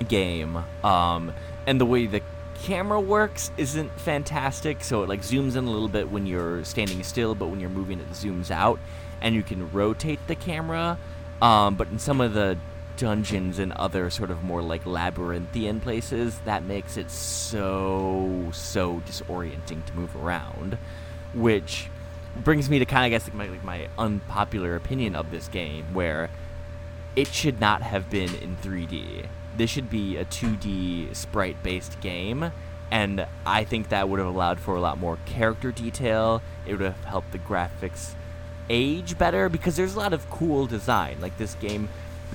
game, 0.09 0.57
um, 0.85 1.33
and 1.67 1.81
the 1.81 1.87
way 1.87 2.07
the 2.07 2.23
camera 2.63 3.01
works 3.01 3.51
isn't 3.57 3.91
fantastic. 3.99 4.83
So 4.85 5.03
it 5.03 5.09
like 5.09 5.23
zooms 5.23 5.57
in 5.57 5.67
a 5.67 5.71
little 5.71 5.89
bit 5.89 6.11
when 6.11 6.27
you're 6.27 6.65
standing 6.65 7.03
still, 7.03 7.35
but 7.35 7.47
when 7.49 7.61
you're 7.61 7.71
moving, 7.71 7.99
it 8.01 8.11
zooms 8.11 8.51
out, 8.51 8.79
and 9.21 9.35
you 9.35 9.43
can 9.43 9.71
rotate 9.73 10.21
the 10.27 10.35
camera. 10.35 10.99
Um, 11.43 11.75
but 11.75 11.89
in 11.89 11.99
some 11.99 12.21
of 12.21 12.35
the 12.35 12.57
dungeons 12.97 13.59
and 13.59 13.73
other 13.73 14.09
sort 14.09 14.31
of 14.31 14.43
more 14.43 14.63
like 14.63 14.87
labyrinthian 14.87 15.81
places, 15.81 16.39
that 16.45 16.65
makes 16.65 16.97
it 16.97 17.11
so 17.11 18.49
so 18.53 19.03
disorienting 19.07 19.85
to 19.85 19.95
move 19.95 20.17
around, 20.17 20.79
which 21.35 21.89
brings 22.37 22.69
me 22.69 22.79
to 22.79 22.85
kind 22.85 23.05
of 23.05 23.17
guess 23.17 23.27
like 23.27 23.35
my 23.35 23.47
like 23.49 23.65
my 23.65 23.89
unpopular 23.99 24.77
opinion 24.77 25.15
of 25.15 25.31
this 25.31 25.49
game, 25.49 25.85
where 25.93 26.31
it 27.15 27.29
should 27.29 27.61
not 27.61 27.83
have 27.83 28.11
been 28.11 28.35
in 28.37 28.57
3D. 28.57 29.27
This 29.57 29.71
should 29.71 29.89
be 29.89 30.17
a 30.17 30.25
2D 30.25 31.15
sprite 31.15 31.63
based 31.63 32.01
game, 32.01 32.51
and 32.91 33.27
I 33.45 33.65
think 33.65 33.89
that 33.89 34.09
would 34.09 34.19
have 34.19 34.29
allowed 34.29 34.61
for 34.61 34.75
a 34.75 34.81
lot 34.81 34.99
more 34.99 35.19
character 35.27 35.73
detail. 35.73 36.43
It 36.67 36.73
would 36.73 36.81
have 36.83 37.05
helped 37.05 37.33
the 37.33 37.39
graphics 37.39 38.15
age 38.69 39.19
better 39.19 39.49
because 39.49 39.77
there's 39.77 39.95
a 39.95 39.99
lot 39.99 40.13
of 40.13 40.29
cool 40.31 40.67
design. 40.67 41.19
Like 41.21 41.37
this 41.39 41.55
game, 41.55 41.89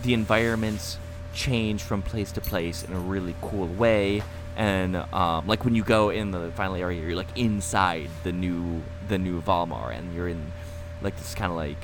the 0.03 0.13
environments 0.13 0.97
change 1.33 1.81
from 1.81 2.01
place 2.01 2.31
to 2.33 2.41
place 2.41 2.83
in 2.83 2.93
a 2.93 2.99
really 2.99 3.35
cool 3.41 3.67
way. 3.67 4.23
And 4.55 4.95
um, 4.95 5.47
like 5.47 5.63
when 5.63 5.75
you 5.75 5.83
go 5.83 6.09
in 6.09 6.31
the 6.31 6.51
final 6.51 6.75
area, 6.75 7.01
you're 7.01 7.15
like 7.15 7.37
inside 7.37 8.09
the 8.23 8.31
new 8.31 8.81
the 9.07 9.17
new 9.17 9.41
Valmar, 9.41 9.95
and 9.95 10.13
you're 10.13 10.27
in 10.27 10.51
like 11.01 11.17
this 11.17 11.33
kind 11.33 11.51
of 11.51 11.57
like 11.57 11.77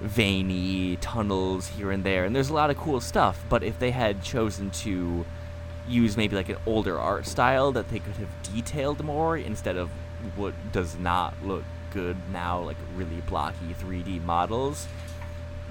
veiny 0.00 0.96
tunnels 0.96 1.68
here 1.68 1.90
and 1.90 2.02
there, 2.02 2.24
and 2.24 2.34
there's 2.34 2.50
a 2.50 2.54
lot 2.54 2.70
of 2.70 2.76
cool 2.76 3.00
stuff. 3.00 3.44
But 3.48 3.62
if 3.62 3.78
they 3.78 3.92
had 3.92 4.22
chosen 4.22 4.70
to 4.70 5.24
use 5.88 6.16
maybe 6.16 6.36
like 6.36 6.48
an 6.48 6.56
older 6.66 6.98
art 6.98 7.26
style 7.26 7.72
that 7.72 7.88
they 7.88 7.98
could 7.98 8.16
have 8.16 8.28
detailed 8.42 9.02
more 9.02 9.36
instead 9.36 9.76
of 9.76 9.90
what 10.36 10.54
does 10.72 10.98
not 10.98 11.34
look 11.42 11.64
good 11.90 12.16
now, 12.32 12.60
like 12.60 12.76
really 12.96 13.20
blocky 13.26 13.74
3D 13.80 14.22
models, 14.24 14.86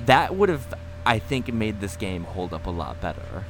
that 0.05 0.35
would 0.35 0.49
have, 0.49 0.73
I 1.05 1.19
think, 1.19 1.51
made 1.53 1.81
this 1.81 1.95
game 1.95 2.23
hold 2.23 2.53
up 2.53 2.65
a 2.65 2.69
lot 2.69 2.99
better. 3.01 3.45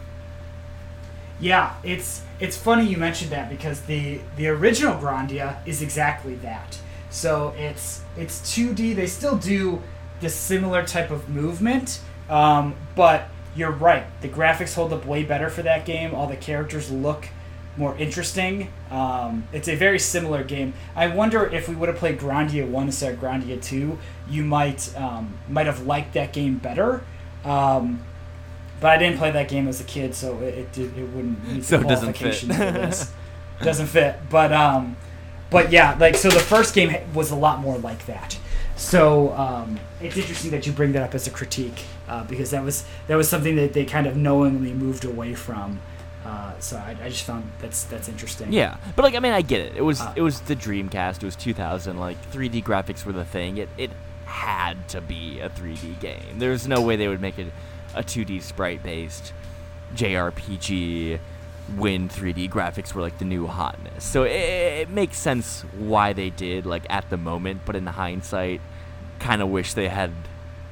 Yeah, 1.39 1.75
it's 1.83 2.21
it's 2.39 2.57
funny 2.57 2.85
you 2.85 2.97
mentioned 2.97 3.31
that 3.31 3.49
because 3.49 3.81
the 3.81 4.19
the 4.35 4.47
original 4.47 4.99
Grandia 4.99 5.65
is 5.65 5.81
exactly 5.81 6.35
that. 6.35 6.77
So 7.09 7.53
it's 7.57 8.01
it's 8.17 8.41
2D. 8.41 8.95
They 8.95 9.07
still 9.07 9.37
do 9.37 9.81
the 10.19 10.29
similar 10.29 10.85
type 10.85 11.11
of 11.11 11.29
movement, 11.29 12.01
um, 12.29 12.75
but 12.95 13.29
you're 13.55 13.71
right. 13.71 14.05
The 14.21 14.27
graphics 14.27 14.75
hold 14.75 14.91
up 14.91 15.05
way 15.05 15.23
better 15.23 15.49
for 15.49 15.61
that 15.63 15.85
game. 15.85 16.13
All 16.13 16.27
the 16.27 16.35
characters 16.35 16.91
look 16.91 17.29
more 17.79 17.97
interesting. 17.97 18.71
Um, 18.91 19.47
it's 19.53 19.67
a 19.69 19.75
very 19.75 19.97
similar 19.99 20.43
game. 20.43 20.73
I 20.95 21.07
wonder 21.07 21.45
if 21.47 21.67
we 21.69 21.75
would 21.75 21.87
have 21.89 21.97
played 21.97 22.19
Grandia 22.19 22.67
one 22.67 22.87
instead 22.87 23.13
of 23.13 23.19
Grandia 23.19 23.59
two, 23.61 23.97
you 24.29 24.43
might 24.43 24.95
um, 24.97 25.33
might 25.47 25.65
have 25.65 25.87
liked 25.87 26.13
that 26.13 26.33
game 26.33 26.57
better. 26.57 27.03
Um, 27.43 28.03
but 28.81 28.91
I 28.91 28.97
didn't 28.97 29.17
play 29.17 29.31
that 29.31 29.49
game 29.49 29.67
as 29.67 29.79
a 29.81 29.85
kid, 29.85 30.13
so 30.13 30.39
it 30.39 30.53
it, 30.55 30.71
did, 30.73 30.97
it 30.97 31.07
wouldn't 31.09 31.47
meet 31.47 31.63
So 31.63 31.77
the 31.77 31.85
it 31.85 31.87
doesn't 31.87 32.13
fit. 32.13 32.19
qualifications 32.19 32.55
for 32.57 32.71
this. 32.71 33.11
doesn't 33.63 33.87
fit, 33.87 34.17
but 34.29 34.51
um, 34.53 34.95
but 35.49 35.71
yeah, 35.71 35.95
like 35.99 36.15
so 36.15 36.29
the 36.29 36.39
first 36.39 36.75
game 36.75 36.95
was 37.13 37.31
a 37.31 37.35
lot 37.35 37.59
more 37.59 37.77
like 37.77 38.05
that. 38.05 38.37
So 38.75 39.33
um, 39.33 39.79
it's 40.01 40.15
interesting 40.15 40.51
that 40.51 40.65
you 40.67 40.71
bring 40.73 40.93
that 40.93 41.03
up 41.03 41.13
as 41.15 41.27
a 41.27 41.31
critique 41.31 41.83
uh, 42.07 42.23
because 42.23 42.51
that 42.51 42.63
was 42.63 42.85
that 43.07 43.15
was 43.15 43.27
something 43.29 43.55
that 43.57 43.73
they 43.73 43.85
kind 43.85 44.05
of 44.07 44.15
knowingly 44.15 44.73
moved 44.73 45.03
away 45.05 45.33
from. 45.33 45.79
Uh, 46.29 46.53
so 46.59 46.77
I, 46.77 46.95
I 47.01 47.09
just 47.09 47.23
found 47.23 47.49
that's 47.59 47.85
that's 47.85 48.07
interesting. 48.07 48.53
Yeah, 48.53 48.77
but 48.95 49.01
like 49.03 49.15
I 49.15 49.19
mean, 49.19 49.31
I 49.33 49.41
get 49.41 49.61
it. 49.61 49.75
It 49.75 49.81
was 49.81 49.99
Uh. 49.99 50.13
it 50.15 50.21
was 50.21 50.41
the 50.41 50.55
Dreamcast. 50.55 51.17
It 51.17 51.23
was 51.23 51.35
2000. 51.35 51.97
Like 51.97 52.17
3D 52.31 52.63
graphics 52.63 53.03
were 53.03 53.13
the 53.13 53.25
thing. 53.25 53.57
It 53.57 53.69
it 53.77 53.91
had 54.25 54.87
to 54.89 55.01
be 55.01 55.39
a 55.39 55.49
3D 55.49 55.99
game. 55.99 56.37
There's 56.37 56.67
no 56.67 56.81
way 56.81 56.95
they 56.95 57.07
would 57.07 57.21
make 57.21 57.39
it 57.39 57.47
a 57.95 58.03
2D 58.03 58.43
sprite 58.43 58.83
based 58.83 59.33
JRPG 59.95 61.19
when 61.77 62.09
3D 62.09 62.49
graphics 62.49 62.93
were 62.93 63.01
like 63.01 63.17
the 63.17 63.25
new 63.25 63.47
hotness. 63.47 64.03
So 64.03 64.23
it, 64.23 64.31
it 64.31 64.89
makes 64.89 65.17
sense 65.17 65.61
why 65.77 66.13
they 66.13 66.29
did 66.29 66.65
like 66.65 66.85
at 66.89 67.09
the 67.09 67.17
moment, 67.17 67.61
but 67.65 67.75
in 67.75 67.85
hindsight, 67.87 68.61
kind 69.19 69.41
of 69.41 69.49
wish 69.49 69.73
they 69.73 69.87
had 69.87 70.11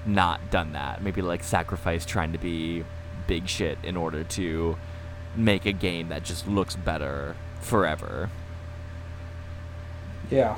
not 0.05 0.51
done 0.51 0.73
that. 0.73 1.01
Maybe 1.01 1.21
like 1.21 1.43
sacrifice 1.43 2.05
trying 2.05 2.31
to 2.33 2.37
be 2.37 2.83
big 3.27 3.47
shit 3.47 3.77
in 3.83 3.97
order 3.97 4.23
to 4.23 4.77
make 5.37 5.65
a 5.65 5.71
game 5.71 6.09
that 6.09 6.23
just 6.23 6.47
looks 6.47 6.75
better 6.75 7.35
forever. 7.61 8.29
Yeah. 10.29 10.57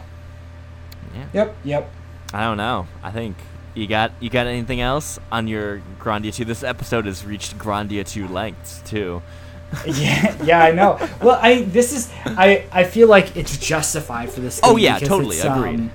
Yeah. 1.13 1.25
Yep. 1.33 1.55
Yep. 1.63 1.91
I 2.33 2.43
don't 2.43 2.57
know. 2.57 2.87
I 3.03 3.11
think 3.11 3.37
you 3.75 3.87
got 3.87 4.11
you 4.19 4.29
got 4.29 4.47
anything 4.47 4.81
else 4.81 5.19
on 5.31 5.47
your 5.47 5.81
Grandia 5.99 6.33
2? 6.33 6.45
This 6.45 6.63
episode 6.63 7.05
has 7.05 7.25
reached 7.25 7.57
Grandia 7.57 8.05
2 8.07 8.27
lengths 8.27 8.81
too. 8.85 9.21
yeah, 9.87 10.35
yeah, 10.43 10.63
I 10.63 10.71
know. 10.71 10.97
Well, 11.21 11.37
I 11.39 11.61
this 11.61 11.93
is 11.93 12.11
I 12.25 12.65
I 12.71 12.83
feel 12.83 13.07
like 13.07 13.37
it's 13.37 13.57
justified 13.57 14.31
for 14.31 14.41
this. 14.41 14.59
Game 14.59 14.71
Oh, 14.71 14.77
yeah, 14.77 14.97
totally, 14.97 15.39
agreed. 15.39 15.79
um, 15.79 15.91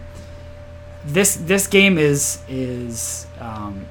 this 1.05 1.35
this 1.35 1.67
game 1.67 1.99
is 1.99 2.41
is 2.49 3.27
um, 3.41 3.87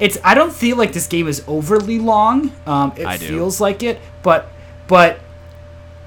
it's 0.00 0.18
I 0.24 0.34
don't 0.34 0.52
feel 0.52 0.76
like 0.76 0.92
this 0.92 1.06
game 1.06 1.26
is 1.28 1.42
overly 1.46 1.98
long. 1.98 2.52
Um, 2.66 2.92
it 2.96 3.06
I 3.06 3.16
do. 3.16 3.26
feels 3.28 3.60
like 3.60 3.82
it, 3.82 4.00
but 4.22 4.48
but 4.86 5.20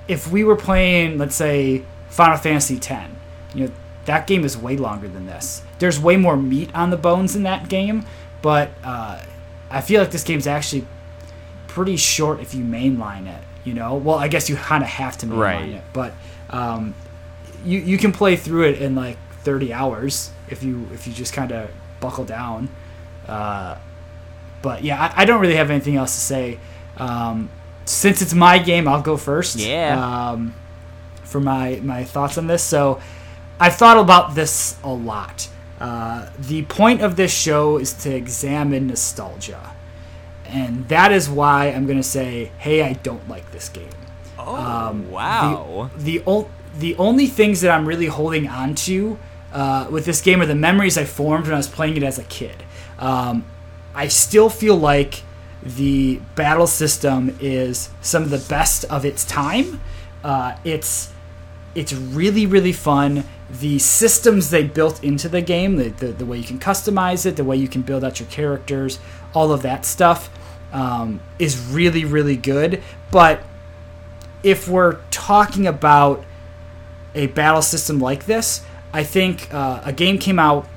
if 0.07 0.31
we 0.31 0.43
were 0.43 0.55
playing, 0.55 1.18
let's 1.18 1.35
say 1.35 1.84
Final 2.09 2.38
Fantasy 2.38 2.77
X, 2.77 3.09
you 3.53 3.65
know 3.68 3.72
that 4.05 4.27
game 4.27 4.43
is 4.43 4.57
way 4.57 4.77
longer 4.77 5.07
than 5.07 5.26
this. 5.26 5.61
There's 5.80 5.99
way 5.99 6.18
more 6.18 6.35
meat 6.38 6.69
on 6.73 6.89
the 6.89 6.97
bones 6.97 7.35
in 7.35 7.43
that 7.43 7.69
game, 7.69 8.05
but 8.41 8.72
uh, 8.84 9.22
I 9.69 9.81
feel 9.81 10.01
like 10.01 10.11
this 10.11 10.23
game's 10.23 10.47
actually 10.47 10.85
pretty 11.68 11.97
short 11.97 12.39
if 12.39 12.53
you 12.53 12.63
mainline 12.63 13.27
it. 13.27 13.43
You 13.63 13.73
know, 13.76 13.95
well, 13.95 14.18
I 14.18 14.27
guess 14.27 14.49
you 14.49 14.55
kind 14.55 14.84
of 14.84 14.89
have 14.89 15.18
to 15.19 15.27
mainline 15.27 15.38
Right. 15.39 15.69
it, 15.69 15.84
but 15.93 16.13
um, 16.49 16.95
you 17.63 17.80
you 17.80 17.97
can 17.97 18.11
play 18.11 18.35
through 18.35 18.63
it 18.69 18.81
in 18.81 18.95
like 18.95 19.18
30 19.43 19.72
hours 19.73 20.31
if 20.49 20.63
you 20.63 20.88
if 20.93 21.05
you 21.07 21.13
just 21.13 21.34
kind 21.34 21.51
of 21.51 21.69
buckle 21.99 22.26
down. 22.26 22.69
Uh, 23.32 23.78
but 24.62 24.84
yeah, 24.84 25.02
I, 25.16 25.22
I 25.22 25.26
don't 25.26 25.41
really 25.41 25.56
have 25.56 25.72
anything 25.72 25.95
else 25.95 26.14
to 26.16 26.22
say. 26.22 26.60
Um, 26.98 27.49
since 27.86 28.22
it's 28.22 28.34
my 28.34 28.60
game, 28.60 28.88
I'll 28.88 29.02
go 29.02 29.18
first. 29.18 29.56
Yeah. 29.58 30.30
Um, 30.32 30.53
for 31.24 31.40
my 31.40 31.80
my 31.82 32.03
thoughts 32.03 32.38
on 32.38 32.48
this, 32.48 32.62
so 32.64 32.99
I've 33.60 33.76
thought 33.76 33.98
about 33.98 34.36
this 34.36 34.76
a 34.84 34.94
lot. 34.94 35.48
Uh, 35.80 36.30
the 36.38 36.64
point 36.64 37.02
of 37.02 37.16
this 37.16 37.34
show 37.34 37.78
is 37.78 37.94
to 38.03 38.14
examine 38.14 38.88
nostalgia, 38.88 39.74
and 40.45 40.88
that 40.90 41.12
is 41.12 41.30
why 41.30 41.68
I'm 41.68 41.86
going 41.86 41.98
to 41.98 42.03
say, 42.03 42.52
"Hey, 42.58 42.84
I 42.84 42.94
don't 42.94 43.28
like 43.30 43.52
this 43.52 43.70
game." 43.70 43.90
Oh, 44.38 44.56
Um, 44.56 45.10
wow. 45.10 45.90
The 45.98 46.03
the, 46.20 46.24
ol- 46.26 46.49
the 46.78 46.95
only 46.98 47.28
things 47.28 47.62
that 47.62 47.72
I'm 47.72 47.88
really 47.88 48.08
holding 48.08 48.48
on 48.48 48.76
to 48.88 49.18
uh, 49.53 49.88
with 49.90 50.06
this 50.06 50.22
game 50.22 50.41
are 50.41 50.45
the 50.45 50.56
memories 50.56 50.98
I 50.98 51.06
formed 51.06 51.45
when 51.45 51.53
I 51.53 51.58
was 51.58 51.68
playing 51.68 51.98
it 51.98 52.03
as 52.03 52.20
a 52.20 52.24
kid. 52.24 52.64
Um, 53.02 53.44
I 53.94 54.07
still 54.07 54.49
feel 54.49 54.78
like 54.78 55.23
the 55.64 56.22
battle 56.36 56.68
system 56.68 57.38
is 57.40 57.90
some 58.02 58.23
of 58.23 58.30
the 58.30 58.44
best 58.49 58.86
of 58.86 59.03
its 59.06 59.26
time. 59.26 59.82
Uh, 60.23 60.56
it's 60.64 61.11
it's 61.76 61.94
really 61.94 62.45
really 62.45 62.73
fun. 62.73 63.26
The 63.49 63.80
systems 63.80 64.49
they 64.49 64.64
built 64.64 65.03
into 65.03 65.28
the 65.28 65.41
game, 65.41 65.76
the, 65.76 65.90
the, 65.90 66.07
the 66.07 66.26
way 66.26 66.38
you 66.38 66.45
can 66.45 66.60
customize 66.60 67.26
it, 67.26 67.36
the 67.36 67.44
way 67.44 67.57
you 67.57 67.68
can 67.68 67.82
build 67.82 68.03
out 68.03 68.19
your 68.19 68.30
characters, 68.30 68.99
all 69.34 69.52
of 69.52 69.61
that 69.64 69.86
stuff 69.86 70.30
um, 70.72 71.19
is 71.38 71.60
really 71.60 72.06
really 72.06 72.38
good. 72.38 72.82
But 73.11 73.41
if 74.44 74.68
we're 74.68 74.99
talking 75.11 75.68
about 75.68 76.23
a 77.14 77.28
battle 77.28 77.61
system 77.61 77.99
like 77.99 78.26
this, 78.26 78.64
I 78.94 79.03
think 79.03 79.53
uh, 79.53 79.82
a 79.84 79.91
game 79.91 80.18
came 80.18 80.40
out. 80.40 80.68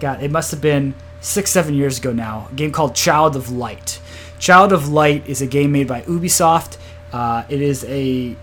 God, 0.00 0.22
it 0.22 0.30
must 0.30 0.52
have 0.52 0.60
been 0.60 0.94
six, 1.20 1.50
seven 1.50 1.74
years 1.74 1.98
ago 1.98 2.12
now. 2.12 2.48
A 2.50 2.54
game 2.54 2.72
called 2.72 2.94
Child 2.94 3.36
of 3.36 3.50
Light. 3.50 4.00
Child 4.38 4.72
of 4.72 4.88
Light 4.88 5.26
is 5.28 5.42
a 5.42 5.46
game 5.46 5.72
made 5.72 5.88
by 5.88 6.02
Ubisoft. 6.02 6.76
Uh, 7.12 7.44
it 7.48 7.60
is 7.60 7.84
a 7.88 8.36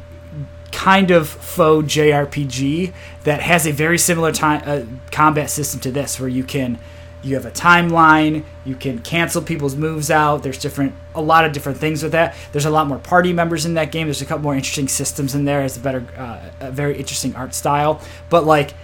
kind 0.72 1.12
of 1.12 1.30
faux 1.30 1.94
JRPG 1.94 2.94
that 3.24 3.42
has 3.42 3.66
a 3.66 3.72
very 3.72 3.98
similar 3.98 4.32
time 4.32 4.62
uh, 4.66 4.84
combat 5.12 5.50
system 5.50 5.80
to 5.82 5.92
this, 5.92 6.20
where 6.20 6.30
you 6.30 6.44
can 6.44 6.78
you 7.26 7.34
have 7.34 7.46
a 7.46 7.52
timeline, 7.52 8.44
you 8.66 8.76
can 8.76 9.00
cancel 9.00 9.42
people's 9.42 9.76
moves 9.76 10.12
out. 10.12 10.44
There's 10.44 10.60
different 10.60 10.94
a 11.16 11.22
lot 11.22 11.44
of 11.44 11.54
different 11.54 11.80
things 11.80 12.04
with 12.04 12.12
that. 12.12 12.36
There's 12.52 12.66
a 12.66 12.70
lot 12.70 12.88
more 12.88 13.00
party 13.00 13.34
members 13.34 13.66
in 13.66 13.74
that 13.74 13.92
game. 13.92 14.06
There's 14.06 14.22
a 14.22 14.26
couple 14.26 14.44
more 14.44 14.56
interesting 14.56 14.88
systems 14.88 15.34
in 15.34 15.46
there. 15.46 15.64
It's 15.64 15.76
a 15.76 15.80
better, 15.80 16.06
uh, 16.16 16.52
a 16.60 16.72
very 16.72 16.98
interesting 16.98 17.36
art 17.36 17.56
style. 17.56 18.00
But 18.30 18.46
like 18.46 18.76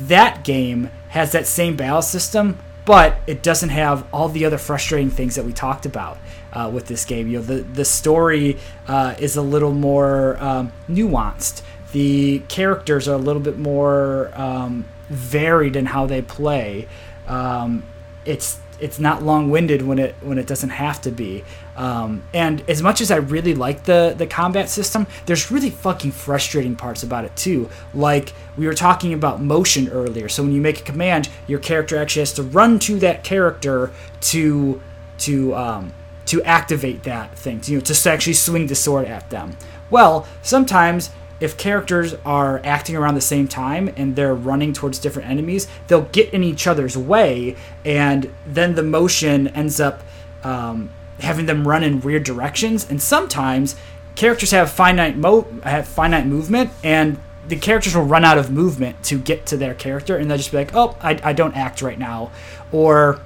that 0.00 0.42
game 0.42 0.90
has 1.10 1.30
that 1.32 1.46
same 1.46 1.76
battle 1.76 2.02
system, 2.02 2.58
but 2.86 3.18
it 3.26 3.42
doesn't 3.42 3.68
have 3.68 4.06
all 4.12 4.30
the 4.30 4.46
other 4.46 4.56
frustrating 4.56 5.10
things 5.10 5.34
that 5.34 5.44
we 5.44 5.52
talked 5.52 5.84
about 5.84 6.16
uh, 6.52 6.70
with 6.72 6.86
this 6.86 7.04
game. 7.04 7.28
You 7.28 7.38
know, 7.38 7.44
the 7.44 7.56
the 7.56 7.84
story 7.84 8.56
uh, 8.86 9.14
is 9.18 9.36
a 9.36 9.42
little 9.42 9.74
more 9.74 10.38
um, 10.42 10.72
nuanced. 10.88 11.60
The 11.92 12.40
characters 12.48 13.08
are 13.08 13.14
a 13.14 13.18
little 13.18 13.42
bit 13.42 13.58
more 13.58 14.30
um, 14.34 14.86
varied 15.10 15.76
in 15.76 15.86
how 15.86 16.06
they 16.06 16.22
play. 16.22 16.88
Um, 17.26 17.84
it's 18.24 18.60
it's 18.78 18.98
not 18.98 19.22
long 19.22 19.50
winded 19.50 19.82
when 19.82 19.98
it 19.98 20.14
when 20.20 20.38
it 20.38 20.46
doesn't 20.46 20.70
have 20.70 21.00
to 21.02 21.10
be. 21.10 21.44
Um, 21.76 22.22
and 22.32 22.62
as 22.68 22.82
much 22.82 23.00
as 23.00 23.10
I 23.10 23.16
really 23.16 23.54
like 23.54 23.84
the 23.84 24.14
the 24.16 24.26
combat 24.26 24.68
system, 24.70 25.06
there's 25.26 25.50
really 25.50 25.70
fucking 25.70 26.12
frustrating 26.12 26.74
parts 26.74 27.02
about 27.02 27.24
it 27.24 27.36
too. 27.36 27.68
Like 27.92 28.32
we 28.56 28.66
were 28.66 28.74
talking 28.74 29.12
about 29.12 29.42
motion 29.42 29.88
earlier. 29.88 30.28
So 30.28 30.42
when 30.42 30.52
you 30.52 30.60
make 30.60 30.80
a 30.80 30.84
command, 30.84 31.28
your 31.46 31.58
character 31.58 31.98
actually 31.98 32.22
has 32.22 32.32
to 32.34 32.42
run 32.42 32.78
to 32.80 32.98
that 33.00 33.24
character 33.24 33.92
to 34.22 34.80
to 35.18 35.54
um, 35.54 35.92
to 36.26 36.42
activate 36.42 37.02
that 37.02 37.36
thing. 37.38 37.60
To, 37.60 37.72
you 37.72 37.78
know, 37.78 37.84
to 37.84 38.10
actually 38.10 38.34
swing 38.34 38.66
the 38.66 38.74
sword 38.74 39.06
at 39.06 39.28
them. 39.30 39.56
Well, 39.90 40.26
sometimes 40.42 41.10
if 41.38 41.58
characters 41.58 42.14
are 42.24 42.60
acting 42.64 42.96
around 42.96 43.14
the 43.14 43.20
same 43.20 43.46
time 43.46 43.92
and 43.96 44.16
they're 44.16 44.34
running 44.34 44.72
towards 44.72 44.98
different 44.98 45.28
enemies, 45.28 45.68
they'll 45.86 46.08
get 46.12 46.32
in 46.32 46.42
each 46.42 46.66
other's 46.66 46.96
way, 46.96 47.56
and 47.84 48.32
then 48.46 48.74
the 48.74 48.82
motion 48.82 49.48
ends 49.48 49.78
up 49.78 50.02
um, 50.42 50.90
having 51.20 51.46
them 51.46 51.66
run 51.66 51.82
in 51.82 52.00
weird 52.00 52.24
directions, 52.24 52.88
and 52.88 53.00
sometimes 53.02 53.76
characters 54.14 54.50
have 54.50 54.70
finite 54.70 55.16
mo 55.16 55.46
have 55.62 55.86
finite 55.86 56.26
movement, 56.26 56.70
and 56.82 57.18
the 57.48 57.56
characters 57.56 57.94
will 57.94 58.04
run 58.04 58.24
out 58.24 58.38
of 58.38 58.50
movement 58.50 59.02
to 59.04 59.18
get 59.18 59.46
to 59.46 59.56
their 59.56 59.74
character, 59.74 60.16
and 60.16 60.30
they'll 60.30 60.38
just 60.38 60.50
be 60.50 60.56
like, 60.56 60.74
"Oh, 60.74 60.96
I, 61.00 61.18
I 61.22 61.32
don't 61.32 61.56
act 61.56 61.82
right 61.82 61.98
now," 61.98 62.30
or 62.72 63.20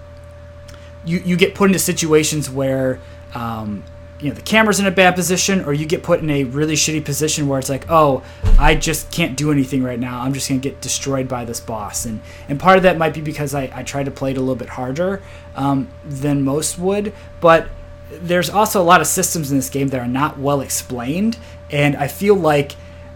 you 1.05 1.19
you 1.19 1.37
get 1.37 1.55
put 1.55 1.71
into 1.71 1.79
situations 1.79 2.51
where 2.51 3.01
um, 3.35 3.85
you 4.21 4.29
know 4.29 4.35
the 4.35 4.43
camera's 4.43 4.79
in 4.81 4.87
a 4.87 4.91
bad 4.91 5.15
position 5.15 5.65
or 5.65 5.73
you 5.73 5.87
get 5.87 6.03
put 6.03 6.21
in 6.21 6.31
a 6.31 6.45
really 6.45 6.75
shitty 6.75 7.05
position 7.05 7.49
where 7.49 7.59
it's 7.59 7.71
like 7.71 7.87
oh 7.89 8.23
i 8.59 8.75
just 8.75 9.11
can't 9.11 9.37
do 9.37 9.51
anything 9.51 9.83
right 9.83 9.99
now. 9.99 10.21
I'm 10.21 10.33
just 10.33 10.49
going 10.49 10.61
to 10.61 10.69
get 10.69 10.81
destroyed 10.81 11.27
by 11.29 11.45
this 11.45 11.61
boss. 11.61 12.05
And 12.05 12.21
and 12.49 12.61
part 12.61 12.77
of 12.77 12.83
that 12.83 12.99
might 12.99 13.15
be 13.15 13.21
because 13.21 13.55
i, 13.55 13.71
I 13.75 13.83
try 13.83 14.05
to 14.05 14.11
play 14.11 14.33
it 14.33 14.37
a 14.37 14.41
little 14.41 14.57
bit 14.57 14.71
harder 14.71 15.23
um, 15.57 15.89
than 16.05 16.43
most 16.43 16.79
would 16.79 17.13
but 17.41 17.69
there's 18.11 18.51
also 18.51 18.81
a 18.81 18.85
lot 18.85 19.01
of 19.01 19.07
systems 19.07 19.51
in 19.51 19.57
this 19.57 19.71
game 19.71 19.89
that 19.89 20.01
are 20.01 20.09
not 20.09 20.39
well 20.39 20.61
explained 20.61 21.39
and 21.71 21.97
i 21.97 22.07
feel 22.07 22.35
like 22.35 22.73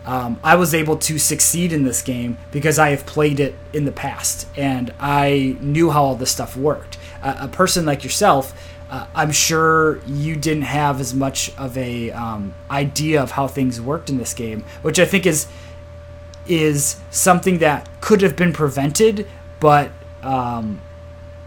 um, 0.07 0.39
I 0.45 0.57
was 0.57 0.75
able 0.75 0.99
to 0.99 1.19
succeed 1.19 1.73
in 1.73 1.85
this 1.85 2.03
game 2.03 2.37
because 2.53 2.79
I 2.79 2.91
have 2.91 3.07
played 3.07 3.41
it 3.41 3.55
in 3.73 3.87
the 3.87 3.93
past 3.93 4.47
and 4.57 4.93
I 5.01 5.57
knew 5.61 5.91
how 5.91 6.05
all 6.05 6.15
this 6.15 6.31
stuff 6.31 6.57
worked. 6.57 6.99
Uh, 7.23 7.37
a 7.41 7.49
person 7.49 7.87
like 7.87 8.05
yourself, 8.05 8.53
uh, 8.91 9.07
I'm 9.15 9.33
sure 9.33 10.03
you 10.07 10.37
didn't 10.37 10.65
have 10.65 11.01
as 11.01 11.15
much 11.15 11.57
of 11.57 11.77
a 11.79 12.11
um, 12.11 12.55
idea 12.71 13.23
of 13.23 13.33
how 13.33 13.49
things 13.49 13.81
worked 13.81 14.11
in 14.11 14.19
this 14.19 14.35
game, 14.35 14.65
which 14.83 14.99
I 14.99 15.05
think 15.05 15.27
is 15.27 15.47
is 16.47 17.01
something 17.11 17.59
that 17.59 17.89
could 18.03 18.21
have 18.21 18.37
been 18.37 18.53
prevented, 18.53 19.27
but 19.61 19.91
um, 20.23 20.83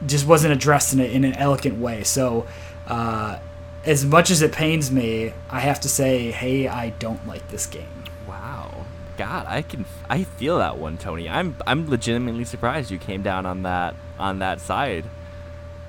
just 0.08 0.26
wasn't 0.26 0.52
addressed 0.52 0.92
in, 0.92 1.00
a, 1.00 1.04
in 1.04 1.24
an 1.24 1.34
elegant 1.36 1.78
way. 1.78 2.04
So, 2.04 2.48
uh, 2.88 3.40
as 3.86 4.06
much 4.06 4.32
as 4.32 4.42
it 4.42 4.52
pains 4.52 4.92
me, 4.92 5.34
I 5.50 5.60
have 5.60 5.80
to 5.82 5.90
say, 5.90 6.32
hey, 6.32 6.68
I 6.68 6.90
don't 6.92 7.26
like 7.28 7.48
this 7.50 7.66
game. 7.66 8.04
Wow. 8.28 8.86
God, 9.18 9.46
I 9.48 9.64
can 9.64 9.86
I 10.10 10.24
feel 10.24 10.60
that 10.60 10.78
one, 10.78 10.98
Tony. 10.98 11.28
I'm 11.28 11.56
I'm 11.66 11.90
legitimately 11.90 12.46
surprised 12.46 12.92
you 12.92 13.00
came 13.00 13.24
down 13.24 13.46
on 13.46 13.64
that 13.64 13.96
on 14.20 14.40
that 14.40 14.62
side. 14.62 15.06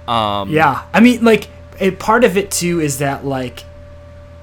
Um, 0.07 0.49
yeah, 0.49 0.87
I 0.95 1.01
mean, 1.01 1.23
like, 1.23 1.49
a 1.79 1.91
part 1.91 2.25
of 2.25 2.39
it 2.39 2.51
too 2.51 2.81
is 2.81 2.99
that 2.99 3.27
like 3.27 3.65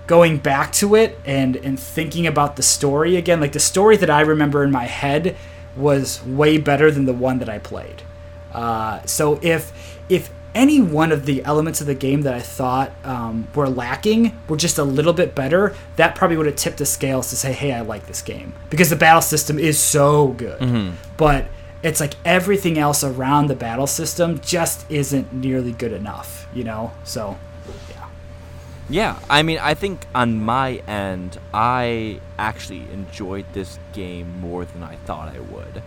going 0.07 0.37
back 0.37 0.71
to 0.73 0.93
it 0.95 1.17
and 1.25 1.55
and 1.57 1.79
thinking 1.79 2.27
about 2.27 2.55
the 2.55 2.63
story 2.63 3.15
again. 3.15 3.39
Like 3.39 3.53
the 3.53 3.59
story 3.59 3.97
that 3.97 4.09
I 4.09 4.21
remember 4.21 4.63
in 4.63 4.71
my 4.71 4.85
head 4.85 5.35
was 5.75 6.23
way 6.23 6.57
better 6.57 6.91
than 6.91 7.05
the 7.05 7.13
one 7.13 7.39
that 7.39 7.49
I 7.49 7.57
played. 7.57 8.03
Uh, 8.53 9.03
so 9.05 9.39
if 9.41 9.99
if 10.09 10.29
any 10.55 10.81
one 10.81 11.11
of 11.11 11.25
the 11.25 11.43
elements 11.43 11.81
of 11.81 11.87
the 11.87 11.93
game 11.93 12.23
that 12.23 12.33
I 12.33 12.39
thought 12.39 12.91
um, 13.03 13.47
were 13.53 13.69
lacking 13.69 14.35
were 14.47 14.57
just 14.57 14.77
a 14.77 14.83
little 14.83 15.13
bit 15.13 15.35
better, 15.35 15.75
that 15.97 16.15
probably 16.15 16.37
would 16.37 16.47
have 16.47 16.55
tipped 16.55 16.77
the 16.77 16.85
scales 16.85 17.29
to 17.29 17.35
say, 17.35 17.51
"Hey, 17.51 17.73
I 17.73 17.81
like 17.81 18.07
this 18.07 18.21
game," 18.21 18.53
because 18.69 18.89
the 18.89 18.95
battle 18.95 19.21
system 19.21 19.59
is 19.59 19.77
so 19.77 20.29
good. 20.29 20.59
Mm-hmm. 20.61 20.95
But 21.17 21.47
it's 21.85 21.99
like 21.99 22.15
everything 22.25 22.79
else 22.79 23.03
around 23.03 23.45
the 23.45 23.55
battle 23.55 23.85
system 23.85 24.39
just 24.39 24.89
isn't 24.89 25.31
nearly 25.31 25.71
good 25.71 25.91
enough, 25.91 26.47
you 26.51 26.63
know? 26.63 26.91
So, 27.03 27.37
yeah. 27.91 28.07
Yeah, 28.89 29.19
I 29.29 29.43
mean, 29.43 29.59
I 29.59 29.75
think 29.75 30.07
on 30.15 30.41
my 30.41 30.81
end, 30.87 31.37
I 31.53 32.21
actually 32.39 32.89
enjoyed 32.91 33.45
this 33.53 33.77
game 33.93 34.39
more 34.39 34.65
than 34.65 34.81
I 34.81 34.95
thought 34.95 35.29
I 35.35 35.39
would. 35.39 35.83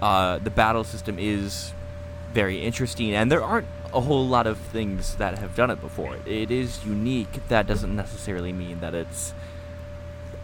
Uh, 0.00 0.38
the 0.38 0.50
battle 0.50 0.84
system 0.84 1.18
is 1.18 1.72
very 2.32 2.62
interesting, 2.62 3.12
and 3.12 3.30
there 3.30 3.42
aren't 3.42 3.66
a 3.94 4.00
whole 4.00 4.26
lot 4.26 4.46
of 4.46 4.58
things 4.58 5.14
that 5.16 5.38
have 5.38 5.54
done 5.54 5.70
it 5.70 5.80
before. 5.80 6.16
It 6.26 6.50
is 6.50 6.84
unique. 6.84 7.46
That 7.48 7.66
doesn't 7.66 7.94
necessarily 7.94 8.52
mean 8.52 8.80
that 8.80 8.94
it's 8.94 9.32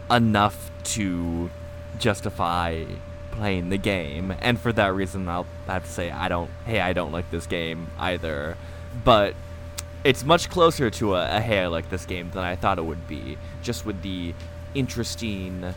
enough 0.09 0.71
to 0.83 1.51
justify 1.99 2.85
playing 3.31 3.69
the 3.69 3.77
game, 3.77 4.33
and 4.39 4.59
for 4.59 4.71
that 4.73 4.93
reason, 4.93 5.27
I'll 5.27 5.45
have 5.67 5.85
to 5.85 5.89
say 5.89 6.11
I 6.11 6.27
don't. 6.27 6.49
Hey, 6.65 6.79
I 6.79 6.93
don't 6.93 7.11
like 7.11 7.29
this 7.31 7.45
game 7.45 7.89
either. 7.99 8.57
But 9.03 9.35
it's 10.03 10.23
much 10.23 10.49
closer 10.49 10.89
to 10.89 11.15
a, 11.15 11.37
a 11.37 11.41
hey, 11.41 11.59
I 11.59 11.67
like 11.67 11.89
this 11.89 12.05
game 12.05 12.31
than 12.31 12.43
I 12.43 12.55
thought 12.55 12.77
it 12.77 12.85
would 12.85 13.07
be. 13.07 13.37
Just 13.61 13.85
with 13.85 14.01
the 14.01 14.33
interesting 14.73 15.73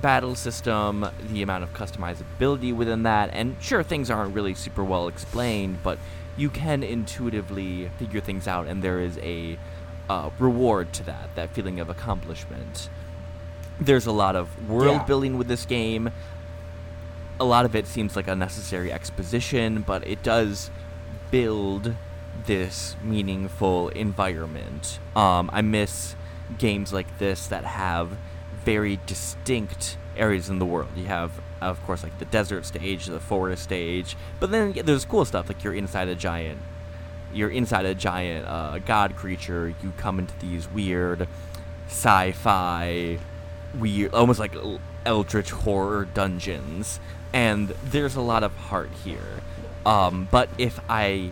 battle 0.00 0.34
system, 0.34 1.06
the 1.30 1.42
amount 1.42 1.64
of 1.64 1.72
customizability 1.72 2.74
within 2.74 3.04
that, 3.04 3.30
and 3.32 3.56
sure, 3.60 3.82
things 3.82 4.10
aren't 4.10 4.34
really 4.34 4.54
super 4.54 4.84
well 4.84 5.08
explained, 5.08 5.82
but 5.82 5.98
you 6.36 6.50
can 6.50 6.82
intuitively 6.82 7.90
figure 7.98 8.20
things 8.20 8.46
out, 8.48 8.66
and 8.66 8.82
there 8.82 9.00
is 9.00 9.18
a 9.18 9.58
uh, 10.08 10.30
reward 10.38 10.92
to 10.94 11.02
that, 11.04 11.30
that 11.34 11.50
feeling 11.50 11.80
of 11.80 11.88
accomplishment. 11.88 12.88
There's 13.80 14.06
a 14.06 14.12
lot 14.12 14.36
of 14.36 14.68
world 14.68 14.96
Yeah. 14.96 15.04
building 15.04 15.38
with 15.38 15.48
this 15.48 15.64
game 15.66 16.10
a 17.40 17.44
lot 17.44 17.64
of 17.64 17.74
it 17.74 17.86
seems 17.86 18.16
like 18.16 18.28
unnecessary 18.28 18.92
exposition, 18.92 19.82
but 19.82 20.06
it 20.06 20.22
does 20.22 20.70
build 21.30 21.94
this 22.46 22.96
meaningful 23.02 23.88
environment. 23.90 24.98
Um, 25.16 25.50
I 25.52 25.60
miss 25.62 26.14
games 26.58 26.92
like 26.92 27.18
this 27.18 27.46
that 27.48 27.64
have 27.64 28.16
very 28.64 29.00
distinct 29.06 29.96
areas 30.16 30.48
in 30.48 30.58
the 30.58 30.66
world. 30.66 30.90
You 30.96 31.06
have, 31.06 31.32
of 31.60 31.82
course, 31.84 32.02
like 32.02 32.18
the 32.18 32.24
desert 32.24 32.64
stage, 32.66 33.06
the 33.06 33.20
forest 33.20 33.62
stage, 33.62 34.16
but 34.40 34.50
then 34.50 34.72
yeah, 34.74 34.82
there's 34.82 35.04
cool 35.04 35.24
stuff 35.24 35.48
like 35.48 35.64
you're 35.64 35.74
inside 35.74 36.08
a 36.08 36.14
giant. 36.14 36.60
You're 37.32 37.50
inside 37.50 37.84
a 37.84 37.94
giant 37.94 38.46
uh, 38.46 38.78
god 38.78 39.16
creature. 39.16 39.74
You 39.82 39.92
come 39.96 40.18
into 40.18 40.38
these 40.38 40.70
weird 40.70 41.26
sci-fi 41.88 43.18
weird, 43.78 44.14
almost 44.14 44.38
like 44.40 44.54
eldritch 45.04 45.50
horror 45.50 46.04
dungeons, 46.04 47.00
and 47.32 47.68
there's 47.84 48.16
a 48.16 48.20
lot 48.20 48.42
of 48.42 48.54
heart 48.56 48.90
here. 49.04 49.40
Um, 49.84 50.28
but 50.30 50.48
if 50.58 50.80
I 50.88 51.30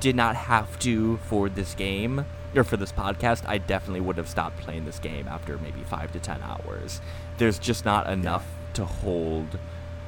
did 0.00 0.16
not 0.16 0.36
have 0.36 0.78
to 0.80 1.16
for 1.18 1.48
this 1.48 1.74
game 1.74 2.26
or 2.56 2.64
for 2.64 2.76
this 2.76 2.92
podcast, 2.92 3.42
I 3.46 3.58
definitely 3.58 4.00
would 4.00 4.16
have 4.16 4.28
stopped 4.28 4.58
playing 4.58 4.84
this 4.84 4.98
game 4.98 5.28
after 5.28 5.58
maybe 5.58 5.82
five 5.82 6.12
to 6.12 6.20
ten 6.20 6.40
hours. 6.42 7.00
There's 7.38 7.58
just 7.58 7.84
not 7.84 8.08
enough 8.08 8.46
to 8.74 8.84
hold 8.84 9.58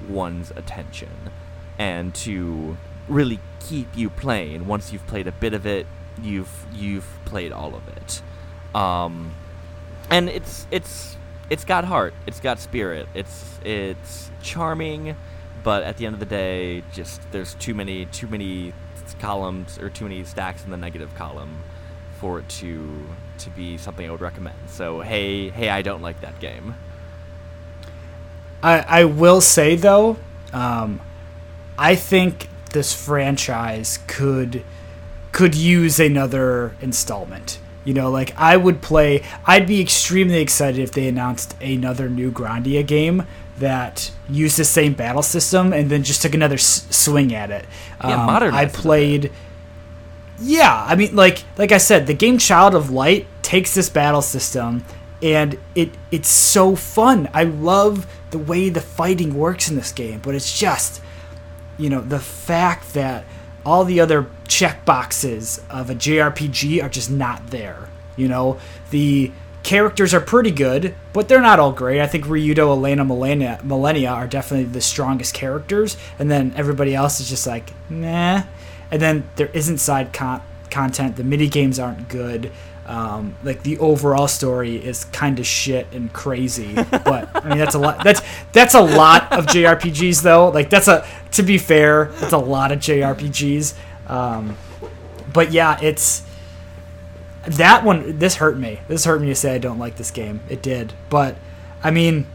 one's 0.09 0.51
attention 0.53 1.31
and 1.79 2.15
to 2.15 2.77
really 3.09 3.41
keep 3.61 3.97
you 3.97 4.11
playing. 4.11 4.66
Once 4.66 4.93
you've 4.93 5.07
played 5.07 5.27
a 5.27 5.33
bit 5.33 5.55
of 5.55 5.66
it, 5.66 5.87
you've 6.23 6.66
you've 6.73 7.09
played 7.25 7.53
all 7.53 7.75
of 7.75 7.87
it. 7.89 8.23
Um, 8.75 9.35
and 10.11 10.29
it's 10.29 10.66
it's 10.70 11.16
it's 11.51 11.65
got 11.65 11.85
heart 11.85 12.12
it's 12.27 12.41
got 12.41 12.59
spirit 12.59 13.09
it's 13.15 13.59
it's 13.65 14.31
charming 14.43 15.16
but 15.62 15.83
at 15.83 15.97
the 15.97 16.07
end 16.07 16.15
of 16.15 16.20
the 16.20 16.27
day 16.27 16.83
just 16.93 17.20
there's 17.33 17.55
too 17.55 17.75
many 17.75 18.05
too 18.07 18.27
many 18.27 18.73
columns 19.19 19.79
or 19.79 19.89
too 19.89 20.05
many 20.05 20.23
stacks 20.25 20.65
in 20.65 20.70
the 20.70 20.77
negative 20.77 21.15
column 21.15 21.62
for 22.20 22.39
it 22.40 22.49
to 22.49 23.07
to 23.39 23.51
be 23.51 23.78
something 23.78 24.07
I 24.09 24.11
would 24.11 24.20
recommend. 24.20 24.57
So 24.66 25.01
hey 25.01 25.51
hey 25.51 25.69
I 25.70 25.82
don't 25.82 26.03
like 26.03 26.20
that 26.20 26.39
game. 26.40 26.74
I, 28.62 28.81
I 28.81 29.05
will 29.05 29.40
say 29.40 29.77
though, 29.77 30.16
um, 30.53 31.01
I 31.78 31.95
think 31.95 32.49
this 32.73 32.93
franchise 32.93 33.99
could 34.07 34.65
could 35.32 35.55
use 35.55 36.01
another 36.01 36.74
installment. 36.81 37.59
You 37.85 37.95
know, 37.95 38.11
like 38.11 38.35
I 38.36 38.57
would 38.57 38.82
play. 38.82 39.23
I'd 39.47 39.66
be 39.66 39.81
extremely 39.81 40.40
excited 40.40 40.81
if 40.81 40.90
they 40.93 41.09
announced 41.09 41.55
another 41.62 42.09
new 42.09 42.31
Grandia 42.31 42.86
game 42.86 43.23
that 43.59 44.11
used 44.28 44.59
the 44.59 44.65
same 44.65 44.93
battle 44.93 45.23
system 45.23 45.73
and 45.73 45.89
then 45.90 46.03
just 46.03 46.23
took 46.23 46.35
another 46.35 46.55
s- 46.57 46.86
swing 46.90 47.35
at 47.35 47.51
it. 47.51 47.65
Yeah, 48.03 48.20
Um, 48.20 48.27
modernized 48.27 48.57
I 48.57 48.62
it 48.65 48.73
played. 48.82 49.32
Yeah, 50.40 50.85
I 50.86 50.94
mean, 50.94 51.16
like 51.16 51.43
like 51.56 51.73
I 51.73 51.78
said, 51.78 52.06
the 52.06 52.15
game 52.15 52.39
Child 52.39 52.74
of 52.74 52.90
Light 52.90 53.27
takes 53.43 53.74
this 53.74 53.89
battle 53.89 54.23
system, 54.23 54.85
and 55.23 55.59
it 55.74 55.90
it's 56.10 56.28
so 56.28 56.77
fun. 56.77 57.28
I 57.35 57.44
love 57.44 58.06
the 58.31 58.39
way 58.39 58.69
the 58.69 58.81
fighting 58.81 59.35
works 59.35 59.69
in 59.69 59.77
this 59.77 59.93
game, 59.93 60.20
but 60.23 60.35
it's 60.35 60.56
just, 60.59 61.01
you 61.77 61.90
know, 61.90 62.01
the 62.01 62.19
fact 62.19 62.94
that 62.94 63.24
all 63.65 63.85
the 63.85 64.01
other 64.01 64.27
check 64.47 64.85
boxes 64.85 65.60
of 65.69 65.90
a 65.90 65.94
JRPG 65.94 66.82
are 66.82 66.89
just 66.89 67.10
not 67.10 67.48
there. 67.48 67.89
You 68.16 68.28
know, 68.28 68.59
the 68.90 69.32
characters 69.62 70.15
are 70.15 70.20
pretty 70.20 70.51
good, 70.51 70.94
but 71.12 71.28
they're 71.28 71.43
not 71.43 71.59
all 71.59 71.73
great. 71.73 72.01
I 72.01 72.06
think 72.06 72.24
Ryudo, 72.24 72.70
Elena, 72.70 73.05
Millennia, 73.05 73.60
Millennia 73.62 74.10
are 74.10 74.27
definitely 74.27 74.66
the 74.66 74.81
strongest 74.81 75.35
characters, 75.35 75.97
and 76.19 76.31
then 76.31 76.52
everybody 76.56 76.94
else 76.94 77.20
is 77.20 77.28
just 77.28 77.47
like, 77.47 77.73
nah. 77.90 78.43
And 78.90 79.01
then 79.02 79.28
there 79.36 79.51
isn't 79.52 79.78
side 79.78 80.12
con- 80.12 80.43
content. 80.70 81.16
The 81.16 81.24
mini 81.24 81.48
games 81.48 81.78
aren't 81.78 82.09
good. 82.09 82.51
Um, 82.86 83.36
like 83.44 83.65
the 83.65 83.77
overall 83.78 84.28
story 84.28 84.77
is 84.77 85.05
kind 85.05 85.39
of 85.39 85.47
shit 85.47 85.86
and 85.93 86.10
crazy, 86.10 86.73
but 86.74 87.28
I 87.36 87.47
mean 87.51 87.59
that's 87.59 87.74
a 87.74 87.78
lot. 87.78 88.02
That's 88.02 88.23
that's 88.52 88.74
a 88.74 88.81
lot 88.81 89.31
of 89.31 89.44
JRPGs 89.44 90.23
though. 90.23 90.48
Like 90.48 90.70
that's 90.70 90.89
a 90.89 91.06
to 91.32 91.43
be 91.43 91.59
fair, 91.59 92.06
that's 92.19 92.32
a 92.32 92.39
lot 92.39 92.73
of 92.73 92.78
JRPGs. 92.78 93.74
Um, 94.09 94.56
but 95.35 95.52
yeah, 95.52 95.78
it's 95.82 96.23
that 97.47 97.85
one 97.85 98.19
this 98.19 98.36
hurt 98.36 98.56
me. 98.56 98.81
This 98.89 99.05
hurt 99.05 99.20
me 99.20 99.27
to 99.28 99.35
say 99.35 99.55
I 99.55 99.59
don't 99.59 99.78
like 99.78 99.97
this 99.97 100.10
game. 100.10 100.40
It 100.48 100.62
did, 100.62 100.94
but 101.10 101.36
I 101.82 101.90
mean, 101.90 102.27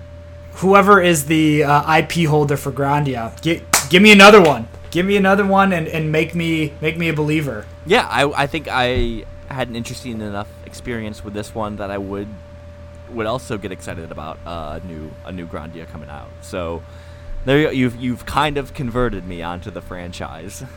whoever 0.56 1.02
is 1.02 1.26
the 1.26 1.64
uh, 1.64 1.98
IP 1.98 2.28
holder 2.28 2.58
for 2.58 2.72
Grandia, 2.72 3.40
gi- 3.42 3.64
give 3.90 4.04
me 4.04 4.12
another 4.12 4.40
one. 4.40 4.68
Give 4.94 5.08
me 5.08 5.18
another 5.18 5.44
one 5.44 5.74
and, 5.74 5.88
and 5.88 6.12
make 6.12 6.36
me 6.36 6.72
make 6.82 6.98
me 7.00 7.10
a 7.10 7.14
believer. 7.14 7.66
Yeah, 7.84 8.08
I, 8.08 8.44
I 8.44 8.48
think 8.48 8.68
I 8.70 9.26
had 9.50 9.68
an 9.68 9.76
interesting 9.76 10.22
enough 10.22 10.48
experience 10.68 11.24
with 11.24 11.34
this 11.34 11.56
one 11.56 11.78
that 11.78 11.90
I 11.90 11.98
would 11.98 12.28
would 13.10 13.26
also 13.26 13.58
get 13.58 13.72
excited 13.72 14.12
about 14.12 14.38
uh, 14.46 14.80
a 14.82 14.86
new 14.86 15.12
a 15.26 15.32
new 15.32 15.48
Grandia 15.48 15.88
coming 15.88 16.10
out. 16.10 16.30
So 16.42 16.84
there 17.44 17.58
you, 17.58 17.70
you've 17.72 17.96
you've 17.96 18.26
kind 18.28 18.56
of 18.56 18.76
converted 18.76 19.26
me 19.26 19.42
onto 19.42 19.72
the 19.72 19.82
franchise. 19.82 20.64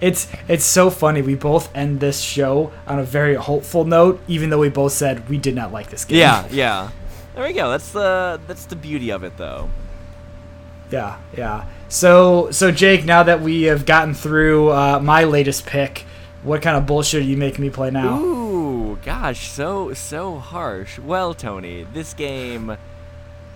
It's 0.00 0.28
it's 0.48 0.64
so 0.64 0.90
funny. 0.90 1.20
We 1.22 1.34
both 1.34 1.74
end 1.74 2.00
this 2.00 2.20
show 2.20 2.72
on 2.86 2.98
a 2.98 3.02
very 3.04 3.34
hopeful 3.34 3.84
note, 3.84 4.20
even 4.28 4.48
though 4.50 4.58
we 4.58 4.70
both 4.70 4.92
said 4.92 5.28
we 5.28 5.36
did 5.38 5.54
not 5.54 5.72
like 5.72 5.90
this 5.90 6.04
game. 6.04 6.18
yeah, 6.18 6.46
yeah. 6.50 6.90
There 7.34 7.44
we 7.44 7.52
go. 7.52 7.70
That's 7.70 7.90
the 7.92 8.40
that's 8.46 8.64
the 8.66 8.76
beauty 8.76 9.10
of 9.10 9.22
it, 9.24 9.36
though. 9.36 9.68
Yeah, 10.90 11.18
yeah. 11.36 11.66
So, 11.88 12.50
so 12.50 12.72
Jake, 12.72 13.04
now 13.04 13.22
that 13.22 13.40
we 13.40 13.64
have 13.64 13.86
gotten 13.86 14.12
through 14.12 14.70
uh, 14.70 15.00
my 15.00 15.24
latest 15.24 15.66
pick, 15.66 16.04
what 16.42 16.62
kind 16.62 16.76
of 16.76 16.86
bullshit 16.86 17.22
are 17.22 17.24
you 17.24 17.36
making 17.36 17.62
me 17.62 17.70
play 17.70 17.90
now? 17.90 18.18
Ooh, 18.18 18.98
gosh, 19.04 19.48
so 19.48 19.94
so 19.94 20.38
harsh. 20.38 20.98
Well, 20.98 21.32
Tony, 21.32 21.84
this 21.92 22.12
game, 22.12 22.76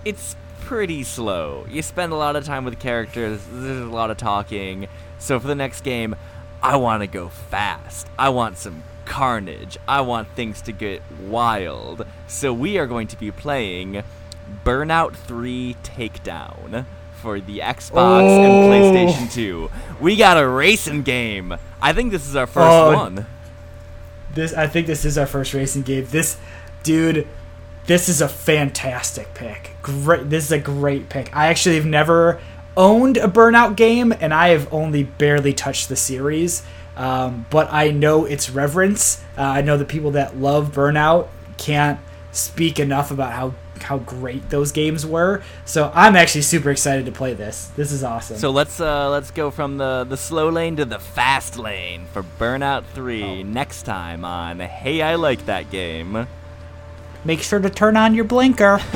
it's 0.05 0.35
pretty 0.61 1.03
slow. 1.03 1.65
You 1.69 1.81
spend 1.81 2.13
a 2.13 2.15
lot 2.15 2.35
of 2.35 2.45
time 2.45 2.63
with 2.63 2.79
characters. 2.79 3.41
There's 3.51 3.81
a 3.81 3.85
lot 3.85 4.11
of 4.11 4.17
talking. 4.17 4.87
So 5.19 5.39
for 5.39 5.47
the 5.47 5.55
next 5.55 5.81
game, 5.83 6.15
I 6.63 6.77
want 6.77 7.01
to 7.01 7.07
go 7.07 7.29
fast. 7.29 8.07
I 8.17 8.29
want 8.29 8.57
some 8.57 8.83
carnage. 9.05 9.77
I 9.87 10.01
want 10.01 10.29
things 10.29 10.61
to 10.63 10.71
get 10.71 11.01
wild. 11.21 12.05
So 12.27 12.53
we 12.53 12.77
are 12.77 12.87
going 12.87 13.07
to 13.07 13.17
be 13.17 13.31
playing 13.31 14.03
Burnout 14.63 15.15
3 15.15 15.75
Takedown 15.83 16.85
for 17.21 17.39
the 17.39 17.59
Xbox 17.59 18.23
and 18.27 18.51
Oh. 18.51 18.69
PlayStation 18.69 19.31
2. 19.33 19.69
We 19.99 20.15
got 20.15 20.37
a 20.37 20.47
racing 20.47 21.03
game. 21.03 21.55
I 21.81 21.93
think 21.93 22.11
this 22.11 22.27
is 22.27 22.35
our 22.35 22.47
first 22.47 22.67
Oh, 22.71 22.93
one. 22.93 23.25
This, 24.33 24.53
I 24.53 24.67
think 24.67 24.87
this 24.87 25.05
is 25.05 25.17
our 25.17 25.25
first 25.25 25.53
racing 25.53 25.83
game. 25.83 26.07
This, 26.09 26.37
dude, 26.83 27.27
this 27.85 28.07
is 28.09 28.21
a 28.21 28.27
fantastic 28.29 29.33
pick. 29.33 29.71
Great. 29.81 30.29
This 30.29 30.45
is 30.45 30.51
a 30.51 30.59
great 30.59 31.09
pick. 31.09 31.35
I 31.35 31.47
actually 31.47 31.75
have 31.75 31.85
never 31.85 32.39
owned 32.77 33.17
a 33.17 33.27
Burnout 33.27 33.75
game, 33.75 34.13
and 34.19 34.33
I 34.33 34.49
have 34.49 34.71
only 34.73 35.03
barely 35.03 35.53
touched 35.53 35.89
the 35.89 35.95
series. 35.95 36.63
Um, 36.95 37.45
but 37.49 37.67
I 37.71 37.89
know 37.91 38.25
its 38.25 38.49
reverence. 38.49 39.21
Uh, 39.37 39.41
I 39.41 39.61
know 39.61 39.77
the 39.77 39.85
people 39.85 40.11
that 40.11 40.37
love 40.37 40.71
Burnout 40.71 41.27
can't 41.57 41.99
speak 42.31 42.79
enough 42.79 43.11
about 43.11 43.33
how 43.33 43.53
how 43.83 43.97
great 43.99 44.49
those 44.49 44.71
games 44.71 45.05
were. 45.05 45.41
So 45.65 45.91
I'm 45.93 46.15
actually 46.15 46.41
super 46.43 46.69
excited 46.71 47.05
to 47.05 47.11
play 47.11 47.33
this. 47.33 47.67
This 47.75 47.91
is 47.91 48.03
awesome. 48.03 48.37
So 48.37 48.51
let's 48.51 48.79
uh 48.79 49.09
let's 49.09 49.31
go 49.31 49.51
from 49.51 49.77
the 49.77 50.05
the 50.07 50.17
slow 50.17 50.49
lane 50.49 50.75
to 50.77 50.85
the 50.85 50.99
fast 50.99 51.57
lane 51.57 52.05
for 52.13 52.23
Burnout 52.39 52.83
3 52.93 53.23
Oh. 53.23 53.41
next 53.43 53.83
time 53.83 54.23
on 54.25 54.59
Hey 54.59 55.01
I 55.01 55.15
Like 55.15 55.45
That 55.45 55.69
Game. 55.71 56.27
make 57.23 57.41
sure 57.41 57.59
to 57.59 57.69
turn 57.69 57.95
on 57.97 58.13
your 58.15 58.25
blinker. 58.25 58.79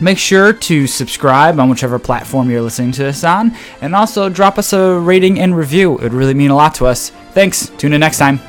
Make 0.00 0.18
sure 0.18 0.52
to 0.52 0.86
subscribe 0.86 1.60
on 1.60 1.68
whichever 1.68 1.98
platform 1.98 2.50
you're 2.50 2.62
listening 2.62 2.92
to 2.92 3.02
this 3.02 3.22
on, 3.22 3.54
and 3.80 3.94
also 3.94 4.28
drop 4.28 4.58
us 4.58 4.72
a 4.72 4.98
rating 4.98 5.38
and 5.38 5.56
review. 5.56 5.98
It 5.98 6.04
would 6.04 6.14
really 6.14 6.34
mean 6.34 6.50
a 6.50 6.56
lot 6.56 6.74
to 6.76 6.86
us. 6.86 7.10
Thanks. 7.32 7.70
Tune 7.76 7.92
in 7.92 8.00
next 8.00 8.18
time. 8.18 8.40